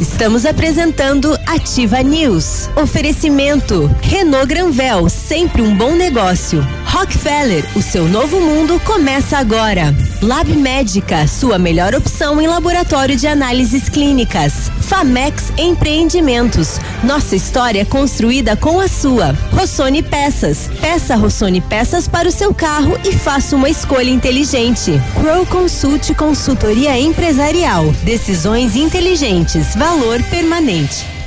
Estamos 0.00 0.44
apresentando 0.44 1.38
Ativa 1.46 2.02
News. 2.02 2.68
Oferecimento 2.74 3.88
Renault 4.02 4.48
Granvel, 4.48 5.08
sempre 5.08 5.62
um 5.62 5.76
bom 5.76 5.94
negócio. 5.94 6.66
Rockefeller, 6.86 7.64
o 7.76 7.82
seu 7.82 8.08
novo 8.08 8.40
mundo 8.40 8.80
começa 8.80 9.38
agora. 9.38 9.94
Lab 10.20 10.52
Médica, 10.56 11.28
sua 11.28 11.56
melhor 11.56 11.94
opção 11.94 12.40
em 12.40 12.48
laboratório 12.48 13.14
de 13.14 13.28
análises 13.28 13.88
clínicas. 13.88 14.72
Famex 14.80 15.52
Empreendimentos, 15.56 16.80
nossa 17.04 17.36
história 17.36 17.84
construída 18.08 18.56
com 18.56 18.80
a 18.80 18.88
sua. 18.88 19.32
Rossoni 19.52 20.02
Peças, 20.02 20.70
peça 20.80 21.14
Rossoni 21.14 21.60
Peças 21.60 22.08
para 22.08 22.26
o 22.26 22.32
seu 22.32 22.54
carro 22.54 22.98
e 23.04 23.12
faça 23.12 23.54
uma 23.54 23.68
escolha 23.68 24.08
inteligente. 24.08 24.92
Crow 25.20 25.44
Consult 25.44 26.14
Consultoria 26.14 26.98
Empresarial, 26.98 27.92
decisões 28.04 28.76
inteligentes, 28.76 29.74
valor 29.76 30.22
permanente. 30.30 31.17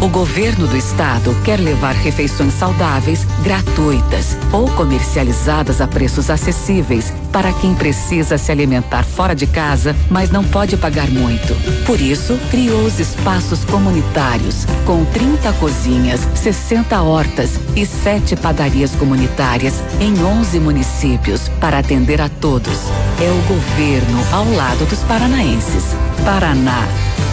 O 0.00 0.08
governo 0.08 0.68
do 0.68 0.76
estado 0.76 1.34
quer 1.44 1.58
levar 1.58 1.92
refeições 1.92 2.54
saudáveis, 2.54 3.26
gratuitas 3.42 4.36
ou 4.52 4.70
comercializadas 4.70 5.80
a 5.80 5.88
preços 5.88 6.30
acessíveis 6.30 7.12
para 7.32 7.52
quem 7.52 7.74
precisa 7.74 8.38
se 8.38 8.52
alimentar 8.52 9.02
fora 9.02 9.34
de 9.34 9.44
casa, 9.44 9.96
mas 10.08 10.30
não 10.30 10.44
pode 10.44 10.76
pagar 10.76 11.10
muito. 11.10 11.52
Por 11.84 12.00
isso, 12.00 12.38
criou 12.48 12.80
os 12.84 13.00
espaços 13.00 13.64
comunitários, 13.64 14.66
com 14.86 15.04
30 15.06 15.52
cozinhas, 15.54 16.20
60 16.32 17.02
hortas 17.02 17.58
e 17.74 17.84
7 17.84 18.36
padarias 18.36 18.94
comunitárias 18.94 19.82
em 19.98 20.22
11 20.22 20.60
municípios 20.60 21.48
para 21.60 21.80
atender 21.80 22.20
a 22.20 22.28
todos. 22.28 22.78
É 23.20 23.30
o 23.30 23.48
governo 23.52 24.24
ao 24.30 24.48
lado 24.54 24.86
dos 24.86 25.00
paranaenses. 25.00 25.96
Paraná, 26.24 26.86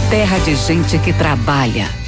terra 0.10 0.40
de 0.40 0.56
gente 0.56 0.98
que 0.98 1.14
trabalha. 1.14 2.05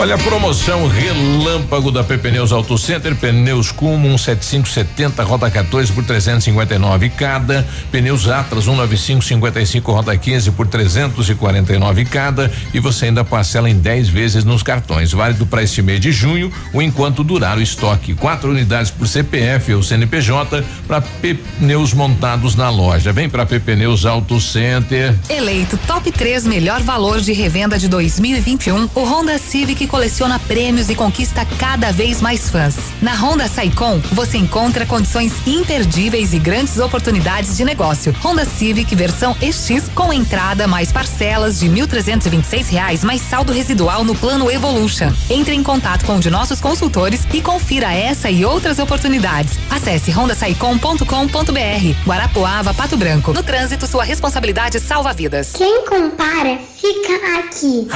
Olha 0.00 0.14
a 0.14 0.18
promoção 0.18 0.88
relâmpago 0.88 1.90
da 1.90 2.02
Pneus 2.02 2.52
Auto 2.52 2.78
Center, 2.78 3.14
pneus 3.14 3.70
Kumo 3.70 4.18
17570, 4.18 5.22
roda 5.22 5.50
14 5.50 5.92
por 5.92 6.02
359 6.02 7.10
cada, 7.10 7.68
pneus 7.92 8.26
Atlas 8.26 8.64
19555, 8.64 9.92
roda 9.92 10.16
15 10.16 10.52
por 10.52 10.66
349 10.66 12.06
cada 12.06 12.50
e 12.72 12.80
você 12.80 13.04
ainda 13.04 13.22
parcela 13.22 13.68
em 13.68 13.74
10 13.74 14.08
vezes 14.08 14.42
nos 14.42 14.62
cartões, 14.62 15.12
válido 15.12 15.44
para 15.44 15.62
este 15.62 15.82
mês 15.82 16.00
de 16.00 16.10
junho 16.10 16.50
ou 16.72 16.80
enquanto 16.80 17.22
durar 17.22 17.58
o 17.58 17.62
estoque. 17.62 18.14
Quatro 18.14 18.52
unidades 18.52 18.90
por 18.90 19.06
CPF 19.06 19.74
ou 19.74 19.82
CNPJ 19.82 20.64
para 20.88 21.02
pneus 21.02 21.92
montados 21.92 22.54
na 22.54 22.70
loja. 22.70 23.12
Vem 23.12 23.28
para 23.28 23.44
Pneus 23.44 24.06
Auto 24.06 24.40
Center. 24.40 25.14
Eleito 25.28 25.78
top 25.86 26.10
3 26.10 26.46
melhor 26.46 26.80
valor 26.80 27.20
de 27.20 27.34
revenda 27.34 27.78
de 27.78 27.86
2021, 27.86 28.88
o 28.94 29.04
Honda 29.04 29.36
Civic 29.36 29.89
coleciona 29.90 30.38
prêmios 30.38 30.88
e 30.88 30.94
conquista 30.94 31.44
cada 31.58 31.90
vez 31.90 32.20
mais 32.20 32.48
fãs. 32.48 32.76
Na 33.02 33.14
Honda 33.14 33.48
Saicom, 33.48 34.00
você 34.12 34.38
encontra 34.38 34.86
condições 34.86 35.32
imperdíveis 35.46 36.32
e 36.32 36.38
grandes 36.38 36.78
oportunidades 36.78 37.56
de 37.56 37.64
negócio. 37.64 38.14
Honda 38.22 38.44
Civic 38.44 38.94
versão 38.94 39.36
EX 39.42 39.88
com 39.94 40.12
entrada 40.12 40.66
mais 40.66 40.92
parcelas 40.92 41.58
de 41.58 41.68
1.326 41.68 42.68
reais 42.68 43.02
mais 43.02 43.20
saldo 43.20 43.52
residual 43.52 44.04
no 44.04 44.14
plano 44.14 44.50
Evolution. 44.50 45.12
Entre 45.28 45.54
em 45.54 45.62
contato 45.62 46.04
com 46.06 46.14
um 46.14 46.20
de 46.20 46.30
nossos 46.30 46.60
consultores 46.60 47.26
e 47.32 47.40
confira 47.40 47.92
essa 47.92 48.30
e 48.30 48.44
outras 48.44 48.78
oportunidades. 48.78 49.58
Acesse 49.68 50.16
hondasaicom.com.br. 50.16 52.06
Guarapuava, 52.06 52.72
Pato 52.72 52.96
Branco. 52.96 53.32
No 53.32 53.42
trânsito, 53.42 53.86
sua 53.86 54.04
responsabilidade 54.04 54.78
salva 54.78 55.12
vidas. 55.12 55.52
Quem 55.52 55.84
compara, 55.84 56.58
fica 56.76 57.38
aqui. 57.38 57.88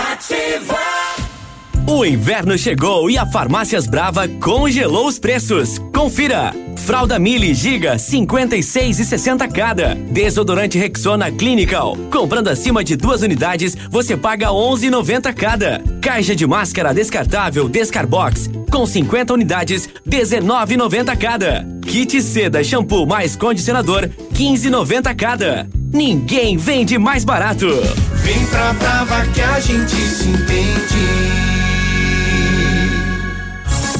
O 1.86 2.02
inverno 2.02 2.56
chegou 2.56 3.10
e 3.10 3.18
a 3.18 3.26
Farmácias 3.26 3.86
Brava 3.86 4.26
congelou 4.26 5.06
os 5.06 5.18
preços. 5.18 5.78
Confira! 5.94 6.54
Fralda 6.76 7.18
Mili 7.18 7.52
Giga 7.52 7.98
56 7.98 9.00
e 9.00 9.04
60 9.04 9.46
cada. 9.48 9.94
Desodorante 9.94 10.78
Rexona 10.78 11.30
Clinical. 11.30 11.94
Comprando 12.10 12.48
acima 12.48 12.82
de 12.82 12.96
duas 12.96 13.20
unidades, 13.20 13.76
você 13.90 14.16
paga 14.16 14.48
11,90 14.48 15.34
cada. 15.34 15.82
Caixa 16.00 16.34
de 16.34 16.46
máscara 16.46 16.94
descartável 16.94 17.68
Descarbox 17.68 18.50
com 18.70 18.86
50 18.86 19.34
unidades, 19.34 19.88
19,90 20.08 21.16
cada. 21.18 21.66
Kit 21.82 22.20
seda 22.22 22.64
shampoo 22.64 23.06
mais 23.06 23.36
condicionador 23.36 24.08
15,90 24.32 25.14
cada. 25.14 25.68
Ninguém 25.92 26.56
vende 26.56 26.98
mais 26.98 27.24
barato. 27.24 27.68
Vem 28.14 28.44
pra 28.46 28.72
Brava 28.72 29.26
que 29.26 29.42
a 29.42 29.60
gente 29.60 29.94
se 29.94 30.28
entende. 30.28 31.33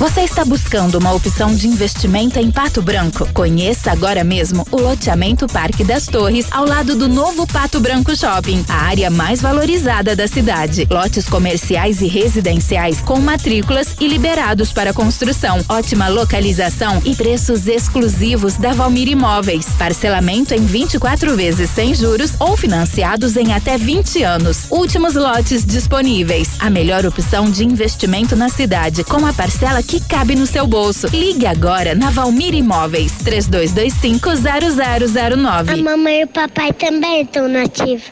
Você 0.04 0.20
está 0.20 0.44
buscando 0.44 0.98
uma 0.98 1.14
opção 1.14 1.54
de 1.54 1.66
investimento 1.66 2.38
em 2.38 2.50
Pato 2.50 2.82
Branco? 2.82 3.26
Conheça 3.32 3.90
agora 3.90 4.22
mesmo 4.22 4.66
o 4.70 4.76
loteamento 4.76 5.46
Parque 5.46 5.82
das 5.82 6.04
Torres, 6.04 6.46
ao 6.50 6.66
lado 6.66 6.94
do 6.94 7.08
novo 7.08 7.46
Pato 7.46 7.80
Branco 7.80 8.14
Shopping, 8.14 8.66
a 8.68 8.82
área 8.82 9.08
mais 9.08 9.40
valorizada 9.40 10.14
da 10.14 10.28
cidade. 10.28 10.86
Lotes 10.90 11.26
comerciais 11.26 12.02
e 12.02 12.06
residenciais 12.06 13.00
com 13.00 13.18
matrículas 13.18 13.96
e 13.98 14.06
liberados 14.06 14.74
para 14.74 14.92
construção. 14.92 15.64
Ótima 15.70 16.08
localização 16.08 17.00
e 17.02 17.16
preços 17.16 17.66
exclusivos 17.66 18.58
da 18.58 18.74
Valmir 18.74 19.08
Imóveis. 19.08 19.68
Parcelamento 19.78 20.52
em 20.52 20.66
24 20.66 21.34
vezes 21.34 21.70
sem 21.70 21.94
juros 21.94 22.34
ou 22.38 22.58
financiados 22.58 23.38
em 23.38 23.54
até 23.54 23.78
20 23.78 24.22
anos. 24.22 24.66
Últimos 24.68 25.14
lotes 25.14 25.64
disponíveis. 25.64 26.50
A 26.58 26.68
melhor 26.68 27.06
opção 27.06 27.50
de 27.50 27.64
investimento 27.64 28.36
na 28.36 28.50
cidade, 28.50 29.02
com 29.02 29.24
a 29.24 29.32
parcela 29.32 29.82
que 29.82 29.93
cabe 30.00 30.34
no 30.36 30.46
seu 30.46 30.66
bolso. 30.66 31.06
Ligue 31.08 31.46
agora 31.46 31.94
na 31.94 32.10
Valmir 32.10 32.54
Imóveis 32.54 33.12
32250009. 33.24 35.70
A 35.70 35.76
mamãe 35.76 36.20
e 36.20 36.24
o 36.24 36.28
papai 36.28 36.72
também 36.72 37.22
estão 37.22 37.48
nativos. 37.48 38.04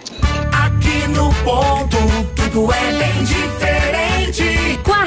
Aqui 0.52 1.08
no 1.08 1.32
ponto, 1.44 1.96
tudo 2.36 2.72
é 2.72 2.92
bem 2.92 3.24
diferente. 3.24 3.91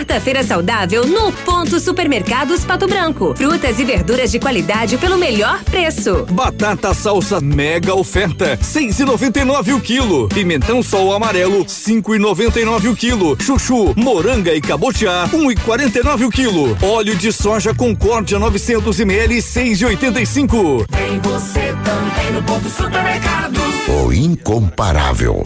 Quarta-feira 0.06 0.44
saudável 0.44 1.08
no 1.08 1.32
Ponto 1.32 1.80
Supermercados 1.80 2.64
Pato 2.64 2.86
Branco. 2.86 3.34
Frutas 3.36 3.80
e 3.80 3.84
verduras 3.84 4.30
de 4.30 4.38
qualidade 4.38 5.00
pelo 5.00 5.18
melhor 5.18 5.64
preço. 5.64 6.28
Batata 6.30 6.94
salsa 6.94 7.42
mega 7.42 7.96
oferta, 7.96 8.56
seis 8.62 9.00
e 9.00 9.04
noventa 9.04 9.40
e 9.40 9.44
nove 9.44 9.74
o 9.74 9.82
quilo. 9.82 10.30
Pimentão 10.30 10.84
sol 10.84 11.12
amarelo, 11.12 11.68
cinco 11.68 12.14
e 12.14 12.20
noventa 12.20 12.62
e 12.62 12.66
nove 12.66 12.88
o 12.88 12.96
quilo. 12.96 13.36
Chuchu, 13.42 13.96
moranga 13.98 14.54
e 14.54 14.62
cabotiá, 14.62 15.28
um 15.34 15.50
e 15.50 15.56
quarenta 15.56 15.98
e 15.98 16.04
nove 16.04 16.24
o 16.24 16.30
quilo. 16.30 16.78
Óleo 16.84 17.16
de 17.16 17.34
soja 17.34 17.74
Concórdia 17.74 18.38
900 18.38 19.00
ml, 19.00 19.42
seis 19.42 19.82
e 19.82 19.86
oitenta 19.86 20.22
e 20.22 20.26
cinco. 20.28 20.86
Tem 20.86 21.20
você 21.20 21.74
também 21.84 22.32
no 22.32 22.44
ponto 22.44 22.70
supermercado. 22.70 23.60
O 23.88 24.14
incomparável. 24.14 25.42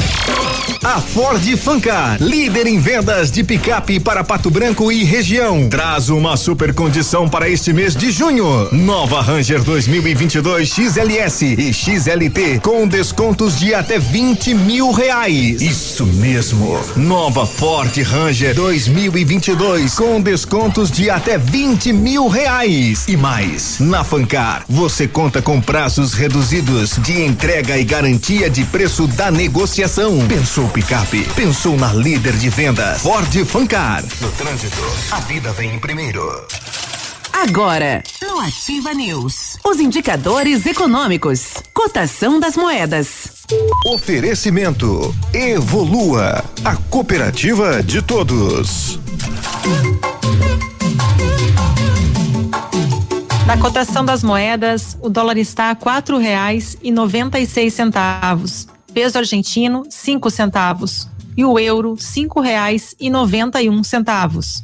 A 0.83 1.01
Ford 1.01 1.43
Fancar, 1.57 2.21
líder 2.21 2.65
em 2.65 2.79
vendas 2.79 3.29
de 3.29 3.43
picape 3.43 3.99
para 3.99 4.23
Pato 4.23 4.49
Branco 4.49 4.89
e 4.89 5.03
região, 5.03 5.67
traz 5.67 6.09
uma 6.09 6.37
super 6.37 6.73
condição 6.73 7.27
para 7.27 7.49
este 7.49 7.73
mês 7.73 7.93
de 7.93 8.11
junho. 8.11 8.69
Nova 8.71 9.21
Ranger 9.21 9.61
2022 9.61 10.69
XLS 10.69 11.45
e 11.45 11.73
XLT 11.73 12.61
com 12.63 12.87
descontos 12.87 13.59
de 13.59 13.73
até 13.73 13.99
20 13.99 14.53
mil 14.53 14.91
reais. 14.91 15.61
Isso 15.61 16.05
mesmo. 16.05 16.79
Nova 16.95 17.45
Ford 17.45 17.95
Ranger 18.01 18.55
2022 18.55 19.95
com 19.95 20.21
descontos 20.21 20.89
de 20.89 21.09
até 21.09 21.37
20 21.37 21.91
mil 21.91 22.29
reais. 22.29 23.05
E 23.09 23.17
mais, 23.17 23.81
na 23.81 24.05
Fancar 24.05 24.63
você 24.69 25.09
conta 25.09 25.41
com 25.41 25.59
prazos 25.59 26.13
reduzidos 26.13 26.95
de 26.99 27.21
entrega 27.21 27.77
e 27.77 27.83
garantia 27.83 28.49
de 28.49 28.63
preço 28.63 29.07
da 29.07 29.29
negociação. 29.29 30.25
Pensou 30.25 30.68
picape? 30.69 31.27
Pensou 31.35 31.75
na 31.75 31.91
líder 31.93 32.33
de 32.37 32.49
vendas? 32.49 33.01
Ford 33.01 33.45
Fancar. 33.45 34.03
No 34.21 34.31
trânsito, 34.31 34.81
a 35.11 35.19
vida 35.21 35.51
vem 35.53 35.75
em 35.75 35.79
primeiro. 35.79 36.47
Agora, 37.31 38.03
no 38.21 38.39
Ativa 38.39 38.93
News, 38.93 39.57
os 39.63 39.79
indicadores 39.79 40.65
econômicos, 40.65 41.53
cotação 41.73 42.39
das 42.39 42.57
moedas. 42.57 43.07
Oferecimento 43.87 45.15
Evolua, 45.33 46.43
a 46.65 46.75
cooperativa 46.75 47.81
de 47.81 48.01
todos. 48.01 48.99
Na 53.45 53.57
cotação 53.57 54.05
das 54.05 54.23
moedas, 54.23 54.97
o 55.01 55.09
dólar 55.09 55.37
está 55.37 55.71
a 55.71 55.75
quatro 55.75 56.17
reais 56.17 56.77
e 56.83 56.91
noventa 56.91 57.39
e 57.39 57.47
seis 57.47 57.73
centavos 57.73 58.67
peso 58.93 59.17
argentino, 59.17 59.83
5 59.89 60.29
centavos. 60.29 61.07
E 61.37 61.45
o 61.45 61.59
euro, 61.59 61.93
R$ 61.93 61.99
5,91. 61.99 64.63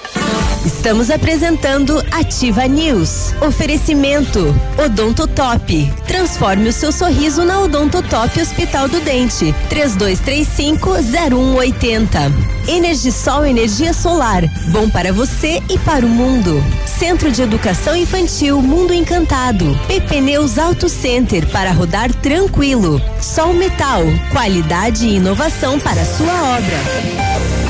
Estamos 0.65 1.09
apresentando 1.09 2.01
Ativa 2.11 2.67
News. 2.67 3.33
Oferecimento 3.41 4.53
Odonto 4.77 5.25
Top. 5.27 5.91
Transforme 6.05 6.69
o 6.69 6.73
seu 6.73 6.91
sorriso 6.91 7.43
na 7.43 7.61
Odonto 7.61 8.03
Top 8.03 8.39
Hospital 8.39 8.87
do 8.87 8.99
Dente. 8.99 9.55
32350180. 9.71 12.31
Energisol 12.67 13.43
energia 13.43 13.91
solar. 13.91 14.43
Bom 14.67 14.87
para 14.87 15.11
você 15.11 15.63
e 15.67 15.79
para 15.79 16.05
o 16.05 16.09
mundo. 16.09 16.63
Centro 16.85 17.31
de 17.31 17.41
Educação 17.41 17.95
Infantil 17.95 18.61
Mundo 18.61 18.93
Encantado. 18.93 19.75
PP 19.87 20.21
Neus 20.21 20.59
Auto 20.59 20.87
Center 20.87 21.43
para 21.47 21.71
rodar 21.71 22.13
tranquilo. 22.13 23.01
Sol 23.19 23.55
Metal. 23.55 24.03
Qualidade 24.31 25.07
e 25.07 25.15
inovação 25.15 25.79
para 25.79 26.05
sua 26.05 26.55
obra. 26.55 27.60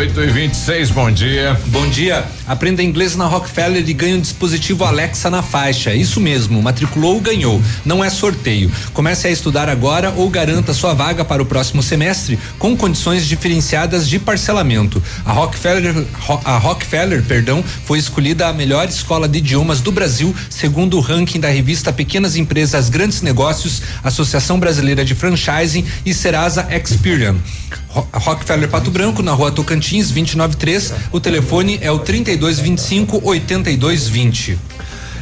8 0.00 0.18
e 0.18 0.26
26 0.28 0.90
bom 0.92 1.10
dia. 1.10 1.60
Bom 1.66 1.86
dia. 1.86 2.24
Aprenda 2.48 2.82
inglês 2.82 3.16
na 3.16 3.26
Rockefeller 3.26 3.86
e 3.86 3.92
ganhe 3.92 4.14
um 4.14 4.20
dispositivo 4.20 4.82
Alexa 4.82 5.28
na 5.28 5.42
faixa. 5.42 5.92
Isso 5.94 6.18
mesmo, 6.22 6.62
matriculou, 6.62 7.20
ganhou. 7.20 7.60
Não 7.84 8.02
é 8.02 8.08
sorteio. 8.08 8.72
Comece 8.94 9.28
a 9.28 9.30
estudar 9.30 9.68
agora 9.68 10.10
ou 10.16 10.30
garanta 10.30 10.72
sua 10.72 10.94
vaga 10.94 11.22
para 11.22 11.42
o 11.42 11.44
próximo 11.44 11.82
semestre 11.82 12.38
com 12.58 12.74
condições 12.74 13.26
diferenciadas 13.26 14.08
de 14.08 14.18
parcelamento. 14.18 15.02
A 15.22 15.32
Rockefeller, 15.32 16.06
a 16.46 16.56
Rockefeller, 16.56 17.22
perdão, 17.22 17.62
foi 17.84 17.98
escolhida 17.98 18.48
a 18.48 18.54
melhor 18.54 18.88
escola 18.88 19.28
de 19.28 19.36
idiomas 19.36 19.82
do 19.82 19.92
Brasil, 19.92 20.34
segundo 20.48 20.96
o 20.96 21.00
ranking 21.00 21.40
da 21.40 21.50
revista 21.50 21.92
Pequenas 21.92 22.36
Empresas 22.36 22.88
Grandes 22.88 23.20
Negócios, 23.20 23.82
Associação 24.02 24.58
Brasileira 24.58 25.04
de 25.04 25.14
Franchising 25.14 25.84
e 26.06 26.14
Serasa 26.14 26.66
Experian. 26.74 27.36
Ro- 27.92 28.06
Rockefeller 28.14 28.68
Pato 28.68 28.90
Branco, 28.90 29.22
na 29.22 29.32
rua 29.32 29.50
Tocantins, 29.50 30.10
293. 30.10 30.94
O 31.12 31.20
telefone 31.20 31.78
é 31.82 31.90
o 31.90 31.98
3225 31.98 33.20
8220. 33.24 34.58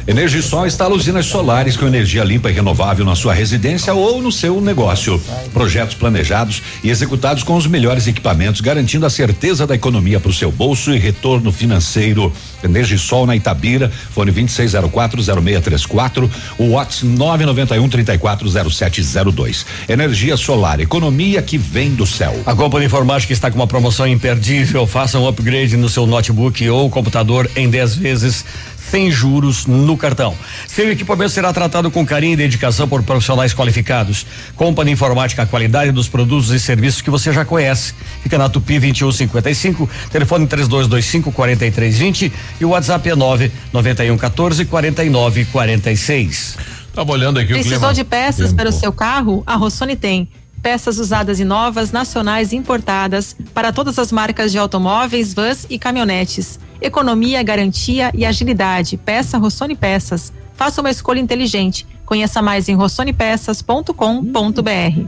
Energisol 0.09 0.65
instala 0.65 0.95
usinas 0.95 1.27
solares 1.27 1.77
com 1.77 1.85
energia 1.85 2.23
limpa 2.23 2.49
e 2.49 2.53
renovável 2.53 3.05
na 3.05 3.15
sua 3.15 3.31
residência 3.31 3.93
ou 3.93 4.19
no 4.19 4.31
seu 4.31 4.59
negócio. 4.59 5.21
Projetos 5.53 5.93
planejados 5.93 6.63
e 6.83 6.89
executados 6.89 7.43
com 7.43 7.55
os 7.55 7.67
melhores 7.67 8.07
equipamentos, 8.07 8.59
garantindo 8.59 9.05
a 9.05 9.09
certeza 9.11 9.67
da 9.67 9.75
economia 9.75 10.19
para 10.19 10.31
o 10.31 10.33
seu 10.33 10.51
bolso 10.51 10.91
e 10.91 10.97
retorno 10.97 11.51
financeiro. 11.51 12.33
Energisol 12.63 13.27
na 13.27 13.35
Itabira, 13.35 13.91
fone 14.09 14.31
26040634, 14.31 16.27
o 16.57 16.69
WhatsApp 16.71 17.05
991 17.05 17.87
340702. 17.87 19.63
Energia 19.87 20.35
solar, 20.35 20.79
economia 20.79 21.39
que 21.43 21.55
vem 21.55 21.93
do 21.93 22.07
céu. 22.07 22.35
A 22.47 22.55
Companhia 22.55 22.87
Informática 22.87 23.31
está 23.31 23.51
com 23.51 23.57
uma 23.57 23.67
promoção 23.67 24.07
imperdível. 24.07 24.87
Faça 24.87 25.19
um 25.19 25.27
upgrade 25.27 25.77
no 25.77 25.87
seu 25.87 26.07
notebook 26.07 26.67
ou 26.67 26.89
computador 26.89 27.47
em 27.55 27.69
10 27.69 27.95
vezes 27.95 28.43
sem 28.89 29.11
juros 29.11 29.65
no 29.65 29.95
cartão. 29.95 30.35
Seu 30.67 30.91
equipamento 30.91 31.31
será 31.31 31.53
tratado 31.53 31.91
com 31.91 32.05
carinho 32.05 32.33
e 32.33 32.37
dedicação 32.37 32.87
por 32.87 33.03
profissionais 33.03 33.53
qualificados. 33.53 34.25
Companhia 34.55 34.93
Informática, 34.93 35.43
a 35.43 35.45
qualidade 35.45 35.91
dos 35.91 36.07
produtos 36.07 36.49
e 36.51 36.59
serviços 36.59 37.01
que 37.01 37.09
você 37.09 37.31
já 37.31 37.45
conhece. 37.45 37.93
Fica 38.21 38.37
na 38.37 38.49
Tupi 38.49 38.79
2155, 38.79 39.89
telefone 40.11 40.47
3225 40.47 41.31
4320 41.31 42.33
e 42.59 42.65
o 42.65 42.69
WhatsApp 42.69 43.09
é 43.09 43.15
99114 43.15 44.65
4946. 44.65 46.57
Tava 46.93 47.11
olhando 47.11 47.39
aqui 47.39 47.53
Precisou 47.53 47.77
o 47.77 47.79
clima. 47.79 47.93
de 47.93 48.03
peças 48.03 48.51
para 48.51 48.69
o 48.69 48.71
seu 48.71 48.91
carro? 48.91 49.43
A 49.45 49.55
Rossoni 49.55 49.95
tem. 49.95 50.27
Peças 50.61 50.97
usadas 50.97 51.39
e 51.39 51.45
novas, 51.45 51.91
nacionais 51.91 52.51
e 52.51 52.57
importadas, 52.57 53.35
para 53.53 53.71
todas 53.71 53.97
as 53.97 54.11
marcas 54.11 54.51
de 54.51 54.57
automóveis, 54.57 55.33
vans 55.33 55.65
e 55.69 55.79
caminhonetes. 55.79 56.59
Economia, 56.81 57.41
garantia 57.43 58.11
e 58.13 58.25
agilidade. 58.25 58.97
Peça 58.97 59.37
Rossoni 59.37 59.75
Peças. 59.75 60.31
Faça 60.55 60.81
uma 60.81 60.89
escolha 60.89 61.19
inteligente. 61.19 61.85
Conheça 62.05 62.41
mais 62.41 62.67
em 62.69 62.75
rossonepeças.com.br. 62.75 65.03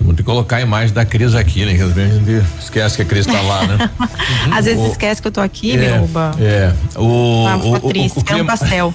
Vamos 0.00 0.16
ter 0.16 0.22
que 0.22 0.24
colocar 0.24 0.56
a 0.56 0.60
imagem 0.60 0.92
da 0.92 1.04
Cris 1.04 1.32
aqui, 1.34 1.64
né? 1.64 1.74
Que 1.76 1.82
às 1.82 1.92
vezes 1.92 2.16
a 2.16 2.18
gente 2.18 2.44
esquece 2.60 2.96
que 2.96 3.02
a 3.02 3.04
Cris 3.04 3.24
tá 3.24 3.40
lá, 3.40 3.64
né? 3.68 3.90
Às 4.50 4.64
vezes 4.64 4.82
O- 4.82 4.86
esquece 4.90 5.22
que 5.22 5.28
eu 5.28 5.32
tô 5.32 5.40
aqui, 5.40 5.76
é, 5.76 5.92
Biruba. 5.92 6.32
É. 6.40 6.72
O, 6.96 7.46
Ah, 7.46 7.56
o, 7.56 7.62
fica 7.74 7.86
o, 7.86 7.88
triste, 7.88 8.16
o 8.16 8.18
é 8.18 8.20
um 8.20 8.24
clima, 8.24 8.44
pastel. 8.46 8.92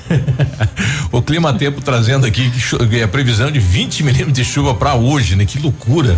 o 1.09 1.21
clima 1.21 1.53
tempo 1.53 1.79
trazendo 1.81 2.25
aqui 2.25 2.51
que 2.51 2.87
que 2.89 3.01
a 3.01 3.07
previsão 3.07 3.49
de 3.49 3.59
20 3.59 4.03
milímetros 4.03 4.33
de 4.33 4.43
chuva 4.43 4.75
para 4.75 4.95
hoje, 4.95 5.37
né? 5.37 5.45
Que 5.45 5.57
loucura. 5.59 6.17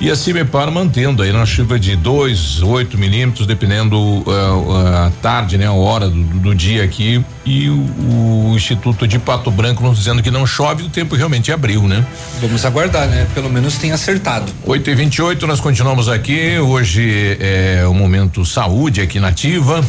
E 0.00 0.12
a 0.12 0.14
Cimepar 0.14 0.70
mantendo 0.70 1.24
aí 1.24 1.32
uma 1.32 1.44
chuva 1.44 1.76
de 1.76 1.96
2, 1.96 2.62
8 2.62 2.96
milímetros, 2.96 3.48
dependendo 3.48 4.24
ah, 4.28 5.06
a 5.06 5.10
tarde, 5.20 5.58
né? 5.58 5.66
A 5.66 5.72
hora 5.72 6.08
do, 6.08 6.22
do 6.22 6.54
dia 6.54 6.84
aqui. 6.84 7.24
E 7.44 7.68
o, 7.68 8.50
o 8.50 8.52
Instituto 8.54 9.08
de 9.08 9.18
Pato 9.18 9.50
Branco 9.50 9.82
nos 9.82 9.98
dizendo 9.98 10.22
que 10.22 10.30
não 10.30 10.46
chove, 10.46 10.84
o 10.84 10.88
tempo 10.88 11.16
realmente 11.16 11.50
abriu, 11.50 11.82
né? 11.82 12.06
Vamos 12.40 12.64
aguardar, 12.64 13.08
né? 13.08 13.26
Pelo 13.34 13.50
menos 13.50 13.76
tem 13.76 13.90
acertado. 13.90 14.52
8 14.64 14.88
e 14.88 14.94
28 14.94 15.46
nós 15.48 15.58
continuamos 15.58 16.08
aqui. 16.08 16.56
Hoje 16.60 17.36
é 17.40 17.84
o 17.84 17.92
momento 17.92 18.44
saúde 18.44 19.00
aqui 19.00 19.18
na 19.18 19.28
Ativa. 19.28 19.84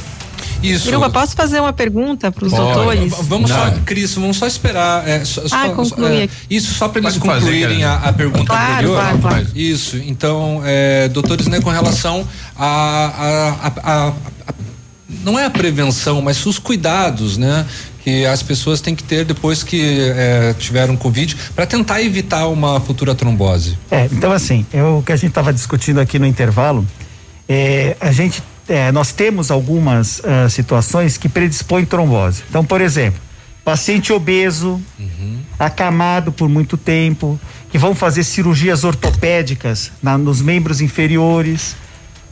Isso. 0.62 0.86
Biruba, 0.86 1.10
posso 1.10 1.36
fazer 1.36 1.60
uma 1.60 1.72
pergunta 1.72 2.32
para 2.32 2.46
os 2.46 2.52
doutores? 2.52 3.14
Vamos 3.24 3.50
só, 3.50 3.66
Não. 3.68 3.80
Cris, 3.84 4.14
vamos 4.16 4.38
só 4.38 4.46
esperar. 4.48 5.08
é, 5.08 5.24
só- 5.24 5.42
Ah, 5.52 5.68
só- 5.68 5.70
concluir 5.70 6.20
é, 6.22 6.24
aqui. 6.24 6.34
isso 6.50 6.74
só 6.74 6.88
para 6.90 7.02
eles 7.02 7.14
Pode 7.18 7.26
fazer, 7.28 7.40
concluírem 7.46 7.84
a, 7.84 7.96
a 7.96 8.14
pergunta 8.14 8.46
Claro, 8.46 8.74
anterior. 8.74 8.96
claro, 8.96 9.18
claro. 9.20 9.48
Isso. 9.56 9.98
Então, 9.98 10.62
é, 10.66 11.08
doutores, 11.08 11.48
né, 11.48 11.62
com 11.62 11.70
relação 11.70 12.28
a, 12.58 12.66
a- 12.66 13.68
a- 13.68 13.74
a- 13.84 14.08
a- 14.10 14.14
não 15.24 15.40
é 15.40 15.46
a 15.46 15.50
prevenção, 15.50 16.22
mas 16.22 16.46
os 16.46 16.60
cuidados, 16.60 17.38
né? 17.38 17.66
Que 18.04 18.26
as 18.26 18.42
pessoas 18.42 18.80
têm 18.82 18.96
que 18.96 19.04
ter 19.04 19.26
depois 19.26 19.62
que 19.64 20.00
é, 20.16 20.54
tiveram 20.58 20.96
Covid 20.96 21.36
para 21.56 21.66
tentar 21.66 22.02
evitar 22.02 22.48
uma 22.48 22.80
futura 22.80 23.14
trombose. 23.14 23.78
É, 23.92 24.06
então 24.12 24.32
assim, 24.32 24.66
é 24.72 24.82
o 24.84 25.02
que 25.06 25.12
a 25.12 25.16
gente 25.16 25.30
estava 25.30 25.52
discutindo 25.54 26.00
aqui 26.00 26.18
no 26.20 26.26
intervalo, 26.26 26.86
é, 27.48 27.98
a 28.00 28.12
gente, 28.12 28.42
é, 28.70 28.92
nós 28.92 29.12
temos 29.12 29.52
algumas 29.52 30.22
ah, 30.24 30.48
situações 30.50 31.18
que 31.18 31.28
predispõem 31.28 31.84
trombose. 31.86 32.44
Então, 32.50 32.64
por 32.64 32.80
exemplo, 32.82 33.20
paciente 33.66 34.14
obeso, 34.14 34.80
acamado 35.58 36.32
por 36.32 36.48
muito 36.48 36.78
tempo, 36.78 37.40
que 37.72 37.78
vão 37.78 37.94
fazer 37.94 38.24
cirurgias 38.24 38.84
ortopédicas 38.84 39.92
na- 40.02 40.18
nos 40.18 40.42
membros 40.42 40.82
inferiores. 40.82 41.76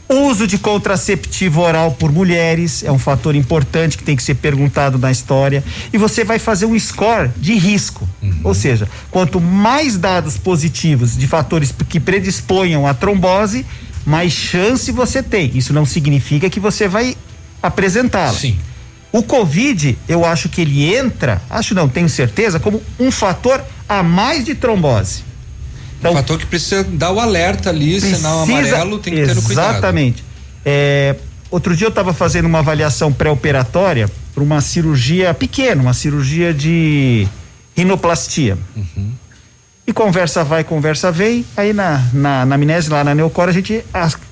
Uso 0.08 0.46
de 0.46 0.56
contraceptivo 0.56 1.60
oral 1.60 1.90
por 1.92 2.10
mulheres 2.10 2.82
é 2.82 2.90
um 2.90 2.98
fator 2.98 3.36
importante 3.36 3.98
que 3.98 4.02
tem 4.02 4.16
que 4.16 4.22
ser 4.22 4.36
perguntado 4.36 4.98
na 4.98 5.10
história. 5.10 5.62
E 5.92 5.98
você 5.98 6.24
vai 6.24 6.38
fazer 6.38 6.64
um 6.64 6.78
score 6.78 7.28
de 7.36 7.52
risco. 7.54 8.08
Ou 8.42 8.54
seja, 8.54 8.88
quanto 9.10 9.38
mais 9.38 9.98
dados 9.98 10.38
positivos 10.38 11.14
de 11.14 11.26
fatores 11.26 11.74
que 11.90 12.00
predisponham 12.00 12.86
a 12.86 12.94
trombose, 12.94 13.66
mais 14.08 14.32
chance 14.32 14.90
você 14.90 15.22
tem. 15.22 15.50
Isso 15.54 15.70
não 15.74 15.84
significa 15.84 16.48
que 16.48 16.58
você 16.58 16.88
vai 16.88 17.14
apresentá-la. 17.62 18.32
Sim. 18.32 18.58
O 19.12 19.22
Covid, 19.22 19.98
eu 20.08 20.24
acho 20.24 20.48
que 20.48 20.62
ele 20.62 20.94
entra, 20.94 21.42
acho 21.50 21.74
não, 21.74 21.88
tenho 21.88 22.08
certeza, 22.08 22.58
como 22.58 22.82
um 22.98 23.10
fator 23.10 23.62
a 23.86 24.02
mais 24.02 24.46
de 24.46 24.54
trombose. 24.54 25.24
Então, 25.98 26.12
um 26.12 26.14
fator 26.14 26.38
que 26.38 26.46
precisa 26.46 26.82
dar 26.84 27.10
o 27.10 27.20
alerta 27.20 27.68
ali, 27.68 28.00
sinal 28.00 28.44
amarelo, 28.44 28.98
tem 28.98 29.14
que 29.14 29.26
ter 29.26 29.36
o 29.36 29.42
cuidado. 29.42 29.72
Exatamente. 29.72 30.24
É, 30.64 31.14
outro 31.50 31.76
dia 31.76 31.86
eu 31.86 31.90
estava 31.90 32.14
fazendo 32.14 32.46
uma 32.46 32.60
avaliação 32.60 33.12
pré-operatória 33.12 34.10
para 34.34 34.42
uma 34.42 34.62
cirurgia 34.62 35.34
pequena, 35.34 35.82
uma 35.82 35.94
cirurgia 35.94 36.54
de 36.54 37.28
rinoplastia. 37.76 38.56
Uhum. 38.74 39.12
E 39.88 39.92
conversa 39.94 40.44
vai, 40.44 40.62
conversa 40.64 41.10
vem. 41.10 41.46
Aí 41.56 41.72
na, 41.72 42.06
na, 42.12 42.44
na 42.44 42.56
amnésia, 42.56 42.92
lá 42.92 43.02
na 43.02 43.14
Neocor, 43.14 43.48
a 43.48 43.52
gente 43.52 43.82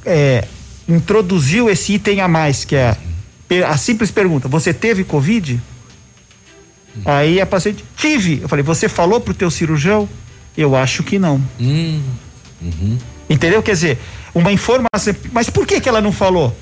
é, 0.05 0.45
introduziu 0.87 1.71
esse 1.71 1.95
item 1.95 2.21
a 2.21 2.29
mais, 2.29 2.67
que 2.67 2.77
é 2.77 2.95
a, 3.65 3.71
a 3.71 3.77
simples 3.79 4.11
pergunta: 4.11 4.49
Você 4.49 4.75
teve 4.75 5.03
Covid? 5.03 5.59
Aí 7.07 7.41
a 7.41 7.47
paciente, 7.47 7.83
tive. 7.97 8.41
Eu 8.43 8.51
falei, 8.51 8.63
você 8.63 8.87
falou 8.87 9.19
pro 9.19 9.33
teu 9.33 9.51
cirurgião? 9.51 10.07
Eu 10.55 10.77
acho 10.77 11.03
que 11.03 11.19
não. 11.19 11.43
Hum, 11.59 12.03
uhum. 12.61 12.99
Entendeu? 13.29 13.63
Quer 13.63 13.73
dizer, 13.73 13.99
uma 14.35 14.53
informação. 14.53 15.17
Mas 15.33 15.49
por 15.49 15.67
que, 15.67 15.81
que 15.81 15.89
ela 15.89 16.03
não 16.03 16.13
falou? 16.13 16.55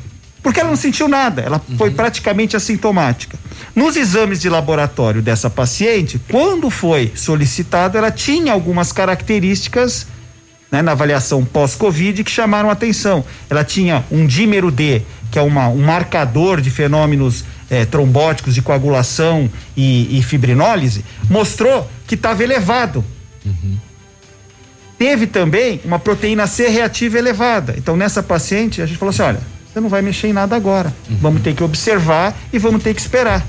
Porque 0.45 0.61
ela 0.61 0.69
não 0.69 0.77
sentiu 0.77 1.09
nada, 1.09 1.41
ela 1.41 1.59
foi 1.79 1.91
praticamente 1.91 2.55
assintomática. 2.55 3.39
Nos 3.75 3.97
exames 3.97 4.43
de 4.43 4.51
laboratório 4.51 5.23
dessa 5.23 5.49
paciente, 5.49 6.21
quando 6.31 6.69
foi 6.69 7.11
solicitado, 7.17 7.97
ela 7.97 8.11
tinha 8.11 8.53
algumas 8.53 8.93
características 8.93 10.07
né, 10.71 10.83
na 10.83 10.93
avaliação 10.93 11.43
pós-Covid 11.47 12.23
que 12.23 12.31
chamaram 12.31 12.69
a 12.69 12.75
atenção. 12.75 13.25
Ela 13.49 13.65
tinha 13.65 14.05
um 14.11 14.27
dímero 14.27 14.71
D, 14.71 15.01
que 15.33 15.39
é 15.39 15.43
uma, 15.43 15.69
um 15.69 15.83
marcador 15.83 16.61
de 16.61 16.71
fenômenos 16.71 17.43
eh, 17.71 17.87
trombóticos 17.87 18.55
de 18.55 18.61
coagulação 18.61 19.51
e, 19.75 20.19
e 20.19 20.23
fibrinólise, 20.23 21.07
mostrou 21.31 21.91
que 22.07 22.17
estava 22.17 22.45
elevado. 22.45 23.03
Teve 24.99 25.27
também 25.27 25.81
uma 25.87 25.99
proteína 25.99 26.47
C 26.47 26.69
reativa 26.69 27.19
elevada. 27.19 27.75
Então, 27.79 27.97
nessa 27.97 28.23
paciente, 28.23 28.83
a 28.83 28.87
gente 28.87 28.99
falou 28.99 29.11
assim: 29.11 29.23
olha, 29.23 29.54
você 29.75 29.81
não 29.81 29.89
vai 29.89 30.03
mexer 30.03 30.29
em 30.29 30.33
nada 30.33 30.55
agora. 30.55 30.95
Vamos 31.21 31.43
ter 31.43 31.53
que 31.53 31.65
observar 31.65 32.39
e 32.53 32.59
vamos 32.61 32.81
ter 32.81 32.95
que 32.95 33.01
esperar. 33.01 33.45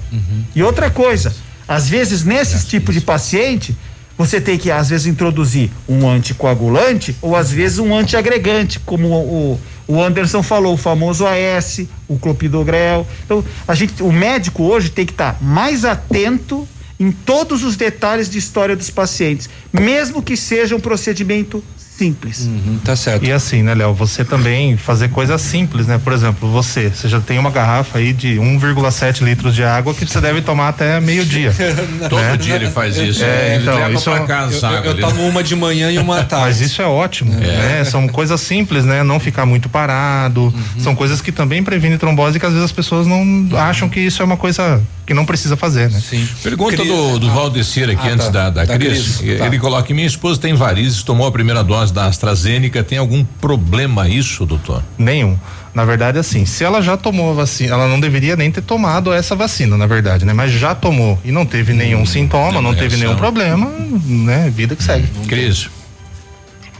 E 0.56 0.64
outra 0.64 0.90
coisa, 0.90 1.32
às 1.68 1.88
vezes, 1.88 2.24
nesses 2.24 2.66
tipos 2.66 2.96
de 2.96 3.02
paciente, 3.02 3.78
você 4.18 4.42
tem 4.42 4.58
que, 4.58 4.72
às 4.72 4.90
vezes, 4.90 5.06
introduzir 5.06 5.70
um 5.88 6.10
anticoagulante 6.10 7.16
ou, 7.22 7.36
às 7.36 7.52
vezes, 7.52 7.78
um 7.78 7.96
antiagregante, 7.96 8.80
como 8.80 9.08
o, 9.08 9.62
o 9.88 10.02
Anderson 10.02 10.42
falou, 10.42 10.74
o 10.74 10.78
famoso 10.78 11.26
AS, 11.28 11.82
o 12.08 12.18
clopidogrel. 12.18 13.06
Então, 13.24 13.46
a 13.68 13.76
gente, 13.76 14.02
o 14.02 14.12
médico 14.12 14.64
hoje 14.64 14.90
tem 14.90 15.06
que 15.06 15.12
estar 15.12 15.38
mais 15.44 15.86
atento 15.86 16.68
em 17.00 17.12
todos 17.12 17.64
os 17.64 17.76
detalhes 17.76 18.28
de 18.32 18.40
história 18.40 18.76
dos 18.76 18.90
pacientes, 18.90 19.48
mesmo 19.72 20.24
que 20.24 20.36
seja 20.36 20.76
um 20.76 20.80
procedimento 20.80 21.64
simples. 21.98 22.50
tá 22.84 22.96
certo. 22.96 23.26
E 23.26 23.32
assim, 23.32 23.64
né, 23.64 23.74
Léo, 23.74 23.94
você 23.94 24.24
também 24.26 24.76
fazer 24.78 25.10
coisas 25.10 25.42
simples, 25.42 25.88
né? 25.88 26.00
Por 26.04 26.14
exemplo, 26.14 26.50
você, 26.52 26.90
você 26.90 27.08
já 27.08 27.20
tem 27.20 27.40
uma 27.40 27.50
garrafa 27.50 27.98
aí 28.00 28.12
de 28.14 28.36
1,7 28.36 29.22
litros 29.24 29.56
de 29.56 29.64
água 29.64 29.94
que 29.94 30.06
você 30.06 30.20
deve 30.20 30.42
tomar 30.42 30.70
até 30.70 31.00
meio-dia. 31.00 31.54
Todo 32.10 32.22
né? 32.22 32.38
dia 32.38 32.56
ele 32.56 32.70
faz 32.70 32.98
isso. 32.98 33.24
É, 33.24 33.56
ele 33.56 33.64
então, 33.64 33.76
leva 33.76 33.94
isso 33.94 34.04
pra 34.12 34.20
é- 34.24 34.26
casa, 34.26 34.68
Eu, 34.68 34.72
eu, 34.74 34.84
eu 34.84 34.92
Ele- 34.92 35.02
tomo 35.02 35.28
uma 35.28 35.44
de 35.44 35.56
manhã 35.56 35.92
e 35.92 35.98
uma 35.98 36.20
à 36.20 36.24
tarde. 36.26 36.46
Mas 36.48 36.62
isso 36.62 36.82
é 36.82 36.86
ótimo, 36.86 37.34
né? 37.34 37.84
São 37.86 38.08
coisas 38.08 38.40
simples, 38.42 38.84
né? 38.86 39.04
Não 39.04 39.20
ficar 39.20 39.46
muito 39.46 39.70
parado. 39.70 40.54
São 40.80 40.96
coisas 40.96 41.22
que 41.22 41.32
também 41.32 41.64
previnem 41.64 41.98
trombose 41.98 42.40
que 42.40 42.46
às 42.46 42.52
vezes 42.52 42.66
as 42.66 42.72
pessoas 42.72 43.08
não 43.08 43.48
acham 43.58 43.88
que 43.90 44.00
isso 44.00 44.22
é 44.22 44.26
uma 44.26 44.38
coisa 44.38 44.82
que 45.06 45.14
não 45.14 45.24
precisa 45.26 45.56
fazer, 45.56 45.90
né? 45.92 46.00
Sim. 46.02 46.28
Pergunta 46.42 46.78
Cris- 46.78 46.88
do, 46.88 47.20
do 47.20 47.30
Valdecir 47.32 47.88
aqui 47.90 48.08
Ah, 48.10 48.14
antes 48.14 48.26
tá. 48.26 48.32
da, 48.32 48.50
da, 48.50 48.66
Da 48.66 48.78
Cris. 48.78 49.18
Cris, 49.18 49.38
tá. 49.38 49.46
Ele 49.46 49.60
coloca: 49.60 49.94
minha 49.94 50.08
esposa 50.08 50.40
tem 50.42 50.54
varizes, 50.56 51.04
tomou 51.04 51.28
a 51.28 51.32
primeira 51.32 51.64
dose 51.64 51.85
da 51.92 52.06
AstraZeneca. 52.06 52.84
Tem 52.84 52.98
algum 52.98 53.24
problema 53.24 54.08
isso, 54.08 54.46
doutor? 54.46 54.84
Nenhum. 54.98 55.38
Na 55.74 55.84
verdade, 55.84 56.18
assim, 56.18 56.46
se 56.46 56.64
ela 56.64 56.82
já 56.82 56.96
tomou 56.96 57.32
a 57.32 57.34
vacina, 57.34 57.74
ela 57.74 57.88
não 57.88 58.00
deveria 58.00 58.36
nem 58.36 58.50
ter 58.50 58.62
tomado 58.62 59.12
essa 59.12 59.36
vacina, 59.36 59.76
na 59.76 59.86
verdade, 59.86 60.24
né? 60.24 60.32
Mas 60.32 60.52
já 60.52 60.74
tomou 60.74 61.20
e 61.24 61.32
não 61.32 61.46
teve 61.46 61.74
nenhum 61.74 62.06
sintoma, 62.06 62.62
não 62.62 62.74
teve 62.74 62.96
nenhum 62.96 63.16
problema, 63.16 63.70
né? 64.06 64.50
Vida 64.50 64.76
que 64.76 64.84
segue. 64.84 65.08
Cris. 65.28 65.70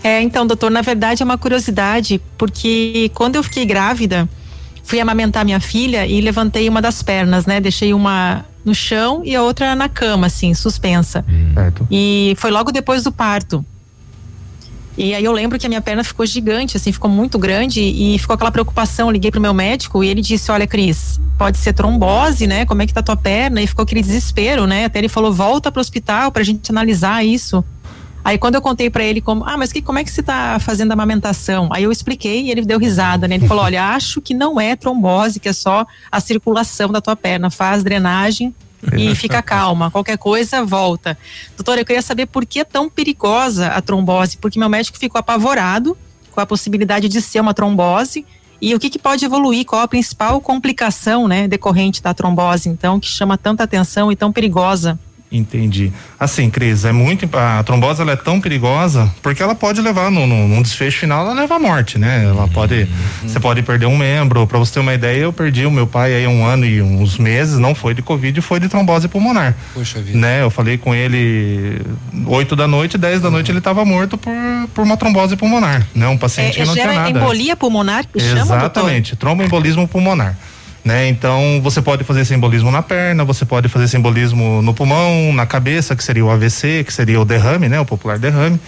É, 0.02 0.22
então, 0.22 0.46
doutor, 0.46 0.70
na 0.70 0.82
verdade 0.82 1.24
é 1.24 1.26
uma 1.26 1.38
curiosidade, 1.38 2.22
porque 2.38 3.12
quando 3.14 3.36
eu 3.36 3.44
fiquei 3.44 3.66
grávida, 3.66 4.30
fui 4.84 5.00
amamentar 5.00 5.44
minha 5.44 5.60
filha 5.60 6.06
e 6.06 6.22
levantei 6.22 6.70
uma 6.70 6.82
das 6.82 7.04
pernas, 7.04 7.46
né? 7.46 7.60
Deixei 7.60 7.94
uma 7.94 8.46
no 8.64 8.74
chão 8.74 9.22
e 9.26 9.36
a 9.36 9.44
outra 9.44 9.76
na 9.76 9.90
cama, 9.90 10.28
assim, 10.28 10.54
suspensa. 10.54 11.26
Certo. 11.54 11.88
E 11.92 12.34
foi 12.38 12.50
logo 12.50 12.72
depois 12.72 13.04
do 13.04 13.12
parto. 13.12 13.66
E 14.98 15.14
aí 15.14 15.24
eu 15.24 15.32
lembro 15.34 15.60
que 15.60 15.66
a 15.66 15.70
minha 15.70 15.82
perna 15.82 16.04
ficou 16.04 16.26
gigante, 16.26 16.78
assim, 16.78 16.92
ficou 16.92 17.10
muito 17.10 17.38
grande 17.38 17.82
e 17.82 18.18
ficou 18.18 18.34
aquela 18.34 18.52
preocupação. 18.52 19.12
Liguei 19.12 19.30
pro 19.30 19.42
meu 19.42 19.54
médico 19.54 20.04
e 20.04 20.08
ele 20.08 20.22
disse: 20.22 20.50
Olha, 20.52 20.66
Cris, 20.66 21.20
pode 21.38 21.58
ser 21.58 21.74
trombose, 21.74 22.48
né? 22.48 22.66
Como 22.66 22.82
é 22.82 22.88
que 22.88 22.94
tá 22.94 23.04
tua 23.04 23.18
perna? 23.18 23.62
E 23.62 23.68
ficou 23.68 23.84
aquele 23.84 24.02
desespero, 24.02 24.66
né? 24.66 24.86
Até 24.86 25.00
ele 25.00 25.10
falou: 25.10 25.34
volta 25.34 25.70
pro 25.72 25.82
hospital 25.82 26.32
pra 26.32 26.44
gente 26.44 26.72
analisar 26.72 27.26
isso. 27.26 27.64
Aí 28.24 28.40
quando 28.40 28.56
eu 28.56 28.62
contei 28.62 28.90
para 28.90 29.04
ele 29.04 29.22
como, 29.22 29.44
ah, 29.46 29.56
mas 29.56 29.72
que, 29.72 29.84
como 29.84 30.00
é 30.00 30.04
que 30.04 30.10
você 30.10 30.24
tá 30.24 30.58
fazendo 30.60 30.90
a 30.90 30.94
amamentação? 30.94 31.70
Aí 31.72 31.84
eu 31.84 31.92
expliquei 31.92 32.46
e 32.46 32.52
ele 32.52 32.64
deu 32.64 32.80
risada, 32.80 33.28
né? 33.28 33.36
Ele 33.36 33.48
falou, 33.48 33.64
olha, 33.64 33.90
acho 33.90 34.20
que 34.20 34.34
não 34.34 34.60
é 34.60 34.76
trombose, 34.76 35.40
que 35.40 35.48
é 35.48 35.54
só 35.54 35.86
a 36.12 36.20
circulação 36.20 36.90
da 36.90 37.00
tua 37.00 37.16
perna, 37.16 37.52
faz 37.52 37.84
drenagem 37.84 38.52
e 38.98 39.16
fica 39.16 39.42
calma. 39.42 39.90
Qualquer 39.90 40.18
coisa, 40.18 40.64
volta. 40.64 41.18
Doutora, 41.56 41.82
eu 41.82 41.86
queria 41.86 42.02
saber 42.02 42.26
por 42.28 42.46
que 42.46 42.60
é 42.60 42.64
tão 42.64 42.90
perigosa 42.90 43.68
a 43.68 43.82
trombose, 43.82 44.38
porque 44.38 44.60
meu 44.60 44.70
médico 44.70 44.98
ficou 44.98 45.20
apavorado 45.20 45.98
com 46.32 46.42
a 46.42 46.46
possibilidade 46.46 47.08
de 47.08 47.22
ser 47.22 47.40
uma 47.40 47.54
trombose 47.54 48.26
e 48.62 48.74
o 48.74 48.80
que, 48.80 48.90
que 48.90 49.00
pode 49.00 49.24
evoluir, 49.24 49.66
qual 49.66 49.82
a 49.82 49.88
principal 49.88 50.40
complicação, 50.42 51.28
né, 51.28 51.48
decorrente 51.48 52.02
da 52.02 52.14
trombose, 52.14 52.70
então, 52.70 53.00
que 53.00 53.08
chama 53.08 53.38
tanta 53.38 53.64
atenção 53.64 54.12
e 54.12 54.16
tão 54.16 54.32
perigosa. 54.32 55.00
Entendi. 55.38 55.92
Assim, 56.20 56.50
Cris, 56.50 56.86
é 56.86 56.92
muito. 56.92 57.28
A 57.38 57.64
trombose 57.64 58.02
ela 58.02 58.12
é 58.14 58.16
tão 58.16 58.40
perigosa 58.40 59.12
porque 59.22 59.42
ela 59.44 59.54
pode 59.56 59.82
levar, 59.82 60.10
no, 60.12 60.26
no, 60.26 60.48
num 60.48 60.62
desfecho 60.62 61.00
final, 61.00 61.26
ela 61.26 61.34
leva 61.34 61.56
à 61.56 61.60
morte, 61.60 61.98
né? 61.98 62.26
Ela 62.26 62.48
pode. 62.48 62.88
Você 63.24 63.40
pode 63.40 63.62
perder 63.62 63.86
um 63.86 63.98
membro. 63.98 64.46
Para 64.48 64.60
você 64.60 64.74
ter 64.74 64.80
uma 64.80 64.94
ideia, 64.94 65.22
eu 65.22 65.34
perdi 65.34 65.66
o 65.66 65.72
meu 65.72 65.88
pai 65.88 66.14
aí 66.14 66.28
um 66.28 66.46
ano 66.46 66.66
e 66.66 66.82
uns 66.82 67.18
meses, 67.18 67.58
não 67.58 67.76
foi 67.76 67.94
de 67.94 68.02
Covid, 68.02 68.40
foi 68.42 68.60
de 68.60 68.70
trombose 68.70 69.08
pulmonar. 69.08 69.56
Poxa 69.74 70.02
vida. 70.02 70.18
Né? 70.18 70.42
Eu 70.42 70.50
falei 70.50 70.78
com 70.78 70.94
ele 70.94 71.82
8 72.26 72.56
da 72.56 72.68
noite, 72.68 72.98
10 72.98 73.22
da 73.22 73.30
noite 73.30 73.52
ele 73.52 73.60
estava 73.60 73.84
morto 73.86 74.18
por, 74.18 74.34
por 74.74 74.84
uma 74.84 74.98
trombose 74.98 75.36
pulmonar, 75.36 75.86
né? 75.94 76.08
Um 76.08 76.18
paciente 76.18 76.60
É, 76.60 76.62
que 76.62 76.66
não 76.66 76.74
tinha 76.74 76.86
gera 76.88 77.00
nada. 77.00 77.20
embolia 77.20 77.56
pulmonar 77.56 78.06
que 78.08 78.20
chama, 78.20 78.36
doutor? 78.36 78.56
Exatamente, 78.58 79.16
tromboembolismo 79.16 79.88
pulmonar. 79.88 80.36
Né? 80.86 81.08
Então, 81.08 81.60
você 81.64 81.82
pode 81.82 82.04
fazer 82.04 82.22
esse 82.22 82.34
embolismo 82.36 82.70
na 82.70 82.84
perna, 82.84 83.26
você 83.26 83.44
pode 83.44 83.68
fazer 83.68 83.86
esse 83.86 83.98
embolismo 83.98 84.62
no 84.62 84.72
pulmão, 84.72 85.34
na 85.34 85.44
cabeça, 85.48 85.96
que 85.96 86.04
seria 86.04 86.24
o 86.24 86.30
AVC, 86.30 86.84
que 86.86 86.94
seria 86.94 87.20
o 87.20 87.26
derrame, 87.26 87.68
né? 87.68 87.80
O 87.80 87.86
popular 87.86 88.20
derrame. 88.20 88.60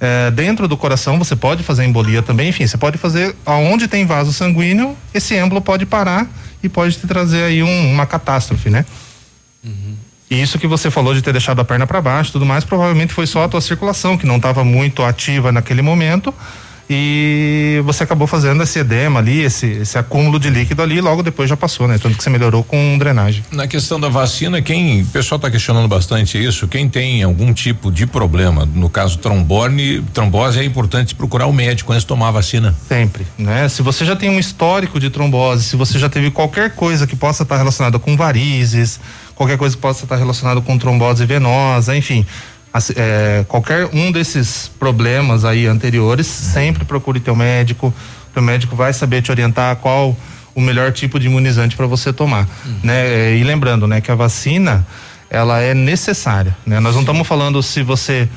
É, 0.00 0.32
dentro 0.32 0.66
do 0.66 0.76
coração 0.76 1.16
você 1.16 1.36
pode 1.36 1.62
fazer 1.62 1.84
embolia 1.84 2.22
também, 2.22 2.48
enfim, 2.48 2.66
você 2.66 2.76
pode 2.76 2.98
fazer 2.98 3.36
aonde 3.46 3.86
tem 3.86 4.04
vaso 4.04 4.32
sanguíneo, 4.32 4.96
esse 5.14 5.34
êmbolo 5.34 5.60
pode 5.60 5.86
parar 5.86 6.26
e 6.62 6.68
pode 6.68 6.96
te 6.96 7.06
trazer 7.06 7.44
aí 7.44 7.62
um- 7.62 7.92
uma 7.92 8.04
catástrofe, 8.06 8.68
né? 8.68 8.84
E 10.28 10.40
isso 10.42 10.58
que 10.58 10.66
você 10.66 10.90
falou 10.90 11.14
de 11.14 11.22
ter 11.22 11.32
deixado 11.32 11.60
a 11.60 11.64
perna 11.64 11.86
para 11.86 12.00
baixo, 12.00 12.32
tudo 12.32 12.46
mais, 12.46 12.64
provavelmente 12.64 13.12
foi 13.12 13.26
só 13.26 13.44
a 13.44 13.48
tua 13.48 13.60
circulação 13.60 14.16
que 14.16 14.26
não 14.26 14.36
estava 14.36 14.64
muito 14.64 15.02
ativa 15.04 15.52
naquele 15.52 15.82
momento 15.82 16.34
e 16.92 17.80
você 17.84 18.02
acabou 18.02 18.26
fazendo 18.26 18.60
esse 18.64 18.80
edema 18.80 19.20
ali, 19.20 19.42
esse, 19.42 19.66
esse 19.66 19.96
acúmulo 19.96 20.40
de 20.40 20.50
líquido 20.50 20.82
ali, 20.82 20.96
e 20.96 21.00
logo 21.00 21.22
depois 21.22 21.48
já 21.48 21.56
passou, 21.56 21.86
né? 21.86 21.96
Tanto 21.98 22.16
que 22.16 22.24
você 22.24 22.28
melhorou 22.28 22.64
com 22.64 22.98
drenagem. 22.98 23.44
Na 23.52 23.68
questão 23.68 24.00
da 24.00 24.08
vacina, 24.08 24.60
quem. 24.60 25.02
O 25.02 25.06
pessoal 25.06 25.36
está 25.36 25.48
questionando 25.48 25.86
bastante 25.86 26.42
isso. 26.42 26.66
Quem 26.66 26.88
tem 26.88 27.22
algum 27.22 27.52
tipo 27.52 27.92
de 27.92 28.08
problema, 28.08 28.66
no 28.66 28.90
caso 28.90 29.18
trombone, 29.18 30.02
trombose, 30.12 30.58
é 30.58 30.64
importante 30.64 31.14
procurar 31.14 31.46
o 31.46 31.52
médico 31.52 31.92
antes 31.92 32.02
de 32.02 32.08
tomar 32.08 32.28
a 32.28 32.32
vacina. 32.32 32.74
Sempre, 32.88 33.24
né? 33.38 33.68
Se 33.68 33.82
você 33.82 34.04
já 34.04 34.16
tem 34.16 34.28
um 34.28 34.40
histórico 34.40 34.98
de 34.98 35.10
trombose, 35.10 35.62
se 35.62 35.76
você 35.76 35.96
já 35.96 36.08
teve 36.08 36.32
qualquer 36.32 36.74
coisa 36.74 37.06
que 37.06 37.14
possa 37.14 37.44
estar 37.44 37.56
relacionada 37.56 38.00
com 38.00 38.16
varizes, 38.16 38.98
qualquer 39.36 39.56
coisa 39.56 39.76
que 39.76 39.80
possa 39.80 40.04
estar 40.04 40.16
relacionada 40.16 40.60
com 40.60 40.76
trombose 40.76 41.24
venosa, 41.24 41.96
enfim, 41.96 42.26
é, 42.96 43.44
qualquer 43.48 43.88
um 43.92 44.12
desses 44.12 44.70
problemas 44.78 45.44
aí 45.44 45.66
anteriores, 45.66 46.26
sempre 46.26 46.84
procure 46.84 47.20
teu 47.20 47.34
médico. 47.34 47.92
Teu 48.32 48.42
médico 48.42 48.76
vai 48.76 48.92
saber 48.92 49.22
te 49.22 49.30
orientar 49.30 49.76
qual 49.76 50.16
o 50.54 50.60
melhor 50.60 50.92
tipo 50.92 51.18
de 51.18 51.26
imunizante 51.26 51.76
para 51.76 51.86
você 51.86 52.12
tomar, 52.12 52.48
né? 52.82 53.36
E 53.36 53.42
lembrando, 53.42 53.86
né, 53.86 54.00
que 54.00 54.10
a 54.10 54.14
vacina 54.14 54.86
ela 55.28 55.60
é 55.60 55.74
necessária, 55.74 56.56
né? 56.66 56.80
Nós 56.80 56.94
não 56.94 57.02
estamos 57.02 57.26
falando 57.26 57.62
se 57.62 57.82
você 57.82 58.28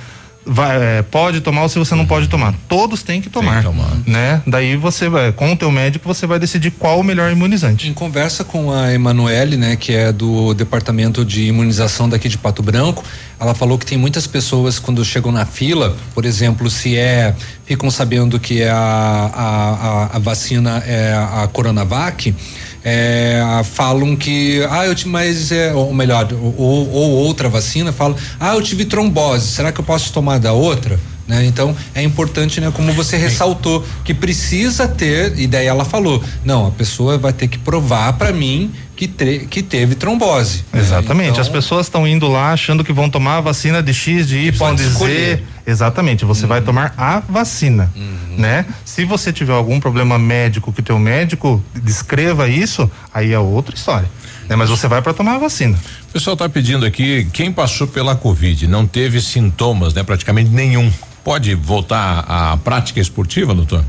vai, 0.45 0.99
é, 0.99 1.01
pode 1.01 1.41
tomar 1.41 1.63
ou 1.63 1.69
se 1.69 1.79
você 1.79 1.95
não 1.95 2.05
pode 2.05 2.27
tomar. 2.27 2.53
Todos 2.67 3.03
têm 3.03 3.21
que 3.21 3.29
tomar, 3.29 3.63
né? 4.05 4.41
Daí 4.45 4.75
você 4.75 5.09
vai, 5.09 5.31
com 5.31 5.51
o 5.51 5.55
teu 5.55 5.71
médico 5.71 6.07
você 6.07 6.25
vai 6.25 6.39
decidir 6.39 6.71
qual 6.71 6.99
o 6.99 7.03
melhor 7.03 7.31
imunizante. 7.31 7.87
Em 7.87 7.93
conversa 7.93 8.43
com 8.43 8.71
a 8.71 8.93
Emanuele, 8.93 9.57
né, 9.57 9.75
que 9.75 9.93
é 9.93 10.11
do 10.11 10.53
departamento 10.53 11.23
de 11.25 11.45
imunização 11.45 12.07
daqui 12.09 12.27
de 12.27 12.37
Pato 12.37 12.61
Branco, 12.61 13.03
ela 13.39 13.53
falou 13.53 13.77
que 13.77 13.85
tem 13.85 13.97
muitas 13.97 14.27
pessoas 14.27 14.79
quando 14.79 15.03
chegam 15.03 15.31
na 15.31 15.45
fila, 15.45 15.95
por 16.13 16.25
exemplo, 16.25 16.69
se 16.69 16.97
é 16.97 17.35
ficam 17.65 17.89
sabendo 17.89 18.39
que 18.39 18.61
é 18.61 18.69
a, 18.69 18.75
a, 18.75 19.73
a, 20.13 20.15
a 20.17 20.19
vacina 20.19 20.83
é 20.85 21.13
a 21.13 21.47
Coronavac, 21.51 22.35
é, 22.83 23.41
falam 23.63 24.15
que 24.15 24.65
ah 24.69 24.85
eu 24.85 24.93
tive 24.93 25.09
mas 25.09 25.51
é 25.51 25.73
ou 25.73 25.93
melhor 25.93 26.27
ou, 26.33 26.89
ou 26.89 27.11
outra 27.11 27.47
vacina 27.47 27.91
falam 27.93 28.17
ah 28.39 28.55
eu 28.55 28.61
tive 28.61 28.85
trombose 28.85 29.47
será 29.47 29.71
que 29.71 29.79
eu 29.79 29.85
posso 29.85 30.11
tomar 30.11 30.39
da 30.39 30.53
outra 30.53 30.99
né? 31.27 31.45
Então 31.45 31.75
é 31.95 32.03
importante, 32.03 32.59
né? 32.59 32.71
Como 32.75 32.91
você 32.93 33.17
ressaltou, 33.17 33.85
que 34.03 34.13
precisa 34.13 34.87
ter, 34.87 35.39
e 35.39 35.47
daí 35.47 35.65
ela 35.65 35.85
falou, 35.85 36.21
não, 36.43 36.67
a 36.67 36.71
pessoa 36.71 37.17
vai 37.17 37.31
ter 37.31 37.47
que 37.47 37.57
provar 37.57 38.13
para 38.13 38.31
mim 38.31 38.71
que, 39.03 39.07
tre- 39.07 39.47
que 39.49 39.61
teve 39.61 39.95
trombose. 39.95 40.63
né? 40.71 40.79
Exatamente. 40.79 41.29
Então, 41.31 41.41
As 41.41 41.49
pessoas 41.49 41.85
estão 41.87 42.07
indo 42.07 42.27
lá 42.27 42.53
achando 42.53 42.83
que 42.83 42.93
vão 42.93 43.09
tomar 43.09 43.37
a 43.37 43.41
vacina 43.41 43.81
de 43.83 43.93
X, 43.93 44.27
de 44.27 44.37
Y, 44.37 44.75
de 44.75 44.83
Z. 44.83 45.33
Uhum. 45.41 45.47
Exatamente. 45.65 46.25
Você 46.25 46.45
vai 46.45 46.61
tomar 46.61 46.93
a 46.97 47.19
vacina, 47.21 47.91
né? 48.37 48.65
Se 48.83 49.05
você 49.05 49.31
tiver 49.31 49.53
algum 49.53 49.79
problema 49.79 50.17
médico 50.19 50.71
que 50.73 50.79
o 50.81 50.83
teu 50.83 50.99
médico 50.99 51.63
descreva 51.81 52.47
isso, 52.47 52.89
aí 53.13 53.31
é 53.31 53.39
outra 53.39 53.73
história. 53.75 54.09
Né? 54.49 54.55
Mas 54.57 54.69
você 54.69 54.87
vai 54.87 55.01
para 55.01 55.13
tomar 55.13 55.35
a 55.35 55.37
vacina. 55.37 55.77
O 56.09 56.13
pessoal 56.13 56.33
está 56.33 56.49
pedindo 56.49 56.85
aqui, 56.85 57.27
quem 57.31 57.51
passou 57.51 57.87
pela 57.87 58.15
Covid, 58.15 58.67
não 58.67 58.85
teve 58.85 59.21
sintomas, 59.21 59.93
né? 59.93 60.03
Praticamente 60.03 60.49
nenhum. 60.49 60.91
Pode 61.23 61.55
voltar 61.55 62.25
à 62.27 62.57
prática 62.57 62.99
esportiva, 62.99 63.53
doutor? 63.55 63.83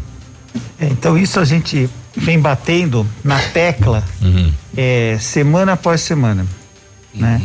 É, 0.80 0.86
então 0.86 1.18
isso 1.18 1.40
a 1.40 1.44
gente 1.44 1.90
vem 2.16 2.38
batendo 2.38 3.06
na 3.22 3.38
tecla 3.40 4.04
é, 4.76 5.16
semana 5.20 5.72
após 5.72 6.00
semana, 6.00 6.46
né? 7.14 7.42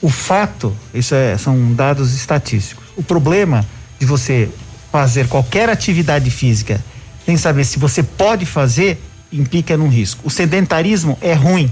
O 0.00 0.08
fato, 0.08 0.76
isso 0.92 1.14
é- 1.14 1.38
são 1.38 1.72
dados 1.74 2.12
estatísticos. 2.14 2.84
O 2.96 3.02
problema 3.02 3.64
de 4.00 4.04
você 4.06 4.48
fazer 4.90 5.28
qualquer 5.28 5.68
atividade 5.70 6.28
física 6.30 6.80
sem 7.24 7.36
saber 7.36 7.64
se 7.64 7.78
você 7.78 8.02
pode 8.02 8.44
fazer 8.44 9.00
implica 9.32 9.76
num 9.76 9.88
risco. 9.88 10.22
O 10.24 10.30
sedentarismo 10.30 11.16
é 11.20 11.32
ruim, 11.34 11.70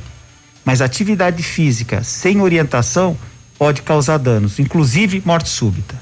mas 0.64 0.80
atividade 0.80 1.42
física 1.42 2.02
sem 2.04 2.40
orientação 2.40 3.16
pode 3.58 3.82
causar 3.82 4.16
danos, 4.18 4.58
inclusive 4.58 5.20
morte 5.26 5.48
súbita. 5.48 5.94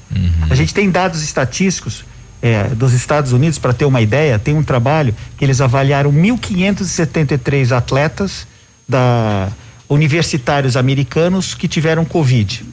A 0.49 0.55
gente 0.55 0.73
tem 0.73 0.89
dados 0.89 1.21
estatísticos 1.23 2.05
eh, 2.41 2.69
dos 2.69 2.93
Estados 2.93 3.31
Unidos, 3.33 3.57
para 3.57 3.73
ter 3.73 3.85
uma 3.85 4.01
ideia, 4.01 4.39
tem 4.39 4.55
um 4.55 4.63
trabalho 4.63 5.13
que 5.37 5.43
eles 5.43 5.59
avaliaram 5.61 6.11
1.573 6.11 7.75
atletas 7.75 8.47
da 8.87 9.49
universitários 9.89 10.77
americanos 10.77 11.55
que 11.55 11.67
tiveram 11.67 12.05
Covid. 12.05 12.63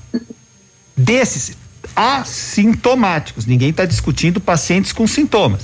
Desses 0.96 1.56
assintomáticos, 1.94 3.46
ninguém 3.46 3.70
está 3.70 3.86
discutindo 3.86 4.38
pacientes 4.38 4.92
com 4.92 5.06
sintomas. 5.06 5.62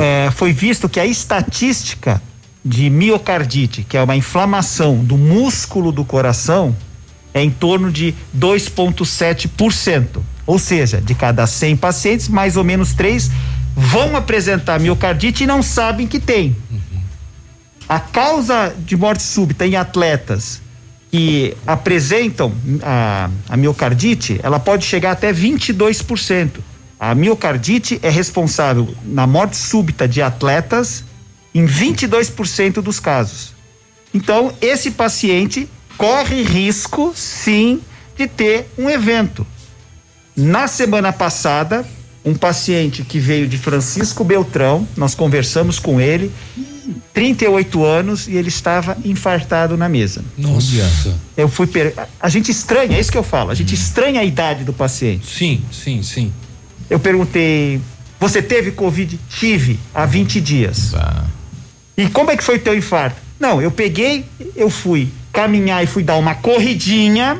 É, 0.00 0.30
foi 0.30 0.52
visto 0.52 0.88
que 0.88 1.00
a 1.00 1.06
estatística 1.06 2.22
de 2.64 2.88
miocardite, 2.88 3.82
que 3.82 3.96
é 3.96 4.02
uma 4.02 4.14
inflamação 4.14 5.02
do 5.02 5.18
músculo 5.18 5.90
do 5.90 6.04
coração, 6.04 6.76
é 7.34 7.42
em 7.42 7.50
torno 7.50 7.90
de 7.90 8.14
2,7%. 8.36 10.20
Ou 10.50 10.58
seja, 10.58 11.00
de 11.00 11.14
cada 11.14 11.46
100 11.46 11.76
pacientes, 11.76 12.28
mais 12.28 12.56
ou 12.56 12.64
menos 12.64 12.92
três 12.92 13.30
vão 13.76 14.16
apresentar 14.16 14.80
miocardite 14.80 15.44
e 15.44 15.46
não 15.46 15.62
sabem 15.62 16.08
que 16.08 16.18
tem. 16.18 16.56
A 17.88 18.00
causa 18.00 18.74
de 18.76 18.96
morte 18.96 19.22
súbita 19.22 19.64
em 19.64 19.76
atletas 19.76 20.60
que 21.08 21.56
apresentam 21.64 22.52
a, 22.82 23.30
a 23.48 23.56
miocardite, 23.56 24.40
ela 24.42 24.58
pode 24.58 24.84
chegar 24.84 25.12
até 25.12 25.32
22%. 25.32 26.50
A 26.98 27.14
miocardite 27.14 28.00
é 28.02 28.10
responsável 28.10 28.92
na 29.04 29.28
morte 29.28 29.56
súbita 29.56 30.08
de 30.08 30.20
atletas 30.20 31.04
em 31.54 31.64
22% 31.64 32.82
dos 32.82 32.98
casos. 32.98 33.54
Então, 34.12 34.52
esse 34.60 34.90
paciente 34.90 35.68
corre 35.96 36.42
risco, 36.42 37.12
sim, 37.14 37.80
de 38.16 38.26
ter 38.26 38.68
um 38.76 38.90
evento. 38.90 39.46
Na 40.36 40.68
semana 40.68 41.12
passada, 41.12 41.84
um 42.24 42.34
paciente 42.34 43.02
que 43.02 43.18
veio 43.18 43.48
de 43.48 43.58
Francisco 43.58 44.24
Beltrão, 44.24 44.86
nós 44.96 45.14
conversamos 45.14 45.78
com 45.78 46.00
ele, 46.00 46.30
38 47.12 47.84
anos 47.84 48.26
e 48.26 48.36
ele 48.36 48.48
estava 48.48 48.96
infartado 49.04 49.76
na 49.76 49.88
mesa. 49.88 50.24
Nossa. 50.36 51.16
Eu 51.36 51.48
fui 51.48 51.66
per... 51.66 51.94
a 52.20 52.28
gente 52.28 52.50
estranha, 52.50 52.96
é 52.96 53.00
isso 53.00 53.12
que 53.12 53.18
eu 53.18 53.22
falo, 53.22 53.50
a 53.50 53.54
gente 53.54 53.74
estranha 53.74 54.20
a 54.20 54.24
idade 54.24 54.64
do 54.64 54.72
paciente. 54.72 55.26
Sim, 55.26 55.62
sim, 55.72 56.02
sim. 56.02 56.32
Eu 56.88 56.98
perguntei: 56.98 57.80
"Você 58.18 58.42
teve 58.42 58.72
COVID?" 58.72 59.18
Tive 59.28 59.78
há 59.94 60.04
20 60.04 60.40
dias. 60.40 60.92
E 61.96 62.08
como 62.08 62.30
é 62.30 62.36
que 62.36 62.42
foi 62.42 62.58
teu 62.58 62.76
infarto? 62.76 63.16
Não, 63.38 63.62
eu 63.62 63.70
peguei, 63.70 64.24
eu 64.56 64.68
fui 64.68 65.08
caminhar 65.32 65.82
e 65.82 65.86
fui 65.86 66.02
dar 66.02 66.16
uma 66.16 66.34
corridinha. 66.34 67.38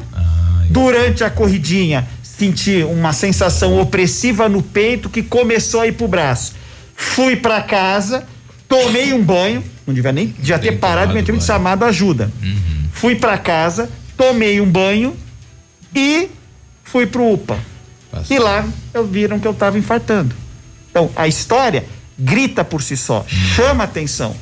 Durante 0.71 1.25
a 1.25 1.31
corridinha, 1.31 2.07
senti 2.41 2.83
uma 2.83 3.13
sensação 3.13 3.79
opressiva 3.79 4.49
no 4.49 4.63
peito 4.63 5.11
que 5.11 5.23
começou 5.23 5.83
a 5.83 5.87
ir 5.87 5.93
pro 5.93 6.09
braço. 6.09 6.55
Fui 6.97 7.37
para 7.37 7.61
casa, 7.61 8.27
tomei 8.67 9.13
um 9.13 9.23
banho, 9.23 9.63
não 9.87 9.93
devia 9.93 10.13
nem 10.13 10.35
já 10.43 10.59
ter 10.59 10.79
parado, 10.79 11.13
me 11.13 11.23
ter 11.23 11.39
chamado 11.43 11.85
ajuda. 11.85 12.31
Fui 12.93 13.15
para 13.15 13.37
casa, 13.37 13.91
tomei 14.17 14.59
um 14.61 14.71
banho 14.71 15.15
e 15.95 16.29
fui 16.83 17.07
pro 17.07 17.31
UPA. 17.31 17.59
E 18.29 18.39
lá 18.39 18.67
eu 18.95 19.07
viram 19.07 19.39
que 19.39 19.47
eu 19.47 19.53
estava 19.53 19.79
infartando. 19.79 20.35
Então, 20.91 21.11
a 21.15 21.29
história 21.29 21.85
grita 22.19 22.65
por 22.65 22.83
si 22.83 22.97
só, 22.97 23.25
chama 23.29 23.85
atenção. 23.85 24.35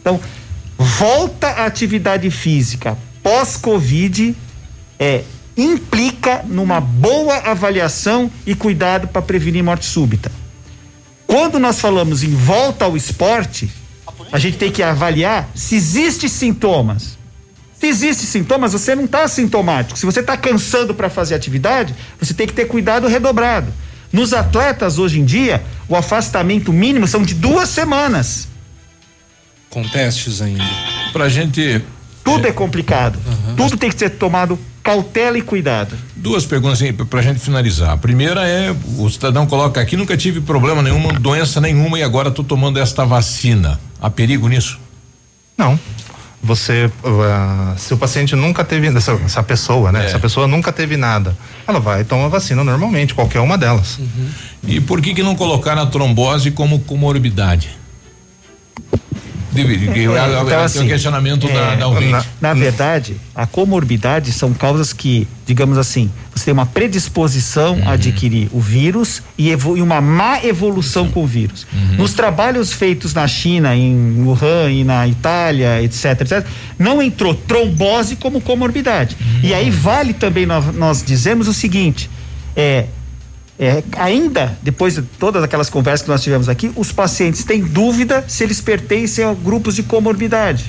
Então, 0.00 0.20
volta 0.76 1.48
à 1.48 1.66
atividade 1.66 2.30
física 2.30 2.96
pós-Covid 3.22 4.36
é, 4.98 5.24
implica 5.56 6.44
numa 6.46 6.80
boa 6.80 7.36
avaliação 7.38 8.30
e 8.46 8.54
cuidado 8.54 9.08
para 9.08 9.22
prevenir 9.22 9.64
morte 9.64 9.86
súbita. 9.86 10.30
Quando 11.26 11.58
nós 11.58 11.80
falamos 11.80 12.22
em 12.22 12.34
volta 12.34 12.84
ao 12.84 12.96
esporte, 12.96 13.70
a 14.30 14.38
gente 14.38 14.58
tem 14.58 14.70
que 14.70 14.82
avaliar 14.82 15.48
se 15.54 15.74
existem 15.74 16.28
sintomas. 16.28 17.16
Se 17.78 17.86
existem 17.86 18.26
sintomas, 18.26 18.72
você 18.72 18.94
não 18.94 19.04
está 19.04 19.26
sintomático. 19.28 19.98
Se 19.98 20.06
você 20.06 20.20
está 20.20 20.36
cansando 20.36 20.94
para 20.94 21.10
fazer 21.10 21.34
atividade, 21.34 21.94
você 22.18 22.32
tem 22.32 22.46
que 22.46 22.54
ter 22.54 22.66
cuidado 22.66 23.06
redobrado. 23.06 23.72
Nos 24.12 24.32
atletas, 24.32 24.98
hoje 24.98 25.20
em 25.20 25.24
dia, 25.24 25.62
o 25.88 25.96
afastamento 25.96 26.72
mínimo 26.72 27.06
são 27.06 27.22
de 27.22 27.34
duas 27.34 27.68
semanas. 27.68 28.48
Com 29.68 29.86
testes 29.86 30.40
ainda. 30.40 30.64
Pra 31.12 31.28
gente. 31.28 31.82
Tudo 32.26 32.48
é, 32.48 32.52
complicado. 32.52 33.18
Tudo 33.56 33.76
tem 33.76 33.88
que 33.88 33.96
ser 33.96 34.10
tomado 34.10 34.58
cautela 34.82 35.38
e 35.38 35.42
cuidado. 35.42 35.96
Duas 36.16 36.44
perguntas 36.44 36.82
assim, 36.82 36.92
pra 36.92 37.22
gente 37.22 37.38
finalizar. 37.38 37.90
A 37.90 37.96
primeira 37.96 38.46
é, 38.46 38.74
o 38.98 39.08
cidadão 39.08 39.46
coloca 39.46 39.80
aqui, 39.80 39.96
nunca 39.96 40.16
tive 40.16 40.40
problema 40.40 40.82
nenhuma, 40.82 41.12
doença 41.12 41.60
nenhuma 41.60 41.98
e 41.98 42.02
agora 42.02 42.30
tô 42.30 42.42
tomando 42.42 42.78
esta 42.80 43.04
vacina. 43.04 43.80
Há 44.00 44.10
perigo 44.10 44.48
nisso? 44.48 44.78
Não. 45.56 45.78
Você, 46.42 46.86
uh, 46.86 47.78
se 47.78 47.94
o 47.94 47.96
paciente 47.96 48.36
nunca 48.36 48.64
teve, 48.64 48.86
essa, 48.88 49.12
essa 49.24 49.42
pessoa, 49.42 49.90
né? 49.90 50.02
É. 50.02 50.06
Essa 50.06 50.18
pessoa 50.18 50.46
nunca 50.46 50.72
teve 50.72 50.96
nada, 50.96 51.36
ela 51.66 51.80
vai 51.80 52.04
tomar 52.04 52.28
vacina 52.28 52.62
normalmente, 52.62 53.14
qualquer 53.14 53.40
uma 53.40 53.56
delas. 53.56 53.98
E 54.66 54.80
por 54.80 55.00
que 55.00 55.14
que 55.14 55.22
não 55.22 55.34
colocar 55.34 55.76
a 55.78 55.86
trombose 55.86 56.50
como 56.50 56.80
comorbidade? 56.80 57.76
É, 59.60 59.98
é- 59.98 60.40
então, 60.42 60.48
é 60.60 60.64
assim, 60.64 60.84
o 60.84 60.88
questionamento 60.88 61.46
da, 61.48 61.72
é, 61.72 61.76
da 61.76 61.86
ouvinte. 61.88 62.10
na, 62.12 62.24
na 62.40 62.54
verdade, 62.54 63.16
a 63.34 63.46
comorbidade 63.46 64.32
são 64.32 64.52
causas 64.52 64.92
que, 64.92 65.26
digamos 65.46 65.78
assim, 65.78 66.10
você 66.34 66.46
tem 66.46 66.54
uma 66.54 66.66
predisposição 66.66 67.74
Uhum. 67.76 67.88
a 67.88 67.92
adquirir 67.92 68.48
o 68.52 68.60
vírus 68.60 69.22
e, 69.38 69.48
e 69.50 69.82
uma 69.82 70.00
má 70.00 70.42
evolução 70.44 71.08
com 71.08 71.24
o 71.24 71.26
vírus. 71.26 71.66
Uhum. 71.72 71.96
Nos 71.96 72.12
trabalhos 72.14 72.72
feitos 72.72 73.14
na 73.14 73.26
China, 73.26 73.74
em 73.74 74.22
Wuhan 74.24 74.70
e 74.70 74.84
na 74.84 75.06
Itália, 75.08 75.82
etc, 75.82 76.20
etc, 76.20 76.46
não 76.78 77.00
entrou 77.00 77.34
trombose 77.34 78.16
como 78.16 78.40
comorbidade. 78.40 79.16
E 79.42 79.50
Uhum. 79.50 79.56
aí 79.56 79.70
vale 79.70 80.12
também 80.12 80.46
nós, 80.46 80.74
nós 80.74 81.02
dizemos 81.02 81.48
o 81.48 81.54
seguinte: 81.54 82.10
é, 82.54 82.86
é, 83.58 83.82
ainda, 83.96 84.56
depois 84.62 84.94
de 84.94 85.02
todas 85.02 85.42
aquelas 85.42 85.70
conversas 85.70 86.02
que 86.02 86.10
nós 86.10 86.22
tivemos 86.22 86.48
aqui, 86.48 86.70
os 86.76 86.92
pacientes 86.92 87.44
têm 87.44 87.62
dúvida 87.62 88.24
se 88.28 88.44
eles 88.44 88.60
pertencem 88.60 89.24
a 89.24 89.32
grupos 89.32 89.74
de 89.74 89.82
comorbidade, 89.82 90.64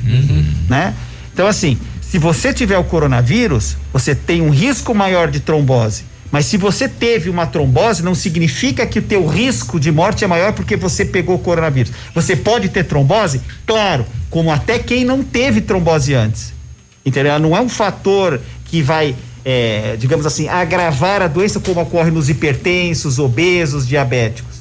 né? 0.69 0.93
Então, 1.33 1.47
assim, 1.47 1.77
se 2.01 2.17
você 2.17 2.53
tiver 2.53 2.77
o 2.77 2.85
coronavírus, 2.85 3.75
você 3.91 4.15
tem 4.15 4.41
um 4.41 4.49
risco 4.49 4.95
maior 4.95 5.29
de 5.29 5.41
trombose. 5.41 6.05
Mas 6.31 6.45
se 6.45 6.57
você 6.57 6.87
teve 6.87 7.29
uma 7.29 7.45
trombose, 7.45 8.03
não 8.03 8.15
significa 8.15 8.85
que 8.85 8.99
o 8.99 9.01
teu 9.01 9.27
risco 9.27 9.79
de 9.79 9.91
morte 9.91 10.23
é 10.23 10.27
maior 10.27 10.53
porque 10.53 10.75
você 10.75 11.05
pegou 11.05 11.35
o 11.35 11.39
coronavírus. 11.39 11.91
Você 12.13 12.35
pode 12.35 12.69
ter 12.69 12.83
trombose? 12.85 13.41
Claro, 13.65 14.05
como 14.29 14.51
até 14.51 14.79
quem 14.79 15.05
não 15.05 15.23
teve 15.23 15.61
trombose 15.61 16.13
antes. 16.13 16.53
Entendeu? 17.05 17.39
Não 17.39 17.55
é 17.55 17.61
um 17.61 17.69
fator 17.69 18.41
que 18.65 18.81
vai, 18.81 19.15
é, 19.49 19.95
digamos 19.97 20.25
assim, 20.25 20.49
agravar 20.49 21.21
a 21.21 21.27
doença 21.29 21.57
como 21.61 21.79
ocorre 21.79 22.11
nos 22.11 22.27
hipertensos, 22.27 23.17
obesos, 23.17 23.87
diabéticos. 23.87 24.57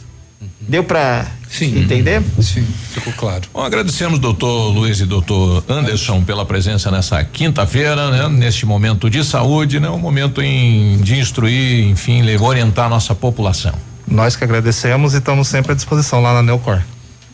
Deu 0.61 0.85
para 0.85 1.27
entender? 1.61 2.23
Sim, 2.41 2.65
ficou 2.93 3.13
claro. 3.15 3.43
Bom, 3.53 3.63
agradecemos 3.63 4.21
doutor 4.21 4.69
Luiz 4.73 5.01
e 5.01 5.05
doutor 5.05 5.65
Anderson 5.69 6.23
pela 6.23 6.47
presença 6.47 6.89
nessa 6.89 7.25
quinta-feira, 7.25 8.13
né? 8.13 8.29
Neste 8.29 8.65
momento 8.65 9.11
de 9.11 9.25
saúde, 9.25 9.81
né? 9.81 9.91
Um 9.91 9.99
momento 9.99 10.41
em, 10.41 10.99
de 10.99 11.19
instruir, 11.19 11.89
enfim, 11.89 12.23
orientar 12.37 12.87
a 12.87 12.89
nossa 12.89 13.13
população. 13.13 13.75
Nós 14.07 14.37
que 14.37 14.45
agradecemos 14.45 15.15
e 15.15 15.19
estamos 15.19 15.49
sempre 15.49 15.73
à 15.73 15.75
disposição 15.75 16.23
lá 16.23 16.33
na 16.33 16.45
Neocor. 16.45 16.81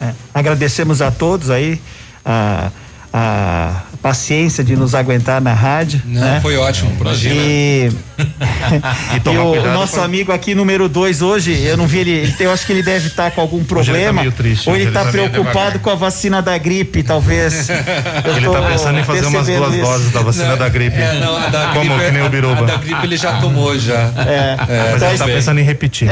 É, 0.01 0.15
agradecemos 0.33 1.03
a 1.03 1.11
todos 1.11 1.51
aí 1.51 1.79
a, 2.24 2.70
a 3.12 3.83
paciência 4.03 4.65
de 4.65 4.74
nos 4.77 4.95
aguentar 4.95 5.41
na 5.41 5.55
rádio. 5.55 6.03
Não, 6.05 6.20
né? 6.20 6.41
foi 6.43 6.57
ótimo, 6.57 6.93
imagina. 7.01 7.35
E, 7.37 7.93
E 8.23 9.29
e 9.29 9.39
o, 9.39 9.73
nosso 9.73 10.01
amigo 10.01 10.33
aqui, 10.33 10.55
número 10.55 10.89
dois, 10.89 11.23
hoje, 11.23 11.53
eu 11.65 11.77
não 11.77 11.87
vi 11.87 11.99
ele, 11.99 12.35
eu 12.41 12.53
acho 12.53 12.66
que 12.66 12.73
ele 12.73 12.83
deve 12.83 13.09
estar 13.09 13.31
com 13.31 13.41
algum 13.41 13.59
ele 13.59 13.65
tá 13.66 13.74
problema. 13.74 14.20
meio 14.20 14.33
triste, 14.33 14.69
ou 14.69 14.77
ele 14.77 14.89
está 14.89 15.05
tá 15.05 15.11
preocupado 15.11 15.79
com 15.81 15.91
a 15.91 15.95
vacina 15.95 16.41
da 16.43 16.57
gripe, 16.59 17.03
talvez. 17.03 17.69
Eu 18.24 18.37
Ele 18.37 18.47
tô 18.47 18.53
tá 18.53 18.62
pensando 18.62 18.99
em 18.99 19.05
fazer 19.05 19.27
umas 19.27 19.47
duas 19.47 19.73
isso. 19.74 19.83
doses 19.85 20.12
da 20.12 20.20
vacina 20.20 20.57
da 20.57 20.69
gripe. 20.69 20.97
É, 20.97 21.20
não, 21.20 21.37
a 21.37 21.49
da 21.49 21.66
Como 21.69 21.95
gripe, 21.95 22.05
que 22.07 22.11
nem 22.12 22.23
o 22.23 22.27
a- 22.27 22.29
Biruba. 22.29 22.62
A 22.62 22.66
da 22.66 22.77
gripe 22.77 23.05
ele 23.05 23.16
já 23.16 23.39
tomou 23.41 23.79
já. 23.79 24.11
É, 24.16 24.57
Mas 24.59 24.97
então, 24.97 25.09
ele 25.09 25.19
tá 25.19 25.24
pensando 25.27 25.59
em 25.61 25.65
repetir. 25.65 26.09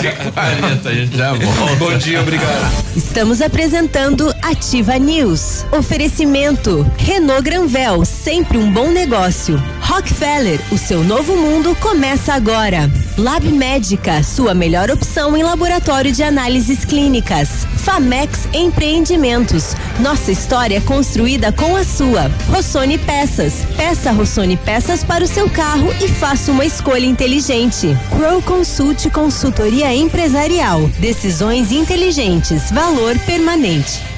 Tem 0.00 0.30
40, 0.32 0.88
a 0.88 0.94
gente 0.94 1.16
já 1.16 1.32
volta. 1.32 1.74
Bom 1.76 1.96
dia, 1.98 2.20
obrigado. 2.20 2.72
Estamos 2.94 3.40
apresentando 3.40 4.34
Ativa 4.42 4.98
News. 4.98 5.64
Oferecimento 5.72 6.86
Renault 6.98 7.25
Granvel, 7.26 8.04
sempre 8.04 8.56
um 8.56 8.72
bom 8.72 8.88
negócio. 8.88 9.62
Rockefeller, 9.80 10.60
o 10.70 10.78
seu 10.78 11.04
novo 11.04 11.36
mundo 11.36 11.76
começa 11.76 12.32
agora. 12.32 12.90
Lab 13.18 13.46
Médica, 13.48 14.22
sua 14.22 14.54
melhor 14.54 14.90
opção 14.90 15.36
em 15.36 15.42
laboratório 15.42 16.12
de 16.12 16.22
análises 16.22 16.84
clínicas. 16.84 17.66
Famex 17.78 18.48
Empreendimentos, 18.54 19.74
nossa 20.00 20.32
história 20.32 20.80
construída 20.80 21.52
com 21.52 21.76
a 21.76 21.84
sua. 21.84 22.30
Rossoni 22.48 22.96
Peças, 22.96 23.66
peça 23.76 24.12
Rossoni 24.12 24.56
Peças 24.56 25.04
para 25.04 25.22
o 25.22 25.28
seu 25.28 25.50
carro 25.50 25.92
e 26.02 26.08
faça 26.08 26.50
uma 26.50 26.64
escolha 26.64 27.06
inteligente. 27.06 27.96
Crow 28.10 28.40
Consult 28.40 29.10
Consultoria 29.10 29.94
Empresarial, 29.94 30.88
decisões 30.98 31.70
inteligentes, 31.70 32.70
valor 32.70 33.18
permanente. 33.20 34.15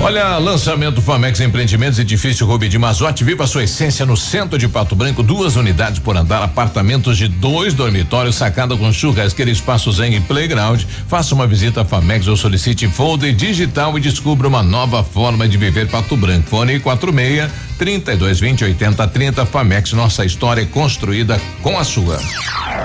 Olha, 0.00 0.38
lançamento 0.38 1.00
Famex 1.00 1.40
Empreendimentos, 1.40 1.98
edifício 1.98 2.46
Rubi 2.46 2.68
de 2.68 2.78
Mazote, 2.78 3.24
viva 3.24 3.44
a 3.44 3.46
sua 3.46 3.64
essência 3.64 4.04
no 4.04 4.16
centro 4.16 4.58
de 4.58 4.68
Pato 4.68 4.94
Branco, 4.94 5.22
duas 5.22 5.56
unidades 5.56 5.98
por 5.98 6.16
andar, 6.16 6.42
apartamentos 6.42 7.16
de 7.16 7.28
dois 7.28 7.72
dormitórios, 7.72 8.34
sacada 8.36 8.76
com 8.76 8.92
churrasqueira, 8.92 9.50
espaço 9.50 9.90
zen 9.92 10.14
e 10.16 10.20
playground. 10.20 10.82
Faça 11.08 11.34
uma 11.34 11.46
visita 11.46 11.82
à 11.82 11.84
Famex 11.84 12.26
ou 12.26 12.36
solicite 12.36 12.88
folder 12.88 13.34
digital 13.34 13.96
e 13.96 14.00
descubra 14.00 14.48
uma 14.48 14.62
nova 14.62 15.02
forma 15.02 15.48
de 15.48 15.56
viver 15.56 15.88
Pato 15.88 16.16
Branco. 16.16 16.48
Fone 16.48 16.80
46 16.80 17.50
32 17.78 18.40
20 18.40 18.64
80 18.64 19.08
30 19.08 19.46
Famex, 19.46 19.92
nossa 19.92 20.24
história 20.24 20.62
é 20.62 20.66
construída 20.66 21.40
com 21.62 21.78
a 21.78 21.84
sua. 21.84 22.20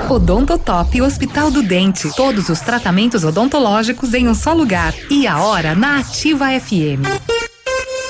Odontotop 0.10 1.02
Hospital 1.02 1.52
do 1.52 1.62
Dente. 1.62 2.10
Todos 2.16 2.50
os 2.50 2.62
tratamentos 2.62 3.24
odontológicos 3.24 4.14
em 4.14 4.28
um 4.28 4.34
só 4.34 4.54
lugar. 4.54 4.94
E 5.10 5.28
a 5.28 5.40
hora 5.40 5.76
na 5.76 6.00
Ativa 6.00 6.52
FM. 6.60 7.04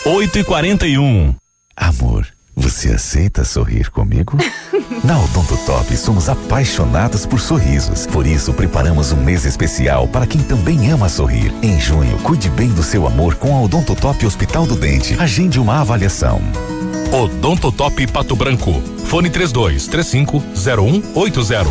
8 0.05 0.39
e 0.39 0.43
41 0.43 1.35
Amor, 1.75 2.27
você 2.69 2.89
aceita 2.89 3.43
sorrir 3.43 3.89
comigo? 3.89 4.37
Na 5.03 5.19
Odonto 5.19 5.57
Top 5.65 5.95
somos 5.97 6.29
apaixonados 6.29 7.25
por 7.25 7.39
sorrisos. 7.39 8.05
Por 8.07 8.27
isso, 8.27 8.53
preparamos 8.53 9.11
um 9.11 9.17
mês 9.17 9.45
especial 9.45 10.07
para 10.07 10.27
quem 10.27 10.41
também 10.41 10.91
ama 10.91 11.09
sorrir. 11.09 11.51
Em 11.63 11.79
junho, 11.79 12.17
cuide 12.19 12.49
bem 12.49 12.69
do 12.69 12.83
seu 12.83 13.07
amor 13.07 13.35
com 13.35 13.55
a 13.55 13.61
Odonto 13.61 13.95
Top 13.95 14.23
Hospital 14.25 14.67
do 14.67 14.75
Dente. 14.75 15.15
Agende 15.19 15.59
uma 15.59 15.81
avaliação. 15.81 16.41
Odonto 17.11 17.71
Top 17.71 18.05
Pato 18.07 18.35
Branco. 18.35 18.71
Fone 19.05 19.29
32 19.29 19.87
35 19.87 20.43
0180. 20.55 21.69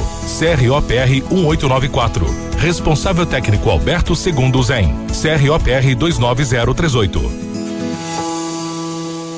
CROPR 0.58 1.10
1894. 1.30 2.26
Responsável 2.58 3.24
técnico 3.24 3.70
Alberto 3.70 4.16
Segundo 4.16 4.60
Zen. 4.62 4.94
CROPR 5.06 5.94
29038. 5.94 7.48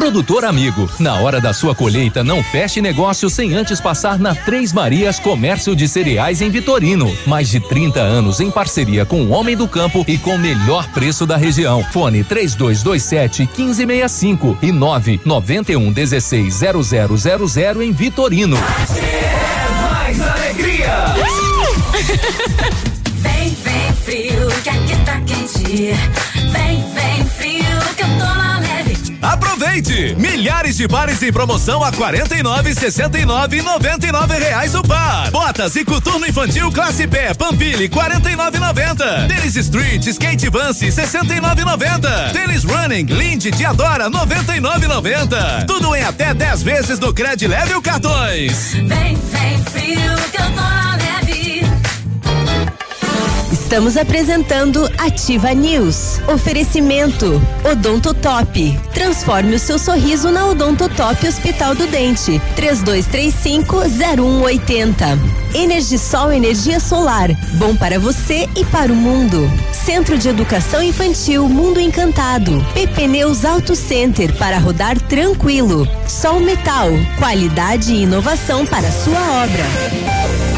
Produtor 0.00 0.46
amigo, 0.46 0.90
na 0.98 1.16
hora 1.16 1.42
da 1.42 1.52
sua 1.52 1.74
colheita, 1.74 2.24
não 2.24 2.42
feche 2.42 2.80
negócio 2.80 3.28
sem 3.28 3.52
antes 3.52 3.82
passar 3.82 4.18
na 4.18 4.34
Três 4.34 4.72
Marias 4.72 5.20
Comércio 5.20 5.76
de 5.76 5.86
Cereais 5.86 6.40
em 6.40 6.48
Vitorino. 6.48 7.14
Mais 7.26 7.50
de 7.50 7.60
30 7.60 8.00
anos 8.00 8.40
em 8.40 8.50
parceria 8.50 9.04
com 9.04 9.20
o 9.24 9.28
Homem 9.28 9.54
do 9.54 9.68
Campo 9.68 10.02
e 10.08 10.16
com 10.16 10.36
o 10.36 10.38
melhor 10.38 10.88
preço 10.88 11.26
da 11.26 11.36
região. 11.36 11.84
Fone 11.92 12.24
3227 12.24 13.42
1565 13.42 14.58
e 14.62 14.72
991 14.72 15.92
16 15.92 16.60
0000 16.88 17.82
em 17.82 17.92
Vitorino. 17.92 18.56
É 18.56 19.82
mais 19.82 20.18
alegria! 20.18 21.14
vem, 23.16 23.54
vem 23.62 23.92
frio, 24.02 24.48
que 24.62 24.70
aqui 24.70 24.96
tá 25.04 25.20
quente. 25.20 25.94
Vem, 26.50 26.84
vem 26.94 27.19
Aproveite! 29.70 30.16
Milhares 30.18 30.76
de 30.76 30.88
pares 30.88 31.22
em 31.22 31.32
promoção 31.32 31.82
a 31.82 31.92
49, 31.92 32.74
69 32.74 33.58
e 33.58 33.62
99 33.62 34.38
reais 34.38 34.74
o 34.74 34.82
par. 34.82 35.30
Botas 35.30 35.76
e 35.76 35.84
coturno 35.84 36.26
infantil 36.26 36.72
classe 36.72 37.06
P, 37.06 37.34
Pampili 37.34 37.88
49,90. 37.88 39.28
Tênis 39.28 39.54
Street, 39.54 40.04
Skate 40.06 40.48
Vance 40.48 40.86
69,90. 40.86 42.32
Tênis 42.32 42.64
Running, 42.64 43.04
Lindy 43.04 43.52
Diadora 43.52 44.10
99,90. 44.10 45.66
Tudo 45.66 45.94
em 45.94 46.02
até 46.02 46.34
10 46.34 46.62
vezes 46.64 46.98
no 46.98 47.14
Cred 47.14 47.46
Leve 47.46 47.74
ou 47.74 47.82
cartões. 47.82 48.72
Vem, 48.72 48.88
vem 48.88 49.64
frio, 49.70 50.16
que 50.32 50.42
eu 50.42 50.50
tô. 50.52 50.89
Estamos 53.52 53.96
apresentando 53.96 54.88
Ativa 54.96 55.52
News. 55.52 56.20
Oferecimento 56.32 57.42
Odonto 57.68 58.14
Top. 58.14 58.78
Transforme 58.94 59.56
o 59.56 59.58
seu 59.58 59.76
sorriso 59.76 60.30
na 60.30 60.46
Odonto 60.46 60.88
Top 60.90 61.26
Hospital 61.26 61.74
do 61.74 61.88
Dente. 61.88 62.40
3235-0180. 62.56 65.18
Energisol 65.52 66.30
energia 66.30 66.78
solar. 66.78 67.28
Bom 67.54 67.74
para 67.74 67.98
você 67.98 68.48
e 68.56 68.64
para 68.66 68.92
o 68.92 68.96
mundo. 68.96 69.50
Centro 69.72 70.16
de 70.16 70.28
Educação 70.28 70.80
Infantil 70.80 71.48
Mundo 71.48 71.80
Encantado. 71.80 72.64
PP 72.72 73.08
Neus 73.08 73.44
Auto 73.44 73.74
Center 73.74 74.32
para 74.36 74.58
rodar 74.58 74.96
tranquilo. 75.00 75.88
Sol 76.06 76.38
Metal. 76.38 76.88
Qualidade 77.18 77.94
e 77.94 78.04
inovação 78.04 78.64
para 78.64 78.92
sua 78.92 79.18
obra. 79.42 80.49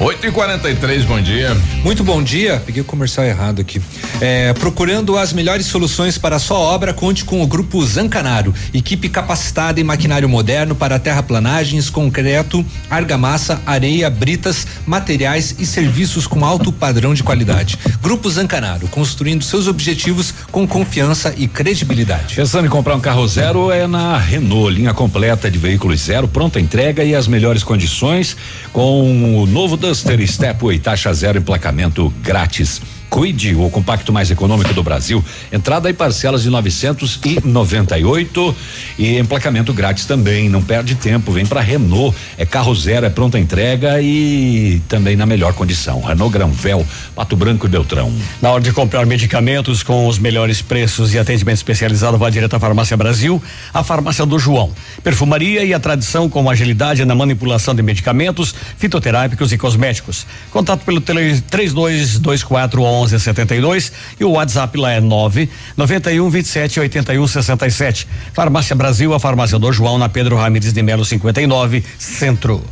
8 0.00 0.28
e 0.28 0.32
43 0.32 1.04
bom 1.04 1.20
dia. 1.20 1.54
Muito 1.84 2.02
bom 2.02 2.22
dia. 2.22 2.62
Peguei 2.64 2.80
o 2.80 2.84
comercial 2.86 3.26
errado 3.26 3.60
aqui. 3.60 3.82
É, 4.18 4.54
procurando 4.54 5.18
as 5.18 5.30
melhores 5.30 5.66
soluções 5.66 6.16
para 6.16 6.36
a 6.36 6.38
sua 6.38 6.58
obra, 6.58 6.94
conte 6.94 7.22
com 7.22 7.42
o 7.42 7.46
Grupo 7.46 7.84
Zancanaro. 7.84 8.54
Equipe 8.72 9.10
capacitada 9.10 9.78
em 9.78 9.84
maquinário 9.84 10.26
moderno 10.26 10.74
para 10.74 10.98
terraplanagens, 10.98 11.90
concreto, 11.90 12.64
argamassa, 12.88 13.60
areia, 13.66 14.08
britas, 14.08 14.66
materiais 14.86 15.56
e 15.58 15.66
serviços 15.66 16.26
com 16.26 16.46
alto 16.46 16.72
padrão 16.72 17.12
de 17.12 17.22
qualidade. 17.22 17.78
Grupo 18.00 18.30
Zancanaro, 18.30 18.88
construindo 18.88 19.44
seus 19.44 19.68
objetivos 19.68 20.32
com 20.50 20.66
confiança 20.66 21.34
e 21.36 21.46
credibilidade. 21.46 22.36
Pensando 22.36 22.64
em 22.64 22.70
comprar 22.70 22.96
um 22.96 23.00
carro 23.00 23.28
zero 23.28 23.70
é 23.70 23.86
na 23.86 24.16
Renault, 24.16 24.74
linha 24.74 24.94
completa 24.94 25.50
de 25.50 25.58
veículos 25.58 26.00
zero, 26.00 26.26
pronta 26.26 26.58
entrega 26.58 27.04
e 27.04 27.14
as 27.14 27.28
melhores 27.28 27.62
condições 27.62 28.34
com 28.72 29.42
o 29.42 29.46
novo 29.46 29.76
Duster 29.90 30.20
Stepway, 30.28 30.78
taxa 30.78 31.12
zero, 31.12 31.38
emplacamento 31.38 32.12
grátis. 32.22 32.80
Cuide, 33.10 33.56
o 33.56 33.68
compacto 33.68 34.12
mais 34.12 34.30
econômico 34.30 34.72
do 34.72 34.84
Brasil. 34.84 35.22
Entrada 35.52 35.90
e 35.90 35.92
parcelas 35.92 36.44
de 36.44 36.48
998 36.48 38.56
e 38.96 39.18
emplacamento 39.18 39.74
grátis 39.74 40.04
também. 40.04 40.48
Não 40.48 40.62
perde 40.62 40.94
tempo, 40.94 41.32
vem 41.32 41.44
para 41.44 41.60
Renault. 41.60 42.16
É 42.38 42.46
carro 42.46 42.72
zero, 42.72 43.04
é 43.04 43.10
pronta 43.10 43.36
entrega 43.36 44.00
e 44.00 44.80
também 44.88 45.16
na 45.16 45.26
melhor 45.26 45.54
condição. 45.54 46.00
Renault 46.00 46.32
Granvel, 46.32 46.86
Pato 47.16 47.34
Branco 47.34 47.66
e 47.66 47.68
Beltrão. 47.68 48.14
Na 48.40 48.52
hora 48.52 48.62
de 48.62 48.72
comprar 48.72 49.04
medicamentos 49.04 49.82
com 49.82 50.06
os 50.06 50.16
melhores 50.16 50.62
preços 50.62 51.12
e 51.12 51.18
atendimento 51.18 51.56
especializado, 51.56 52.16
vá 52.16 52.30
direto 52.30 52.54
à 52.54 52.60
Farmácia 52.60 52.96
Brasil, 52.96 53.42
a 53.74 53.82
Farmácia 53.82 54.24
do 54.24 54.38
João. 54.38 54.70
Perfumaria 55.02 55.64
e 55.64 55.74
a 55.74 55.80
tradição 55.80 56.28
com 56.28 56.48
agilidade 56.48 57.04
na 57.04 57.16
manipulação 57.16 57.74
de 57.74 57.82
medicamentos, 57.82 58.54
fitoterápicos 58.78 59.50
e 59.50 59.58
cosméticos. 59.58 60.24
Contato 60.52 60.84
pelo 60.84 61.00
tele 61.00 61.40
3224 61.50 62.99
1172 63.00 63.92
e 64.18 64.24
o 64.24 64.32
WhatsApp 64.32 64.78
lá 64.78 64.92
é 64.92 65.00
9 65.00 65.48
91 65.76 66.30
27 66.30 66.80
81 66.80 67.26
67. 67.26 68.08
Farmácia 68.32 68.76
Brasil, 68.76 69.12
a 69.14 69.20
Farmácia 69.20 69.58
do 69.58 69.72
João, 69.72 69.98
na 69.98 70.08
Pedro 70.08 70.36
Ramires 70.36 70.72
de 70.72 70.82
Melo 70.82 71.04
59, 71.04 71.84
Centro. 71.98 72.62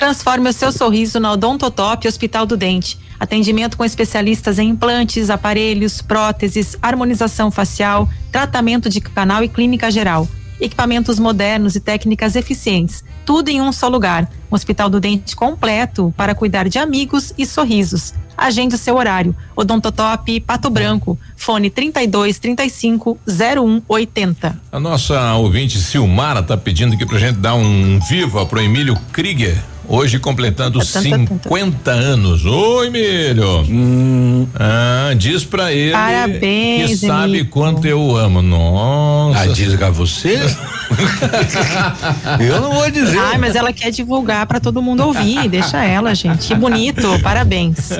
Transforme 0.00 0.48
o 0.48 0.52
seu 0.52 0.72
sorriso 0.72 1.20
na 1.20 1.32
Odontotop 1.32 2.08
Hospital 2.08 2.46
do 2.46 2.56
Dente. 2.56 2.98
Atendimento 3.20 3.76
com 3.76 3.84
especialistas 3.84 4.58
em 4.58 4.70
implantes, 4.70 5.28
aparelhos, 5.28 6.00
próteses, 6.00 6.74
harmonização 6.80 7.50
facial, 7.50 8.08
tratamento 8.32 8.88
de 8.88 8.98
canal 8.98 9.44
e 9.44 9.48
clínica 9.48 9.90
geral. 9.90 10.26
Equipamentos 10.58 11.18
modernos 11.18 11.76
e 11.76 11.80
técnicas 11.80 12.34
eficientes. 12.34 13.04
Tudo 13.26 13.50
em 13.50 13.60
um 13.60 13.72
só 13.72 13.88
lugar. 13.88 14.26
Um 14.50 14.54
Hospital 14.54 14.88
do 14.88 14.98
Dente 14.98 15.36
completo 15.36 16.14
para 16.16 16.34
cuidar 16.34 16.66
de 16.66 16.78
amigos 16.78 17.34
e 17.36 17.44
sorrisos. 17.44 18.14
Agende 18.40 18.74
o 18.74 18.78
seu 18.78 18.96
horário. 18.96 19.36
Odontotop 19.54 20.40
Pato 20.40 20.70
Branco. 20.70 21.18
Fone 21.36 21.68
32 21.68 22.38
35 22.38 23.18
0180. 23.28 24.58
A 24.72 24.80
nossa 24.80 25.34
ouvinte 25.34 25.78
Silmara 25.78 26.42
tá 26.42 26.56
pedindo 26.56 26.94
aqui 26.94 27.04
pra 27.04 27.18
gente 27.18 27.36
dar 27.36 27.54
um 27.54 28.00
viva 28.08 28.46
pro 28.46 28.58
Emílio 28.58 28.96
Krieger. 29.12 29.62
Hoje 29.92 30.20
completando 30.20 30.80
50 30.84 31.90
anos. 31.90 32.46
Oi, 32.46 32.86
Emílio. 32.86 34.48
Ah, 34.54 35.12
diz 35.16 35.44
pra 35.44 35.72
ele 35.72 35.90
Parabéns, 35.90 36.90
que 36.90 36.96
sabe 37.08 37.24
Emílio. 37.24 37.46
quanto 37.46 37.88
eu 37.88 38.16
amo. 38.16 38.40
Nossa. 38.40 39.40
Ah, 39.40 39.46
diz 39.48 39.82
a 39.82 39.90
você? 39.90 40.38
eu 42.38 42.60
não 42.60 42.72
vou 42.72 42.88
dizer. 42.88 43.18
Ai, 43.18 43.36
mas 43.36 43.56
ela 43.56 43.72
quer 43.72 43.90
divulgar 43.90 44.46
para 44.46 44.60
todo 44.60 44.80
mundo 44.80 45.04
ouvir. 45.04 45.48
Deixa 45.48 45.84
ela, 45.84 46.14
gente. 46.14 46.46
Que 46.46 46.54
bonito. 46.54 47.18
Parabéns. 47.20 47.90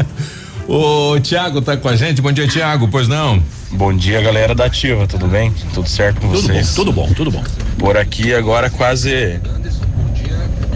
O 0.69 1.19
Tiago 1.19 1.61
tá 1.61 1.77
com 1.77 1.89
a 1.89 1.97
gente. 1.97 2.23
Bom 2.23 2.31
dia, 2.31 2.47
Tiago. 2.47 2.87
Pois 2.87 3.09
não? 3.09 3.43
Bom 3.73 3.93
dia, 3.93 4.23
galera 4.23 4.55
da 4.55 4.67
Ativa. 4.67 5.09
Tudo 5.09 5.27
bem? 5.27 5.53
Tudo 5.75 5.89
certo 5.89 6.21
com 6.21 6.29
Tudo 6.29 6.43
vocês? 6.43 6.69
bom, 6.69 6.75
tudo 6.77 6.93
bom, 6.93 7.13
tudo 7.13 7.31
bom. 7.33 7.43
Por 7.77 7.97
aqui 7.97 8.33
agora 8.33 8.71
quase. 8.71 9.41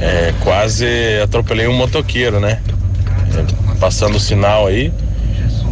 É, 0.00 0.32
quase 0.40 0.86
atropelei 1.22 1.66
um 1.66 1.72
motoqueiro, 1.74 2.40
né? 2.40 2.58
Passando 3.80 4.16
o 4.16 4.20
sinal 4.20 4.66
aí. 4.66 4.92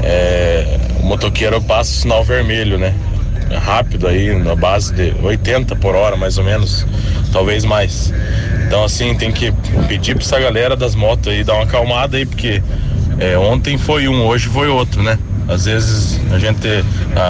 é, 0.02 0.78
o 1.00 1.02
motoqueiro 1.04 1.60
passa 1.62 1.90
o 1.90 1.94
sinal 1.94 2.24
vermelho, 2.24 2.78
né? 2.78 2.94
Rápido 3.60 4.06
aí, 4.08 4.34
na 4.38 4.54
base 4.56 4.94
de 4.94 5.14
80 5.22 5.76
por 5.76 5.94
hora, 5.94 6.16
mais 6.16 6.38
ou 6.38 6.44
menos. 6.44 6.86
Talvez 7.32 7.64
mais. 7.64 8.12
Então, 8.66 8.84
assim, 8.84 9.14
tem 9.14 9.30
que 9.30 9.52
pedir 9.88 10.14
pra 10.14 10.24
essa 10.24 10.38
galera 10.40 10.74
das 10.76 10.94
motos 10.94 11.30
aí 11.32 11.44
dar 11.44 11.54
uma 11.54 11.64
acalmada 11.64 12.16
aí, 12.16 12.24
porque 12.26 12.62
É, 13.18 13.36
ontem 13.36 13.76
foi 13.76 14.08
um, 14.08 14.24
hoje 14.26 14.48
foi 14.48 14.68
outro, 14.68 15.02
né? 15.02 15.18
Às 15.52 15.64
vezes 15.66 16.20
a 16.32 16.38
gente 16.38 16.66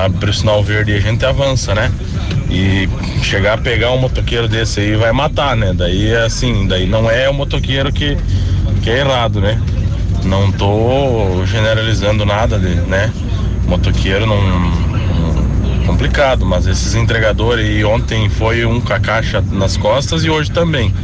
abre 0.05 0.31
o 0.31 0.35
sinal 0.35 0.63
verde 0.63 0.93
e 0.93 0.97
a 0.97 1.01
gente 1.01 1.25
avança, 1.25 1.75
né? 1.75 1.91
E 2.51 2.89
chegar 3.23 3.55
a 3.55 3.59
pegar 3.59 3.91
um 3.93 3.99
motoqueiro 3.99 4.47
desse 4.49 4.81
aí 4.81 4.97
vai 4.97 5.13
matar, 5.13 5.57
né? 5.57 5.73
Daí 5.75 6.09
é 6.13 6.23
assim, 6.25 6.67
daí 6.67 6.87
não 6.87 7.11
é 7.11 7.29
o 7.29 7.35
motoqueiro 7.35 7.93
que, 7.93 8.17
que 8.83 8.91
é 8.91 8.99
errado, 9.01 9.41
né? 9.41 9.61
Não 10.25 10.53
tô 10.53 11.45
generalizando 11.47 12.25
nada, 12.25 12.59
de, 12.59 12.69
né? 12.69 13.11
Motoqueiro 13.67 14.27
não, 14.27 14.41
não- 14.43 14.93
complicado, 15.87 16.47
mas 16.47 16.67
esses 16.67 16.95
entregadores 16.95 17.67
aí 17.67 17.85
ontem 17.85 18.29
foi 18.29 18.65
um 18.65 18.81
com 18.81 18.93
a 18.93 19.01
caixa 19.01 19.43
nas 19.51 19.77
costas 19.77 20.25
e 20.25 20.31
hoje 20.31 20.51
também. 20.51 20.95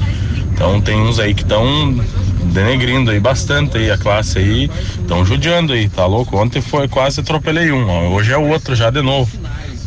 Então 0.52 0.80
tem 0.80 0.96
uns 1.00 1.18
aí 1.18 1.34
que 1.34 1.42
estão 1.42 2.00
denegrindo 2.44 3.10
aí 3.10 3.20
bastante 3.20 3.78
aí 3.78 3.90
a 3.90 3.98
classe 3.98 4.38
aí, 4.38 4.70
estão 4.98 5.24
judiando 5.24 5.72
aí, 5.72 5.88
tá 5.88 6.06
louco? 6.06 6.36
Ontem 6.36 6.60
foi 6.60 6.88
quase 6.88 7.20
atropelei 7.20 7.72
um, 7.72 7.88
ó, 7.88 8.08
hoje 8.08 8.32
é 8.32 8.36
o 8.36 8.48
outro 8.48 8.74
já 8.74 8.90
de 8.90 9.02
novo, 9.02 9.30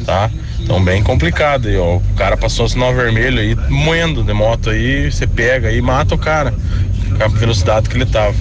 tá? 0.06 0.30
Então 0.60 0.84
bem 0.84 1.02
complicado 1.02 1.68
aí, 1.68 1.78
ó. 1.78 1.98
O 1.98 2.02
cara 2.16 2.38
passou 2.38 2.66
o 2.66 2.70
sinal 2.70 2.94
vermelho 2.94 3.40
aí, 3.40 3.56
moendo 3.70 4.24
de 4.24 4.34
moto 4.34 4.70
aí, 4.70 5.12
você 5.12 5.26
pega 5.26 5.70
aí 5.70 5.78
e 5.78 5.82
mata 5.82 6.16
o 6.16 6.18
cara, 6.18 6.54
com 7.18 7.24
a 7.24 7.28
velocidade 7.28 7.90
que 7.90 7.98
ele 7.98 8.06
tava, 8.06 8.36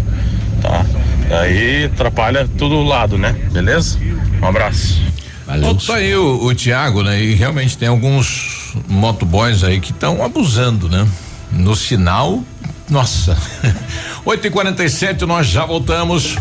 tá? 0.60 0.84
Aí 1.30 1.84
atrapalha 1.84 2.48
todo 2.58 2.82
lado, 2.82 3.16
né? 3.16 3.34
Beleza? 3.52 3.98
Um 4.42 4.46
abraço. 4.46 5.00
Valeu. 5.46 5.74
Tá 5.74 5.94
aí 5.94 6.14
o, 6.14 6.44
o 6.44 6.54
Tiago, 6.54 7.02
né? 7.02 7.20
E 7.20 7.34
realmente 7.34 7.76
tem 7.76 7.88
alguns 7.88 8.74
motoboys 8.88 9.64
aí 9.64 9.80
que 9.80 9.90
estão 9.90 10.24
abusando, 10.24 10.88
né? 10.88 11.06
No 11.52 11.74
sinal, 11.74 12.44
nossa. 12.90 13.36
8 14.24 14.46
e 14.46 14.50
47 14.50 15.24
nós 15.24 15.46
já 15.46 15.64
voltamos. 15.64 16.36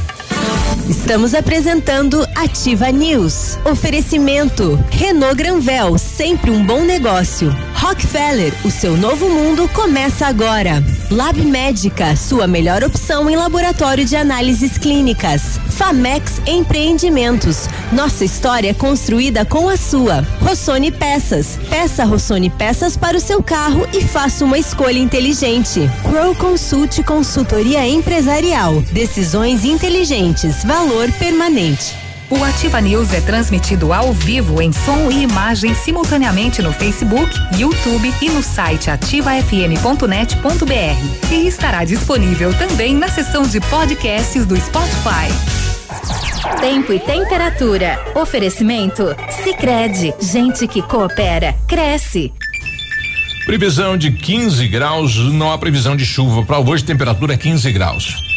Estamos 0.90 1.36
apresentando 1.36 2.28
Ativa 2.36 2.92
News. 2.92 3.60
Oferecimento 3.64 4.84
Renault 4.90 5.36
Granvel, 5.36 5.98
sempre 6.00 6.50
um 6.50 6.66
bom 6.66 6.84
negócio. 6.84 7.56
Rockefeller, 7.76 8.54
o 8.66 8.72
seu 8.72 8.98
novo 8.98 9.30
mundo 9.30 9.70
começa 9.70 10.26
agora. 10.26 10.84
Lab 11.10 11.40
Médica, 11.42 12.16
sua 12.16 12.46
melhor 12.46 12.84
opção 12.84 13.30
em 13.30 13.36
laboratório 13.36 14.04
de 14.04 14.16
análises 14.16 14.78
clínicas. 14.78 15.60
Famex 15.70 16.42
Empreendimentos, 16.46 17.70
nossa 17.94 18.26
história 18.26 18.74
construída 18.74 19.46
com 19.46 19.70
a 19.70 19.78
sua. 19.78 20.28
Rossoni 20.42 20.92
Peças, 20.92 21.58
peça 21.70 22.04
Rossoni 22.04 22.50
Peças 22.50 22.98
para 22.98 23.16
o 23.16 23.22
seu 23.22 23.42
carro 23.42 23.88
e 23.94 24.02
faça 24.02 24.44
uma 24.44 24.58
escolha 24.58 25.00
inteligente. 25.00 25.90
Crow 26.04 26.36
Consult 26.36 27.02
Consultoria 27.04 27.88
Empresarial, 27.88 28.82
decisões 28.92 29.64
inteligentes, 29.64 30.19
valor 30.66 31.10
permanente. 31.14 31.96
O 32.30 32.44
Ativa 32.44 32.82
News 32.82 33.14
é 33.14 33.22
transmitido 33.22 33.94
ao 33.94 34.12
vivo 34.12 34.62
em 34.62 34.74
som 34.74 35.10
e 35.10 35.24
imagem 35.24 35.74
simultaneamente 35.74 36.62
no 36.62 36.74
Facebook, 36.74 37.32
YouTube 37.58 38.14
e 38.22 38.30
no 38.30 38.44
site 38.44 38.92
ativafm.net.br. 38.92 41.32
E 41.32 41.48
estará 41.48 41.86
disponível 41.86 42.54
também 42.54 42.94
na 42.94 43.08
seção 43.08 43.44
de 43.44 43.62
podcasts 43.62 44.46
do 44.46 44.58
Spotify. 44.58 45.32
Tempo 46.60 46.92
e 46.92 47.00
temperatura. 47.00 47.98
Oferecimento? 48.14 49.16
Sicredi 49.44 50.14
Gente 50.20 50.68
que 50.68 50.82
coopera, 50.82 51.56
cresce. 51.66 52.34
Previsão 53.46 53.98
de 53.98 54.12
15 54.12 54.68
graus, 54.68 55.16
não 55.32 55.52
há 55.52 55.58
previsão 55.58 55.96
de 55.96 56.06
chuva. 56.06 56.44
Para 56.44 56.60
hoje, 56.60 56.84
temperatura 56.84 57.34
é 57.34 57.38
15 57.38 57.72
graus. 57.72 58.29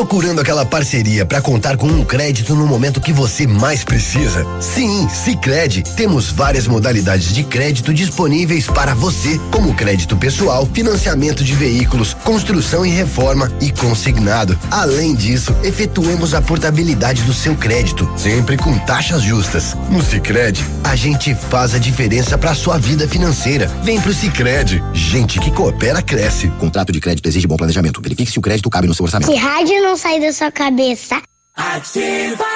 Procurando 0.00 0.40
aquela 0.40 0.64
parceria 0.64 1.26
para 1.26 1.42
contar 1.42 1.76
com 1.76 1.86
um 1.86 2.02
crédito 2.02 2.56
no 2.56 2.66
momento 2.66 3.02
que 3.02 3.12
você 3.12 3.46
mais 3.46 3.84
precisa? 3.84 4.46
Sim, 4.58 5.06
Sicredi. 5.10 5.82
Temos 5.94 6.30
várias 6.30 6.66
modalidades 6.66 7.34
de 7.34 7.44
crédito 7.44 7.92
disponíveis 7.92 8.66
para 8.66 8.94
você, 8.94 9.38
como 9.50 9.74
crédito 9.74 10.16
pessoal, 10.16 10.66
financiamento 10.72 11.44
de 11.44 11.54
veículos, 11.54 12.14
construção 12.24 12.84
e 12.86 12.88
reforma 12.88 13.52
e 13.60 13.70
consignado. 13.70 14.58
Além 14.70 15.14
disso, 15.14 15.54
efetuamos 15.62 16.32
a 16.32 16.40
portabilidade 16.40 17.22
do 17.24 17.34
seu 17.34 17.54
crédito, 17.54 18.10
sempre 18.16 18.56
com 18.56 18.78
taxas 18.78 19.20
justas. 19.20 19.76
No 19.90 20.02
Sicredi, 20.02 20.64
a 20.82 20.96
gente 20.96 21.34
faz 21.34 21.74
a 21.74 21.78
diferença 21.78 22.38
para 22.38 22.54
sua 22.54 22.78
vida 22.78 23.06
financeira. 23.06 23.66
Vem 23.84 24.00
pro 24.00 24.14
Sicredi. 24.14 24.82
Gente 24.94 25.38
que 25.38 25.50
coopera 25.50 26.00
cresce. 26.00 26.48
Contrato 26.58 26.90
de 26.90 27.00
crédito 27.00 27.28
exige 27.28 27.46
bom 27.46 27.58
planejamento. 27.58 28.00
Verifique 28.00 28.32
se 28.32 28.38
o 28.38 28.42
crédito 28.42 28.70
cabe 28.70 28.88
no 28.88 28.94
seu 28.94 29.04
orçamento. 29.04 29.30
Se 29.30 29.36
rádio 29.36 29.89
não 29.89 29.89
sair 29.96 30.20
da 30.20 30.32
sua 30.32 30.50
cabeça. 30.50 31.20
Ativa. 31.56 32.46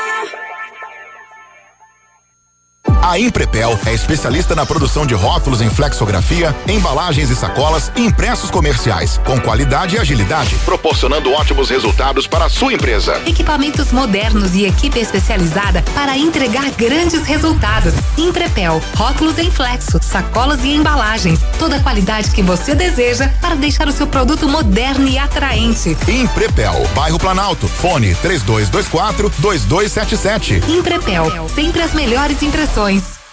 A 3.06 3.18
Imprepel 3.18 3.78
é 3.85 3.93
especialista 3.93 4.55
na 4.55 4.64
produção 4.64 5.05
de 5.05 5.12
rótulos 5.12 5.60
em 5.60 5.68
flexografia, 5.68 6.56
embalagens 6.66 7.28
e 7.28 7.36
sacolas 7.36 7.93
e 7.94 8.01
impressos 8.01 8.51
comerciais, 8.51 9.20
com 9.26 9.39
qualidade 9.39 9.97
e 9.97 9.98
agilidade, 9.98 10.56
proporcionando 10.64 11.31
ótimos 11.31 11.68
resultados 11.68 12.26
para 12.26 12.47
a 12.47 12.48
sua 12.48 12.72
empresa. 12.72 13.20
Equipamentos 13.26 13.93
modernos 13.93 14.55
e 14.55 14.64
equipe 14.64 14.98
especializada 14.98 15.85
para 15.94 16.16
entregar 16.16 16.70
grandes 16.70 17.26
resultados. 17.26 17.93
Imprepel, 18.16 18.81
rótulos 18.97 19.39
em 19.39 19.51
flexo, 19.51 20.01
sacolas 20.02 20.64
e 20.64 20.70
embalagens. 20.70 21.40
Toda 21.59 21.76
a 21.76 21.81
qualidade 21.81 22.31
que 22.31 22.43
você 22.43 22.74
deseja 22.74 23.28
para 23.39 23.55
deixar 23.55 23.86
o 23.86 23.93
seu 23.93 24.06
produto 24.06 24.48
moderno 24.48 25.06
e 25.06 25.18
atraente. 25.18 25.94
Imprepel, 26.09 26.89
bairro 26.94 27.18
Planalto, 27.18 27.68
fone 27.68 28.14
3224 28.14 29.31
2277. 29.40 30.62
Imprepel, 30.70 31.51
sempre 31.55 31.82
as 31.82 31.93
melhores 31.93 32.40
impressões. 32.40 32.93
Boys. 32.94 33.23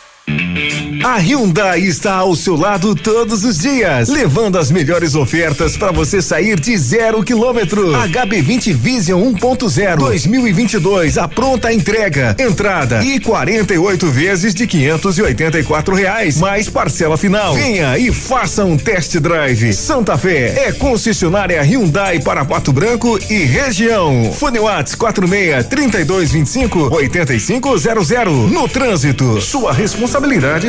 A 1.03 1.17
Hyundai 1.17 1.79
está 1.79 2.13
ao 2.13 2.35
seu 2.35 2.55
lado 2.55 2.93
todos 2.95 3.43
os 3.43 3.57
dias, 3.57 4.07
levando 4.07 4.57
as 4.57 4.69
melhores 4.69 5.15
ofertas 5.15 5.75
para 5.75 5.91
você 5.91 6.21
sair 6.21 6.59
de 6.59 6.77
zero 6.77 7.23
quilômetro. 7.23 7.91
HB20 7.91 8.73
Vision 8.73 9.33
1.0 9.33 9.97
2022, 9.97 11.17
a 11.17 11.27
pronta 11.27 11.73
entrega, 11.73 12.35
entrada 12.39 13.03
e 13.03 13.19
48 13.19 14.11
vezes 14.11 14.53
de 14.53 14.67
584 14.67 15.95
reais, 15.95 16.37
mais 16.37 16.69
parcela 16.69 17.17
final. 17.17 17.55
Venha 17.55 17.97
e 17.97 18.13
faça 18.13 18.63
um 18.63 18.77
test 18.77 19.17
drive. 19.17 19.73
Santa 19.73 20.17
Fé 20.17 20.67
é 20.67 20.71
concessionária 20.71 21.61
Hyundai 21.63 22.19
para 22.19 22.45
Pato 22.45 22.71
Branco 22.71 23.19
e 23.29 23.43
região. 23.43 24.31
Fone 24.33 24.59
Whats 24.59 24.93
46 24.93 25.65
3225 25.65 26.93
8500. 26.93 28.51
No 28.51 28.69
trânsito, 28.69 29.41
sua 29.41 29.73
responsabilidade 29.73 30.20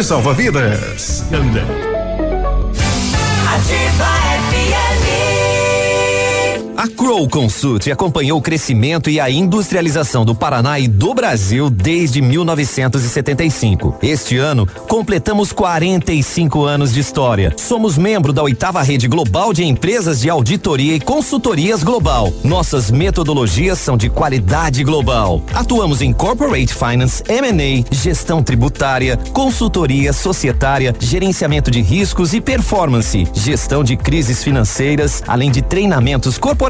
salva 0.02 0.32
vidas. 0.32 1.24
Ativa. 3.54 4.51
A 6.74 6.88
Crow 6.88 7.28
Consult 7.28 7.90
acompanhou 7.92 8.38
o 8.38 8.42
crescimento 8.42 9.10
e 9.10 9.20
a 9.20 9.30
industrialização 9.30 10.24
do 10.24 10.34
Paraná 10.34 10.80
e 10.80 10.88
do 10.88 11.12
Brasil 11.12 11.68
desde 11.68 12.22
1975. 12.22 13.98
Este 14.02 14.38
ano, 14.38 14.66
completamos 14.88 15.52
45 15.52 16.64
anos 16.64 16.94
de 16.94 17.00
história. 17.00 17.54
Somos 17.58 17.98
membro 17.98 18.32
da 18.32 18.42
oitava 18.42 18.82
rede 18.82 19.06
global 19.06 19.52
de 19.52 19.64
empresas 19.64 20.20
de 20.20 20.30
auditoria 20.30 20.94
e 20.94 21.00
consultorias 21.00 21.82
global. 21.82 22.32
Nossas 22.42 22.90
metodologias 22.90 23.78
são 23.78 23.96
de 23.96 24.08
qualidade 24.08 24.82
global. 24.82 25.42
Atuamos 25.52 26.00
em 26.00 26.12
corporate 26.12 26.72
finance, 26.72 27.22
M&A, 27.28 27.94
gestão 27.94 28.42
tributária, 28.42 29.18
consultoria 29.34 30.12
societária, 30.12 30.94
gerenciamento 30.98 31.70
de 31.70 31.82
riscos 31.82 32.32
e 32.32 32.40
performance, 32.40 33.28
gestão 33.34 33.84
de 33.84 33.94
crises 33.94 34.42
financeiras, 34.42 35.22
além 35.28 35.50
de 35.50 35.60
treinamentos 35.60 36.38
corporativos 36.38 36.61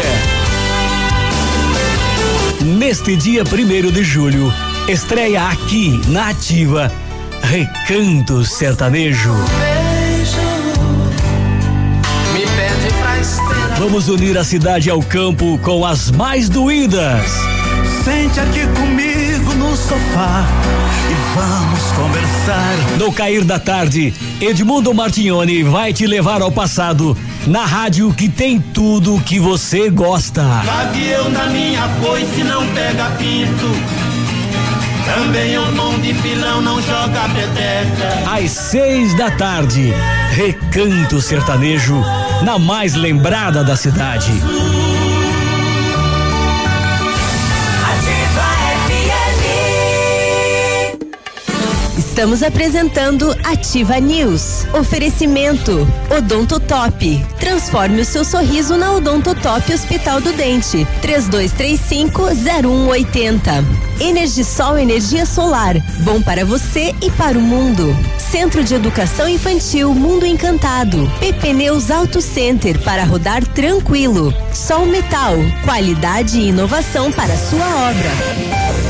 Neste 2.63 3.15
dia 3.15 3.45
primeiro 3.45 3.93
de 3.93 4.03
julho, 4.03 4.51
estreia 4.89 5.49
aqui 5.49 6.01
na 6.09 6.31
Ativa 6.31 6.91
Recanto 7.45 8.43
Sertanejo. 8.43 9.35
Vamos 13.79 14.09
unir 14.09 14.39
a 14.39 14.43
cidade 14.43 14.89
ao 14.89 15.03
campo 15.03 15.59
com 15.59 15.85
as 15.85 16.11
mais 16.11 16.49
doídas. 16.49 17.31
Sente 18.03 18.41
aqui 18.41 18.67
comigo 18.69 19.55
no 19.55 19.77
sofá 19.77 20.47
e 21.11 21.39
vamos 21.39 21.83
conversar. 21.93 22.99
No 22.99 23.13
cair 23.13 23.45
da 23.45 23.59
tarde, 23.59 24.15
Edmundo 24.41 24.95
Martignoni 24.95 25.63
vai 25.63 25.93
te 25.93 26.07
levar 26.07 26.41
ao 26.41 26.51
passado 26.51 27.17
na 27.47 27.67
rádio 27.67 28.13
que 28.15 28.29
tem 28.29 28.59
tudo 28.59 29.21
que 29.21 29.39
você 29.39 29.91
gosta. 29.91 30.43
Gavião 30.65 31.31
da 31.31 31.47
minha 31.49 31.87
foice 32.01 32.43
não 32.43 32.67
pega 32.69 33.11
pinto. 33.19 34.14
Também 35.07 35.59
de 36.01 36.15
pilão 36.15 36.61
não 36.61 36.81
joga 36.83 37.29
peteca. 37.31 38.31
Às 38.31 38.51
seis 38.51 39.15
da 39.17 39.31
tarde, 39.31 39.93
Recanto 40.33 41.21
Sertanejo, 41.21 42.03
na 42.43 42.59
mais 42.59 42.95
lembrada 42.95 43.65
da 43.65 43.75
cidade. 43.75 44.33
Estamos 51.97 52.43
apresentando 52.43 53.31
Ativa 53.45 54.01
News. 54.01 54.67
Oferecimento 54.75 55.87
Odonto 56.11 56.59
Top. 56.59 57.25
Transforme 57.39 58.01
o 58.01 58.05
seu 58.05 58.25
sorriso 58.25 58.77
na 58.77 58.91
Odonto 58.93 59.33
Top 59.37 59.73
Hospital 59.73 60.21
do 60.21 60.33
Dente. 60.33 60.85
3235-0180. 61.03 63.65
Energisol 64.01 64.77
energia 64.77 65.25
solar. 65.25 65.77
Bom 66.01 66.21
para 66.21 66.45
você 66.45 66.93
e 67.01 67.13
para 67.13 67.39
o 67.39 67.43
mundo. 67.43 67.97
Centro 68.19 68.65
de 68.65 68.75
Educação 68.75 69.29
Infantil 69.29 69.95
Mundo 69.95 70.27
Encantado. 70.27 71.09
PP 71.21 71.53
Neus 71.53 71.93
Auto 71.93 72.21
Center 72.21 72.77
para 72.81 73.05
rodar 73.05 73.47
tranquilo. 73.47 74.35
Sol 74.53 74.85
Metal. 74.87 75.37
Qualidade 75.65 76.41
e 76.41 76.49
inovação 76.49 77.13
para 77.13 77.37
sua 77.37 77.65
obra. 77.89 78.84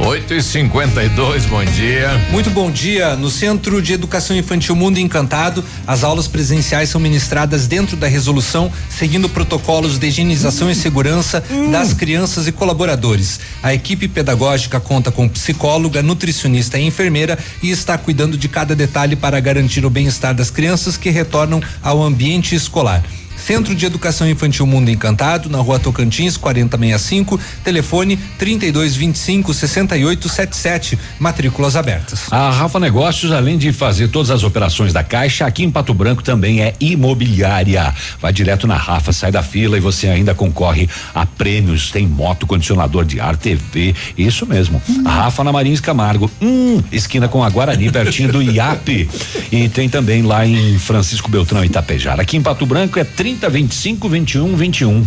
8 0.00 0.32
e 0.32 0.42
52 0.42 1.44
bom 1.44 1.62
dia. 1.62 2.08
Muito 2.32 2.48
bom 2.50 2.70
dia. 2.70 3.14
No 3.16 3.30
Centro 3.30 3.82
de 3.82 3.92
Educação 3.92 4.34
Infantil 4.34 4.74
Mundo 4.74 4.98
Encantado, 4.98 5.62
as 5.86 6.02
aulas 6.02 6.26
presenciais 6.26 6.88
são 6.88 6.98
ministradas 6.98 7.66
dentro 7.66 7.98
da 7.98 8.06
resolução, 8.06 8.72
seguindo 8.88 9.28
protocolos 9.28 9.98
de 9.98 10.06
higienização 10.06 10.70
e 10.70 10.74
segurança 10.74 11.44
das 11.70 11.92
crianças 11.92 12.46
e 12.46 12.52
colaboradores. 12.52 13.40
A 13.62 13.74
equipe 13.74 14.08
pedagógica 14.08 14.80
conta 14.80 15.12
com 15.12 15.28
psicóloga, 15.28 16.02
nutricionista 16.02 16.78
e 16.78 16.86
enfermeira 16.86 17.38
e 17.62 17.70
está 17.70 17.98
cuidando 17.98 18.38
de 18.38 18.48
cada 18.48 18.74
detalhe 18.74 19.16
para 19.16 19.38
garantir 19.38 19.84
o 19.84 19.90
bem-estar 19.90 20.34
das 20.34 20.50
crianças 20.50 20.96
que 20.96 21.10
retornam 21.10 21.62
ao 21.82 22.02
ambiente 22.02 22.54
escolar. 22.54 23.04
Centro 23.50 23.74
de 23.74 23.84
Educação 23.84 24.30
Infantil 24.30 24.64
Mundo 24.64 24.92
Encantado, 24.92 25.50
na 25.50 25.58
rua 25.58 25.76
Tocantins, 25.76 26.36
4065, 26.36 27.40
telefone 27.64 28.16
3225 28.38 29.52
6877, 29.52 30.96
matrículas 31.18 31.74
abertas. 31.74 32.32
A 32.32 32.48
Rafa 32.52 32.78
Negócios, 32.78 33.32
além 33.32 33.58
de 33.58 33.72
fazer 33.72 34.06
todas 34.06 34.30
as 34.30 34.44
operações 34.44 34.92
da 34.92 35.02
Caixa, 35.02 35.46
aqui 35.46 35.64
em 35.64 35.70
Pato 35.70 35.92
Branco 35.92 36.22
também 36.22 36.62
é 36.62 36.74
imobiliária. 36.78 37.92
Vai 38.20 38.32
direto 38.32 38.68
na 38.68 38.76
Rafa, 38.76 39.12
sai 39.12 39.32
da 39.32 39.42
fila 39.42 39.76
e 39.76 39.80
você 39.80 40.06
ainda 40.06 40.32
concorre 40.32 40.88
a 41.12 41.26
prêmios. 41.26 41.90
Tem 41.90 42.06
moto, 42.06 42.46
condicionador 42.46 43.04
de 43.04 43.18
ar, 43.18 43.36
TV. 43.36 43.96
Isso 44.16 44.46
mesmo. 44.46 44.80
A 45.04 45.10
Rafa 45.10 45.42
na 45.42 45.50
Marins 45.50 45.80
Camargo. 45.80 46.30
Hum, 46.40 46.80
esquina 46.92 47.26
com 47.26 47.42
a 47.42 47.50
Guarani, 47.50 47.90
pertinho 47.90 48.30
do 48.30 48.40
IAP. 48.40 49.08
E 49.50 49.68
tem 49.68 49.88
também 49.88 50.22
lá 50.22 50.46
em 50.46 50.78
Francisco 50.78 51.28
Beltrão, 51.28 51.64
Itapejara. 51.64 52.22
Aqui 52.22 52.36
em 52.36 52.42
Pato 52.42 52.64
Branco 52.64 52.96
é 52.96 53.02
30 53.02 53.39
25 53.48 54.08
21 54.08 54.56
21. 54.56 55.06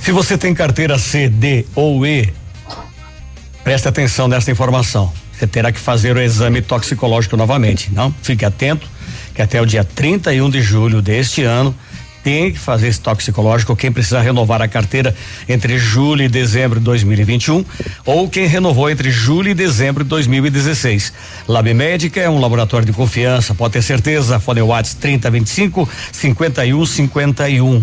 Se 0.00 0.12
você 0.12 0.36
tem 0.36 0.54
carteira 0.54 0.98
C, 0.98 1.28
D 1.28 1.64
ou 1.74 2.06
E, 2.06 2.32
preste 3.62 3.88
atenção 3.88 4.28
nessa 4.28 4.50
informação. 4.50 5.12
Você 5.32 5.46
terá 5.46 5.72
que 5.72 5.80
fazer 5.80 6.16
o 6.16 6.20
exame 6.20 6.62
toxicológico 6.62 7.36
novamente. 7.36 7.90
Não? 7.92 8.14
Fique 8.22 8.44
atento 8.44 8.86
que 9.34 9.42
até 9.42 9.60
o 9.60 9.66
dia 9.66 9.84
31 9.84 10.48
de 10.48 10.62
julho 10.62 11.02
deste 11.02 11.42
ano 11.42 11.74
tem 12.24 12.50
que 12.50 12.58
fazer 12.58 12.88
esse 12.88 12.98
toxicológico 12.98 13.76
quem 13.76 13.92
precisa 13.92 14.20
renovar 14.20 14.62
a 14.62 14.66
carteira 14.66 15.14
entre 15.46 15.78
julho 15.78 16.22
e 16.22 16.28
dezembro 16.28 16.80
de 16.80 16.84
2021 16.86 17.62
ou 18.06 18.28
quem 18.28 18.46
renovou 18.46 18.88
entre 18.88 19.10
julho 19.10 19.50
e 19.50 19.54
dezembro 19.54 20.02
de 20.02 20.08
2016. 20.08 21.12
Lab 21.46 21.72
Médica 21.74 22.20
é 22.20 22.28
um 22.28 22.40
laboratório 22.40 22.86
de 22.86 22.92
confiança, 22.94 23.54
pode 23.54 23.74
ter 23.74 23.82
certeza. 23.82 24.40
Fone 24.40 24.62
Whats 24.62 24.94
3025 24.94 25.86
5151. 26.10 27.82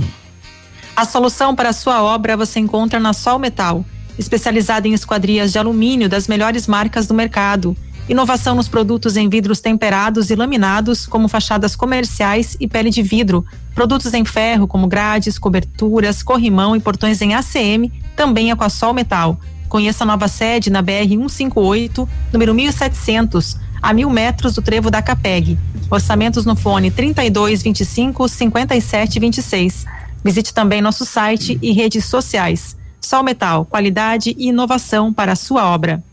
A 0.96 1.06
solução 1.06 1.56
para 1.56 1.70
a 1.70 1.74
sua 1.74 2.02
obra 2.02 2.36
você 2.36 2.60
encontra 2.60 3.00
na 3.00 3.14
Sol 3.14 3.38
Metal, 3.38 3.86
especializada 4.18 4.88
em 4.88 4.94
esquadrias 4.94 5.52
de 5.52 5.60
alumínio 5.60 6.10
das 6.10 6.28
melhores 6.28 6.66
marcas 6.66 7.06
do 7.06 7.14
mercado. 7.14 7.78
Inovação 8.12 8.56
nos 8.56 8.68
produtos 8.68 9.16
em 9.16 9.30
vidros 9.30 9.62
temperados 9.62 10.30
e 10.30 10.36
laminados, 10.36 11.08
como 11.08 11.30
fachadas 11.30 11.78
comerciais 11.78 12.58
e 12.60 12.68
pele 12.68 12.90
de 12.90 13.02
vidro. 13.02 13.46
Produtos 13.74 14.14
em 14.14 14.26
ferro, 14.26 14.68
como 14.68 14.86
grades, 14.86 15.40
coberturas, 15.40 16.22
corrimão 16.22 16.76
e 16.76 16.82
portões 16.82 17.22
em 17.22 17.36
ACM, 17.36 17.90
também 18.14 18.52
é 18.52 18.56
com 18.58 18.66
a 18.66 18.70
Sol 18.70 18.94
Metal. 18.94 19.40
Conheça 19.70 20.04
a 20.04 20.08
nova 20.08 20.28
sede 20.28 20.70
na 20.70 20.82
BR 20.82 21.08
158, 21.08 22.10
número 22.34 22.54
1700, 22.54 23.56
a 23.82 23.94
mil 23.94 24.10
metros 24.10 24.56
do 24.56 24.62
trevo 24.62 24.92
da 24.92 25.02
Capeg. 25.02 25.58
Orçamentos 25.90 26.46
no 26.46 26.58
fone 26.58 26.92
32 26.92 27.64
25 27.64 28.28
57 28.28 29.20
26. 29.22 29.86
Visite 30.22 30.54
também 30.54 30.82
nosso 30.82 31.06
site 31.06 31.58
e 31.62 31.72
redes 31.72 32.04
sociais. 32.04 32.76
Sol 33.00 33.24
Metal, 33.24 33.64
qualidade 33.64 34.36
e 34.38 34.50
inovação 34.50 35.14
para 35.14 35.32
a 35.32 35.38
sua 35.38 35.66
obra. 35.66 36.04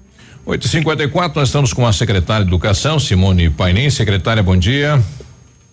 8h54, 0.49 1.37
nós 1.37 1.49
estamos 1.49 1.75
com 1.75 1.87
a 1.87 1.93
secretária 1.93 2.43
de 2.43 2.49
Educação, 2.51 2.99
Simone 2.99 3.51
Painin. 3.51 3.91
Secretária, 3.91 4.43
bom 4.43 4.57
dia. 4.57 4.99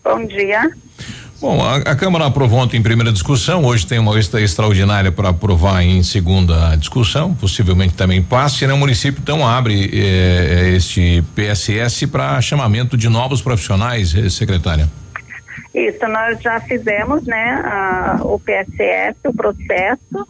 Bom 0.03 0.25
dia. 0.27 0.69
Bom, 1.39 1.63
a, 1.63 1.77
a 1.77 1.95
Câmara 1.95 2.25
aprovou 2.25 2.59
ontem 2.59 2.75
em 2.77 2.81
primeira 2.81 3.09
discussão, 3.11 3.63
hoje 3.63 3.87
tem 3.87 3.99
uma 3.99 4.13
lista 4.13 4.39
extraordinária 4.41 5.13
para 5.13 5.29
aprovar 5.29 5.81
em 5.81 6.03
segunda 6.03 6.75
discussão, 6.75 7.33
possivelmente 7.33 7.93
também 7.93 8.21
passe, 8.21 8.67
né? 8.67 8.73
O 8.73 8.77
município 8.77 9.21
então 9.21 9.47
abre 9.47 9.89
eh, 9.93 10.73
este 10.75 11.23
PSS 11.33 12.07
para 12.07 12.41
chamamento 12.41 12.97
de 12.97 13.07
novos 13.07 13.41
profissionais, 13.41 14.13
eh, 14.13 14.29
secretária. 14.29 14.89
Isso, 15.73 16.05
nós 16.07 16.41
já 16.41 16.59
fizemos, 16.61 17.23
né, 17.25 17.61
a- 17.65 18.17
o 18.23 18.37
PSS, 18.39 19.15
o 19.25 19.33
processo. 19.33 20.27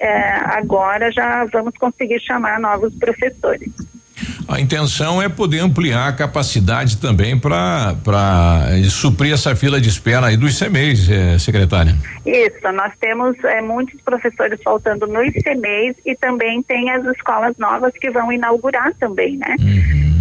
É, 0.00 0.34
agora 0.56 1.10
já 1.12 1.44
vamos 1.52 1.74
conseguir 1.78 2.20
chamar 2.20 2.58
novos 2.60 2.94
professores. 2.94 3.70
A 4.48 4.60
intenção 4.60 5.20
é 5.20 5.28
poder 5.28 5.60
ampliar 5.60 6.08
a 6.08 6.12
capacidade 6.12 6.98
também 6.98 7.38
para 7.38 7.94
suprir 8.90 9.32
essa 9.32 9.54
fila 9.56 9.80
de 9.80 9.88
espera 9.88 10.26
aí 10.26 10.36
dos 10.36 10.58
CMEs, 10.58 11.08
eh, 11.10 11.38
secretária. 11.38 11.94
Isso, 12.24 12.60
nós 12.72 12.92
temos 13.00 13.36
é, 13.44 13.60
muitos 13.62 14.00
professores 14.02 14.60
faltando 14.62 15.06
nos 15.06 15.32
CMEs 15.42 15.96
e 16.04 16.14
também 16.16 16.62
tem 16.62 16.90
as 16.90 17.04
escolas 17.06 17.56
novas 17.58 17.92
que 18.00 18.10
vão 18.10 18.32
inaugurar 18.32 18.92
também, 18.94 19.36
né? 19.38 19.56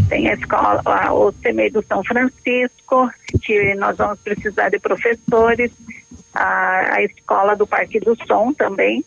Tem 0.09 0.29
a 0.29 0.33
escola, 0.33 0.81
a- 0.85 1.13
o 1.13 1.31
CMEI 1.33 1.69
do 1.69 1.83
São 1.87 2.03
Francisco, 2.03 3.09
que 3.43 3.75
nós 3.75 3.97
vamos 3.97 4.19
precisar 4.19 4.69
de 4.69 4.79
professores, 4.79 5.71
a, 6.33 6.95
a 6.95 7.03
escola 7.03 7.55
do 7.55 7.67
Parque 7.67 7.99
do 7.99 8.17
Som 8.27 8.53
também, 8.53 9.03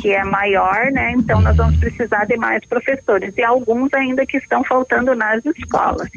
que 0.00 0.12
é 0.12 0.24
maior, 0.24 0.90
né? 0.92 1.12
Então 1.12 1.40
nós 1.40 1.56
vamos 1.56 1.76
precisar 1.78 2.24
de 2.26 2.36
mais 2.36 2.64
professores 2.66 3.32
e 3.36 3.42
alguns 3.42 3.92
ainda 3.94 4.24
que 4.26 4.36
estão 4.36 4.62
faltando 4.64 5.14
nas 5.14 5.44
escolas. 5.44 6.08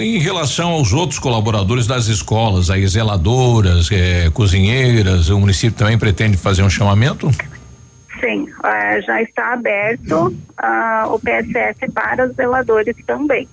Em 0.00 0.18
relação 0.18 0.70
aos 0.70 0.92
outros 0.92 1.18
colaboradores 1.18 1.86
das 1.86 2.06
escolas, 2.06 2.70
aí 2.70 2.86
zeladoras, 2.86 3.88
eh, 3.92 4.28
cozinheiras, 4.32 5.28
o 5.28 5.38
município 5.38 5.78
também 5.78 5.96
pretende 5.98 6.36
fazer 6.36 6.62
um 6.62 6.70
chamamento? 6.70 7.30
Sim, 8.20 8.48
eh, 8.64 9.00
já 9.02 9.22
está 9.22 9.52
aberto 9.52 10.36
ah, 10.58 11.04
o 11.08 11.18
PSF 11.18 11.90
para 11.92 12.26
os 12.26 12.34
zeladores 12.34 12.96
também. 13.06 13.48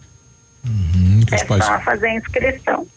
os 0.65 1.31
é 1.41 1.45
pais- 1.45 1.65
só 1.65 1.79
fazer 1.79 2.07
a 2.07 2.15
inscrição. 2.15 2.87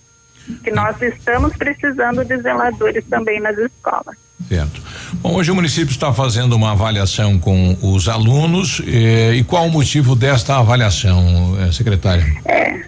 Que 0.65 0.70
nós 0.70 1.01
estamos 1.01 1.55
precisando 1.57 2.24
de 2.24 2.36
zeladores 2.39 3.05
também 3.09 3.39
nas 3.40 3.57
escolas. 3.59 4.16
Certo. 4.49 4.81
Bom, 5.15 5.37
hoje 5.37 5.51
o 5.51 5.55
município 5.55 5.91
está 5.91 6.12
fazendo 6.12 6.55
uma 6.57 6.73
avaliação 6.73 7.39
com 7.39 7.77
os 7.83 8.09
alunos 8.09 8.83
eh, 8.87 9.35
e 9.35 9.45
qual 9.45 9.67
o 9.67 9.71
motivo 9.71 10.17
desta 10.17 10.57
avaliação, 10.59 11.57
eh, 11.61 11.73
secretária? 11.73 12.25
É, 12.45 12.81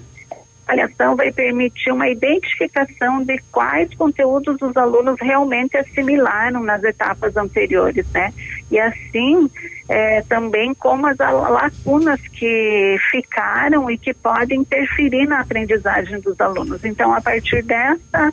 a 0.67 0.73
avaliação 0.73 1.15
vai 1.15 1.31
permitir 1.31 1.93
uma 1.93 2.09
identificação 2.09 3.23
de 3.25 3.39
quais 3.53 3.93
conteúdos 3.95 4.57
os 4.61 4.77
alunos 4.77 5.17
realmente 5.21 5.77
assimilaram 5.77 6.63
nas 6.63 6.83
etapas 6.83 7.37
anteriores, 7.37 8.07
né? 8.13 8.33
E 8.71 8.79
assim, 8.79 9.51
é, 9.89 10.23
também 10.23 10.73
como 10.75 11.07
as 11.07 11.19
lacunas 11.19 12.21
que 12.29 12.97
ficaram 13.11 13.91
e 13.91 13.99
que 13.99 14.15
podem 14.15 14.61
interferir 14.61 15.27
na 15.27 15.41
aprendizagem 15.41 16.21
dos 16.21 16.41
alunos. 16.41 16.85
Então, 16.85 17.13
a 17.15 17.21
partir 17.21 17.63
dessa 17.63 18.33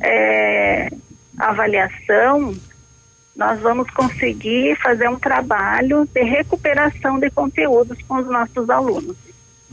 é, 0.00 0.90
avaliação, 1.38 2.54
nós 3.36 3.60
vamos 3.60 3.90
conseguir 3.90 4.76
fazer 4.82 5.08
um 5.08 5.18
trabalho 5.18 6.08
de 6.12 6.22
recuperação 6.22 7.18
de 7.18 7.30
conteúdos 7.30 7.98
com 8.08 8.16
os 8.16 8.26
nossos 8.26 8.68
alunos. 8.70 9.16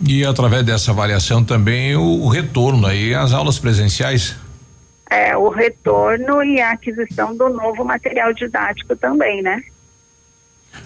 E 0.06 0.26
através 0.26 0.64
dessa 0.66 0.92
avaliação 0.92 1.44
também 1.44 1.96
o, 1.96 2.02
o 2.24 2.28
retorno 2.28 2.86
aí 2.88 3.14
às 3.14 3.32
aulas 3.32 3.60
presenciais. 3.60 4.36
é, 5.10 5.38
o 5.38 5.48
retorno 5.50 6.44
e 6.44 6.60
a 6.60 6.72
aquisição 6.72 7.36
do 7.38 7.48
novo 7.50 7.86
material 7.86 8.34
didático 8.34 8.96
também, 8.96 9.42
né? 9.44 9.62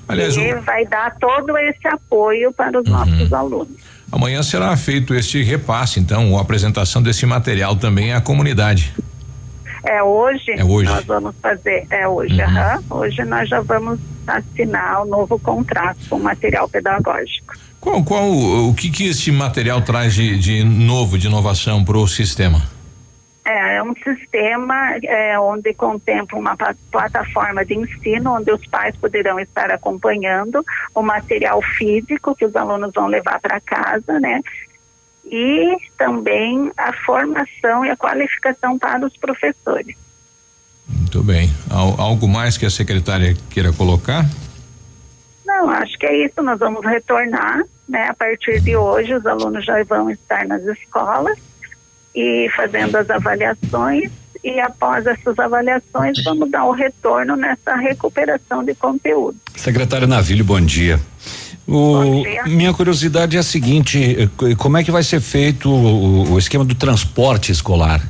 Aliás, 0.08 0.36
e 0.36 0.54
o- 0.54 0.62
vai 0.62 0.86
dar 0.86 1.16
todo 1.18 1.58
esse 1.58 1.88
apoio 1.88 2.52
para 2.52 2.80
os 2.82 2.86
nossos 2.90 3.32
alunos. 3.32 3.78
Amanhã 4.12 4.44
será 4.44 4.76
feito 4.76 5.14
este 5.16 5.42
repasse, 5.44 6.00
então, 6.00 6.38
a 6.38 6.42
apresentação 6.42 7.02
desse 7.02 7.26
material 7.26 7.76
também 7.76 8.14
à 8.14 8.20
comunidade. 8.22 8.94
É 9.88 10.04
hoje, 10.04 10.52
É 10.52 10.64
hoje. 10.64 10.90
nós 10.90 11.06
vamos 11.06 11.36
fazer, 11.42 11.88
é 11.90 12.08
hoje, 12.08 12.42
aham. 12.42 12.84
hoje 12.90 13.24
nós 13.24 13.48
já 13.48 13.62
vamos 13.62 14.00
assinar 14.28 15.02
o 15.04 15.06
novo 15.06 15.40
contrato 15.40 15.98
com 16.10 16.18
o 16.18 16.24
material 16.24 16.68
pedagógico. 16.68 17.54
Qual, 17.80 18.04
qual 18.04 18.30
o 18.30 18.74
que 18.76 18.90
que 18.90 19.08
este 19.08 19.32
material 19.32 19.82
traz 19.82 20.14
de, 20.14 20.38
de 20.38 20.64
novo, 20.64 21.18
de 21.18 21.28
inovação 21.28 21.86
para 21.86 21.98
o 21.98 22.08
sistema? 22.08 22.62
É, 23.46 23.78
é 23.78 23.84
um 23.84 23.94
sistema 24.04 24.76
é, 25.04 25.40
onde 25.40 25.74
contempla 25.74 26.38
uma 26.38 26.58
pla- 26.58 26.76
plataforma 26.92 27.64
de 27.64 27.76
ensino, 27.76 28.36
onde 28.36 28.52
os 28.52 28.66
pais 28.68 28.94
poderão 28.98 29.40
estar 29.40 29.72
acompanhando 29.72 30.62
o 30.94 31.02
material 31.02 31.62
físico 31.62 32.36
que 32.36 32.44
os 32.46 32.54
alunos 32.58 32.92
vão 32.94 33.08
levar 33.08 33.40
para 33.40 33.62
casa, 33.62 34.20
né? 34.20 34.42
E 35.30 35.78
também 35.98 36.72
a 36.78 36.94
formação 36.94 37.86
e 37.86 37.90
a 37.90 37.98
qualificação 37.98 38.78
para 38.80 39.06
os 39.06 39.16
professores. 39.18 39.96
Muito 40.88 41.22
bem. 41.24 41.50
Al- 41.70 42.00
algo 42.00 42.28
mais 42.28 42.58
que 42.58 42.66
a 42.66 42.70
secretária 42.70 43.36
queira 43.50 43.74
colocar? 43.74 44.26
Não, 45.46 45.70
acho 45.70 45.98
que 45.98 46.06
é 46.06 46.26
isso. 46.26 46.42
Nós 46.42 46.60
vamos 46.60 46.86
retornar, 46.86 47.64
né? 47.88 48.08
A 48.10 48.14
partir 48.14 48.62
de 48.62 48.76
hoje, 48.76 49.14
os 49.14 49.26
alunos 49.26 49.66
já 49.66 49.82
vão 49.84 50.10
estar 50.10 50.46
nas 50.48 50.64
escolas 50.64 51.38
e 52.16 52.50
fazendo 52.56 52.96
as 52.96 53.10
avaliações. 53.10 54.12
E 54.44 54.60
após 54.60 55.06
essas 55.06 55.38
avaliações, 55.40 56.24
vamos 56.24 56.50
dar 56.50 56.64
o 56.66 56.72
retorno 56.72 57.36
nessa 57.36 57.76
recuperação 57.76 58.64
de 58.64 58.74
conteúdo. 58.76 59.36
Secretário 59.56 60.08
Navilho, 60.08 60.46
bom 60.46 60.62
dia. 60.62 61.00
O, 61.68 62.24
minha 62.46 62.74
curiosidade 62.74 63.36
é 63.36 63.40
a 63.40 63.44
seguinte: 63.44 64.00
eh, 64.22 64.30
co- 64.38 64.56
como 64.56 64.78
é 64.78 64.84
que 64.84 64.92
vai 64.92 65.04
ser 65.04 65.20
feito 65.20 65.70
o, 65.70 66.32
o 66.34 66.40
esquema 66.40 66.64
do 66.64 66.74
transporte 66.74 67.52
escolar 67.52 68.02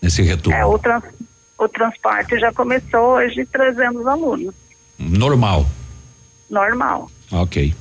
nesse 0.00 0.22
retorno? 0.22 0.58
É, 0.58 0.64
o, 0.64 0.78
trans- 0.78 1.04
o 1.58 1.68
transporte 1.68 2.38
já 2.40 2.50
começou 2.52 3.16
hoje 3.16 3.44
trazendo 3.52 4.00
os 4.00 4.06
alunos. 4.06 4.54
Normal. 4.98 5.66
Normal. 6.48 7.10
Ok. 7.30 7.74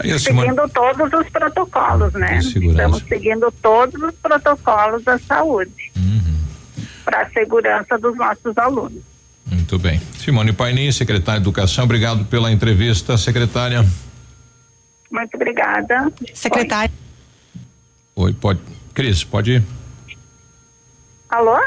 Aí 0.00 0.18
Seguindo 0.18 0.68
todos 0.70 1.12
os 1.12 1.28
protocolos, 1.28 2.12
né? 2.14 2.38
Estamos 2.38 3.02
seguindo 3.08 3.52
todos 3.62 4.02
os 4.02 4.14
protocolos 4.16 5.04
da 5.04 5.18
saúde. 5.18 5.92
Para 7.04 7.22
a 7.22 7.30
segurança 7.30 7.96
dos 7.98 8.16
nossos 8.16 8.56
alunos. 8.58 9.02
Muito 9.50 9.78
bem. 9.78 10.00
Simone 10.18 10.52
Paini, 10.52 10.92
secretária 10.92 11.40
de 11.40 11.44
Educação, 11.44 11.84
obrigado 11.84 12.24
pela 12.26 12.50
entrevista, 12.50 13.16
secretária. 13.18 13.84
Muito 15.10 15.34
obrigada. 15.34 16.10
Secretário. 16.32 16.92
Oi, 18.16 18.32
pode. 18.32 18.60
Cris, 18.94 19.24
pode 19.24 19.52
ir. 19.52 19.62
Alô? 21.28 21.58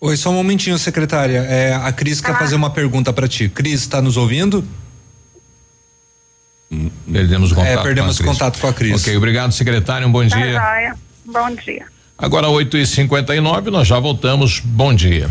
Oi, 0.00 0.16
só 0.16 0.30
um 0.30 0.34
momentinho, 0.34 0.78
secretária. 0.78 1.38
É, 1.38 1.74
a 1.74 1.90
Cris 1.92 2.20
quer 2.20 2.36
fazer 2.38 2.54
uma 2.56 2.70
pergunta 2.70 3.12
para 3.12 3.26
ti. 3.28 3.48
Cris, 3.48 3.80
está 3.80 4.02
nos 4.02 4.16
ouvindo? 4.18 4.66
Perdemos 7.10 7.52
o 7.52 7.54
contato. 7.54 7.78
É, 7.78 7.82
perdemos 7.82 8.16
com 8.18 8.22
a 8.24 8.26
Cris. 8.26 8.38
contato 8.38 8.60
com 8.60 8.66
a 8.66 8.72
Cris. 8.74 9.00
Ok, 9.02 9.16
obrigado, 9.16 9.52
secretário. 9.52 10.06
Um 10.06 10.12
bom 10.12 10.26
Tá 10.28 10.36
dia. 10.36 10.52
joia. 10.60 10.94
Bom 11.24 11.54
dia. 11.56 11.86
Agora 12.18 12.48
8 12.48 12.76
e 12.78 12.86
59 12.86 13.70
nós 13.70 13.86
já 13.88 13.98
voltamos. 13.98 14.60
Bom 14.60 14.92
dia. 14.94 15.28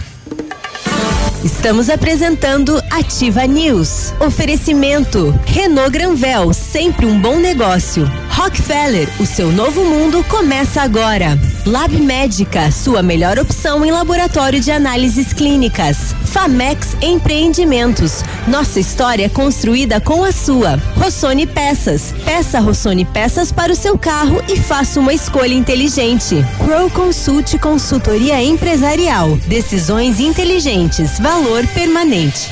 Estamos 1.44 1.90
apresentando 1.90 2.82
Ativa 2.90 3.45
News. 3.45 4.14
Oferecimento 4.22 5.38
Renault 5.45 5.91
Granvel, 5.91 6.53
sempre 6.53 7.06
um 7.06 7.20
bom 7.20 7.38
negócio. 7.38 8.10
Rockefeller, 8.30 9.10
o 9.20 9.26
seu 9.26 9.52
novo 9.52 9.84
mundo 9.84 10.24
começa 10.24 10.82
agora. 10.82 11.38
Lab 11.65 11.98
Médica, 11.98 12.69
sua 12.72 13.02
melhor 13.02 13.40
opção 13.40 13.85
em 13.85 13.91
laboratório 13.91 14.60
de 14.60 14.69
análises 14.69 15.31
clínicas. 15.31 16.14
Famex 16.26 16.98
Empreendimentos, 17.02 18.22
nossa 18.49 18.81
história 18.81 19.26
é 19.26 19.30
construída 19.30 20.02
com 20.02 20.26
a 20.26 20.34
sua. 20.34 20.76
Rossoni 20.98 21.48
Peças, 21.48 22.14
peça 22.26 22.60
Rossoni 22.60 23.06
Peças 23.06 23.49
para 23.49 23.72
o 23.72 23.76
seu 23.77 23.98
carro 23.98 24.44
e 24.49 24.57
faça 24.57 24.99
uma 24.99 25.14
escolha 25.14 25.53
inteligente. 25.53 26.45
Crow 26.57 26.90
Consult 26.90 27.57
Consultoria 27.60 28.44
Empresarial, 28.44 29.38
decisões 29.48 30.19
inteligentes, 30.19 31.18
valor 31.18 31.65
permanente. 31.68 32.52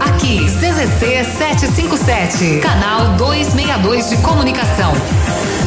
Aqui, 0.00 0.40
CZC 0.46 1.24
757, 1.38 2.58
canal 2.60 3.16
262 3.16 4.10
de 4.10 4.16
comunicação. 4.16 4.92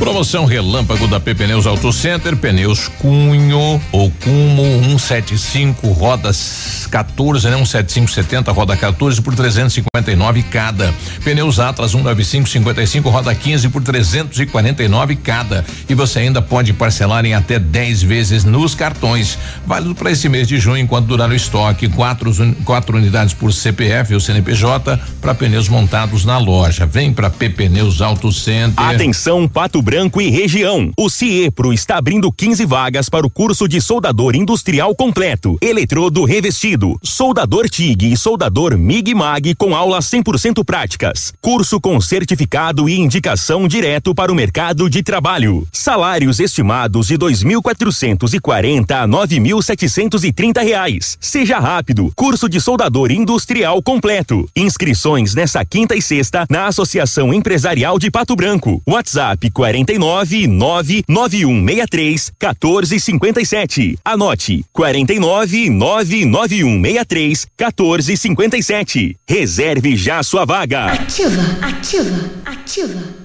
Promoção 0.00 0.46
Relâmpago 0.46 1.06
da 1.06 1.20
Pneus 1.20 1.66
Auto 1.66 1.92
Center, 1.92 2.34
pneus 2.34 2.88
Cunho 2.88 3.78
ou 3.92 4.10
Cumo 4.10 4.98
175, 4.98 5.88
rodas 5.88 6.88
14, 6.90 7.50
né? 7.50 7.56
17570, 7.58 8.50
roda 8.50 8.74
14 8.78 9.20
por 9.20 9.34
359 9.34 10.42
cada. 10.44 10.94
Pneus 11.22 11.60
Atlas 11.60 11.90
195 11.90 12.48
55, 12.48 13.10
roda 13.10 13.34
15 13.34 13.68
por 13.68 13.82
349 13.82 15.16
cada. 15.16 15.66
E 15.86 15.94
você 15.94 16.20
ainda 16.20 16.40
pode 16.40 16.72
parcelar 16.72 17.26
em 17.26 17.34
até 17.34 17.58
10 17.58 18.02
vezes 18.02 18.42
nos 18.42 18.74
cartões. 18.74 19.38
Válido 19.66 19.94
para 19.94 20.10
esse 20.10 20.30
mês 20.30 20.48
de 20.48 20.58
junho 20.58 20.78
enquanto 20.78 21.08
durar 21.08 21.28
o 21.28 21.34
estoque. 21.34 21.90
Quatro, 21.90 22.32
quatro 22.64 22.96
unidades 22.96 23.34
por 23.34 23.52
CPF 23.52 24.14
ou 24.14 24.20
CNPJ 24.20 24.98
para 25.20 25.34
pneus 25.34 25.68
montados 25.68 26.24
na 26.24 26.38
loja. 26.38 26.86
Vem 26.86 27.12
para 27.12 27.28
Pneus 27.28 28.00
Auto 28.00 28.32
Center. 28.32 28.82
Atenção 28.82 29.46
Pato 29.46 29.82
Branco 29.90 30.20
e 30.20 30.30
região. 30.30 30.92
O 30.96 31.10
CIEPRO 31.10 31.72
está 31.72 31.96
abrindo 31.96 32.30
15 32.30 32.64
vagas 32.64 33.08
para 33.08 33.26
o 33.26 33.30
curso 33.30 33.66
de 33.66 33.80
soldador 33.80 34.36
industrial 34.36 34.94
completo, 34.94 35.58
eletrodo 35.60 36.22
revestido, 36.24 36.96
soldador 37.02 37.68
TIG 37.68 38.12
e 38.12 38.16
soldador 38.16 38.78
MIG 38.78 39.16
MAG 39.16 39.56
com 39.56 39.74
aulas 39.74 40.08
100% 40.08 40.64
práticas. 40.64 41.32
Curso 41.40 41.80
com 41.80 42.00
certificado 42.00 42.88
e 42.88 43.00
indicação 43.00 43.66
direto 43.66 44.14
para 44.14 44.30
o 44.30 44.34
mercado 44.34 44.88
de 44.88 45.02
trabalho. 45.02 45.66
Salários 45.72 46.38
estimados 46.38 47.08
de 47.08 47.18
2.440 47.18 48.92
a 48.92 49.08
9.730 49.08 50.62
reais. 50.62 51.18
Seja 51.20 51.58
rápido. 51.58 52.12
Curso 52.14 52.48
de 52.48 52.60
soldador 52.60 53.10
industrial 53.10 53.82
completo. 53.82 54.48
Inscrições 54.54 55.34
nessa 55.34 55.64
quinta 55.64 55.96
e 55.96 56.00
sexta 56.00 56.46
na 56.48 56.68
Associação 56.68 57.34
Empresarial 57.34 57.98
de 57.98 58.08
Pato 58.08 58.36
Branco. 58.36 58.80
WhatsApp 58.86 59.50
40 59.50 59.79
49 59.84 60.46
99163 60.46 62.32
1457. 62.38 63.98
Anote 64.04 64.64
49 64.72 65.70
99163 65.70 67.46
1457. 67.58 69.16
Reserve 69.28 69.96
já 69.96 70.22
sua 70.22 70.44
vaga. 70.44 70.86
Ativa, 70.86 71.42
ativa, 71.62 72.30
ativa, 72.44 72.94
ativa. 72.94 73.19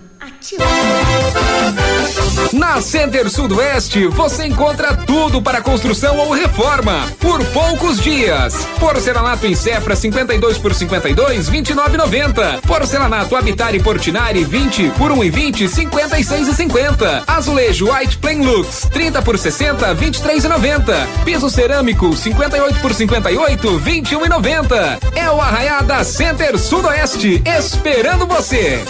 Na 2.54 2.82
Center 2.82 3.30
Sudoeste 3.30 4.08
você 4.08 4.46
encontra 4.46 4.96
tudo 4.96 5.42
para 5.42 5.62
construção 5.62 6.18
ou 6.18 6.32
reforma 6.32 7.08
por 7.20 7.44
poucos 7.48 8.00
dias. 8.00 8.56
Porcelanato 8.80 9.46
em 9.46 9.56
Cefra 9.56 9.96
52 9.96 10.58
por 10.58 10.74
52 10.74 11.50
29,90. 11.50 12.62
Porcelanato 12.62 13.36
Habitat 13.36 13.76
e 13.76 13.82
Portinari 13.82 14.44
20 14.44 14.92
por 14.92 15.12
1,20 15.12 15.68
56,50. 15.68 17.24
Azulejo 17.28 17.92
White 17.92 18.18
Plain 18.20 18.46
Lux 18.46 18.88
30 18.92 19.22
por 19.22 19.38
60 19.38 19.96
23,90. 19.96 21.08
Piso 21.24 21.50
cerâmico 21.50 22.16
58 22.16 22.80
por 22.80 22.94
58 22.94 23.80
21,90. 23.80 25.00
É 25.16 25.30
o 25.30 25.42
Arraiá 25.42 25.82
da 25.82 26.04
Center 26.04 26.58
Sudoeste 26.58 27.42
esperando 27.46 28.26
você. 28.26 28.84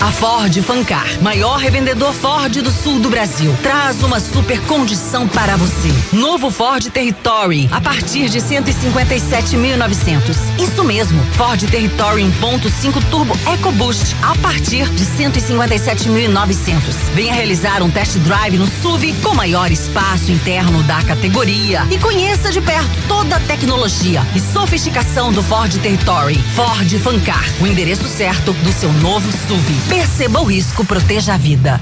A 0.00 0.10
Ford 0.12 0.54
Fancar, 0.62 1.06
maior 1.22 1.58
revendedor 1.58 2.12
Ford 2.12 2.52
do 2.60 2.70
sul 2.70 2.98
do 2.98 3.08
Brasil, 3.08 3.54
traz 3.62 4.02
uma 4.02 4.20
super 4.20 4.60
condição 4.62 5.26
para 5.26 5.56
você. 5.56 5.92
Novo 6.12 6.50
Ford 6.50 6.90
Territory, 6.90 7.68
a 7.72 7.80
partir 7.80 8.28
de 8.28 8.38
157.900. 8.38 10.36
Isso 10.58 10.84
mesmo, 10.84 11.22
Ford 11.32 11.60
Territory 11.70 12.22
1.5 12.22 13.02
Turbo 13.10 13.36
EcoBoost, 13.46 14.14
a 14.22 14.36
partir 14.36 14.88
de 14.90 15.04
157.900. 15.04 16.80
Venha 17.14 17.32
realizar 17.32 17.82
um 17.82 17.90
test 17.90 18.18
drive 18.18 18.58
no 18.58 18.66
SUV 18.66 19.14
com 19.22 19.34
maior 19.34 19.70
espaço 19.70 20.30
interno 20.30 20.82
da 20.82 21.02
categoria 21.02 21.86
e 21.90 21.98
conheça 21.98 22.50
de 22.50 22.60
perto 22.60 22.90
toda 23.08 23.36
a 23.36 23.40
tecnologia 23.40 24.22
e 24.34 24.40
sofisticação 24.40 25.32
do 25.32 25.42
Ford 25.42 25.72
Territory. 25.78 26.38
Ford 26.54 26.98
Fancar, 26.98 27.44
o 27.60 27.66
endereço 27.66 28.06
certo 28.08 28.52
do 28.52 28.72
seu 28.72 28.92
novo 28.94 29.30
SUV. 29.30 29.83
Perceba 29.88 30.40
o 30.40 30.44
risco, 30.44 30.84
proteja 30.84 31.34
a 31.34 31.38
vida. 31.38 31.80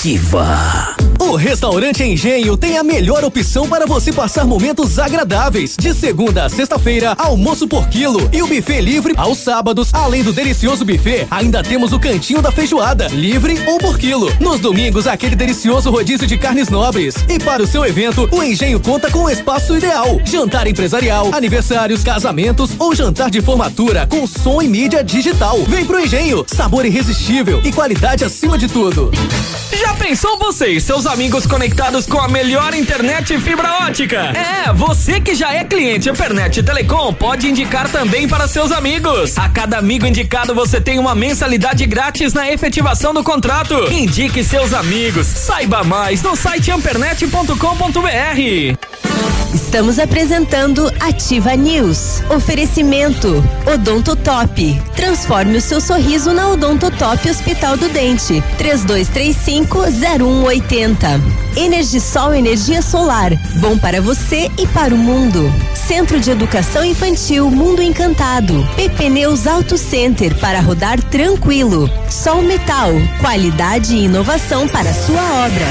Ativa. 0.00 0.96
O 1.18 1.36
restaurante 1.36 2.02
Engenho 2.02 2.56
tem 2.56 2.78
a 2.78 2.82
melhor 2.82 3.22
opção 3.22 3.68
para 3.68 3.84
você 3.84 4.10
passar 4.10 4.46
momentos 4.46 4.98
agradáveis. 4.98 5.76
De 5.78 5.92
segunda 5.92 6.46
a 6.46 6.48
sexta-feira, 6.48 7.14
almoço 7.18 7.68
por 7.68 7.86
quilo 7.88 8.26
e 8.32 8.40
o 8.40 8.46
buffet 8.46 8.80
livre 8.80 9.12
aos 9.18 9.36
sábados. 9.36 9.92
Além 9.92 10.22
do 10.22 10.32
delicioso 10.32 10.86
buffet, 10.86 11.26
ainda 11.30 11.62
temos 11.62 11.92
o 11.92 12.00
cantinho 12.00 12.40
da 12.40 12.50
feijoada, 12.50 13.08
livre 13.08 13.62
ou 13.66 13.78
por 13.78 13.98
quilo. 13.98 14.34
Nos 14.40 14.58
domingos, 14.58 15.06
aquele 15.06 15.36
delicioso 15.36 15.90
rodízio 15.90 16.26
de 16.26 16.38
carnes 16.38 16.70
nobres. 16.70 17.14
E 17.28 17.38
para 17.38 17.62
o 17.62 17.66
seu 17.66 17.84
evento, 17.84 18.26
o 18.32 18.42
Engenho 18.42 18.80
conta 18.80 19.10
com 19.10 19.24
o 19.24 19.30
espaço 19.30 19.76
ideal. 19.76 20.18
Jantar 20.24 20.66
empresarial, 20.66 21.28
aniversários, 21.34 22.02
casamentos 22.02 22.70
ou 22.78 22.94
jantar 22.94 23.30
de 23.30 23.42
formatura 23.42 24.06
com 24.06 24.26
som 24.26 24.62
e 24.62 24.68
mídia 24.68 25.04
digital. 25.04 25.58
Vem 25.68 25.84
pro 25.84 26.00
Engenho, 26.00 26.42
sabor 26.46 26.86
irresistível 26.86 27.60
e 27.62 27.70
qualidade 27.70 28.24
acima 28.24 28.56
de 28.56 28.66
tudo. 28.66 29.10
Já 29.78 29.89
pensou 29.94 30.38
você 30.38 30.68
e 30.68 30.80
seus 30.80 31.06
amigos 31.06 31.46
conectados 31.46 32.06
com 32.06 32.18
a 32.18 32.28
melhor 32.28 32.74
internet 32.74 33.38
fibra 33.40 33.86
ótica? 33.86 34.32
É, 34.36 34.72
você 34.72 35.20
que 35.20 35.34
já 35.34 35.52
é 35.52 35.64
cliente 35.64 36.08
Ampernet 36.08 36.62
Telecom 36.62 37.12
pode 37.12 37.48
indicar 37.48 37.90
também 37.90 38.28
para 38.28 38.48
seus 38.48 38.72
amigos. 38.72 39.36
A 39.38 39.48
cada 39.48 39.78
amigo 39.78 40.06
indicado 40.06 40.54
você 40.54 40.80
tem 40.80 40.98
uma 40.98 41.14
mensalidade 41.14 41.84
grátis 41.86 42.32
na 42.32 42.50
efetivação 42.50 43.14
do 43.14 43.22
contrato. 43.22 43.74
Indique 43.92 44.44
seus 44.44 44.72
amigos. 44.72 45.26
Saiba 45.26 45.82
mais 45.82 46.22
no 46.22 46.36
site 46.36 46.70
ampernet.com.br. 46.70 49.10
Estamos 49.54 49.98
apresentando 49.98 50.92
Ativa 51.00 51.56
News. 51.56 52.22
Oferecimento 52.30 53.42
Odonto 53.72 54.14
Top. 54.14 54.82
Transforme 54.94 55.58
o 55.58 55.60
seu 55.60 55.80
sorriso 55.80 56.32
na 56.32 56.50
Odonto 56.50 56.90
Top 56.92 57.28
Hospital 57.28 57.76
do 57.76 57.88
Dente. 57.88 58.42
32350180. 59.80 61.20
Energisol 61.56 62.34
energia 62.34 62.82
solar. 62.82 63.32
Bom 63.60 63.78
para 63.78 64.00
você 64.00 64.50
e 64.58 64.66
para 64.68 64.94
o 64.94 64.98
mundo. 64.98 65.52
Centro 65.74 66.20
de 66.20 66.30
Educação 66.30 66.84
Infantil 66.84 67.50
Mundo 67.50 67.82
Encantado. 67.82 68.66
PP 68.76 69.08
Neus 69.08 69.46
Auto 69.46 69.78
Center 69.78 70.34
para 70.36 70.60
rodar 70.60 71.02
tranquilo. 71.04 71.90
Sol 72.08 72.42
Metal. 72.42 72.90
Qualidade 73.20 73.96
e 73.96 74.04
inovação 74.04 74.68
para 74.68 74.90
a 74.90 74.94
sua 74.94 75.46
obra. 75.46 75.66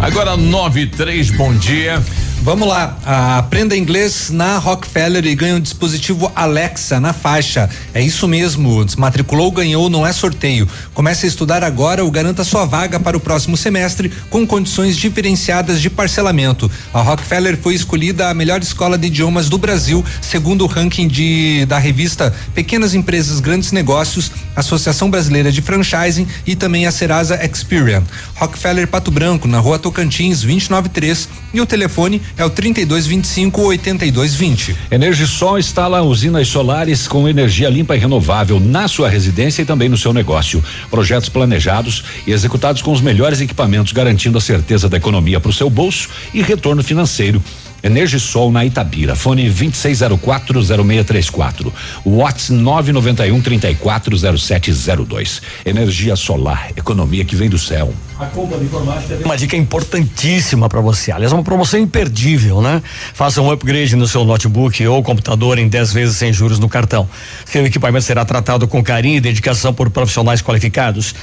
Agora 0.00 0.36
9 0.36 0.80
e 0.80 0.86
3, 0.86 1.30
bom 1.32 1.52
dia. 1.54 2.02
Vamos 2.40 2.68
lá, 2.68 2.96
aprenda 3.36 3.76
inglês 3.76 4.30
na 4.30 4.58
Rockefeller 4.58 5.26
e 5.26 5.34
ganha 5.34 5.56
um 5.56 5.60
dispositivo 5.60 6.30
Alexa 6.34 7.00
na 7.00 7.12
faixa. 7.12 7.68
É 7.92 8.00
isso 8.00 8.28
mesmo, 8.28 8.88
se 8.88 8.98
matriculou, 8.98 9.50
ganhou, 9.50 9.90
não 9.90 10.06
é 10.06 10.12
sorteio. 10.12 10.66
Comece 10.94 11.26
a 11.26 11.28
estudar 11.28 11.64
agora 11.64 12.02
ou 12.02 12.10
garanta 12.10 12.44
sua 12.44 12.64
vaga 12.64 12.98
para 12.98 13.16
o 13.16 13.20
próximo 13.20 13.56
semestre 13.56 14.10
com 14.30 14.46
condições 14.46 14.96
diferenciadas 14.96 15.80
de 15.80 15.90
parcelamento. 15.90 16.70
A 16.94 17.02
Rockefeller 17.02 17.58
foi 17.58 17.74
escolhida 17.74 18.30
a 18.30 18.34
melhor 18.34 18.62
escola 18.62 18.96
de 18.96 19.08
idiomas 19.08 19.48
do 19.48 19.58
Brasil, 19.58 20.02
segundo 20.22 20.62
o 20.62 20.68
ranking 20.68 21.08
de, 21.08 21.66
da 21.66 21.76
revista 21.76 22.32
Pequenas 22.54 22.94
Empresas 22.94 23.40
Grandes 23.40 23.72
Negócios, 23.72 24.30
Associação 24.56 25.10
Brasileira 25.10 25.52
de 25.52 25.60
Franchising 25.60 26.26
e 26.46 26.54
também 26.54 26.86
a 26.86 26.92
Serasa 26.92 27.38
Experian. 27.44 28.02
Rockefeller 28.36 28.86
Pato 28.86 29.10
Branco, 29.10 29.46
na 29.48 29.58
rua 29.58 29.78
Tocantins, 29.78 30.42
293 30.42 31.28
e 31.52 31.60
o 31.60 31.66
telefone 31.66 32.22
é 32.36 32.44
o 32.44 32.50
3225 32.50 33.62
8220. 33.62 34.76
Energisol 34.90 35.58
instala 35.58 36.02
usinas 36.02 36.48
solares 36.48 37.08
com 37.08 37.28
energia 37.28 37.68
limpa 37.68 37.96
e 37.96 37.98
renovável 37.98 38.60
na 38.60 38.88
sua 38.88 39.08
residência 39.08 39.62
e 39.62 39.64
também 39.64 39.88
no 39.88 39.96
seu 39.96 40.12
negócio. 40.12 40.62
Projetos 40.90 41.28
planejados 41.28 42.04
e 42.26 42.32
executados 42.32 42.82
com 42.82 42.92
os 42.92 43.00
melhores 43.00 43.40
equipamentos, 43.40 43.92
garantindo 43.92 44.38
a 44.38 44.40
certeza 44.40 44.88
da 44.88 44.96
economia 44.96 45.40
para 45.40 45.50
o 45.50 45.54
seu 45.54 45.70
bolso 45.70 46.08
e 46.32 46.42
retorno 46.42 46.82
financeiro. 46.82 47.42
Energisol 47.82 48.50
na 48.50 48.64
Itabira. 48.64 49.14
Fone 49.14 49.50
26040634. 49.50 51.70
Watts 52.04 52.50
991 52.50 53.40
340702. 53.40 55.40
Energia 55.64 56.16
solar, 56.16 56.72
economia 56.76 57.24
que 57.24 57.36
vem 57.36 57.48
do 57.48 57.58
céu. 57.58 57.94
A 58.20 58.26
informática 58.64 59.14
tem 59.14 59.24
uma 59.24 59.36
dica 59.36 59.56
importantíssima 59.56 60.68
para 60.68 60.80
você. 60.80 61.12
Aliás, 61.12 61.32
uma 61.32 61.44
promoção 61.44 61.78
imperdível, 61.78 62.60
né? 62.60 62.82
Faça 63.14 63.40
um 63.40 63.48
upgrade 63.48 63.94
no 63.94 64.08
seu 64.08 64.24
notebook 64.24 64.84
ou 64.88 65.00
computador 65.04 65.56
em 65.56 65.68
10 65.68 65.92
vezes 65.92 66.16
sem 66.16 66.32
juros 66.32 66.58
no 66.58 66.68
cartão. 66.68 67.08
Seu 67.44 67.64
equipamento 67.64 68.04
será 68.04 68.24
tratado 68.24 68.66
com 68.66 68.82
carinho 68.82 69.18
e 69.18 69.20
dedicação 69.20 69.72
por 69.72 69.88
profissionais 69.88 70.42
qualificados. 70.42 71.14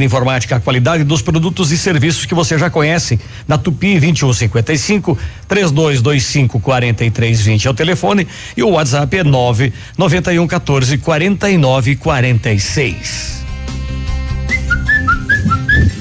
De 0.00 0.04
informática, 0.04 0.56
a 0.56 0.60
qualidade 0.60 1.04
dos 1.04 1.20
produtos 1.20 1.70
e 1.72 1.76
serviços 1.76 2.24
que 2.24 2.34
você 2.34 2.58
já 2.58 2.70
conhece. 2.70 3.20
Na 3.46 3.58
Tupi 3.58 4.00
2155 4.00 5.18
3225 5.46 6.58
4320 6.58 7.66
é 7.66 7.70
o 7.70 7.74
telefone 7.74 8.26
e 8.56 8.62
o 8.62 8.70
WhatsApp 8.70 9.18
é 9.18 9.24
9 9.24 9.72
91 9.98 10.46
14 10.46 10.96
49 10.96 11.96
46. 11.96 13.40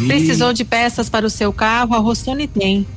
Precisou 0.07 0.53
de 0.53 0.64
peças 0.64 1.10
para 1.10 1.26
o 1.26 1.30
seu 1.30 1.51
carro? 1.51 1.95
A 1.95 1.99
Rossoni 1.99 2.47
tem. 2.47 2.88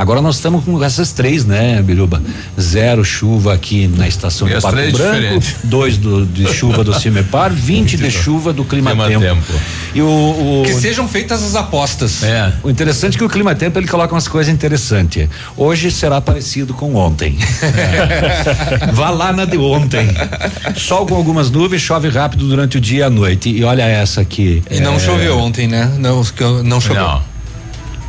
Agora 0.00 0.22
nós 0.22 0.36
estamos 0.36 0.64
com 0.64 0.82
essas 0.82 1.12
três, 1.12 1.44
né, 1.44 1.82
Biruba? 1.82 2.22
Zero 2.58 3.04
chuva 3.04 3.52
aqui 3.52 3.86
na 3.86 4.08
estação 4.08 4.48
E 4.48 4.52
Pato 4.58 4.74
três 4.74 4.94
Branco, 4.94 5.14
diferentes. 5.14 5.56
dois 5.62 5.98
do, 5.98 6.24
de 6.24 6.46
chuva 6.46 6.82
do 6.82 6.98
Cimepar, 6.98 7.52
20 7.52 7.98
de 7.98 8.10
chuva 8.10 8.50
do 8.50 8.64
Clima, 8.64 8.96
Tempo. 8.96 9.20
Tempo. 9.20 9.52
E 9.94 10.00
o, 10.00 10.06
o 10.06 10.62
Que 10.64 10.72
sejam 10.72 11.06
feitas 11.06 11.42
as 11.42 11.54
apostas. 11.54 12.22
É. 12.22 12.50
o 12.62 12.70
interessante 12.70 13.16
é 13.16 13.18
que 13.18 13.24
o 13.24 13.28
Clima 13.28 13.54
Tempo 13.54 13.78
ele 13.78 13.86
coloca 13.86 14.14
umas 14.14 14.26
coisas 14.26 14.50
interessantes. 14.50 15.28
Hoje 15.54 15.90
será 15.90 16.18
parecido 16.18 16.72
com 16.72 16.94
ontem. 16.94 17.36
Vá 18.94 19.10
lá 19.10 19.34
na 19.34 19.44
de 19.44 19.58
ontem. 19.58 20.08
Sol 20.76 21.04
com 21.04 21.14
algumas 21.14 21.50
nuvens, 21.50 21.82
chove 21.82 22.08
rápido 22.08 22.48
durante 22.48 22.78
o 22.78 22.80
dia 22.80 23.00
e 23.00 23.02
a 23.02 23.10
noite. 23.10 23.50
E 23.50 23.62
olha 23.64 23.82
essa 23.82 24.22
aqui. 24.22 24.62
E 24.70 24.80
não 24.80 24.94
é, 24.94 24.98
choveu 24.98 25.36
ontem, 25.36 25.68
né? 25.68 25.92
Não, 25.98 26.22
não 26.64 26.80
choveu. 26.80 27.02
Não. 27.02 27.29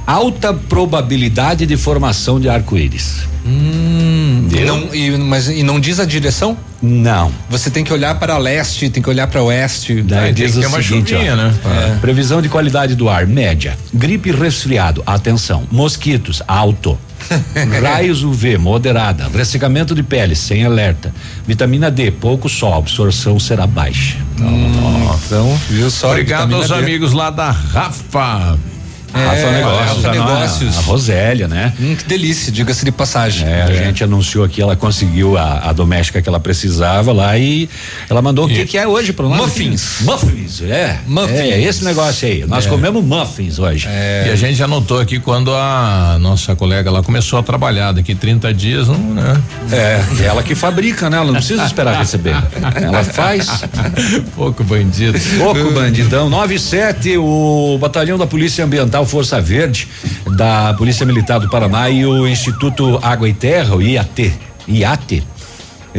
Alta 0.05 0.53
probabilidade 0.53 1.65
de 1.65 1.77
formação 1.77 2.39
de 2.39 2.49
arco-íris. 2.49 3.31
Hum, 3.45 4.47
não, 4.65 4.93
e, 4.93 5.17
mas 5.17 5.47
e 5.47 5.63
não 5.63 5.79
diz 5.79 5.99
a 5.99 6.05
direção? 6.05 6.57
Não. 6.81 7.31
Você 7.49 7.69
tem 7.69 7.83
que 7.83 7.93
olhar 7.93 8.19
para 8.19 8.37
leste, 8.37 8.89
tem 8.89 9.01
que 9.01 9.09
olhar 9.09 9.27
para 9.27 9.41
oeste. 9.41 10.01
Daí 10.01 10.33
tem 10.33 10.45
diz 10.45 10.53
que 10.53 10.59
o 10.59 10.61
ter 10.61 10.67
uma 10.67 10.81
seguinte, 10.81 11.11
chuvinha, 11.11 11.33
ó, 11.33 11.35
né? 11.35 11.53
é, 11.65 11.99
Previsão 11.99 12.41
de 12.41 12.49
qualidade 12.49 12.95
do 12.95 13.09
ar 13.09 13.25
média. 13.25 13.77
Gripe 13.93 14.29
e 14.29 14.31
resfriado, 14.31 15.03
atenção. 15.05 15.63
Mosquitos, 15.71 16.41
alto. 16.47 16.97
Raios 17.81 18.23
UV, 18.23 18.57
moderada. 18.57 19.29
Ressecamento 19.33 19.93
de 19.93 20.03
pele, 20.03 20.35
sem 20.35 20.65
alerta. 20.65 21.13
Vitamina 21.45 21.89
D, 21.89 22.11
pouco 22.11 22.49
sol, 22.49 22.73
absorção 22.73 23.39
será 23.39 23.65
baixa. 23.67 24.17
Então, 24.35 25.59
viu 25.69 25.89
só? 25.89 26.09
Obrigado 26.09 26.55
aos 26.55 26.67
D. 26.69 26.73
amigos 26.73 27.13
lá 27.13 27.29
da 27.29 27.51
Rafa. 27.51 28.57
É, 29.13 29.25
Rafa 29.25 29.51
Negócios, 29.51 29.95
Rafa 30.03 30.07
a- 30.07 30.11
Negócios. 30.11 30.77
A 30.77 30.81
Rosélia, 30.81 31.47
né? 31.47 31.73
Hum, 31.79 31.95
que 31.95 32.03
delícia, 32.05 32.51
diga-se 32.51 32.85
de 32.85 32.91
passagem. 32.91 33.47
É, 33.47 33.63
a 33.63 33.71
gente 33.73 34.03
anunciou 34.03 34.43
aqui, 34.43 34.61
ela 34.61 34.75
conseguiu 34.75 35.37
a, 35.37 35.69
a 35.69 35.73
doméstica 35.73 36.21
que 36.21 36.29
ela 36.29 36.39
precisava 36.39 37.11
lá 37.11 37.37
e 37.37 37.69
ela 38.09 38.21
mandou 38.21 38.45
o 38.45 38.47
que 38.47 38.65
que 38.65 38.77
é 38.77 38.87
hoje 38.87 39.11
para 39.13 39.27
nós? 39.27 39.37
Muffins. 39.37 39.97
Muffins, 40.01 40.61
é. 40.61 40.99
Muffins. 41.07 41.39
É, 41.39 41.61
esse 41.61 41.83
negócio 41.83 42.27
aí. 42.27 42.45
Nós 42.45 42.65
É. 42.65 42.69
comemos 42.69 43.03
muffins 43.03 43.59
hoje. 43.59 43.87
E 44.25 44.29
a 44.29 44.35
gente 44.35 44.61
anotou 44.63 44.99
aqui 44.99 45.19
quando 45.19 45.53
a 45.53 46.17
nossa 46.19 46.55
colega 46.55 46.89
lá 46.91 47.01
começou 47.03 47.39
a 47.39 47.43
trabalhar 47.43 47.91
daqui 47.91 48.15
30 48.15 48.53
dias, 48.53 48.87
não, 48.87 48.97
né? 48.97 49.41
É, 49.71 50.01
é 50.21 50.25
ela 50.25 50.41
que 50.43 50.55
fabrica, 50.55 51.09
né? 51.09 51.17
Ela 51.17 51.25
não 51.27 51.33
precisa 51.35 51.65
esperar 51.65 51.97
receber. 51.97 52.35
Ela 52.81 53.03
faz. 53.03 53.47
Pouco 54.35 54.63
bandido. 54.63 55.19
Pouco 55.37 55.71
bandidão. 55.71 56.29
97, 56.29 57.17
o 57.17 57.77
Batalhão 57.79 58.17
da 58.17 58.25
Polícia 58.27 58.63
Ambiental 58.63 59.00
Força 59.05 59.41
Verde, 59.41 59.87
da 60.35 60.73
Polícia 60.73 61.05
Militar 61.05 61.39
do 61.39 61.49
Paraná 61.49 61.89
e 61.89 62.05
o 62.05 62.27
Instituto 62.27 62.99
Água 63.01 63.27
e 63.27 63.33
Terra, 63.33 63.75
o 63.75 63.81
IAT, 63.81 64.33
IAT, 64.67 65.23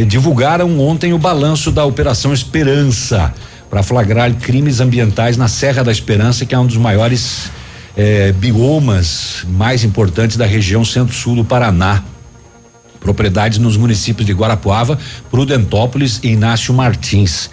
divulgaram 0.07 0.81
ontem 0.81 1.13
o 1.13 1.19
balanço 1.19 1.71
da 1.71 1.85
Operação 1.85 2.33
Esperança 2.33 3.33
para 3.69 3.83
flagrar 3.83 4.33
crimes 4.35 4.81
ambientais 4.81 5.37
na 5.37 5.49
Serra 5.49 5.83
da 5.83 5.93
Esperança, 5.93 6.45
que 6.45 6.55
é 6.55 6.59
um 6.59 6.67
dos 6.67 6.77
maiores 6.77 7.51
eh, 7.97 8.33
biomas 8.33 9.45
mais 9.49 9.85
importantes 9.85 10.37
da 10.37 10.47
região 10.47 10.85
centro-sul 10.85 11.37
do 11.37 11.45
Paraná 11.45 12.03
propriedades 13.03 13.59
nos 13.59 13.77
municípios 13.77 14.25
de 14.25 14.33
Guarapuava, 14.33 14.99
Prudentópolis 15.31 16.21
e 16.23 16.29
Inácio 16.29 16.73
Martins. 16.73 17.51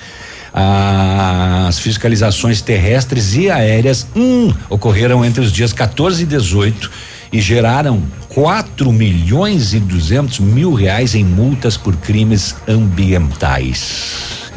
As 0.54 1.80
fiscalizações 1.80 2.62
terrestres 2.62 3.36
e 3.36 3.50
aéreas 3.50 4.08
hum, 4.16 4.52
ocorreram 4.70 5.24
entre 5.24 5.42
os 5.42 5.52
dias 5.52 5.72
14 5.74 6.24
e 6.24 6.26
18 6.26 6.92
e 7.32 7.40
geraram 7.40 8.02
4 8.30 8.92
milhões 8.92 9.74
e 9.74 9.80
200 9.80 10.40
mil 10.40 10.74
reais 10.74 11.14
em 11.14 11.24
multas 11.24 11.78
por 11.78 11.96
crimes 11.98 12.56
ambientais. 12.68 14.49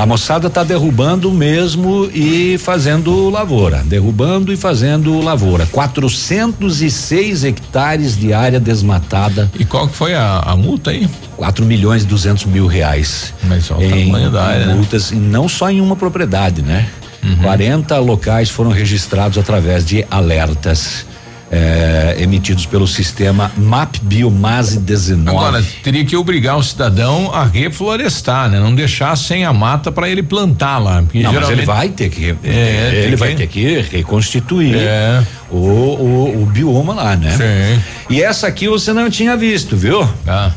A 0.00 0.06
moçada 0.06 0.46
está 0.46 0.64
derrubando 0.64 1.30
mesmo 1.30 2.08
e 2.14 2.56
fazendo 2.56 3.28
lavoura, 3.28 3.82
derrubando 3.84 4.50
e 4.50 4.56
fazendo 4.56 5.20
lavoura. 5.20 5.66
406 5.66 7.44
hectares 7.44 8.16
de 8.16 8.32
área 8.32 8.58
desmatada. 8.58 9.52
E 9.58 9.64
qual 9.66 9.86
que 9.86 9.94
foi 9.94 10.14
a, 10.14 10.38
a 10.38 10.56
multa 10.56 10.90
aí? 10.90 11.06
4 11.36 11.66
milhões 11.66 12.02
e 12.04 12.06
200 12.06 12.46
mil 12.46 12.66
reais. 12.66 13.34
Mas 13.44 13.70
olha 13.70 13.86
o 13.86 13.90
em, 13.94 14.06
tamanho 14.06 14.30
da 14.30 14.42
área, 14.42 14.64
em 14.64 14.68
né? 14.68 14.74
multas, 14.74 15.10
e 15.10 15.16
não 15.16 15.46
só 15.46 15.70
em 15.70 15.82
uma 15.82 15.94
propriedade, 15.94 16.62
né? 16.62 16.88
Uhum. 17.22 17.36
40 17.42 17.98
locais 17.98 18.48
foram 18.48 18.70
registrados 18.70 19.36
através 19.36 19.84
de 19.84 20.06
alertas 20.10 21.04
eh, 21.50 22.16
emitidos 22.20 22.64
pelo 22.66 22.86
sistema 22.86 23.50
MAP 23.56 23.96
Biomase 24.02 24.78
19. 24.78 25.28
Agora, 25.36 25.64
teria 25.82 26.04
que 26.04 26.16
obrigar 26.16 26.56
o 26.56 26.62
cidadão 26.62 27.30
a 27.34 27.44
reflorestar, 27.44 28.48
né? 28.48 28.60
Não 28.60 28.74
deixar 28.74 29.16
sem 29.16 29.44
a 29.44 29.52
mata 29.52 29.90
para 29.90 30.08
ele 30.08 30.22
plantar 30.22 30.78
lá. 30.78 31.02
Não, 31.12 31.32
mas 31.32 31.50
ele 31.50 31.64
vai 31.66 31.88
ter 31.88 32.08
que. 32.10 32.36
É, 32.44 33.02
ele 33.06 33.16
vai 33.16 33.30
que- 33.30 33.36
ter 33.36 33.46
que 33.48 33.80
reconstituir 33.96 34.76
É. 34.76 35.22
o, 35.50 35.56
o, 35.56 36.42
o 36.42 36.46
bioma 36.46 36.94
lá, 36.94 37.16
né? 37.16 37.30
Sim. 37.36 37.82
E 38.14 38.22
essa 38.22 38.46
aqui 38.46 38.68
você 38.68 38.92
não 38.92 39.10
tinha 39.10 39.36
visto, 39.36 39.76
viu? 39.76 40.08
Ah. 40.26 40.52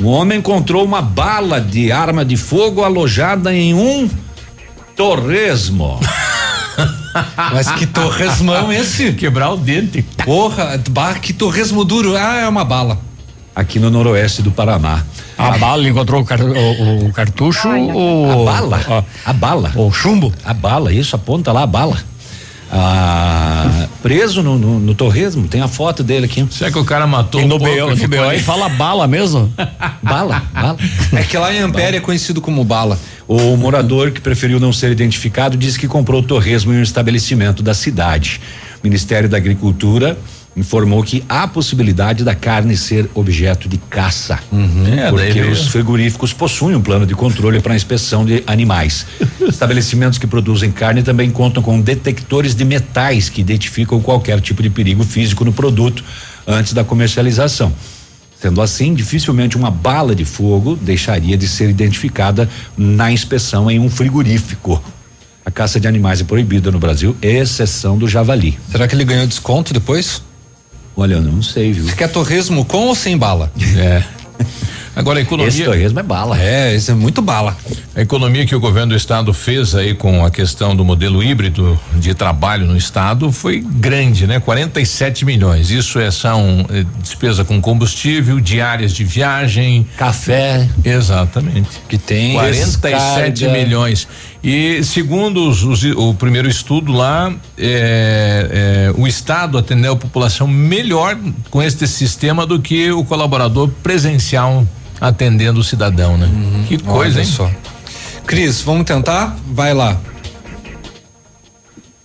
Um 0.00 0.06
homem 0.06 0.38
encontrou 0.38 0.84
uma 0.84 1.02
bala 1.02 1.60
de 1.60 1.92
arma 1.92 2.24
de 2.24 2.36
fogo 2.36 2.82
alojada 2.82 3.52
em 3.54 3.74
um 3.74 4.08
torresmo. 4.96 5.98
Mas 7.52 7.70
que 7.72 7.86
torresmão 7.86 8.72
esse? 8.72 9.12
Quebrar 9.12 9.50
o 9.50 9.56
dente. 9.56 10.02
Porra, 10.24 10.80
bah, 10.90 11.14
que 11.14 11.32
torresmo 11.32 11.84
duro. 11.84 12.16
Ah, 12.16 12.40
é 12.40 12.48
uma 12.48 12.64
bala. 12.64 12.98
Aqui 13.54 13.78
no 13.78 13.90
noroeste 13.90 14.40
do 14.42 14.50
Paraná. 14.50 15.04
A 15.36 15.58
bala 15.58 15.86
encontrou 15.88 16.22
o, 16.22 16.24
car- 16.24 16.40
o- 16.40 17.06
o 17.06 17.12
cartucho 17.12 17.68
ou. 17.68 18.30
A 18.48 18.52
bala? 18.52 18.80
ó, 18.88 19.02
A 19.26 19.32
bala. 19.32 19.72
O 19.76 19.90
chumbo? 19.92 20.32
A 20.44 20.54
bala, 20.54 20.92
isso, 20.92 21.14
aponta 21.16 21.52
lá 21.52 21.62
a 21.62 21.66
bala. 21.66 21.98
Ah, 22.74 23.86
preso 24.02 24.42
no, 24.42 24.56
no, 24.58 24.80
no 24.80 24.94
torresmo, 24.94 25.46
tem 25.46 25.60
a 25.60 25.68
foto 25.68 26.02
dele 26.02 26.24
aqui. 26.24 26.46
Será 26.50 26.70
que 26.70 26.78
o 26.78 26.84
cara 26.86 27.06
matou 27.06 27.38
E 27.38 27.44
um 27.44 27.48
no 27.48 27.58
porco 27.58 27.74
BO, 27.74 27.92
e 27.92 27.96
no 28.00 28.08
BO 28.08 28.38
fala 28.42 28.68
bala 28.70 29.06
mesmo? 29.06 29.52
Bala, 30.02 30.42
bala. 30.54 30.76
É 31.12 31.22
que 31.22 31.36
lá 31.36 31.52
em 31.52 31.58
Ampere 31.60 31.98
é 31.98 32.00
conhecido 32.00 32.40
como 32.40 32.64
bala. 32.64 32.98
O 33.32 33.56
morador 33.56 34.10
que 34.10 34.20
preferiu 34.20 34.60
não 34.60 34.74
ser 34.74 34.92
identificado 34.92 35.56
disse 35.56 35.78
que 35.78 35.88
comprou 35.88 36.20
o 36.20 36.22
torresmo 36.22 36.74
em 36.74 36.76
um 36.76 36.82
estabelecimento 36.82 37.62
da 37.62 37.72
cidade. 37.72 38.42
O 38.74 38.86
Ministério 38.86 39.26
da 39.26 39.38
Agricultura 39.38 40.18
informou 40.54 41.02
que 41.02 41.24
há 41.26 41.48
possibilidade 41.48 42.24
da 42.24 42.34
carne 42.34 42.76
ser 42.76 43.08
objeto 43.14 43.70
de 43.70 43.78
caça. 43.78 44.38
É, 44.98 45.08
porque 45.08 45.40
os 45.40 45.68
frigoríficos 45.68 46.34
possuem 46.34 46.76
um 46.76 46.82
plano 46.82 47.06
de 47.06 47.14
controle 47.14 47.58
para 47.58 47.72
a 47.72 47.76
inspeção 47.76 48.22
de 48.22 48.42
animais. 48.46 49.06
Estabelecimentos 49.48 50.18
que 50.18 50.26
produzem 50.26 50.70
carne 50.70 51.02
também 51.02 51.30
contam 51.30 51.62
com 51.62 51.80
detectores 51.80 52.54
de 52.54 52.66
metais 52.66 53.30
que 53.30 53.40
identificam 53.40 53.98
qualquer 54.02 54.42
tipo 54.42 54.62
de 54.62 54.68
perigo 54.68 55.04
físico 55.04 55.42
no 55.42 55.54
produto 55.54 56.04
antes 56.46 56.74
da 56.74 56.84
comercialização. 56.84 57.72
Sendo 58.42 58.60
assim, 58.60 58.92
dificilmente 58.92 59.56
uma 59.56 59.70
bala 59.70 60.16
de 60.16 60.24
fogo 60.24 60.74
deixaria 60.74 61.36
de 61.36 61.46
ser 61.46 61.70
identificada 61.70 62.50
na 62.76 63.12
inspeção 63.12 63.70
em 63.70 63.78
um 63.78 63.88
frigorífico. 63.88 64.82
A 65.46 65.50
caça 65.50 65.78
de 65.78 65.86
animais 65.86 66.20
é 66.20 66.24
proibida 66.24 66.68
no 66.72 66.80
Brasil, 66.80 67.16
exceção 67.22 67.96
do 67.96 68.08
javali. 68.08 68.58
Será 68.68 68.88
que 68.88 68.96
ele 68.96 69.04
ganhou 69.04 69.28
desconto 69.28 69.72
depois? 69.72 70.24
Olha, 70.96 71.14
eu 71.14 71.22
não 71.22 71.40
sei, 71.40 71.72
viu? 71.72 71.84
Você 71.84 71.94
quer 71.94 72.08
torresmo 72.08 72.64
com 72.64 72.88
ou 72.88 72.96
sem 72.96 73.16
bala? 73.16 73.52
É. 73.76 74.02
Agora 74.94 75.18
a 75.18 75.22
economia. 75.22 75.48
Esse 75.48 75.64
torresmo 75.64 76.00
é 76.00 76.02
bala. 76.02 76.38
É, 76.40 76.74
esse 76.74 76.90
é 76.90 76.94
muito 76.94 77.22
bala. 77.22 77.56
A 77.96 78.00
economia 78.02 78.44
que 78.46 78.54
o 78.54 78.60
governo 78.60 78.90
do 78.90 78.96
estado 78.96 79.32
fez 79.32 79.74
aí 79.74 79.94
com 79.94 80.24
a 80.24 80.30
questão 80.30 80.76
do 80.76 80.84
modelo 80.84 81.22
híbrido 81.22 81.78
de 81.94 82.14
trabalho 82.14 82.66
no 82.66 82.76
estado 82.76 83.32
foi 83.32 83.60
grande, 83.60 84.26
né? 84.26 84.38
47 84.40 85.24
milhões. 85.24 85.70
Isso 85.70 85.98
é 85.98 86.10
são 86.10 86.66
eh, 86.70 86.84
despesa 87.00 87.44
com 87.44 87.60
combustível, 87.60 88.38
diárias 88.38 88.92
de 88.92 89.02
viagem, 89.04 89.86
Café. 89.96 90.68
exatamente. 90.84 91.70
Que 91.88 91.96
tem 91.96 92.32
47 92.34 93.32
descarga. 93.32 93.58
milhões. 93.58 94.06
E 94.44 94.82
segundo 94.84 95.48
os- 95.48 95.62
os- 95.62 95.84
o 95.84 96.12
primeiro 96.14 96.48
estudo 96.48 96.92
lá, 96.92 97.32
é, 97.56 98.88
é, 98.90 99.00
o 99.00 99.06
Estado 99.06 99.56
atendeu 99.56 99.92
a 99.92 99.96
população 99.96 100.46
melhor 100.48 101.16
com 101.50 101.62
este 101.62 101.86
sistema 101.86 102.44
do 102.46 102.60
que 102.60 102.90
o 102.92 103.04
colaborador 103.04 103.68
presencial 103.82 104.66
atendendo 105.02 105.58
o 105.58 105.64
cidadão, 105.64 106.16
né? 106.16 106.28
Que 106.68 106.78
coisa, 106.78 107.16
Olha 107.18 107.26
hein? 107.26 107.32
só. 107.32 107.50
Cris, 108.24 108.60
vamos 108.60 108.84
tentar? 108.84 109.36
Vai 109.48 109.74
lá. 109.74 110.00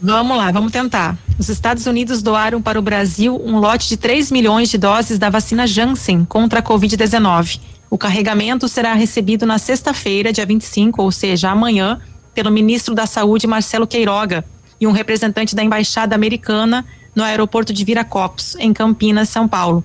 Vamos 0.02 0.36
lá, 0.36 0.52
vamos 0.52 0.72
tentar. 0.72 1.16
Os 1.38 1.48
Estados 1.48 1.86
Unidos 1.86 2.24
doaram 2.24 2.60
para 2.60 2.80
o 2.80 2.82
Brasil 2.82 3.40
um 3.46 3.60
lote 3.60 3.88
de 3.88 3.98
3 3.98 4.32
milhões 4.32 4.70
de 4.70 4.80
doses 4.80 5.20
da 5.20 5.30
vacina 5.30 5.68
Janssen 5.68 6.26
contra 6.26 6.60
a 6.60 6.64
Covid-19. 6.64 7.60
O 7.88 8.00
carregamento 8.00 8.68
será 8.68 8.94
recebido 8.96 9.46
na 9.46 9.60
sexta-feira, 9.60 10.34
dia 10.34 10.46
25, 10.46 11.02
ou 11.02 11.12
seja, 11.12 11.52
amanhã, 11.52 12.00
pelo 12.34 12.52
ministro 12.52 12.96
da 12.96 13.06
Saúde, 13.06 13.46
Marcelo 13.46 13.86
Queiroga, 13.86 14.44
e 14.82 14.88
um 14.88 14.92
representante 14.92 15.56
da 15.56 15.64
embaixada 15.64 16.16
americana 16.16 16.84
no 17.16 17.24
aeroporto 17.24 17.72
de 17.72 17.86
Viracopos, 17.86 18.56
em 18.60 18.74
Campinas, 18.74 19.30
São 19.30 19.48
Paulo. 19.48 19.84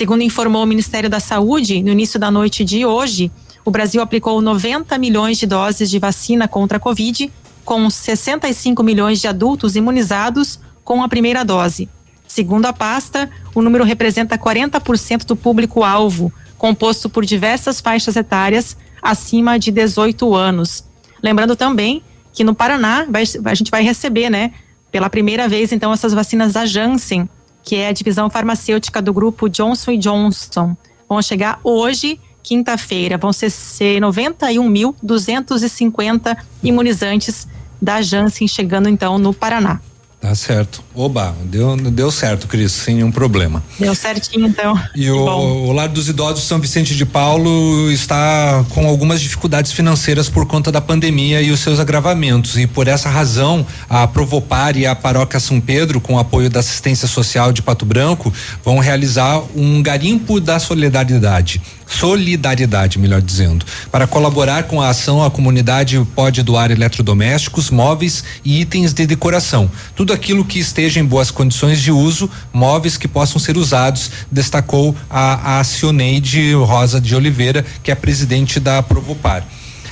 Segundo 0.00 0.22
informou 0.22 0.62
o 0.62 0.66
Ministério 0.66 1.10
da 1.10 1.20
Saúde, 1.20 1.82
no 1.82 1.90
início 1.90 2.18
da 2.18 2.30
noite 2.30 2.64
de 2.64 2.86
hoje, 2.86 3.30
o 3.66 3.70
Brasil 3.70 4.00
aplicou 4.00 4.40
90 4.40 4.96
milhões 4.96 5.36
de 5.36 5.46
doses 5.46 5.90
de 5.90 5.98
vacina 5.98 6.48
contra 6.48 6.78
a 6.78 6.80
Covid, 6.80 7.30
com 7.66 7.90
65 7.90 8.82
milhões 8.82 9.20
de 9.20 9.28
adultos 9.28 9.76
imunizados 9.76 10.58
com 10.82 11.02
a 11.02 11.08
primeira 11.10 11.44
dose. 11.44 11.86
Segundo 12.26 12.64
a 12.64 12.72
pasta, 12.72 13.30
o 13.54 13.60
número 13.60 13.84
representa 13.84 14.38
40% 14.38 15.26
do 15.26 15.36
público-alvo, 15.36 16.32
composto 16.56 17.10
por 17.10 17.26
diversas 17.26 17.78
faixas 17.78 18.16
etárias 18.16 18.78
acima 19.02 19.58
de 19.58 19.70
18 19.70 20.34
anos. 20.34 20.82
Lembrando 21.22 21.54
também 21.54 22.02
que 22.32 22.42
no 22.42 22.54
Paraná 22.54 23.06
vai, 23.06 23.24
a 23.44 23.54
gente 23.54 23.70
vai 23.70 23.82
receber, 23.82 24.30
né, 24.30 24.54
pela 24.90 25.10
primeira 25.10 25.46
vez, 25.46 25.72
então, 25.72 25.92
essas 25.92 26.14
vacinas 26.14 26.54
da 26.54 26.64
Janssen, 26.64 27.28
que 27.62 27.76
é 27.76 27.88
a 27.88 27.92
divisão 27.92 28.30
farmacêutica 28.30 29.02
do 29.02 29.12
grupo 29.12 29.48
Johnson 29.48 29.96
Johnson. 29.96 30.76
Vão 31.08 31.20
chegar 31.22 31.58
hoje, 31.64 32.20
quinta-feira. 32.42 33.18
Vão 33.18 33.32
ser, 33.32 33.50
ser 33.50 34.00
91.250 34.00 36.36
imunizantes 36.62 37.48
da 37.80 38.02
Janssen 38.02 38.46
chegando, 38.46 38.88
então, 38.88 39.18
no 39.18 39.32
Paraná. 39.32 39.80
Tá 40.20 40.34
certo. 40.34 40.84
Oba, 40.94 41.34
deu, 41.44 41.74
deu 41.76 42.10
certo, 42.10 42.46
Cris, 42.46 42.72
sem 42.72 42.96
nenhum 42.96 43.10
problema. 43.10 43.62
Deu 43.78 43.94
certinho, 43.94 44.46
então. 44.46 44.78
E 44.94 45.10
o, 45.10 45.16
o 45.18 45.72
Lar 45.72 45.88
dos 45.88 46.10
Idosos 46.10 46.44
São 46.44 46.60
Vicente 46.60 46.94
de 46.94 47.06
Paulo 47.06 47.90
está 47.90 48.62
com 48.68 48.86
algumas 48.86 49.18
dificuldades 49.22 49.72
financeiras 49.72 50.28
por 50.28 50.44
conta 50.46 50.70
da 50.70 50.80
pandemia 50.80 51.40
e 51.40 51.50
os 51.50 51.60
seus 51.60 51.80
agravamentos. 51.80 52.58
E 52.58 52.66
por 52.66 52.86
essa 52.86 53.08
razão, 53.08 53.66
a 53.88 54.06
Provopar 54.06 54.76
e 54.76 54.86
a 54.86 54.94
Paróquia 54.94 55.40
São 55.40 55.58
Pedro, 55.58 56.02
com 56.02 56.16
o 56.16 56.18
apoio 56.18 56.50
da 56.50 56.60
assistência 56.60 57.08
social 57.08 57.50
de 57.50 57.62
Pato 57.62 57.86
Branco, 57.86 58.30
vão 58.62 58.78
realizar 58.78 59.42
um 59.56 59.82
garimpo 59.82 60.38
da 60.38 60.58
solidariedade 60.58 61.62
solidariedade, 61.90 62.98
melhor 62.98 63.20
dizendo. 63.20 63.66
Para 63.90 64.06
colaborar 64.06 64.64
com 64.64 64.80
a 64.80 64.88
ação, 64.88 65.22
a 65.22 65.30
comunidade 65.30 66.00
pode 66.14 66.42
doar 66.42 66.70
eletrodomésticos, 66.70 67.68
móveis 67.68 68.22
e 68.44 68.60
itens 68.60 68.94
de 68.94 69.06
decoração. 69.06 69.70
Tudo 69.96 70.12
aquilo 70.12 70.44
que 70.44 70.58
esteja 70.58 71.00
em 71.00 71.04
boas 71.04 71.30
condições 71.30 71.80
de 71.80 71.90
uso, 71.90 72.30
móveis 72.52 72.96
que 72.96 73.08
possam 73.08 73.40
ser 73.40 73.56
usados, 73.56 74.10
destacou 74.30 74.94
a, 75.10 75.58
a 75.58 75.64
Cioneide 75.64 76.54
Rosa 76.54 77.00
de 77.00 77.14
Oliveira, 77.16 77.64
que 77.82 77.90
é 77.90 77.94
presidente 77.94 78.60
da 78.60 78.82
Provopar. 78.82 79.44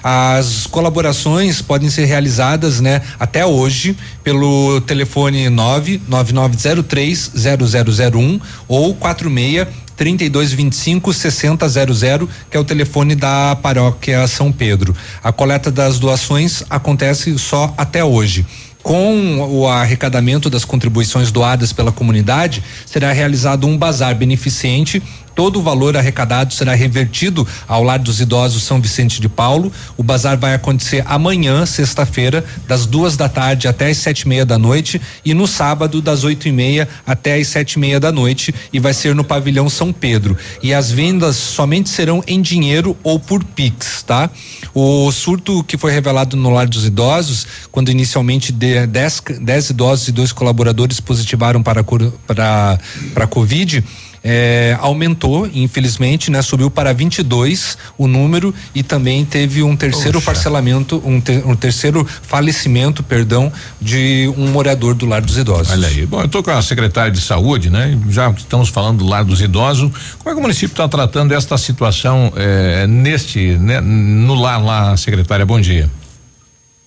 As 0.03 0.67
colaborações 0.67 1.61
podem 1.61 1.91
ser 1.91 2.05
realizadas, 2.05 2.81
né, 2.81 3.03
até 3.19 3.45
hoje 3.45 3.97
pelo 4.23 4.81
telefone 4.83 5.51
99903 5.51 7.33
0001 7.35 8.41
ou 8.69 8.95
46 8.95 9.67
3225 9.99 11.13
6000, 11.13 12.29
que 12.49 12.57
é 12.57 12.61
o 12.61 12.65
telefone 12.65 13.17
da 13.17 13.57
paróquia 13.61 14.27
São 14.29 14.53
Pedro. 14.53 14.95
A 15.23 15.33
coleta 15.33 15.71
das 15.71 15.99
doações 15.99 16.63
acontece 16.71 17.37
só 17.37 17.75
até 17.77 18.05
hoje. 18.05 18.47
Com 18.81 19.41
o 19.41 19.69
arrecadamento 19.69 20.49
das 20.49 20.65
contribuições 20.65 21.33
doadas 21.33 21.73
pela 21.73 21.91
comunidade, 21.91 22.63
será 22.87 23.13
realizado 23.13 23.67
um 23.67 23.77
bazar 23.77 24.15
beneficente 24.15 25.03
Todo 25.39 25.61
o 25.61 25.63
valor 25.63 25.97
arrecadado 25.97 26.53
será 26.53 26.75
revertido 26.75 27.47
ao 27.69 27.85
Lar 27.85 28.01
dos 28.01 28.21
Idosos 28.21 28.65
São 28.65 28.81
Vicente 28.81 29.21
de 29.21 29.29
Paulo. 29.29 29.73
O 29.97 30.03
bazar 30.03 30.37
vai 30.37 30.53
acontecer 30.53 31.05
amanhã, 31.07 31.65
sexta-feira, 31.65 32.45
das 32.67 32.87
duas 32.87 33.17
da 33.17 33.29
tarde 33.29 33.69
até 33.69 33.89
as 33.89 33.99
sete 33.99 34.23
e 34.23 34.29
meia 34.29 34.45
da 34.45 34.59
noite 34.59 35.01
e 35.25 35.35
no 35.35 35.47
sábado 35.47 36.03
das 36.03 36.25
oito 36.25 36.49
e 36.49 36.51
meia 36.51 36.89
até 37.07 37.37
as 37.37 37.47
sete 37.47 37.75
e 37.75 37.79
meia 37.79 38.01
da 38.01 38.11
noite 38.11 38.53
e 38.73 38.81
vai 38.81 38.93
ser 38.93 39.15
no 39.15 39.23
pavilhão 39.23 39.69
São 39.69 39.93
Pedro. 39.93 40.37
E 40.61 40.75
as 40.75 40.91
vendas 40.91 41.37
somente 41.37 41.89
serão 41.89 42.21
em 42.27 42.43
dinheiro 42.43 42.97
ou 43.05 43.21
por 43.21 43.45
Pix, 43.45 44.03
tá? 44.03 44.29
O 44.75 45.13
surto 45.13 45.63
que 45.63 45.79
foi 45.79 45.93
revelado 45.93 46.37
no 46.37 46.51
Lar 46.51 46.67
dos 46.67 46.85
Idosos, 46.85 47.47
quando 47.71 47.93
inicialmente 47.93 48.51
10 48.51 49.71
idosos 49.71 50.09
e 50.09 50.11
dois 50.11 50.33
colaboradores 50.33 50.99
positivaram 50.99 51.63
para 51.63 51.85
para 51.85 52.81
para 53.15 53.27
Covid, 53.29 53.85
é, 54.23 54.77
aumentou, 54.81 55.49
infelizmente, 55.53 56.31
né? 56.31 56.43
Subiu 56.43 56.71
para 56.71 56.93
22 56.93 57.79
o 57.97 58.07
número 58.07 58.55
e 58.75 58.83
também 58.83 59.25
teve 59.25 59.63
um 59.63 59.77
terceiro 59.77 60.21
Poxa. 60.21 60.27
parcelamento, 60.27 61.03
um, 61.05 61.21
ter, 61.21 61.45
um, 61.47 61.55
terceiro 61.55 62.07
falecimento, 62.23 63.03
perdão, 63.03 63.53
de 63.81 64.33
um 64.37 64.49
morador 64.49 64.95
do 64.95 65.07
Lar 65.07 65.23
dos 65.23 65.37
Idosos. 65.37 65.73
Olha 65.73 65.89
aí. 65.89 66.07
Bom, 66.07 66.21
eu 66.21 66.27
estou 66.27 66.43
com 66.43 66.51
a 66.51 66.63
secretária 66.63 67.11
de 67.11 67.21
saúde, 67.21 67.71
né? 67.71 67.99
Já 68.09 68.31
estamos 68.31 68.69
falando 68.69 68.99
do 68.99 69.07
Lar 69.07 69.25
dos 69.25 69.41
Idosos. 69.41 69.91
Como 70.19 70.31
é 70.31 70.33
que 70.33 70.39
o 70.39 70.43
município 70.43 70.73
está 70.73 70.89
tratando 70.89 71.33
esta 71.33 71.57
situação 71.57 72.33
é, 72.37 72.87
neste, 72.87 73.57
né, 73.59 73.81
no 73.81 74.35
lar 74.35 74.63
lá, 74.63 74.97
secretária? 74.97 75.45
Bom 75.45 75.61
dia. 75.61 75.91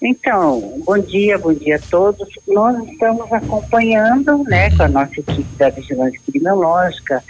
Então, 0.02 0.82
bom 0.84 0.98
dia, 0.98 1.38
bom 1.38 1.53
dia 1.53 1.76
a 1.76 1.90
todos. 1.91 2.28
Nós 2.48 2.76
estamos 2.90 3.32
acompanhando, 3.32 4.44
né, 4.45 4.76
com 4.76 4.82
a 4.82 4.88
nossa 4.88 5.19
equipe 5.19 5.56
da 5.57 5.69
vigilância 5.69 6.19
criminológica, 6.26 7.23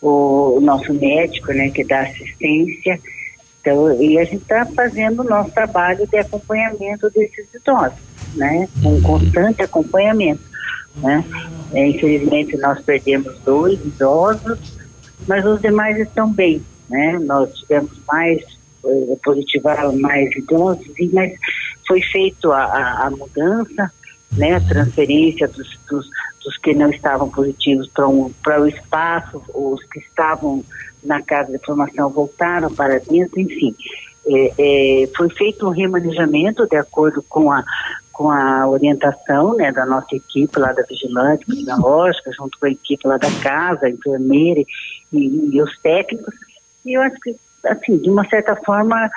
o, 0.00 0.56
o 0.56 0.60
nosso 0.62 0.94
médico, 0.94 1.52
né, 1.52 1.68
que 1.68 1.84
dá 1.84 2.00
assistência. 2.00 2.98
Então, 3.60 4.02
e 4.02 4.18
a 4.18 4.24
gente 4.24 4.40
está 4.40 4.64
fazendo 4.64 5.20
o 5.20 5.28
nosso 5.28 5.50
trabalho 5.50 6.06
de 6.06 6.16
acompanhamento 6.16 7.10
desses 7.10 7.46
idosos, 7.52 7.98
né, 8.34 8.66
um 8.82 9.02
constante 9.02 9.62
acompanhamento, 9.62 10.40
né. 10.96 11.22
É, 11.74 11.86
infelizmente 11.86 12.56
nós 12.56 12.80
perdemos 12.80 13.38
dois 13.40 13.78
idosos, 13.78 14.58
mas 15.28 15.44
os 15.44 15.60
demais 15.60 15.98
estão 15.98 16.32
bem, 16.32 16.62
né. 16.88 17.18
Nós 17.18 17.52
tivemos 17.58 17.92
mais 18.08 18.42
eh, 18.82 19.16
positivaram 19.22 19.94
mais 19.98 20.34
idosos, 20.34 20.86
mas 21.12 21.34
foi 21.90 22.00
feito 22.02 22.52
a, 22.52 23.06
a, 23.06 23.10
mudança, 23.10 23.90
né, 24.30 24.54
a 24.54 24.60
transferência 24.60 25.48
dos, 25.48 25.76
dos, 25.90 26.08
dos 26.44 26.56
que 26.58 26.72
não 26.72 26.88
estavam 26.88 27.28
positivos 27.28 27.88
para 27.88 28.08
um, 28.08 28.30
o 28.30 28.66
espaço, 28.68 29.42
os 29.52 29.82
que 29.86 29.98
estavam 29.98 30.64
na 31.02 31.20
casa 31.20 31.50
de 31.50 31.58
formação 31.58 32.08
voltaram 32.08 32.72
para 32.72 33.00
dentro, 33.00 33.40
enfim. 33.40 33.74
É, 34.24 34.52
é, 35.02 35.08
foi 35.16 35.28
feito 35.30 35.66
um 35.66 35.70
remanejamento 35.70 36.64
de 36.68 36.76
acordo 36.76 37.24
com 37.28 37.50
a, 37.50 37.64
com 38.12 38.30
a 38.30 38.68
orientação 38.68 39.56
né, 39.56 39.72
da 39.72 39.84
nossa 39.84 40.14
equipe 40.14 40.60
lá 40.60 40.72
da 40.72 40.84
Vigilante 40.84 41.44
Criminológica, 41.44 42.30
junto 42.30 42.56
com 42.56 42.66
a 42.66 42.70
equipe 42.70 43.08
lá 43.08 43.16
da 43.16 43.32
casa, 43.42 43.86
a 43.86 43.90
enfermeira 43.90 44.60
e, 45.12 45.56
e 45.56 45.60
os 45.60 45.76
técnicos. 45.80 46.34
E 46.86 46.96
eu 46.96 47.02
acho 47.02 47.16
que, 47.16 47.34
assim, 47.64 47.98
de 47.98 48.08
uma 48.08 48.24
certa 48.28 48.54
forma, 48.54 49.10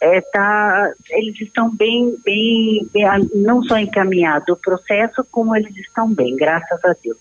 é, 0.00 0.20
tá, 0.20 0.92
eles 1.10 1.40
estão 1.40 1.74
bem, 1.74 2.14
bem, 2.24 2.88
bem, 2.92 3.04
não 3.34 3.62
só 3.62 3.78
encaminhados 3.78 4.48
o 4.48 4.56
processo, 4.56 5.24
como 5.30 5.54
eles 5.54 5.76
estão 5.76 6.12
bem, 6.12 6.34
graças 6.36 6.82
a 6.84 6.94
Deus. 7.02 7.18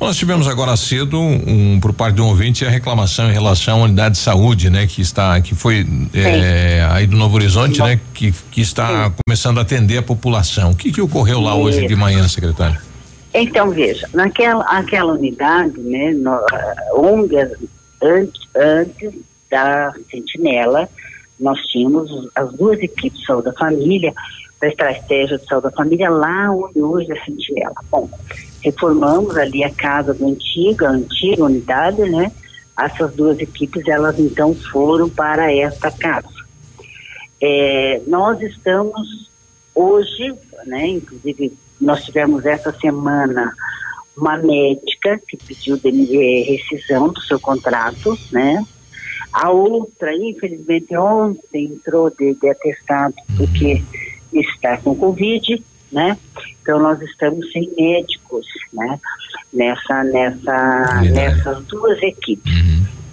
Nós 0.00 0.16
tivemos 0.16 0.48
agora 0.48 0.76
cedo, 0.76 1.18
um, 1.20 1.78
por 1.80 1.92
parte 1.92 2.16
do 2.16 2.24
um 2.24 2.28
ouvinte, 2.28 2.66
a 2.66 2.70
reclamação 2.70 3.30
em 3.30 3.32
relação 3.32 3.80
à 3.80 3.84
unidade 3.84 4.16
de 4.16 4.20
saúde, 4.20 4.68
né? 4.68 4.86
Que 4.86 5.00
está, 5.00 5.40
que 5.40 5.54
foi 5.54 5.86
é, 6.12 6.86
aí 6.90 7.06
do 7.06 7.16
Novo 7.16 7.36
Horizonte, 7.36 7.76
Sim. 7.76 7.82
né? 7.82 8.00
Que, 8.12 8.32
que 8.50 8.60
está 8.60 9.06
Sim. 9.06 9.14
começando 9.24 9.58
a 9.58 9.62
atender 9.62 9.98
a 9.98 10.02
população. 10.02 10.72
O 10.72 10.76
que 10.76 10.92
que 10.92 11.00
ocorreu 11.00 11.40
lá 11.40 11.52
Isso. 11.52 11.62
hoje 11.62 11.86
de 11.86 11.94
manhã, 11.94 12.26
secretário? 12.28 12.78
Então, 13.32 13.70
veja, 13.70 14.08
naquela 14.12 14.64
aquela 14.64 15.12
unidade, 15.12 15.78
né? 15.80 16.12
No, 16.12 16.38
onde 16.96 17.36
antes, 18.02 18.40
antes 18.54 19.12
da 19.50 19.92
sentinela, 20.10 20.88
nós 21.44 21.60
tínhamos 21.66 22.10
as 22.34 22.50
duas 22.54 22.80
equipes 22.80 23.20
de 23.20 23.26
saúde 23.26 23.44
da 23.44 23.52
família, 23.52 24.12
da 24.60 24.68
estratégia 24.68 25.38
de 25.38 25.46
saúde 25.46 25.64
da 25.64 25.70
família, 25.70 26.08
lá 26.08 26.50
onde 26.50 26.80
hoje 26.80 27.12
é 27.12 27.18
a 27.18 27.24
Sentinela. 27.24 27.74
Bom, 27.90 28.08
reformamos 28.62 29.36
ali 29.36 29.62
a 29.62 29.70
casa 29.70 30.14
do 30.14 30.26
antigo, 30.26 30.86
a 30.86 30.90
antiga 30.90 31.44
unidade, 31.44 32.02
né? 32.08 32.32
Essas 32.76 33.14
duas 33.14 33.38
equipes, 33.38 33.86
elas 33.86 34.18
então 34.18 34.54
foram 34.54 35.08
para 35.08 35.52
esta 35.52 35.90
casa. 35.90 36.28
É, 37.40 38.00
nós 38.06 38.40
estamos 38.40 39.30
hoje, 39.74 40.34
né? 40.66 40.88
Inclusive, 40.88 41.52
nós 41.78 42.02
tivemos 42.02 42.46
essa 42.46 42.72
semana 42.72 43.52
uma 44.16 44.38
médica 44.38 45.20
que 45.28 45.36
pediu 45.36 45.78
rescisão 46.46 47.08
do 47.08 47.20
seu 47.20 47.38
contrato, 47.38 48.18
né? 48.32 48.64
A 49.34 49.50
outra, 49.50 50.14
infelizmente, 50.14 50.96
ontem 50.96 51.64
entrou 51.64 52.08
de, 52.08 52.34
de 52.34 52.48
atestado 52.48 53.16
porque 53.36 53.82
está 54.32 54.76
com 54.76 54.94
Covid, 54.94 55.60
né? 55.90 56.16
Então 56.62 56.78
nós 56.78 57.00
estamos 57.02 57.50
sem 57.50 57.68
médicos, 57.76 58.46
né? 58.72 59.00
Nessa, 59.52 60.04
nessa, 60.04 61.02
nessas 61.02 61.64
duas 61.64 62.00
equipes, 62.00 62.52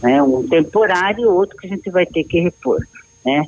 né? 0.04 0.22
Um 0.22 0.48
temporário 0.48 1.24
e 1.24 1.26
outro 1.26 1.58
que 1.58 1.66
a 1.66 1.70
gente 1.72 1.90
vai 1.90 2.06
ter 2.06 2.24
que 2.24 2.40
repor, 2.40 2.80
né? 3.26 3.44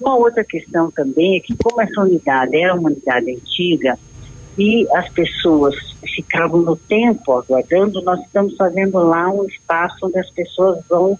Uma 0.00 0.16
outra 0.16 0.42
questão 0.42 0.90
também 0.90 1.36
é 1.36 1.40
que 1.40 1.54
como 1.54 1.82
essa 1.82 2.00
unidade 2.00 2.56
é 2.56 2.72
uma 2.72 2.88
unidade 2.88 3.30
antiga 3.30 3.98
e 4.56 4.86
as 4.94 5.06
pessoas 5.10 5.74
ficavam 6.14 6.62
no 6.62 6.76
tempo 6.76 7.32
aguardando, 7.32 8.00
nós 8.00 8.20
estamos 8.20 8.56
fazendo 8.56 8.98
lá 9.00 9.28
um 9.30 9.44
espaço 9.44 10.06
onde 10.06 10.18
as 10.18 10.30
pessoas 10.30 10.82
vão 10.88 11.18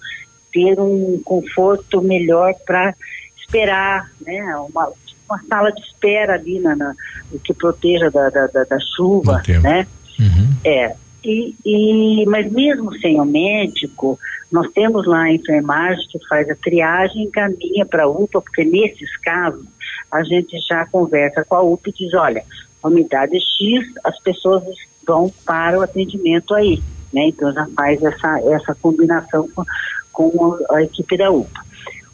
ter 0.57 0.81
um 0.81 1.21
conforto 1.23 2.01
melhor 2.01 2.55
para 2.65 2.95
esperar, 3.39 4.11
né? 4.25 4.43
Uma, 4.57 4.91
uma 5.29 5.43
sala 5.47 5.71
de 5.71 5.83
espera 5.83 6.35
ali 6.35 6.59
na, 6.59 6.75
na 6.75 6.95
que 7.45 7.53
proteja 7.53 8.11
da, 8.11 8.31
da, 8.31 8.47
da, 8.47 8.65
da 8.65 8.79
chuva, 8.97 9.43
né? 9.61 9.87
É. 10.65 10.97
E, 11.23 11.55
e, 11.65 12.25
mas 12.27 12.51
mesmo 12.51 12.97
sem 13.01 13.21
o 13.21 13.25
médico, 13.25 14.19
nós 14.51 14.71
temos 14.73 15.07
lá 15.07 15.23
a 15.23 15.33
enfermagem 15.33 16.07
que 16.09 16.19
faz 16.27 16.49
a 16.49 16.55
triagem 16.55 17.23
e 17.23 17.27
encaminha 17.27 17.85
para 17.85 18.05
a 18.05 18.09
UPA, 18.09 18.41
porque 18.41 18.65
nesses 18.65 19.15
casos 19.19 19.67
a 20.11 20.23
gente 20.23 20.57
já 20.67 20.87
conversa 20.87 21.45
com 21.45 21.57
a 21.57 21.63
UPA 21.63 21.91
e 21.91 21.93
diz, 21.93 22.15
olha, 22.15 22.43
a 22.83 22.89
unidade 22.89 23.37
X, 23.37 23.93
as 24.05 24.19
pessoas 24.21 24.63
vão 25.07 25.31
para 25.45 25.79
o 25.79 25.83
atendimento 25.83 26.55
aí, 26.55 26.81
né? 27.13 27.27
Então 27.27 27.53
já 27.53 27.67
faz 27.75 28.03
essa, 28.03 28.41
essa 28.53 28.75
combinação 28.75 29.49
com, 29.55 29.65
com 30.17 30.59
a, 30.71 30.77
a 30.77 30.83
equipe 30.83 31.15
da 31.19 31.31
UPA. 31.31 31.61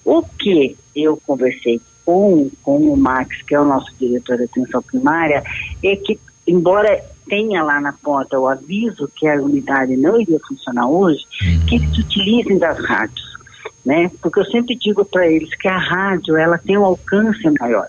O 0.04 0.22
que 0.22 0.76
eu 0.94 1.16
conversei 1.24 1.80
com, 2.04 2.50
com 2.64 2.78
o 2.92 2.96
Max, 2.96 3.40
que 3.42 3.54
é 3.54 3.60
o 3.60 3.64
nosso 3.64 3.94
diretor 3.96 4.36
de 4.36 4.44
atenção 4.44 4.82
primária, 4.82 5.44
é 5.84 5.94
que, 5.94 6.18
embora 6.44 7.00
tenha 7.28 7.62
lá 7.62 7.80
na 7.80 7.92
porta 7.92 8.38
o 8.38 8.48
aviso 8.48 9.08
que 9.14 9.28
a 9.28 9.40
unidade 9.40 9.96
não 9.96 10.20
iria 10.20 10.40
funcionar 10.46 10.88
hoje, 10.88 11.24
que 11.68 11.76
eles 11.76 11.96
utilizem 11.96 12.58
das 12.58 12.84
rádios, 12.84 13.38
né? 13.86 14.10
Porque 14.20 14.40
eu 14.40 14.44
sempre 14.46 14.74
digo 14.74 15.04
para 15.04 15.28
eles 15.28 15.54
que 15.54 15.68
a 15.68 15.78
rádio, 15.78 16.36
ela 16.36 16.58
tem 16.58 16.76
um 16.76 16.84
alcance 16.84 17.48
maior, 17.60 17.86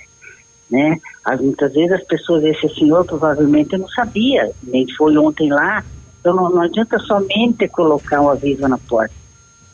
né? 0.70 1.00
As, 1.26 1.42
muitas 1.42 1.74
vezes 1.74 1.94
as 1.94 2.04
pessoas, 2.04 2.44
esse 2.44 2.70
senhor 2.76 3.04
provavelmente 3.06 3.76
não 3.76 3.88
sabia, 3.90 4.52
nem 4.62 4.88
foi 4.94 5.18
ontem 5.18 5.50
lá, 5.50 5.84
então 6.20 6.36
não, 6.36 6.52
não 6.52 6.62
adianta 6.62 7.00
somente 7.00 7.68
colocar 7.68 8.22
o 8.22 8.30
aviso 8.30 8.68
na 8.68 8.78
porta. 8.78 9.23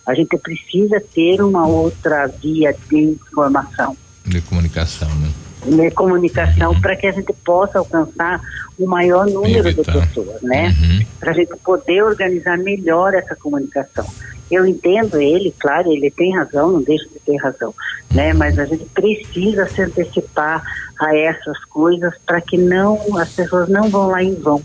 A 0.10 0.16
gente 0.16 0.36
precisa 0.40 1.00
ter 1.14 1.40
uma 1.40 1.68
outra 1.68 2.26
via 2.26 2.76
de 2.90 2.98
informação 2.98 3.96
de 4.26 4.42
comunicação, 4.42 5.08
né? 5.16 5.30
De 5.66 5.92
comunicação 5.92 6.80
para 6.80 6.96
que 6.96 7.06
a 7.06 7.12
gente 7.12 7.32
possa 7.44 7.80
alcançar 7.80 8.42
o 8.78 8.88
maior 8.88 9.28
número 9.28 9.74
de 9.74 9.84
pessoas, 9.84 10.42
né? 10.42 10.74
Para 11.20 11.32
a 11.32 11.34
gente 11.34 11.56
poder 11.58 12.04
organizar 12.04 12.58
melhor 12.58 13.14
essa 13.14 13.36
comunicação. 13.36 14.06
Eu 14.50 14.66
entendo 14.66 15.20
ele, 15.20 15.54
claro, 15.60 15.92
ele 15.92 16.10
tem 16.10 16.36
razão, 16.36 16.72
não 16.72 16.82
deixa 16.82 17.08
de 17.10 17.20
ter 17.20 17.36
razão, 17.38 17.74
né? 18.12 18.34
Mas 18.34 18.58
a 18.58 18.66
gente 18.66 18.86
precisa 18.86 19.68
se 19.68 19.82
antecipar 19.82 20.64
a 21.00 21.16
essas 21.16 21.64
coisas 21.66 22.14
para 22.26 22.42
que 22.42 22.58
não 22.58 23.18
as 23.18 23.30
pessoas 23.30 23.70
não 23.70 23.90
vão 23.90 24.08
lá 24.08 24.24
em 24.24 24.34
vão, 24.34 24.64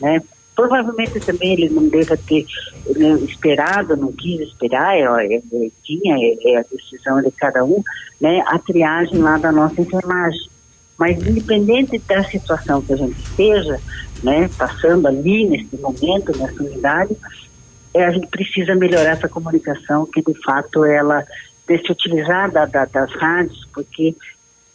né? 0.00 0.22
Provavelmente 0.56 1.20
também 1.20 1.52
ele 1.52 1.68
não 1.68 1.86
deva 1.86 2.16
ter 2.16 2.46
né, 2.96 3.12
esperado, 3.28 3.94
não 3.94 4.10
quis 4.10 4.40
esperar, 4.40 4.96
é, 4.96 5.02
é, 5.02 5.36
é, 5.36 5.70
tinha, 5.84 6.16
é, 6.16 6.52
é, 6.52 6.56
a 6.56 6.62
decisão 6.62 7.20
de 7.20 7.30
cada 7.30 7.62
um, 7.62 7.82
né, 8.18 8.42
a 8.46 8.58
triagem 8.58 9.18
lá 9.18 9.36
da 9.36 9.52
nossa 9.52 9.78
enfermagem. 9.78 10.48
Mas 10.96 11.18
independente 11.18 11.98
da 11.98 12.24
situação 12.24 12.80
que 12.80 12.94
a 12.94 12.96
gente 12.96 13.20
esteja, 13.20 13.78
né, 14.22 14.48
passando 14.56 15.06
ali 15.06 15.44
nesse 15.44 15.76
momento, 15.76 16.36
nessa 16.38 16.62
unidade, 16.62 17.14
é, 17.92 18.06
a 18.06 18.10
gente 18.10 18.26
precisa 18.28 18.74
melhorar 18.74 19.10
essa 19.10 19.28
comunicação, 19.28 20.06
que 20.06 20.22
de 20.22 20.34
fato 20.42 20.86
ela 20.86 21.22
se 21.66 21.92
utilizar 21.92 22.50
da, 22.50 22.64
das 22.64 23.12
rádios, 23.12 23.68
porque 23.74 24.16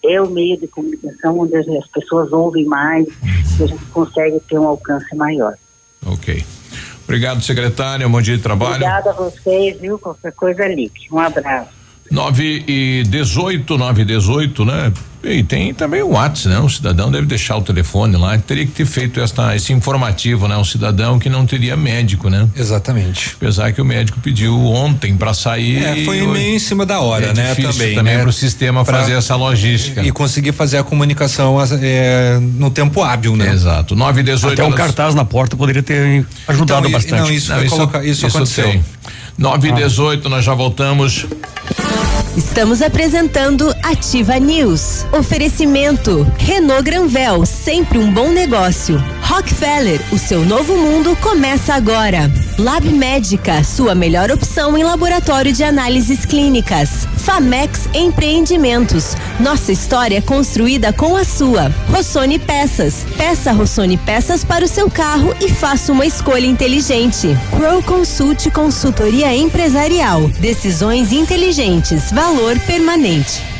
é 0.04 0.22
o 0.22 0.30
meio 0.30 0.60
de 0.60 0.68
comunicação 0.68 1.40
onde 1.40 1.56
as 1.56 1.88
pessoas 1.88 2.32
ouvem 2.32 2.66
mais 2.66 3.08
e 3.60 3.64
a 3.64 3.68
gente 3.68 3.86
consegue 3.86 4.40
ter 4.42 4.60
um 4.60 4.68
alcance 4.68 5.16
maior. 5.16 5.56
Ok. 6.06 6.46
Obrigado, 7.04 7.42
secretária. 7.42 8.08
Bom 8.08 8.22
dia 8.22 8.38
de 8.38 8.44
trabalho. 8.44 8.76
Obrigada 8.76 9.10
a 9.10 9.14
vocês, 9.14 9.80
viu? 9.80 10.00
Qualquer 10.00 10.32
coisa 10.32 10.68
ligue. 10.68 11.08
Um 11.12 11.20
abraço. 11.20 11.81
9 12.12 12.66
e 12.68 13.04
18, 13.08 13.78
9 13.78 14.02
e 14.02 14.06
18, 14.06 14.66
né? 14.66 14.92
E 15.24 15.44
tem 15.44 15.72
também 15.74 16.02
o 16.02 16.10
WhatsApp, 16.10 16.50
né? 16.50 16.60
O 16.60 16.68
cidadão 16.68 17.12
deve 17.12 17.28
deixar 17.28 17.56
o 17.56 17.62
telefone 17.62 18.18
lá. 18.18 18.38
Teria 18.40 18.66
que 18.66 18.72
ter 18.72 18.86
feito 18.86 19.20
esta, 19.22 19.56
esse 19.56 19.72
informativo, 19.72 20.48
né? 20.48 20.58
O 20.58 20.66
cidadão 20.66 21.20
que 21.20 21.30
não 21.30 21.46
teria 21.46 21.78
médico, 21.78 22.28
né? 22.28 22.50
Exatamente. 22.56 23.36
Apesar 23.38 23.72
que 23.72 23.80
o 23.80 23.86
médico 23.86 24.20
pediu 24.20 24.60
ontem 24.66 25.16
para 25.16 25.34
sair. 25.34 25.84
É, 25.84 26.04
foi 26.04 26.26
meio 26.26 26.56
em 26.56 26.60
cima 26.60 26.86
da 26.86 27.00
hora, 27.00 27.28
é 27.28 27.34
né? 27.34 27.54
Também. 27.54 27.96
Também 27.96 28.16
né? 28.16 28.22
para 28.22 28.30
o 28.30 28.34
sistema 28.34 28.84
pra, 28.84 29.00
fazer 29.00 29.14
essa 29.14 29.36
logística. 29.36 30.02
E 30.02 30.12
conseguir 30.12 30.54
fazer 30.54 30.80
a 30.80 30.84
comunicação 30.84 31.58
é, 31.80 32.40
no 32.42 32.72
tempo 32.72 33.04
hábil, 33.04 33.36
né? 33.36 33.52
Exato. 33.54 33.96
9 33.96 34.22
e 34.22 34.24
18 34.24 34.54
Até 34.54 34.64
um 34.64 34.72
cartaz 34.72 35.14
na 35.14 35.24
porta 35.24 35.56
poderia 35.56 35.84
ter 35.84 36.26
ajudado 36.48 36.88
então, 36.88 36.92
bastante. 36.92 37.22
Não, 37.22 37.32
isso, 37.32 37.52
não, 37.52 37.64
isso, 37.64 37.76
colocar, 37.76 38.04
isso, 38.04 38.26
isso 38.26 38.38
aconteceu. 38.38 38.72
Tem. 38.72 38.84
9 39.38 39.70
e 39.70 39.72
18, 39.72 40.30
nós 40.30 40.44
já 40.46 40.54
voltamos. 40.54 41.26
Estamos 42.36 42.82
apresentando 42.82 43.76
Ativa 43.84 44.40
News. 44.40 45.06
Oferecimento 45.12 46.26
Renault 46.38 46.84
Granvel, 46.84 47.46
sempre 47.46 47.98
um 47.98 48.12
bom 48.12 48.30
negócio. 48.30 49.04
Rockefeller, 49.22 50.00
o 50.12 50.18
seu 50.18 50.46
novo 50.46 50.76
mundo 50.78 51.16
começa 51.18 51.74
agora. 51.74 52.32
Lab 52.62 52.88
Médica, 52.88 53.64
sua 53.64 53.96
melhor 53.96 54.30
opção 54.30 54.78
em 54.78 54.84
laboratório 54.84 55.52
de 55.52 55.64
análises 55.64 56.26
clínicas. 56.26 57.08
Famex 57.18 57.90
Empreendimentos, 57.92 59.16
nossa 59.40 59.72
história 59.72 60.22
construída 60.22 60.94
com 60.94 61.16
a 61.16 61.24
sua. 61.24 61.74
Rossoni 61.90 62.38
Peças, 62.38 63.04
peça 63.18 63.52
Rossoni 63.52 63.98
Peças 63.98 64.44
para 64.44 64.64
o 64.64 64.68
seu 64.68 64.92
carro 64.92 65.36
e 65.42 65.50
faça 65.50 65.92
uma 65.92 66.06
escolha 66.06 66.46
inteligente. 66.46 67.36
Crow 67.50 67.82
Consult 67.82 68.52
Consultoria 68.52 69.36
Empresarial, 69.36 70.28
decisões 70.40 71.12
inteligentes, 71.12 72.12
valor 72.12 72.60
permanente. 72.60 73.51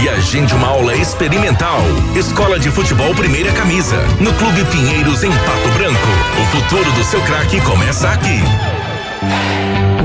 e 0.00 0.08
agende 0.08 0.54
uma 0.54 0.68
aula 0.68 0.94
experimental. 0.94 1.80
Escola 2.14 2.58
de 2.58 2.70
Futebol 2.70 3.14
Primeira 3.14 3.52
Camisa, 3.52 3.96
no 4.20 4.32
Clube 4.34 4.64
Pinheiros, 4.66 5.22
em 5.22 5.30
Pato 5.30 5.68
Branco. 5.76 6.08
O 6.40 6.46
futuro 6.56 6.90
do 6.92 7.04
seu 7.04 7.20
craque 7.22 7.60
começa 7.60 8.08
aqui. 8.08 8.42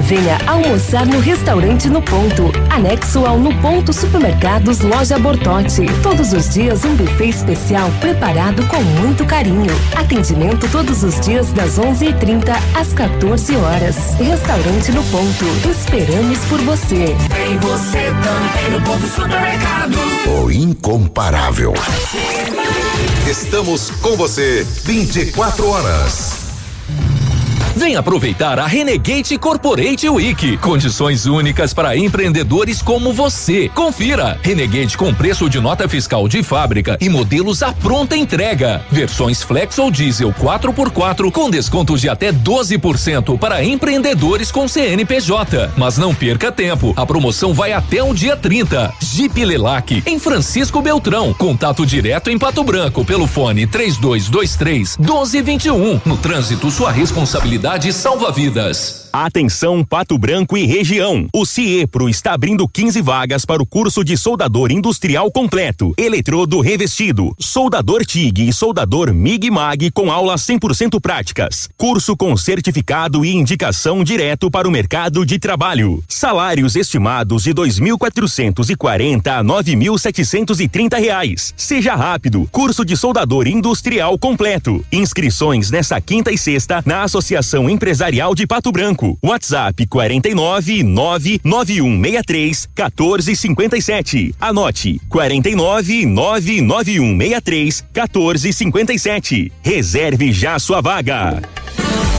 Venha 0.07 0.37
almoçar 0.47 1.05
no 1.05 1.19
restaurante 1.19 1.89
No 1.89 2.01
Ponto, 2.01 2.49
anexo 2.69 3.25
ao 3.25 3.37
No 3.37 3.53
Ponto 3.59 3.91
Supermercados 3.91 4.79
Loja 4.79 5.19
Bortote. 5.19 5.85
Todos 6.01 6.31
os 6.31 6.47
dias 6.47 6.85
um 6.85 6.95
buffet 6.95 7.27
especial 7.27 7.91
preparado 7.99 8.65
com 8.67 8.81
muito 9.01 9.25
carinho. 9.25 9.69
Atendimento 9.97 10.65
todos 10.71 11.03
os 11.03 11.19
dias 11.19 11.51
das 11.51 11.77
11:30 11.77 12.53
às 12.73 12.93
14 12.93 13.57
horas. 13.57 14.13
Restaurante 14.13 14.93
No 14.93 15.03
Ponto. 15.03 15.45
Esperamos 15.69 16.39
por 16.45 16.61
você. 16.61 17.13
Vem 17.35 17.57
você 17.57 18.09
também 18.23 18.71
no 18.71 18.81
Ponto 18.85 19.07
Supermercados. 19.07 19.99
O 20.25 20.49
incomparável. 20.49 21.73
Estamos 23.29 23.89
com 23.89 24.15
você 24.15 24.65
24 24.85 25.67
horas. 25.69 26.46
Vem 27.77 27.95
aproveitar 27.95 28.57
a 28.57 28.65
Renegade 28.65 29.37
Corporate 29.37 30.09
Week. 30.09 30.57
Condições 30.57 31.27
únicas 31.27 31.75
para 31.75 31.95
empreendedores 31.95 32.81
como 32.81 33.13
você. 33.13 33.69
Confira. 33.69 34.39
Renegade 34.41 34.97
com 34.97 35.13
preço 35.13 35.47
de 35.47 35.59
nota 35.59 35.87
fiscal 35.87 36.27
de 36.27 36.41
fábrica 36.41 36.97
e 36.99 37.07
modelos 37.07 37.61
à 37.61 37.71
pronta 37.71 38.17
entrega. 38.17 38.83
Versões 38.89 39.43
Flex 39.43 39.77
ou 39.77 39.91
Diesel 39.91 40.33
4x4 40.33 41.31
com 41.31 41.51
descontos 41.51 42.01
de 42.01 42.09
até 42.09 42.33
12% 42.33 43.37
para 43.37 43.63
empreendedores 43.63 44.51
com 44.51 44.67
CNPJ. 44.67 45.69
Mas 45.77 45.99
não 45.99 46.15
perca 46.15 46.51
tempo. 46.51 46.95
A 46.97 47.05
promoção 47.05 47.53
vai 47.53 47.73
até 47.73 48.01
o 48.01 48.11
dia 48.11 48.35
30. 48.35 48.91
Jeep 48.99 49.45
Lelac 49.45 50.01
em 50.03 50.17
Francisco 50.17 50.81
Beltrão. 50.81 51.31
Contato 51.31 51.85
direto 51.85 52.31
em 52.31 52.39
Pato 52.39 52.63
Branco 52.63 53.05
pelo 53.05 53.27
fone 53.27 53.67
3223 53.67 54.97
1221. 54.97 56.01
No 56.03 56.17
trânsito, 56.17 56.71
sua 56.71 56.91
responsabilidade 56.91 57.66
salva 57.91 58.31
vidas. 58.31 59.09
Atenção 59.11 59.83
Pato 59.83 60.17
Branco 60.17 60.57
e 60.57 60.65
região. 60.65 61.27
O 61.33 61.45
CIEPRO 61.45 62.07
está 62.07 62.33
abrindo 62.33 62.67
15 62.67 63.01
vagas 63.01 63.45
para 63.45 63.61
o 63.61 63.65
curso 63.65 64.03
de 64.03 64.15
soldador 64.15 64.71
industrial 64.71 65.29
completo, 65.31 65.93
eletrodo 65.97 66.61
revestido, 66.61 67.35
soldador 67.39 68.05
TIG 68.05 68.47
e 68.47 68.53
soldador 68.53 69.13
MIG 69.13 69.49
MAG 69.51 69.91
com 69.91 70.11
aulas 70.11 70.45
100% 70.45 71.01
práticas. 71.01 71.67
Curso 71.75 72.15
com 72.15 72.37
certificado 72.37 73.25
e 73.25 73.35
indicação 73.35 74.03
direto 74.03 74.49
para 74.49 74.67
o 74.67 74.71
mercado 74.71 75.25
de 75.25 75.37
trabalho. 75.39 76.01
Salários 76.07 76.75
estimados 76.75 77.43
de 77.43 77.53
2.440 77.53 79.27
a 79.27 79.43
9.730 79.43 80.99
reais. 80.99 81.53
Seja 81.57 81.95
rápido. 81.95 82.47
Curso 82.51 82.85
de 82.85 82.95
soldador 82.95 83.47
industrial 83.47 84.17
completo. 84.17 84.85
Inscrições 84.91 85.69
nesta 85.69 85.99
quinta 85.99 86.31
e 86.31 86.37
sexta 86.37 86.81
na 86.85 87.03
Associação 87.03 87.56
Empresarial 87.69 88.35
de 88.35 88.45
Pato 88.45 88.71
Branco. 88.71 89.17
WhatsApp 89.23 89.85
49 89.87 90.83
99163 90.83 92.69
1457. 92.75 94.35
Anote 94.39 94.99
49 95.09 96.05
99163 96.05 97.85
1457. 97.93 99.51
Reserve 99.63 100.31
já 100.31 100.59
sua 100.59 100.81
vaga. 100.81 101.41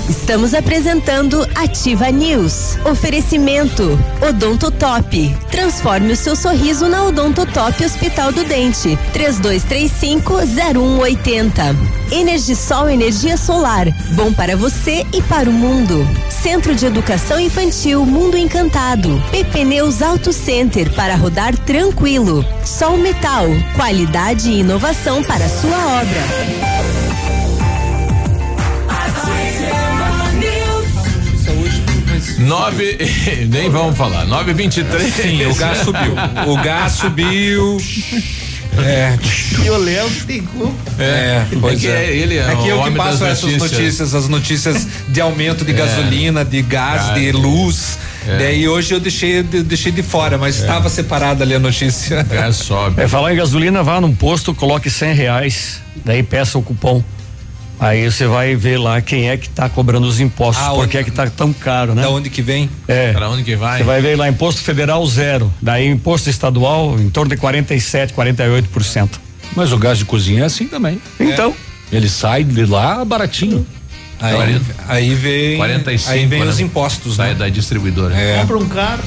Estamos 0.08 0.54
apresentando 0.54 1.46
Ativa 1.54 2.10
News. 2.10 2.78
Oferecimento 2.86 3.98
Odontotop. 4.26 5.36
Transforme 5.50 6.12
o 6.12 6.16
seu 6.16 6.34
sorriso 6.34 6.88
na 6.88 7.04
Odontotop 7.04 7.84
Hospital 7.84 8.32
do 8.32 8.42
Dente. 8.44 8.98
3235-0180. 9.12 11.76
Energisol 12.10 12.88
Energia 12.88 13.36
Solar. 13.36 13.86
Bom 14.12 14.32
para 14.32 14.56
você 14.56 15.06
e 15.12 15.20
para 15.22 15.50
o 15.50 15.52
mundo. 15.52 16.08
Centro 16.30 16.74
de 16.74 16.86
Educação 16.86 17.38
Infantil 17.38 18.06
Mundo 18.06 18.38
Encantado. 18.38 19.22
PP 19.30 19.66
Neus 19.66 20.00
Auto 20.00 20.32
Center 20.32 20.90
para 20.94 21.16
rodar 21.16 21.54
tranquilo. 21.54 22.42
Sol 22.64 22.96
Metal. 22.96 23.44
Qualidade 23.76 24.50
e 24.50 24.60
inovação 24.60 25.22
para 25.22 25.46
sua 25.50 26.00
obra. 26.00 27.07
Nove, 32.39 32.99
nem 33.50 33.68
vamos 33.68 33.97
falar, 33.97 34.25
nove 34.25 34.52
vinte 34.52 34.78
e 34.78 34.84
três. 34.84 35.15
Sim, 35.15 35.44
o 35.47 35.55
gás 35.55 35.78
subiu. 35.78 36.15
O 36.47 36.57
gás 36.62 36.92
subiu. 36.92 37.76
É. 38.78 39.18
E 39.65 39.70
o 39.70 39.76
Léo 39.76 40.08
tem 40.26 40.42
culpa. 40.42 40.73
É, 41.02 41.44
pois 41.60 41.81
que 41.81 41.89
é. 41.89 42.15
ele 42.17 42.36
é 42.39 42.42
é 42.42 42.55
que 42.55 42.62
o 42.62 42.67
eu 42.67 42.76
que 42.76 42.83
homem 42.83 42.94
passo 42.94 43.18
das 43.18 43.39
essas 43.39 43.50
notícias. 43.50 43.73
notícias, 43.73 44.15
as 44.15 44.28
notícias 44.28 44.86
de 45.08 45.20
aumento 45.20 45.65
de 45.65 45.73
É. 45.73 45.75
gasolina, 45.75 46.44
de 46.44 46.62
gás, 46.62 47.07
Gás. 47.08 47.15
de 47.20 47.33
luz. 47.33 47.99
É. 48.28 48.39
Daí 48.39 48.68
hoje 48.68 48.94
eu 48.94 49.00
deixei, 49.00 49.42
de- 49.42 49.62
deixei 49.65 49.91
de 49.91 50.02
fora, 50.02 50.39
mas 50.39 50.60
estava 50.60 50.89
separada 50.89 51.42
ali 51.42 51.55
a 51.55 51.58
notícia. 51.58 52.23
Gás 52.23 52.57
sobe. 52.57 53.02
É, 53.02 53.08
falar 53.08 53.33
em 53.33 53.36
gasolina, 53.36 53.83
vá 53.83 54.00
num 54.00 54.15
posto, 54.15 54.55
coloque 54.55 54.89
cem 54.91 55.12
reais, 55.12 55.81
daí 56.05 56.23
peça 56.23 56.57
o 56.57 56.62
cupom. 56.62 57.02
Aí 57.81 58.10
você 58.10 58.26
vai 58.26 58.57
ver 58.57 58.76
lá 58.78 59.00
quem 59.00 59.28
é 59.31 59.36
que 59.36 59.48
tá 59.48 59.68
cobrando 59.68 60.07
os 60.07 60.18
impostos, 60.20 60.65
Ah, 60.65 60.70
por 60.70 60.81
onde- 60.81 60.89
que 60.90 60.98
é 60.98 61.05
que 61.05 61.10
tá 61.10 61.28
tão 61.31 61.52
caro, 61.52 61.94
né? 61.94 62.02
Da 62.02 62.10
onde 62.10 62.28
que 62.28 62.42
vem? 62.42 62.68
É. 62.89 63.12
Pra 63.12 63.28
onde 63.28 63.44
que 63.44 63.55
vai? 63.55 63.78
Você 63.78 63.84
vai 63.84 64.00
ver 64.00 64.16
lá, 64.16 64.28
imposto 64.28 64.60
federal 64.62 65.07
zero, 65.07 65.52
daí 65.62 65.86
imposto 65.86 66.28
estadual 66.28 66.98
em 66.98 67.08
torno 67.08 67.31
de 67.31 67.36
47, 67.36 68.12
48%. 68.12 69.20
Mas 69.55 69.73
o 69.73 69.78
gás 69.78 69.98
de 69.98 70.05
cozinha 70.05 70.42
é 70.42 70.47
assim 70.47 70.66
também. 70.66 71.00
Então. 71.20 71.55
Ele 71.90 72.08
sai 72.08 72.44
de 72.44 72.66
lá 72.66 73.05
baratinho. 73.05 73.66
Aí, 74.20 74.60
aí 74.89 75.15
vem, 75.15 75.57
45, 75.58 76.10
aí 76.10 76.26
vem 76.26 76.40
né? 76.40 76.47
os 76.47 76.58
impostos, 76.58 77.15
Sai 77.16 77.28
né? 77.28 77.34
da 77.36 77.48
distribuidora. 77.48 78.15
É. 78.16 78.40
Compra 78.40 78.58
um 78.58 78.68
carro. 78.68 79.02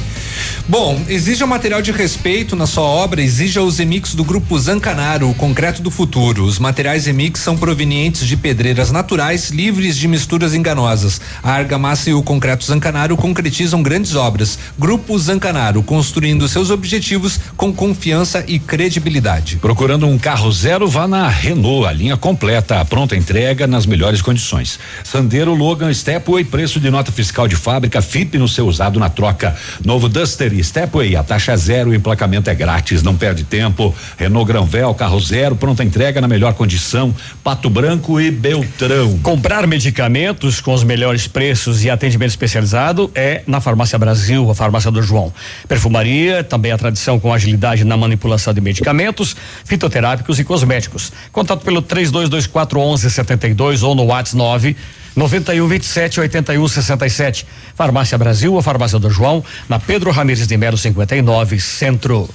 Bom, 0.68 1.02
exija 1.10 1.46
material 1.46 1.82
de 1.82 1.92
respeito 1.92 2.56
na 2.56 2.66
sua 2.66 2.84
obra, 2.84 3.22
exija 3.22 3.62
os 3.62 3.80
Emix 3.80 4.16
do 4.16 4.24
grupo 4.24 4.58
Zancanaro, 4.58 5.30
o 5.30 5.34
concreto 5.34 5.82
do 5.82 5.92
futuro. 5.92 6.46
Os 6.46 6.60
materiais 6.60 7.08
Emix 7.08 7.40
são 7.40 7.58
provenientes 7.58 8.26
de 8.26 8.38
pedreiras 8.38 8.92
naturais, 8.92 9.50
livres 9.50 9.98
de 9.98 10.08
misturas 10.08 10.54
enganosas. 10.54 11.20
A 11.44 11.52
argamassa 11.52 12.10
e 12.10 12.14
o 12.14 12.24
concreto 12.24 12.64
Zancanaro 12.64 13.18
concretizam 13.18 13.84
grandes 13.84 14.16
obras. 14.16 14.58
Grupo 14.78 15.18
Zancanaro, 15.18 15.84
construindo 15.84 16.48
seus 16.48 16.70
objetivos 16.70 17.40
com 17.58 17.74
confiança 17.74 18.44
e 18.48 18.60
credibilidade. 18.60 19.58
Procurando 19.58 20.08
um 20.08 20.18
carro 20.18 20.52
zero, 20.52 20.88
vá 20.88 21.08
na 21.08 21.28
Renault, 21.28 21.86
a 21.88 21.92
linha 21.92 22.16
completa, 22.16 22.80
a 22.80 22.86
pronta 22.86 23.16
entrega 23.16 23.68
nas 23.68 23.86
melhores 23.86 24.22
condições. 24.22 24.80
Sandero, 25.04 25.54
Logan, 25.54 25.94
Stepway, 25.94 26.44
preço 26.44 26.80
de 26.80 26.90
nota 26.90 27.12
fiscal 27.12 27.48
de 27.48 27.56
fábrica, 27.56 28.02
FIP 28.02 28.38
no 28.38 28.48
seu 28.48 28.68
usado 28.68 29.00
na 29.00 29.10
troca. 29.10 29.56
Novo 29.84 30.08
Duster 30.32 30.54
e 30.54 30.64
Stepway, 30.64 31.18
a 31.18 31.24
taxa 31.24 31.58
zero, 31.58 31.90
o 31.90 31.94
emplacamento 31.94 32.50
é 32.50 32.56
grátis, 32.56 33.04
não 33.04 33.18
perde 33.18 33.44
tempo. 33.44 33.94
Renault 34.18 34.48
Granvel, 34.48 34.94
carro 34.94 35.20
zero, 35.20 35.58
pronta 35.58 35.84
entrega 35.84 36.22
na 36.22 36.28
melhor 36.28 36.54
condição. 36.54 37.14
Pato 37.44 37.70
Branco 37.70 38.20
e 38.20 38.32
Beltrão. 38.32 39.20
Comprar 39.20 39.68
medicamentos 39.68 40.62
com 40.62 40.74
os 40.74 40.86
melhores 40.86 41.28
preços 41.28 41.84
e 41.84 41.90
atendimento 41.90 42.30
especializado 42.30 43.12
é 43.14 43.44
na 43.46 43.60
Farmácia 43.60 44.00
Brasil, 44.00 44.50
a 44.50 44.56
farmácia 44.56 44.90
do 44.90 45.04
João. 45.04 45.34
Perfumaria, 45.68 46.46
também 46.46 46.72
a 46.72 46.78
tradição 46.78 47.20
com 47.20 47.34
agilidade 47.34 47.84
na 47.84 47.98
manipulação 47.98 48.54
de 48.54 48.62
medicamentos, 48.62 49.36
fitoterápicos 49.66 50.40
e 50.40 50.46
cosméticos. 50.46 51.12
Contato 51.34 51.66
pelo 51.66 51.82
3224 51.82 52.80
1172 52.80 53.84
ou 53.84 53.94
no 53.94 54.06
WhatsApp 54.06 54.38
9 54.38 54.78
91 55.16 55.68
27 55.68 56.20
81 56.20 56.68
67. 56.68 57.46
Farmácia 57.76 58.18
Brasil, 58.18 58.58
a 58.58 58.64
farmácia 58.64 59.00
do 59.00 59.10
João, 59.10 59.44
na 59.68 59.80
Pedro 59.80 60.12
Ramires 60.12 60.48
de 60.48 60.58
Melo 60.58 60.78
59, 60.78 61.60
Centro. 61.60 62.30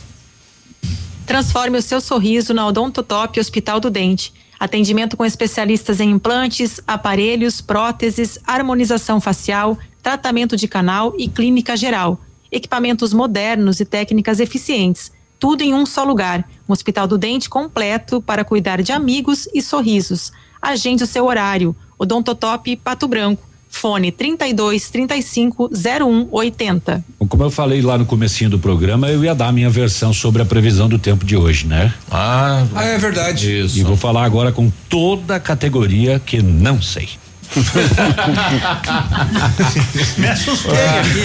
Transforme 1.26 1.78
o 1.78 1.82
seu 1.82 2.00
sorriso 2.00 2.54
na 2.54 2.66
Odontotop 2.66 3.40
Hospital 3.40 3.80
do 3.80 3.90
Dente. 3.90 4.32
Atendimento 4.58 5.16
com 5.16 5.24
especialistas 5.24 6.00
em 6.00 6.10
implantes, 6.10 6.80
aparelhos, 6.86 7.60
próteses, 7.60 8.38
harmonização 8.46 9.20
facial, 9.20 9.76
tratamento 10.02 10.56
de 10.56 10.68
canal 10.68 11.12
e 11.18 11.28
clínica 11.28 11.76
geral. 11.76 12.20
Equipamentos 12.50 13.12
modernos 13.12 13.80
e 13.80 13.84
técnicas 13.84 14.38
eficientes. 14.38 15.10
Tudo 15.38 15.62
em 15.62 15.74
um 15.74 15.84
só 15.84 16.04
lugar. 16.04 16.48
Um 16.68 16.72
hospital 16.72 17.06
do 17.06 17.18
dente 17.18 17.50
completo 17.50 18.22
para 18.22 18.44
cuidar 18.44 18.80
de 18.82 18.92
amigos 18.92 19.48
e 19.52 19.60
sorrisos. 19.60 20.32
Agende 20.62 21.04
o 21.04 21.06
seu 21.06 21.26
horário. 21.26 21.76
Odontotop 21.98 22.76
Pato 22.76 23.08
Branco. 23.08 23.42
Fone 23.68 24.10
32 24.10 24.90
35 24.90 25.70
01 25.74 26.28
80. 26.30 27.04
Como 27.28 27.42
eu 27.42 27.50
falei 27.50 27.82
lá 27.82 27.98
no 27.98 28.06
comecinho 28.06 28.48
do 28.48 28.58
programa, 28.58 29.08
eu 29.08 29.22
ia 29.22 29.34
dar 29.34 29.48
a 29.48 29.52
minha 29.52 29.68
versão 29.68 30.12
sobre 30.12 30.40
a 30.40 30.46
previsão 30.46 30.88
do 30.88 30.98
tempo 30.98 31.26
de 31.26 31.36
hoje, 31.36 31.66
né? 31.66 31.92
Ah, 32.10 32.64
ah 32.74 32.84
é 32.84 32.96
verdade. 32.96 33.60
Isso. 33.60 33.78
E 33.78 33.82
vou 33.82 33.96
falar 33.96 34.24
agora 34.24 34.50
com 34.50 34.70
toda 34.88 35.36
a 35.36 35.40
categoria 35.40 36.18
que 36.18 36.40
não 36.40 36.80
sei. 36.80 37.08
Me 40.18 40.28
assustei 40.28 40.72
aqui. 40.72 41.22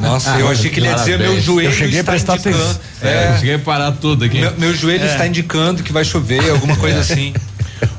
Nossa, 0.00 0.38
eu 0.38 0.48
achei 0.48 0.70
que 0.70 0.80
ele 0.80 0.86
ia 0.86 0.94
dizer 0.94 1.18
meu 1.18 1.38
joelho. 1.40 1.68
Eu 1.68 1.72
cheguei 1.72 2.00
a 2.00 2.04
prestar 2.04 2.34
atenção. 2.34 2.80
É, 3.00 3.08
é, 3.08 3.38
cheguei 3.38 3.54
a 3.54 3.58
parar 3.58 3.92
tudo 3.92 4.24
aqui. 4.24 4.40
Meu, 4.40 4.52
meu 4.58 4.74
joelho 4.74 5.04
é. 5.04 5.06
está 5.06 5.26
indicando 5.26 5.82
que 5.82 5.92
vai 5.92 6.04
chover, 6.04 6.50
alguma 6.50 6.76
coisa 6.76 7.00
assim. 7.00 7.32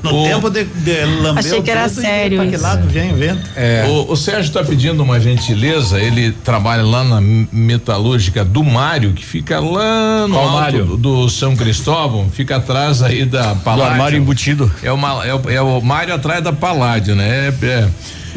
No 0.02 0.22
o, 0.22 0.24
tempo 0.24 0.50
de, 0.50 0.64
de 0.64 1.04
lamber 1.04 1.44
Achei 1.44 1.62
que 1.62 1.70
era 1.70 1.88
sério. 1.88 2.38
Para 2.38 2.50
que 2.50 2.56
lado 2.56 2.88
vem 2.88 3.12
o 3.12 3.16
vento? 3.16 3.42
É. 3.56 3.86
O, 3.88 4.12
o 4.12 4.16
Sérgio 4.16 4.48
está 4.48 4.62
pedindo 4.62 5.02
uma 5.02 5.20
gentileza. 5.20 6.00
Ele 6.00 6.32
trabalha 6.32 6.82
lá 6.82 7.04
na 7.04 7.20
metalúrgica 7.20 8.44
do 8.44 8.62
Mário, 8.62 9.12
que 9.12 9.24
fica 9.24 9.60
lá 9.60 10.26
no 10.28 10.34
Qual 10.34 10.58
alto 10.58 10.84
do, 10.84 10.96
do, 10.96 11.28
São 11.28 11.56
Cristóvão, 11.56 12.28
fica 12.30 12.56
atrás 12.56 13.02
aí 13.02 13.24
da 13.24 13.54
Paládio. 13.54 13.84
Do 13.84 13.92
armário 13.92 14.18
embutido. 14.18 14.72
É, 14.82 14.92
uma, 14.92 15.24
é, 15.24 15.54
é 15.54 15.60
o 15.60 15.80
Mário 15.80 16.14
atrás 16.14 16.42
da 16.42 16.52
Paládio, 16.52 17.14
né? 17.14 17.52
É, 17.62 17.88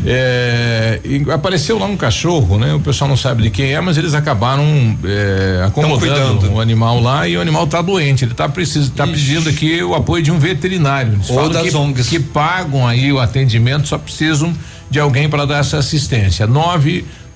é 0.06 1.00
apareceu 1.34 1.80
lá 1.80 1.86
um 1.86 1.98
cachorro, 1.98 2.58
né? 2.58 2.74
O 2.74 2.80
pessoal 2.80 3.10
não 3.10 3.18
sabe 3.18 3.44
de 3.44 3.50
quem 3.50 3.74
é, 3.74 3.82
mas 3.82 3.98
eles 3.98 4.14
acabaram 4.14 4.64
é, 5.04 5.64
acomodando 5.66 6.54
o 6.54 6.62
animal 6.62 7.02
lá 7.02 7.28
e 7.28 7.36
o 7.38 7.42
animal 7.42 7.66
está 7.66 7.82
doente. 7.82 8.24
Ele 8.24 8.32
está 8.32 8.48
precis, 8.48 8.90
tá 8.90 9.06
pedindo 9.08 9.50
aqui 9.50 9.84
o 9.84 9.96
apoio 9.96 10.24
de 10.24 10.32
um 10.32 10.40
veterinário. 10.40 11.12
Eles 11.14 11.30
Ou 11.30 11.50
das 11.50 11.70
que, 11.70 11.76
ONGs. 11.76 12.10
que 12.10 12.20
pagam 12.20 12.88
aí 12.88 13.12
o 13.12 13.20
atendimento, 13.20 13.88
só 13.88 13.98
precisam 13.98 14.54
de 14.90 15.00
alguém 15.00 15.30
para 15.30 15.46
dar 15.46 15.60
essa 15.60 15.78
assistência. 15.78 16.48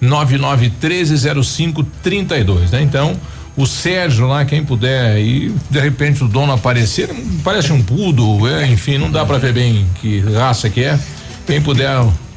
999130532, 0.01 2.71
né? 2.71 2.81
Então, 2.81 3.15
o 3.57 3.65
Sérgio 3.65 4.27
lá, 4.27 4.45
quem 4.45 4.63
puder 4.63 5.19
e 5.19 5.53
de 5.69 5.79
repente 5.79 6.23
o 6.23 6.27
dono 6.27 6.53
aparecer, 6.53 7.09
parece 7.43 7.73
um 7.73 7.81
pudo, 7.81 8.47
é, 8.47 8.65
enfim, 8.67 8.97
não 8.97 9.11
dá 9.11 9.25
para 9.25 9.37
ver 9.37 9.53
bem 9.53 9.85
que 10.01 10.19
raça 10.19 10.69
que 10.69 10.83
é. 10.83 10.97
Quem 11.45 11.61
puder 11.61 11.89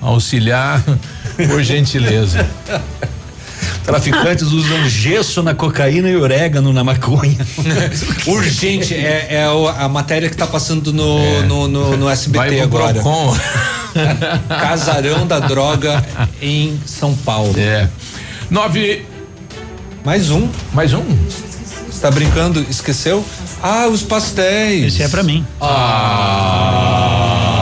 auxiliar, 0.04 0.82
por 1.48 1.62
gentileza. 1.62 2.46
Traficantes 3.84 4.44
usam 4.44 4.88
gesso 4.88 5.42
na 5.42 5.54
cocaína 5.54 6.08
e 6.08 6.16
orégano 6.16 6.72
na 6.72 6.82
maconha. 6.82 7.36
Urgente, 8.26 8.94
é, 8.94 9.28
é 9.30 9.44
a 9.44 9.88
matéria 9.88 10.28
que 10.28 10.34
está 10.34 10.46
passando 10.46 10.90
no, 10.92 11.18
é. 11.18 11.42
no, 11.42 11.68
no, 11.68 11.96
no, 11.96 12.08
SBT 12.08 12.60
agora. 12.60 12.94
Procon. 12.94 13.36
Casarão 14.48 15.26
da 15.26 15.38
droga 15.38 16.02
em 16.40 16.80
São 16.86 17.14
Paulo. 17.14 17.54
É. 17.58 17.88
Nove. 18.50 19.04
Mais 20.02 20.30
um. 20.30 20.48
Mais 20.72 20.94
um. 20.94 21.04
Está 21.90 22.10
brincando? 22.10 22.64
Esqueceu? 22.70 23.24
Ah, 23.62 23.86
os 23.86 24.02
pastéis. 24.02 24.94
Esse 24.94 25.02
é 25.02 25.08
para 25.08 25.22
mim. 25.22 25.46
Ah 25.60 27.53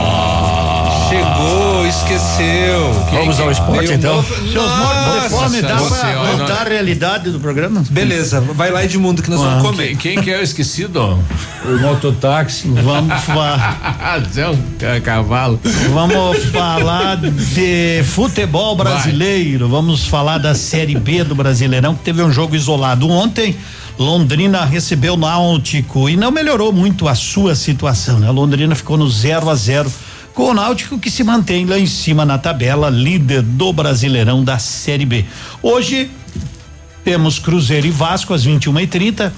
esqueceu. 2.03 2.93
Vamos 3.11 3.39
ao 3.39 3.51
esporte 3.51 3.93
então. 3.93 4.23
Seus 4.23 4.77
mortos 4.77 5.23
de 5.23 5.29
fome, 5.29 5.61
dá 5.61 5.75
pra 5.77 6.35
voltar 6.35 6.67
a 6.67 6.69
realidade 6.69 7.29
do 7.29 7.39
programa? 7.39 7.83
Beleza, 7.89 8.41
vai 8.41 8.71
lá 8.71 8.83
Edmundo 8.83 9.21
que 9.21 9.29
nós 9.29 9.41
ah, 9.41 9.55
vamos 9.55 9.71
comer. 9.71 9.95
Quem, 9.97 10.15
quem 10.15 10.23
que 10.23 10.31
é 10.31 10.39
o 10.39 10.43
esquecido? 10.43 11.19
O 11.65 11.79
mototáxi. 11.81 12.67
Vamos 12.69 13.21
falar. 13.23 14.03
É 14.81 14.99
cavalo. 14.99 15.59
Vamos 15.93 16.45
falar 16.45 17.17
de 17.17 18.03
futebol 18.03 18.75
brasileiro. 18.75 19.67
Vai. 19.67 19.81
Vamos 19.81 20.05
falar 20.05 20.37
da 20.37 20.53
Série 20.53 20.95
B 20.95 21.23
do 21.23 21.35
Brasileirão, 21.35 21.95
que 21.95 22.03
teve 22.03 22.21
um 22.21 22.31
jogo 22.31 22.55
isolado 22.55 23.09
ontem. 23.09 23.55
Londrina 23.97 24.65
recebeu 24.65 25.13
o 25.13 25.17
Náutico 25.17 26.09
e 26.09 26.17
não 26.17 26.31
melhorou 26.31 26.71
muito 26.71 27.07
a 27.07 27.15
sua 27.15 27.55
situação, 27.55 28.19
né? 28.19 28.29
Londrina 28.31 28.75
ficou 28.75 28.97
no 28.97 29.09
0 29.09 29.49
a 29.49 29.55
0 29.55 29.91
com 30.33 30.49
o 30.49 30.53
Náutico 30.53 30.97
que 30.97 31.11
se 31.11 31.23
mantém 31.23 31.65
lá 31.65 31.77
em 31.77 31.85
cima 31.85 32.25
na 32.25 32.37
tabela, 32.37 32.89
líder 32.89 33.41
do 33.41 33.71
Brasileirão 33.71 34.43
da 34.43 34.57
Série 34.57 35.05
B. 35.05 35.25
Hoje 35.61 36.09
temos 37.03 37.37
Cruzeiro 37.37 37.87
e 37.87 37.91
Vasco 37.91 38.33
às 38.33 38.43
21 38.43 38.79
e 38.79 38.87
30 38.87 39.33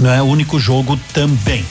não 0.00 0.10
é 0.10 0.22
o 0.22 0.26
único 0.26 0.58
jogo 0.58 0.98
também. 1.12 1.64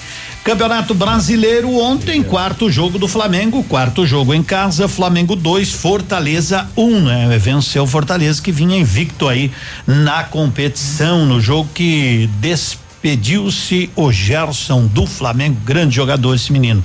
Campeonato 0.43 0.95
Brasileiro 0.95 1.75
ontem, 1.77 2.23
quarto 2.23 2.69
jogo 2.69 2.97
do 2.97 3.07
Flamengo, 3.07 3.63
quarto 3.63 4.07
jogo 4.07 4.33
em 4.33 4.41
casa, 4.41 4.87
Flamengo 4.87 5.35
2, 5.35 5.71
Fortaleza 5.71 6.67
1, 6.75 6.83
um, 6.83 7.01
né? 7.01 7.37
Venceu 7.37 7.85
Fortaleza 7.85 8.41
que 8.41 8.51
vinha 8.51 8.77
invicto 8.77 9.27
aí 9.27 9.51
na 9.85 10.23
competição, 10.23 11.27
no 11.27 11.39
jogo 11.39 11.69
que 11.75 12.27
despediu-se 12.39 13.91
o 13.95 14.11
Gerson 14.11 14.87
do 14.87 15.05
Flamengo, 15.05 15.57
grande 15.63 15.95
jogador 15.95 16.33
esse 16.33 16.51
menino 16.51 16.83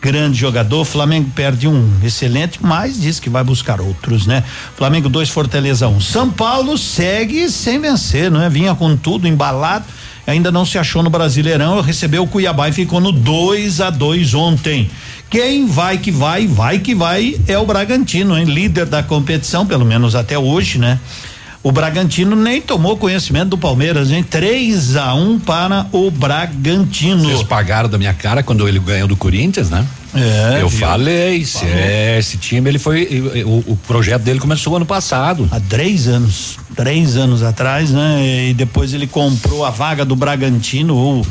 grande 0.00 0.38
jogador. 0.38 0.84
Flamengo 0.84 1.30
perde 1.34 1.66
um 1.66 1.90
excelente, 2.02 2.58
mas 2.62 3.00
diz 3.00 3.18
que 3.18 3.28
vai 3.28 3.42
buscar 3.42 3.80
outros, 3.80 4.26
né? 4.26 4.44
Flamengo 4.76 5.08
2, 5.08 5.28
Fortaleza 5.28 5.88
1. 5.88 5.96
Um. 5.96 6.00
São 6.00 6.30
Paulo 6.30 6.78
segue 6.78 7.50
sem 7.50 7.80
vencer, 7.80 8.30
não 8.30 8.42
é? 8.42 8.48
Vinha 8.48 8.74
com 8.74 8.96
tudo 8.96 9.26
embalado, 9.26 9.84
ainda 10.26 10.52
não 10.52 10.64
se 10.64 10.78
achou 10.78 11.02
no 11.02 11.10
Brasileirão, 11.10 11.80
recebeu 11.80 12.22
o 12.22 12.28
Cuiabá 12.28 12.68
e 12.68 12.72
ficou 12.72 13.00
no 13.00 13.12
2 13.12 13.80
a 13.80 13.90
2 13.90 14.34
ontem. 14.34 14.90
Quem 15.30 15.66
vai 15.66 15.98
que 15.98 16.10
vai, 16.10 16.46
vai 16.46 16.78
que 16.78 16.94
vai 16.94 17.38
é 17.46 17.58
o 17.58 17.66
Bragantino, 17.66 18.38
hein? 18.38 18.46
Líder 18.46 18.86
da 18.86 19.02
competição, 19.02 19.66
pelo 19.66 19.84
menos 19.84 20.14
até 20.14 20.38
hoje, 20.38 20.78
né? 20.78 20.98
O 21.68 21.70
Bragantino 21.70 22.34
nem 22.34 22.62
tomou 22.62 22.96
conhecimento 22.96 23.50
do 23.50 23.58
Palmeiras, 23.58 24.10
hein? 24.10 24.22
3 24.22 24.96
a 24.96 25.14
1 25.14 25.32
um 25.32 25.38
para 25.38 25.86
o 25.92 26.10
Bragantino. 26.10 27.24
Vocês 27.24 27.42
pagaram 27.42 27.90
da 27.90 27.98
minha 27.98 28.14
cara 28.14 28.42
quando 28.42 28.66
ele 28.66 28.78
ganhou 28.78 29.06
do 29.06 29.14
Corinthians, 29.14 29.68
né? 29.68 29.86
É, 30.14 30.62
eu 30.62 30.68
viu? 30.70 30.78
falei, 30.78 31.44
se 31.44 31.66
é, 31.66 32.18
esse 32.18 32.38
time 32.38 32.70
ele 32.70 32.78
foi, 32.78 33.06
o, 33.44 33.72
o, 33.72 33.78
projeto 33.86 34.22
dele 34.22 34.40
começou 34.40 34.76
ano 34.76 34.86
passado. 34.86 35.46
Há 35.52 35.60
três 35.60 36.08
anos, 36.08 36.56
três 36.74 37.18
anos 37.18 37.42
atrás, 37.42 37.90
né? 37.90 38.48
E 38.48 38.54
depois 38.54 38.94
ele 38.94 39.06
comprou 39.06 39.62
a 39.62 39.68
vaga 39.68 40.06
do 40.06 40.16
Bragantino, 40.16 40.96
ou 40.96 41.26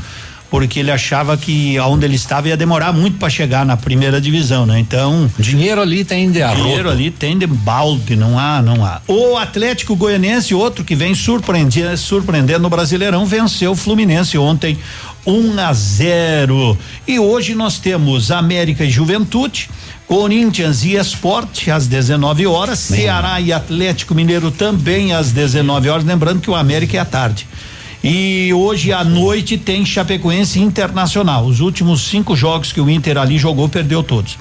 porque 0.50 0.80
ele 0.80 0.92
achava 0.92 1.36
que 1.38 1.78
aonde 1.78 2.06
ele 2.06 2.16
estava 2.16 2.48
ia 2.48 2.58
demorar 2.58 2.94
muito 2.94 3.18
para 3.18 3.30
chegar 3.30 3.66
na 3.66 3.76
primeira 3.76 4.22
divisão, 4.22 4.66
né? 4.66 4.80
Então, 4.80 5.30
dinheiro 5.38 5.82
ali 5.82 6.04
tem 6.04 6.32
de 6.32 6.42
arroto. 6.42 6.64
Dinheiro 6.64 6.90
ali 6.90 7.12
tem 7.12 7.38
de 7.38 7.46
balde, 7.46 8.16
não 8.16 8.40
há, 8.40 8.62
não 8.62 8.86
há. 8.86 9.02
O 9.08 9.38
Atlético 9.38 9.96
Goianiense, 9.96 10.54
outro 10.54 10.84
que 10.84 10.96
vem 10.96 11.14
surpreendendo, 11.14 11.98
surpreendendo 11.98 12.62
no 12.62 12.70
Brasileirão, 12.70 13.26
venceu 13.26 13.72
o 13.72 13.76
Fluminense 13.76 14.38
ontem 14.38 14.78
1 15.26 15.32
um 15.34 15.60
a 15.60 15.74
0. 15.74 16.78
E 17.06 17.20
hoje 17.20 17.54
nós 17.54 17.80
temos 17.80 18.32
América 18.32 18.86
e 18.86 18.90
Juventude, 18.90 19.70
Corinthians 20.08 20.86
e 20.86 20.96
Esporte 20.96 21.70
às 21.70 21.86
19 21.86 22.48
horas, 22.48 22.80
Ceará 22.80 23.42
e 23.42 23.52
Atlético 23.52 24.16
Mineiro 24.16 24.50
também 24.50 25.14
às 25.14 25.34
19 25.34 25.90
horas, 25.90 26.06
lembrando 26.06 26.40
que 26.40 26.50
o 26.50 26.56
América 26.56 26.96
é 26.96 27.00
à 27.02 27.06
tarde. 27.06 27.46
E 28.04 28.54
hoje 28.54 28.94
à 28.94 29.04
noite 29.04 29.58
tem 29.58 29.86
Chapecoense 29.86 30.60
Internacional. 30.60 31.46
Os 31.46 31.60
últimos 31.60 32.02
cinco 32.02 32.36
jogos 32.36 32.72
que 32.72 32.80
o 32.80 32.90
Inter 32.90 33.18
ali 33.18 33.38
jogou, 33.38 33.68
perdeu 33.68 34.04
todos. 34.04 34.38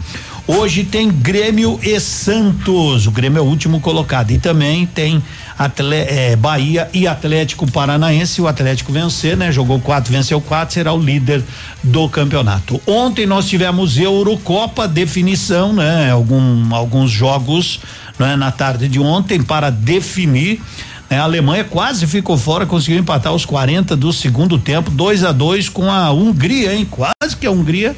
Hoje 0.49 0.85
tem 0.85 1.11
Grêmio 1.11 1.81
e 1.83 1.99
Santos. 1.99 3.09
O 3.09 3.11
Grêmio 3.11 3.41
é 3.41 3.43
o 3.43 3.47
último 3.47 3.81
colocado. 3.81 4.31
E 4.31 4.39
também 4.39 4.87
tem 4.87 5.21
Atle, 5.59 5.95
é, 5.95 6.37
Bahia 6.37 6.89
e 6.95 7.09
Atlético 7.09 7.69
Paranaense. 7.69 8.41
O 8.41 8.47
Atlético 8.47 8.93
vencer, 8.93 9.37
né? 9.37 9.51
Jogou 9.51 9.81
quatro, 9.81 10.13
venceu 10.13 10.41
quatro, 10.41 10.75
será 10.75 10.93
o 10.93 11.01
líder 11.01 11.43
do 11.83 12.09
campeonato. 12.09 12.81
Ontem 12.87 13.27
nós 13.27 13.49
tivemos 13.49 13.99
Eurocopa, 13.99 14.87
definição, 14.87 15.73
né? 15.73 16.13
Algum, 16.13 16.73
alguns 16.73 17.11
jogos 17.11 17.81
né? 18.17 18.37
na 18.37 18.53
tarde 18.53 18.87
de 18.87 19.01
ontem 19.01 19.43
para 19.43 19.69
definir. 19.71 20.61
É, 21.09 21.17
a 21.19 21.23
Alemanha 21.23 21.65
quase 21.65 22.07
ficou 22.07 22.37
fora, 22.37 22.67
conseguiu 22.67 22.99
empatar 22.99 23.33
os 23.33 23.45
40 23.45 23.95
do 23.95 24.13
segundo 24.13 24.59
tempo, 24.59 24.91
2 24.91 25.25
a 25.25 25.33
2 25.33 25.69
com 25.69 25.91
a 25.91 26.11
Hungria, 26.11 26.75
hein? 26.75 26.87
Quase 26.91 27.37
que 27.39 27.47
a 27.47 27.51
Hungria 27.51 27.95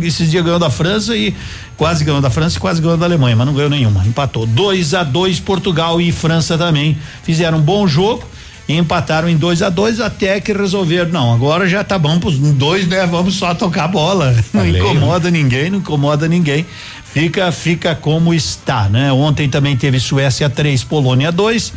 esses 0.00 0.30
dias 0.30 0.42
ganhou 0.42 0.58
da 0.58 0.70
França 0.70 1.14
e 1.14 1.34
quase 1.76 2.04
ganhou 2.04 2.20
da 2.20 2.30
França 2.30 2.56
e 2.56 2.60
quase 2.60 2.80
ganhou 2.80 2.96
da 2.96 3.04
Alemanha, 3.04 3.36
mas 3.36 3.46
não 3.46 3.52
ganhou 3.52 3.68
nenhuma. 3.68 4.06
Empatou 4.06 4.46
2 4.46 4.94
a 4.94 5.02
2 5.02 5.40
Portugal 5.40 6.00
e 6.00 6.10
França 6.12 6.56
também 6.56 6.96
fizeram 7.22 7.58
um 7.58 7.60
bom 7.60 7.86
jogo 7.86 8.24
e 8.68 8.76
empataram 8.76 9.28
em 9.28 9.36
2 9.36 9.60
a 9.60 9.68
2 9.68 10.00
até 10.00 10.40
que 10.40 10.52
resolveram, 10.52 11.10
não, 11.10 11.34
agora 11.34 11.68
já 11.68 11.82
tá 11.82 11.98
bom 11.98 12.18
pros 12.18 12.38
dois, 12.38 12.86
né? 12.86 13.04
Vamos 13.06 13.34
só 13.34 13.54
tocar 13.54 13.88
bola. 13.88 14.34
Não 14.54 14.66
incomoda 14.66 15.30
ninguém, 15.30 15.68
não 15.68 15.78
incomoda 15.78 16.28
ninguém. 16.28 16.64
Fica 17.12 17.52
fica 17.52 17.94
como 17.94 18.32
está, 18.32 18.88
né? 18.88 19.12
Ontem 19.12 19.48
também 19.48 19.76
teve 19.76 20.00
Suécia 20.00 20.48
3, 20.48 20.84
Polônia 20.84 21.30
2 21.30 21.72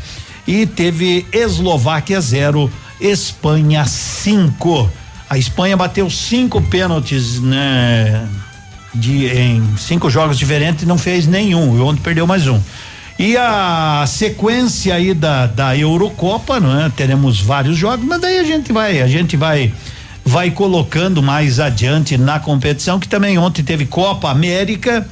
e 0.48 0.66
teve 0.66 1.26
Eslováquia 1.32 2.20
0, 2.20 2.72
Espanha 3.00 3.86
5. 3.86 4.90
A 5.30 5.38
Espanha 5.38 5.76
bateu 5.76 6.10
cinco 6.10 6.62
pênaltis, 6.62 7.42
né? 7.42 8.28
De, 8.94 9.26
em 9.28 9.76
cinco 9.78 10.10
jogos 10.10 10.38
diferentes 10.38 10.84
e 10.84 10.86
não 10.86 10.98
fez 10.98 11.28
nenhum. 11.28 11.78
E 11.78 11.82
ontem 11.82 12.02
perdeu 12.02 12.26
mais 12.26 12.48
um. 12.48 12.60
E 13.18 13.36
a 13.38 14.06
sequência 14.08 14.94
aí 14.94 15.14
da, 15.14 15.48
da 15.48 15.76
Eurocopa, 15.76 16.60
não 16.60 16.80
é? 16.80 16.90
Teremos 16.90 17.42
vários 17.42 17.78
jogos, 17.78 18.06
mas 18.06 18.22
daí 18.22 18.40
a 18.40 18.44
gente 18.44 18.72
vai, 18.72 19.02
a 19.02 19.08
gente 19.08 19.36
vai 19.36 19.74
vai 20.26 20.50
colocando 20.50 21.22
mais 21.22 21.60
adiante 21.60 22.18
na 22.18 22.40
competição, 22.40 23.00
que 23.00 23.08
também 23.08 23.38
ontem 23.38 23.64
teve 23.64 23.86
Copa 23.86 24.32
América. 24.32 25.08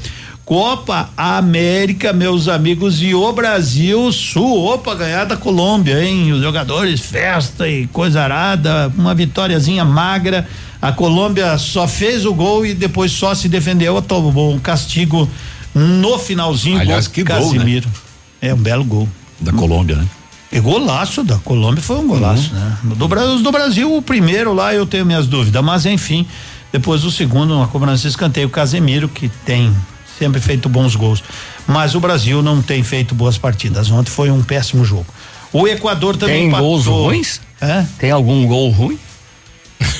Copa 0.45 1.09
América, 1.15 2.11
meus 2.11 2.49
amigos, 2.49 3.01
e 3.01 3.15
o 3.15 3.31
Brasil 3.31 4.11
suou 4.11 4.77
pra 4.77 4.93
ganhar 4.93 5.23
da 5.23 5.37
Colômbia, 5.37 6.03
hein? 6.03 6.33
Os 6.33 6.41
jogadores, 6.41 6.99
festa 6.99 7.67
e 7.67 7.87
coisa 7.87 8.21
arada, 8.21 8.91
uma 8.97 9.15
vitóriazinha 9.15 9.85
magra. 9.85 10.45
A 10.81 10.91
Colômbia 10.91 11.57
só 11.57 11.87
fez 11.87 12.25
o 12.25 12.33
gol 12.33 12.65
e 12.65 12.73
depois 12.73 13.13
só 13.13 13.33
se 13.33 13.47
defendeu, 13.47 14.01
tomou 14.01 14.53
um 14.53 14.59
castigo 14.59 15.29
no 15.73 16.19
finalzinho. 16.19 16.79
Aliás, 16.79 17.07
que 17.07 17.23
gol, 17.23 17.37
Casimiro. 17.37 17.87
Né? 17.87 18.49
É 18.49 18.53
um 18.53 18.57
belo 18.57 18.83
gol. 18.83 19.07
Da 19.39 19.53
Colômbia, 19.53 19.95
né? 19.95 20.05
E 20.51 20.59
golaço 20.59 21.23
da 21.23 21.37
Colômbia 21.37 21.81
foi 21.81 21.97
um 21.97 22.07
golaço, 22.07 22.51
uhum. 22.53 22.59
né? 22.59 22.77
Do, 22.95 23.41
do 23.41 23.51
Brasil, 23.51 23.95
o 23.95 24.01
primeiro 24.01 24.53
lá 24.53 24.73
eu 24.73 24.85
tenho 24.85 25.05
minhas 25.05 25.25
dúvidas, 25.25 25.63
mas 25.63 25.85
enfim, 25.85 26.27
depois 26.71 27.05
o 27.05 27.11
segundo, 27.11 27.55
uma 27.55 27.67
cobrança 27.67 28.03
de 28.03 28.09
escanteio, 28.09 28.47
o 28.47 28.51
Casemiro, 28.51 29.07
que 29.07 29.29
tem 29.45 29.73
sempre 30.17 30.39
feito 30.39 30.69
bons 30.69 30.95
gols. 30.95 31.23
Mas 31.67 31.95
o 31.95 31.99
Brasil 31.99 32.41
não 32.41 32.61
tem 32.61 32.83
feito 32.83 33.15
boas 33.15 33.37
partidas. 33.37 33.89
Ontem 33.91 34.09
foi 34.09 34.29
um 34.29 34.43
péssimo 34.43 34.83
jogo. 34.83 35.07
O 35.51 35.67
Equador 35.67 36.17
também 36.17 36.35
tem 36.35 36.47
empatou. 36.47 36.67
gols 36.67 36.85
ruins? 36.85 37.41
É? 37.61 37.85
Tem 37.99 38.11
algum 38.11 38.45
gol 38.47 38.69
ruim? 38.71 38.99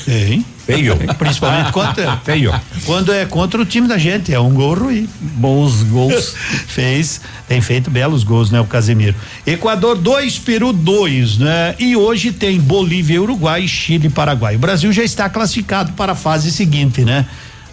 Tem. 0.05 0.45
Feio. 0.65 0.97
Principalmente 1.17 1.71
contra. 1.71 2.17
Feio. 2.23 2.53
Quando 2.85 3.11
é 3.11 3.25
contra 3.25 3.61
o 3.61 3.65
time 3.65 3.87
da 3.87 3.97
gente, 3.97 4.33
é 4.33 4.39
um 4.39 4.53
gol 4.53 4.73
ruim. 4.73 5.07
Bons 5.19 5.83
gols. 5.83 6.33
Fez, 6.67 7.21
tem 7.47 7.61
feito 7.61 7.91
belos 7.91 8.23
gols, 8.23 8.49
né? 8.49 8.59
O 8.61 8.65
Casemiro. 8.65 9.15
Equador 9.45 9.97
2, 9.97 10.39
Peru 10.39 10.71
2, 10.71 11.37
né? 11.37 11.75
E 11.77 11.95
hoje 11.95 12.31
tem 12.31 12.59
Bolívia, 12.59 13.21
Uruguai, 13.21 13.67
Chile 13.67 14.07
e 14.07 14.09
Paraguai. 14.09 14.55
O 14.55 14.59
Brasil 14.59 14.91
já 14.91 15.03
está 15.03 15.29
classificado 15.29 15.91
para 15.93 16.13
a 16.13 16.15
fase 16.15 16.51
seguinte, 16.51 17.03
né? 17.03 17.25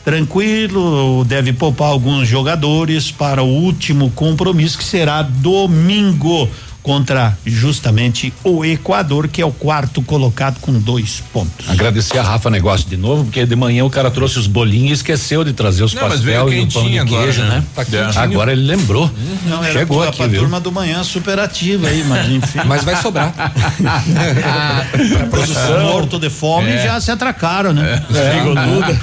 Tranquilo, 0.04 1.24
deve 1.26 1.52
poupar 1.52 1.88
alguns 1.88 2.26
jogadores 2.26 3.10
para 3.10 3.42
o 3.42 3.46
último 3.46 4.10
compromisso 4.10 4.78
que 4.78 4.84
será 4.84 5.22
domingo 5.22 6.48
contra 6.82 7.36
justamente 7.44 8.32
o 8.42 8.64
Equador, 8.64 9.28
que 9.28 9.42
é 9.42 9.46
o 9.46 9.52
quarto 9.52 10.02
colocado 10.02 10.60
com 10.60 10.72
dois 10.72 11.22
pontos. 11.32 11.68
Agradecer 11.68 12.18
a 12.18 12.22
Rafa 12.22 12.50
Negócio 12.50 12.88
de 12.88 12.96
novo, 12.96 13.24
porque 13.24 13.44
de 13.44 13.56
manhã 13.56 13.84
o 13.84 13.90
cara 13.90 14.10
trouxe 14.10 14.38
os 14.38 14.46
bolinhos 14.46 14.90
e 14.90 14.94
esqueceu 14.94 15.44
de 15.44 15.52
trazer 15.52 15.84
os 15.84 15.94
pastel 15.94 16.52
e 16.52 16.60
o 16.60 16.72
pão 16.72 16.84
de 16.84 17.04
queijo, 17.04 17.42
agora, 17.42 17.60
né? 17.60 17.64
né? 17.76 18.12
Tá 18.12 18.22
agora 18.22 18.52
ele 18.52 18.62
lembrou. 18.62 19.10
Não, 19.46 19.62
era 19.62 19.72
Chegou 19.72 20.02
aqui, 20.02 20.16
pra 20.16 20.26
viu? 20.26 20.40
turma 20.40 20.60
do 20.60 20.72
manhã 20.72 21.02
super 21.04 21.38
ativa 21.38 21.88
aí, 21.88 22.04
mas 22.04 22.28
enfim. 22.28 22.60
mas 22.66 22.84
vai 22.84 22.96
sobrar. 22.96 23.32
pra 23.34 25.26
produção. 25.30 25.80
Morto 25.82 26.18
de 26.18 26.30
fome 26.30 26.70
é. 26.70 26.84
já 26.84 27.00
se 27.00 27.10
atracaram, 27.10 27.72
né? 27.72 28.02
É. 28.10 28.32
Chegou 28.32 28.54
tudo. 28.54 29.00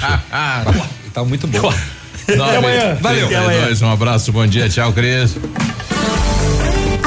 tá 1.13 1.23
muito 1.23 1.47
bom. 1.47 1.73
Até 2.27 2.57
amanhã. 2.57 2.97
Valeu. 2.99 3.25
Até 3.25 3.35
amanhã. 3.35 3.69
Um 3.81 3.91
abraço, 3.91 4.31
bom 4.31 4.45
dia, 4.45 4.67
tchau, 4.67 4.91
Cris. 4.91 5.37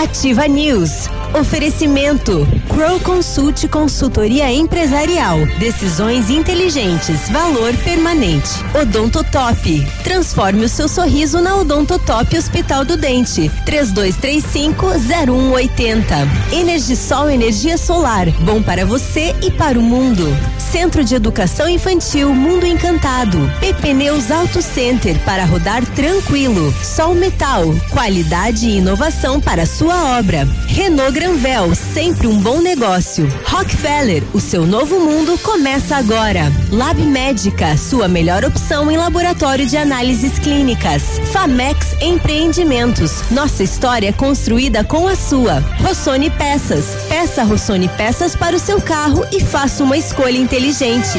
Ativa 0.02 0.48
News. 0.48 1.10
Oferecimento: 1.38 2.48
Crow 2.68 2.98
Consult 3.00 3.68
Consultoria 3.68 4.50
Empresarial. 4.50 5.36
Decisões 5.58 6.30
inteligentes. 6.30 7.28
Valor 7.28 7.76
permanente. 7.84 8.48
Odontotop. 8.80 9.86
Transforme 10.02 10.64
o 10.64 10.68
seu 10.68 10.88
sorriso 10.88 11.42
na 11.42 11.56
Odontotop 11.56 12.34
Hospital 12.36 12.84
do 12.86 12.96
Dente. 12.96 13.50
3225-0180. 13.66 16.06
Energisol 16.50 17.28
Energia 17.28 17.76
Solar. 17.76 18.30
Bom 18.40 18.62
para 18.62 18.86
você 18.86 19.36
e 19.42 19.50
para 19.50 19.78
o 19.78 19.82
mundo. 19.82 20.34
Centro 20.58 21.04
de 21.04 21.14
Educação 21.14 21.68
Infantil 21.68 22.34
Mundo 22.34 22.66
Encantado. 22.66 23.38
PP 23.60 23.92
Neus 23.92 24.30
Auto 24.30 24.62
Center 24.62 25.18
para 25.24 25.44
rodar 25.44 25.84
tranquilo. 25.94 26.74
Sol 26.82 27.14
Metal. 27.14 27.74
Qualidade 27.90 28.66
e 28.66 28.78
inovação 28.78 29.38
para 29.40 29.66
sua 29.90 30.18
obra. 30.18 30.46
Renault 30.68 31.12
Granvel, 31.12 31.74
sempre 31.74 32.28
um 32.28 32.38
bom 32.38 32.60
negócio. 32.60 33.26
Rockefeller, 33.44 34.22
o 34.32 34.38
seu 34.38 34.64
novo 34.64 35.00
mundo 35.00 35.36
começa 35.38 35.96
agora. 35.96 36.52
Lab 36.70 37.02
Médica, 37.02 37.76
sua 37.76 38.06
melhor 38.06 38.44
opção 38.44 38.88
em 38.88 38.96
laboratório 38.96 39.66
de 39.66 39.76
análises 39.76 40.38
clínicas. 40.38 41.02
Famex 41.32 41.96
Empreendimentos, 42.00 43.28
nossa 43.32 43.64
história 43.64 44.12
construída 44.12 44.84
com 44.84 45.08
a 45.08 45.16
sua. 45.16 45.58
Rossoni 45.80 46.30
Peças, 46.30 46.84
peça 47.08 47.42
Rossoni 47.42 47.88
Peças 47.88 48.36
para 48.36 48.54
o 48.54 48.60
seu 48.60 48.80
carro 48.80 49.26
e 49.32 49.40
faça 49.40 49.82
uma 49.82 49.96
escolha 49.96 50.38
inteligente. 50.38 51.18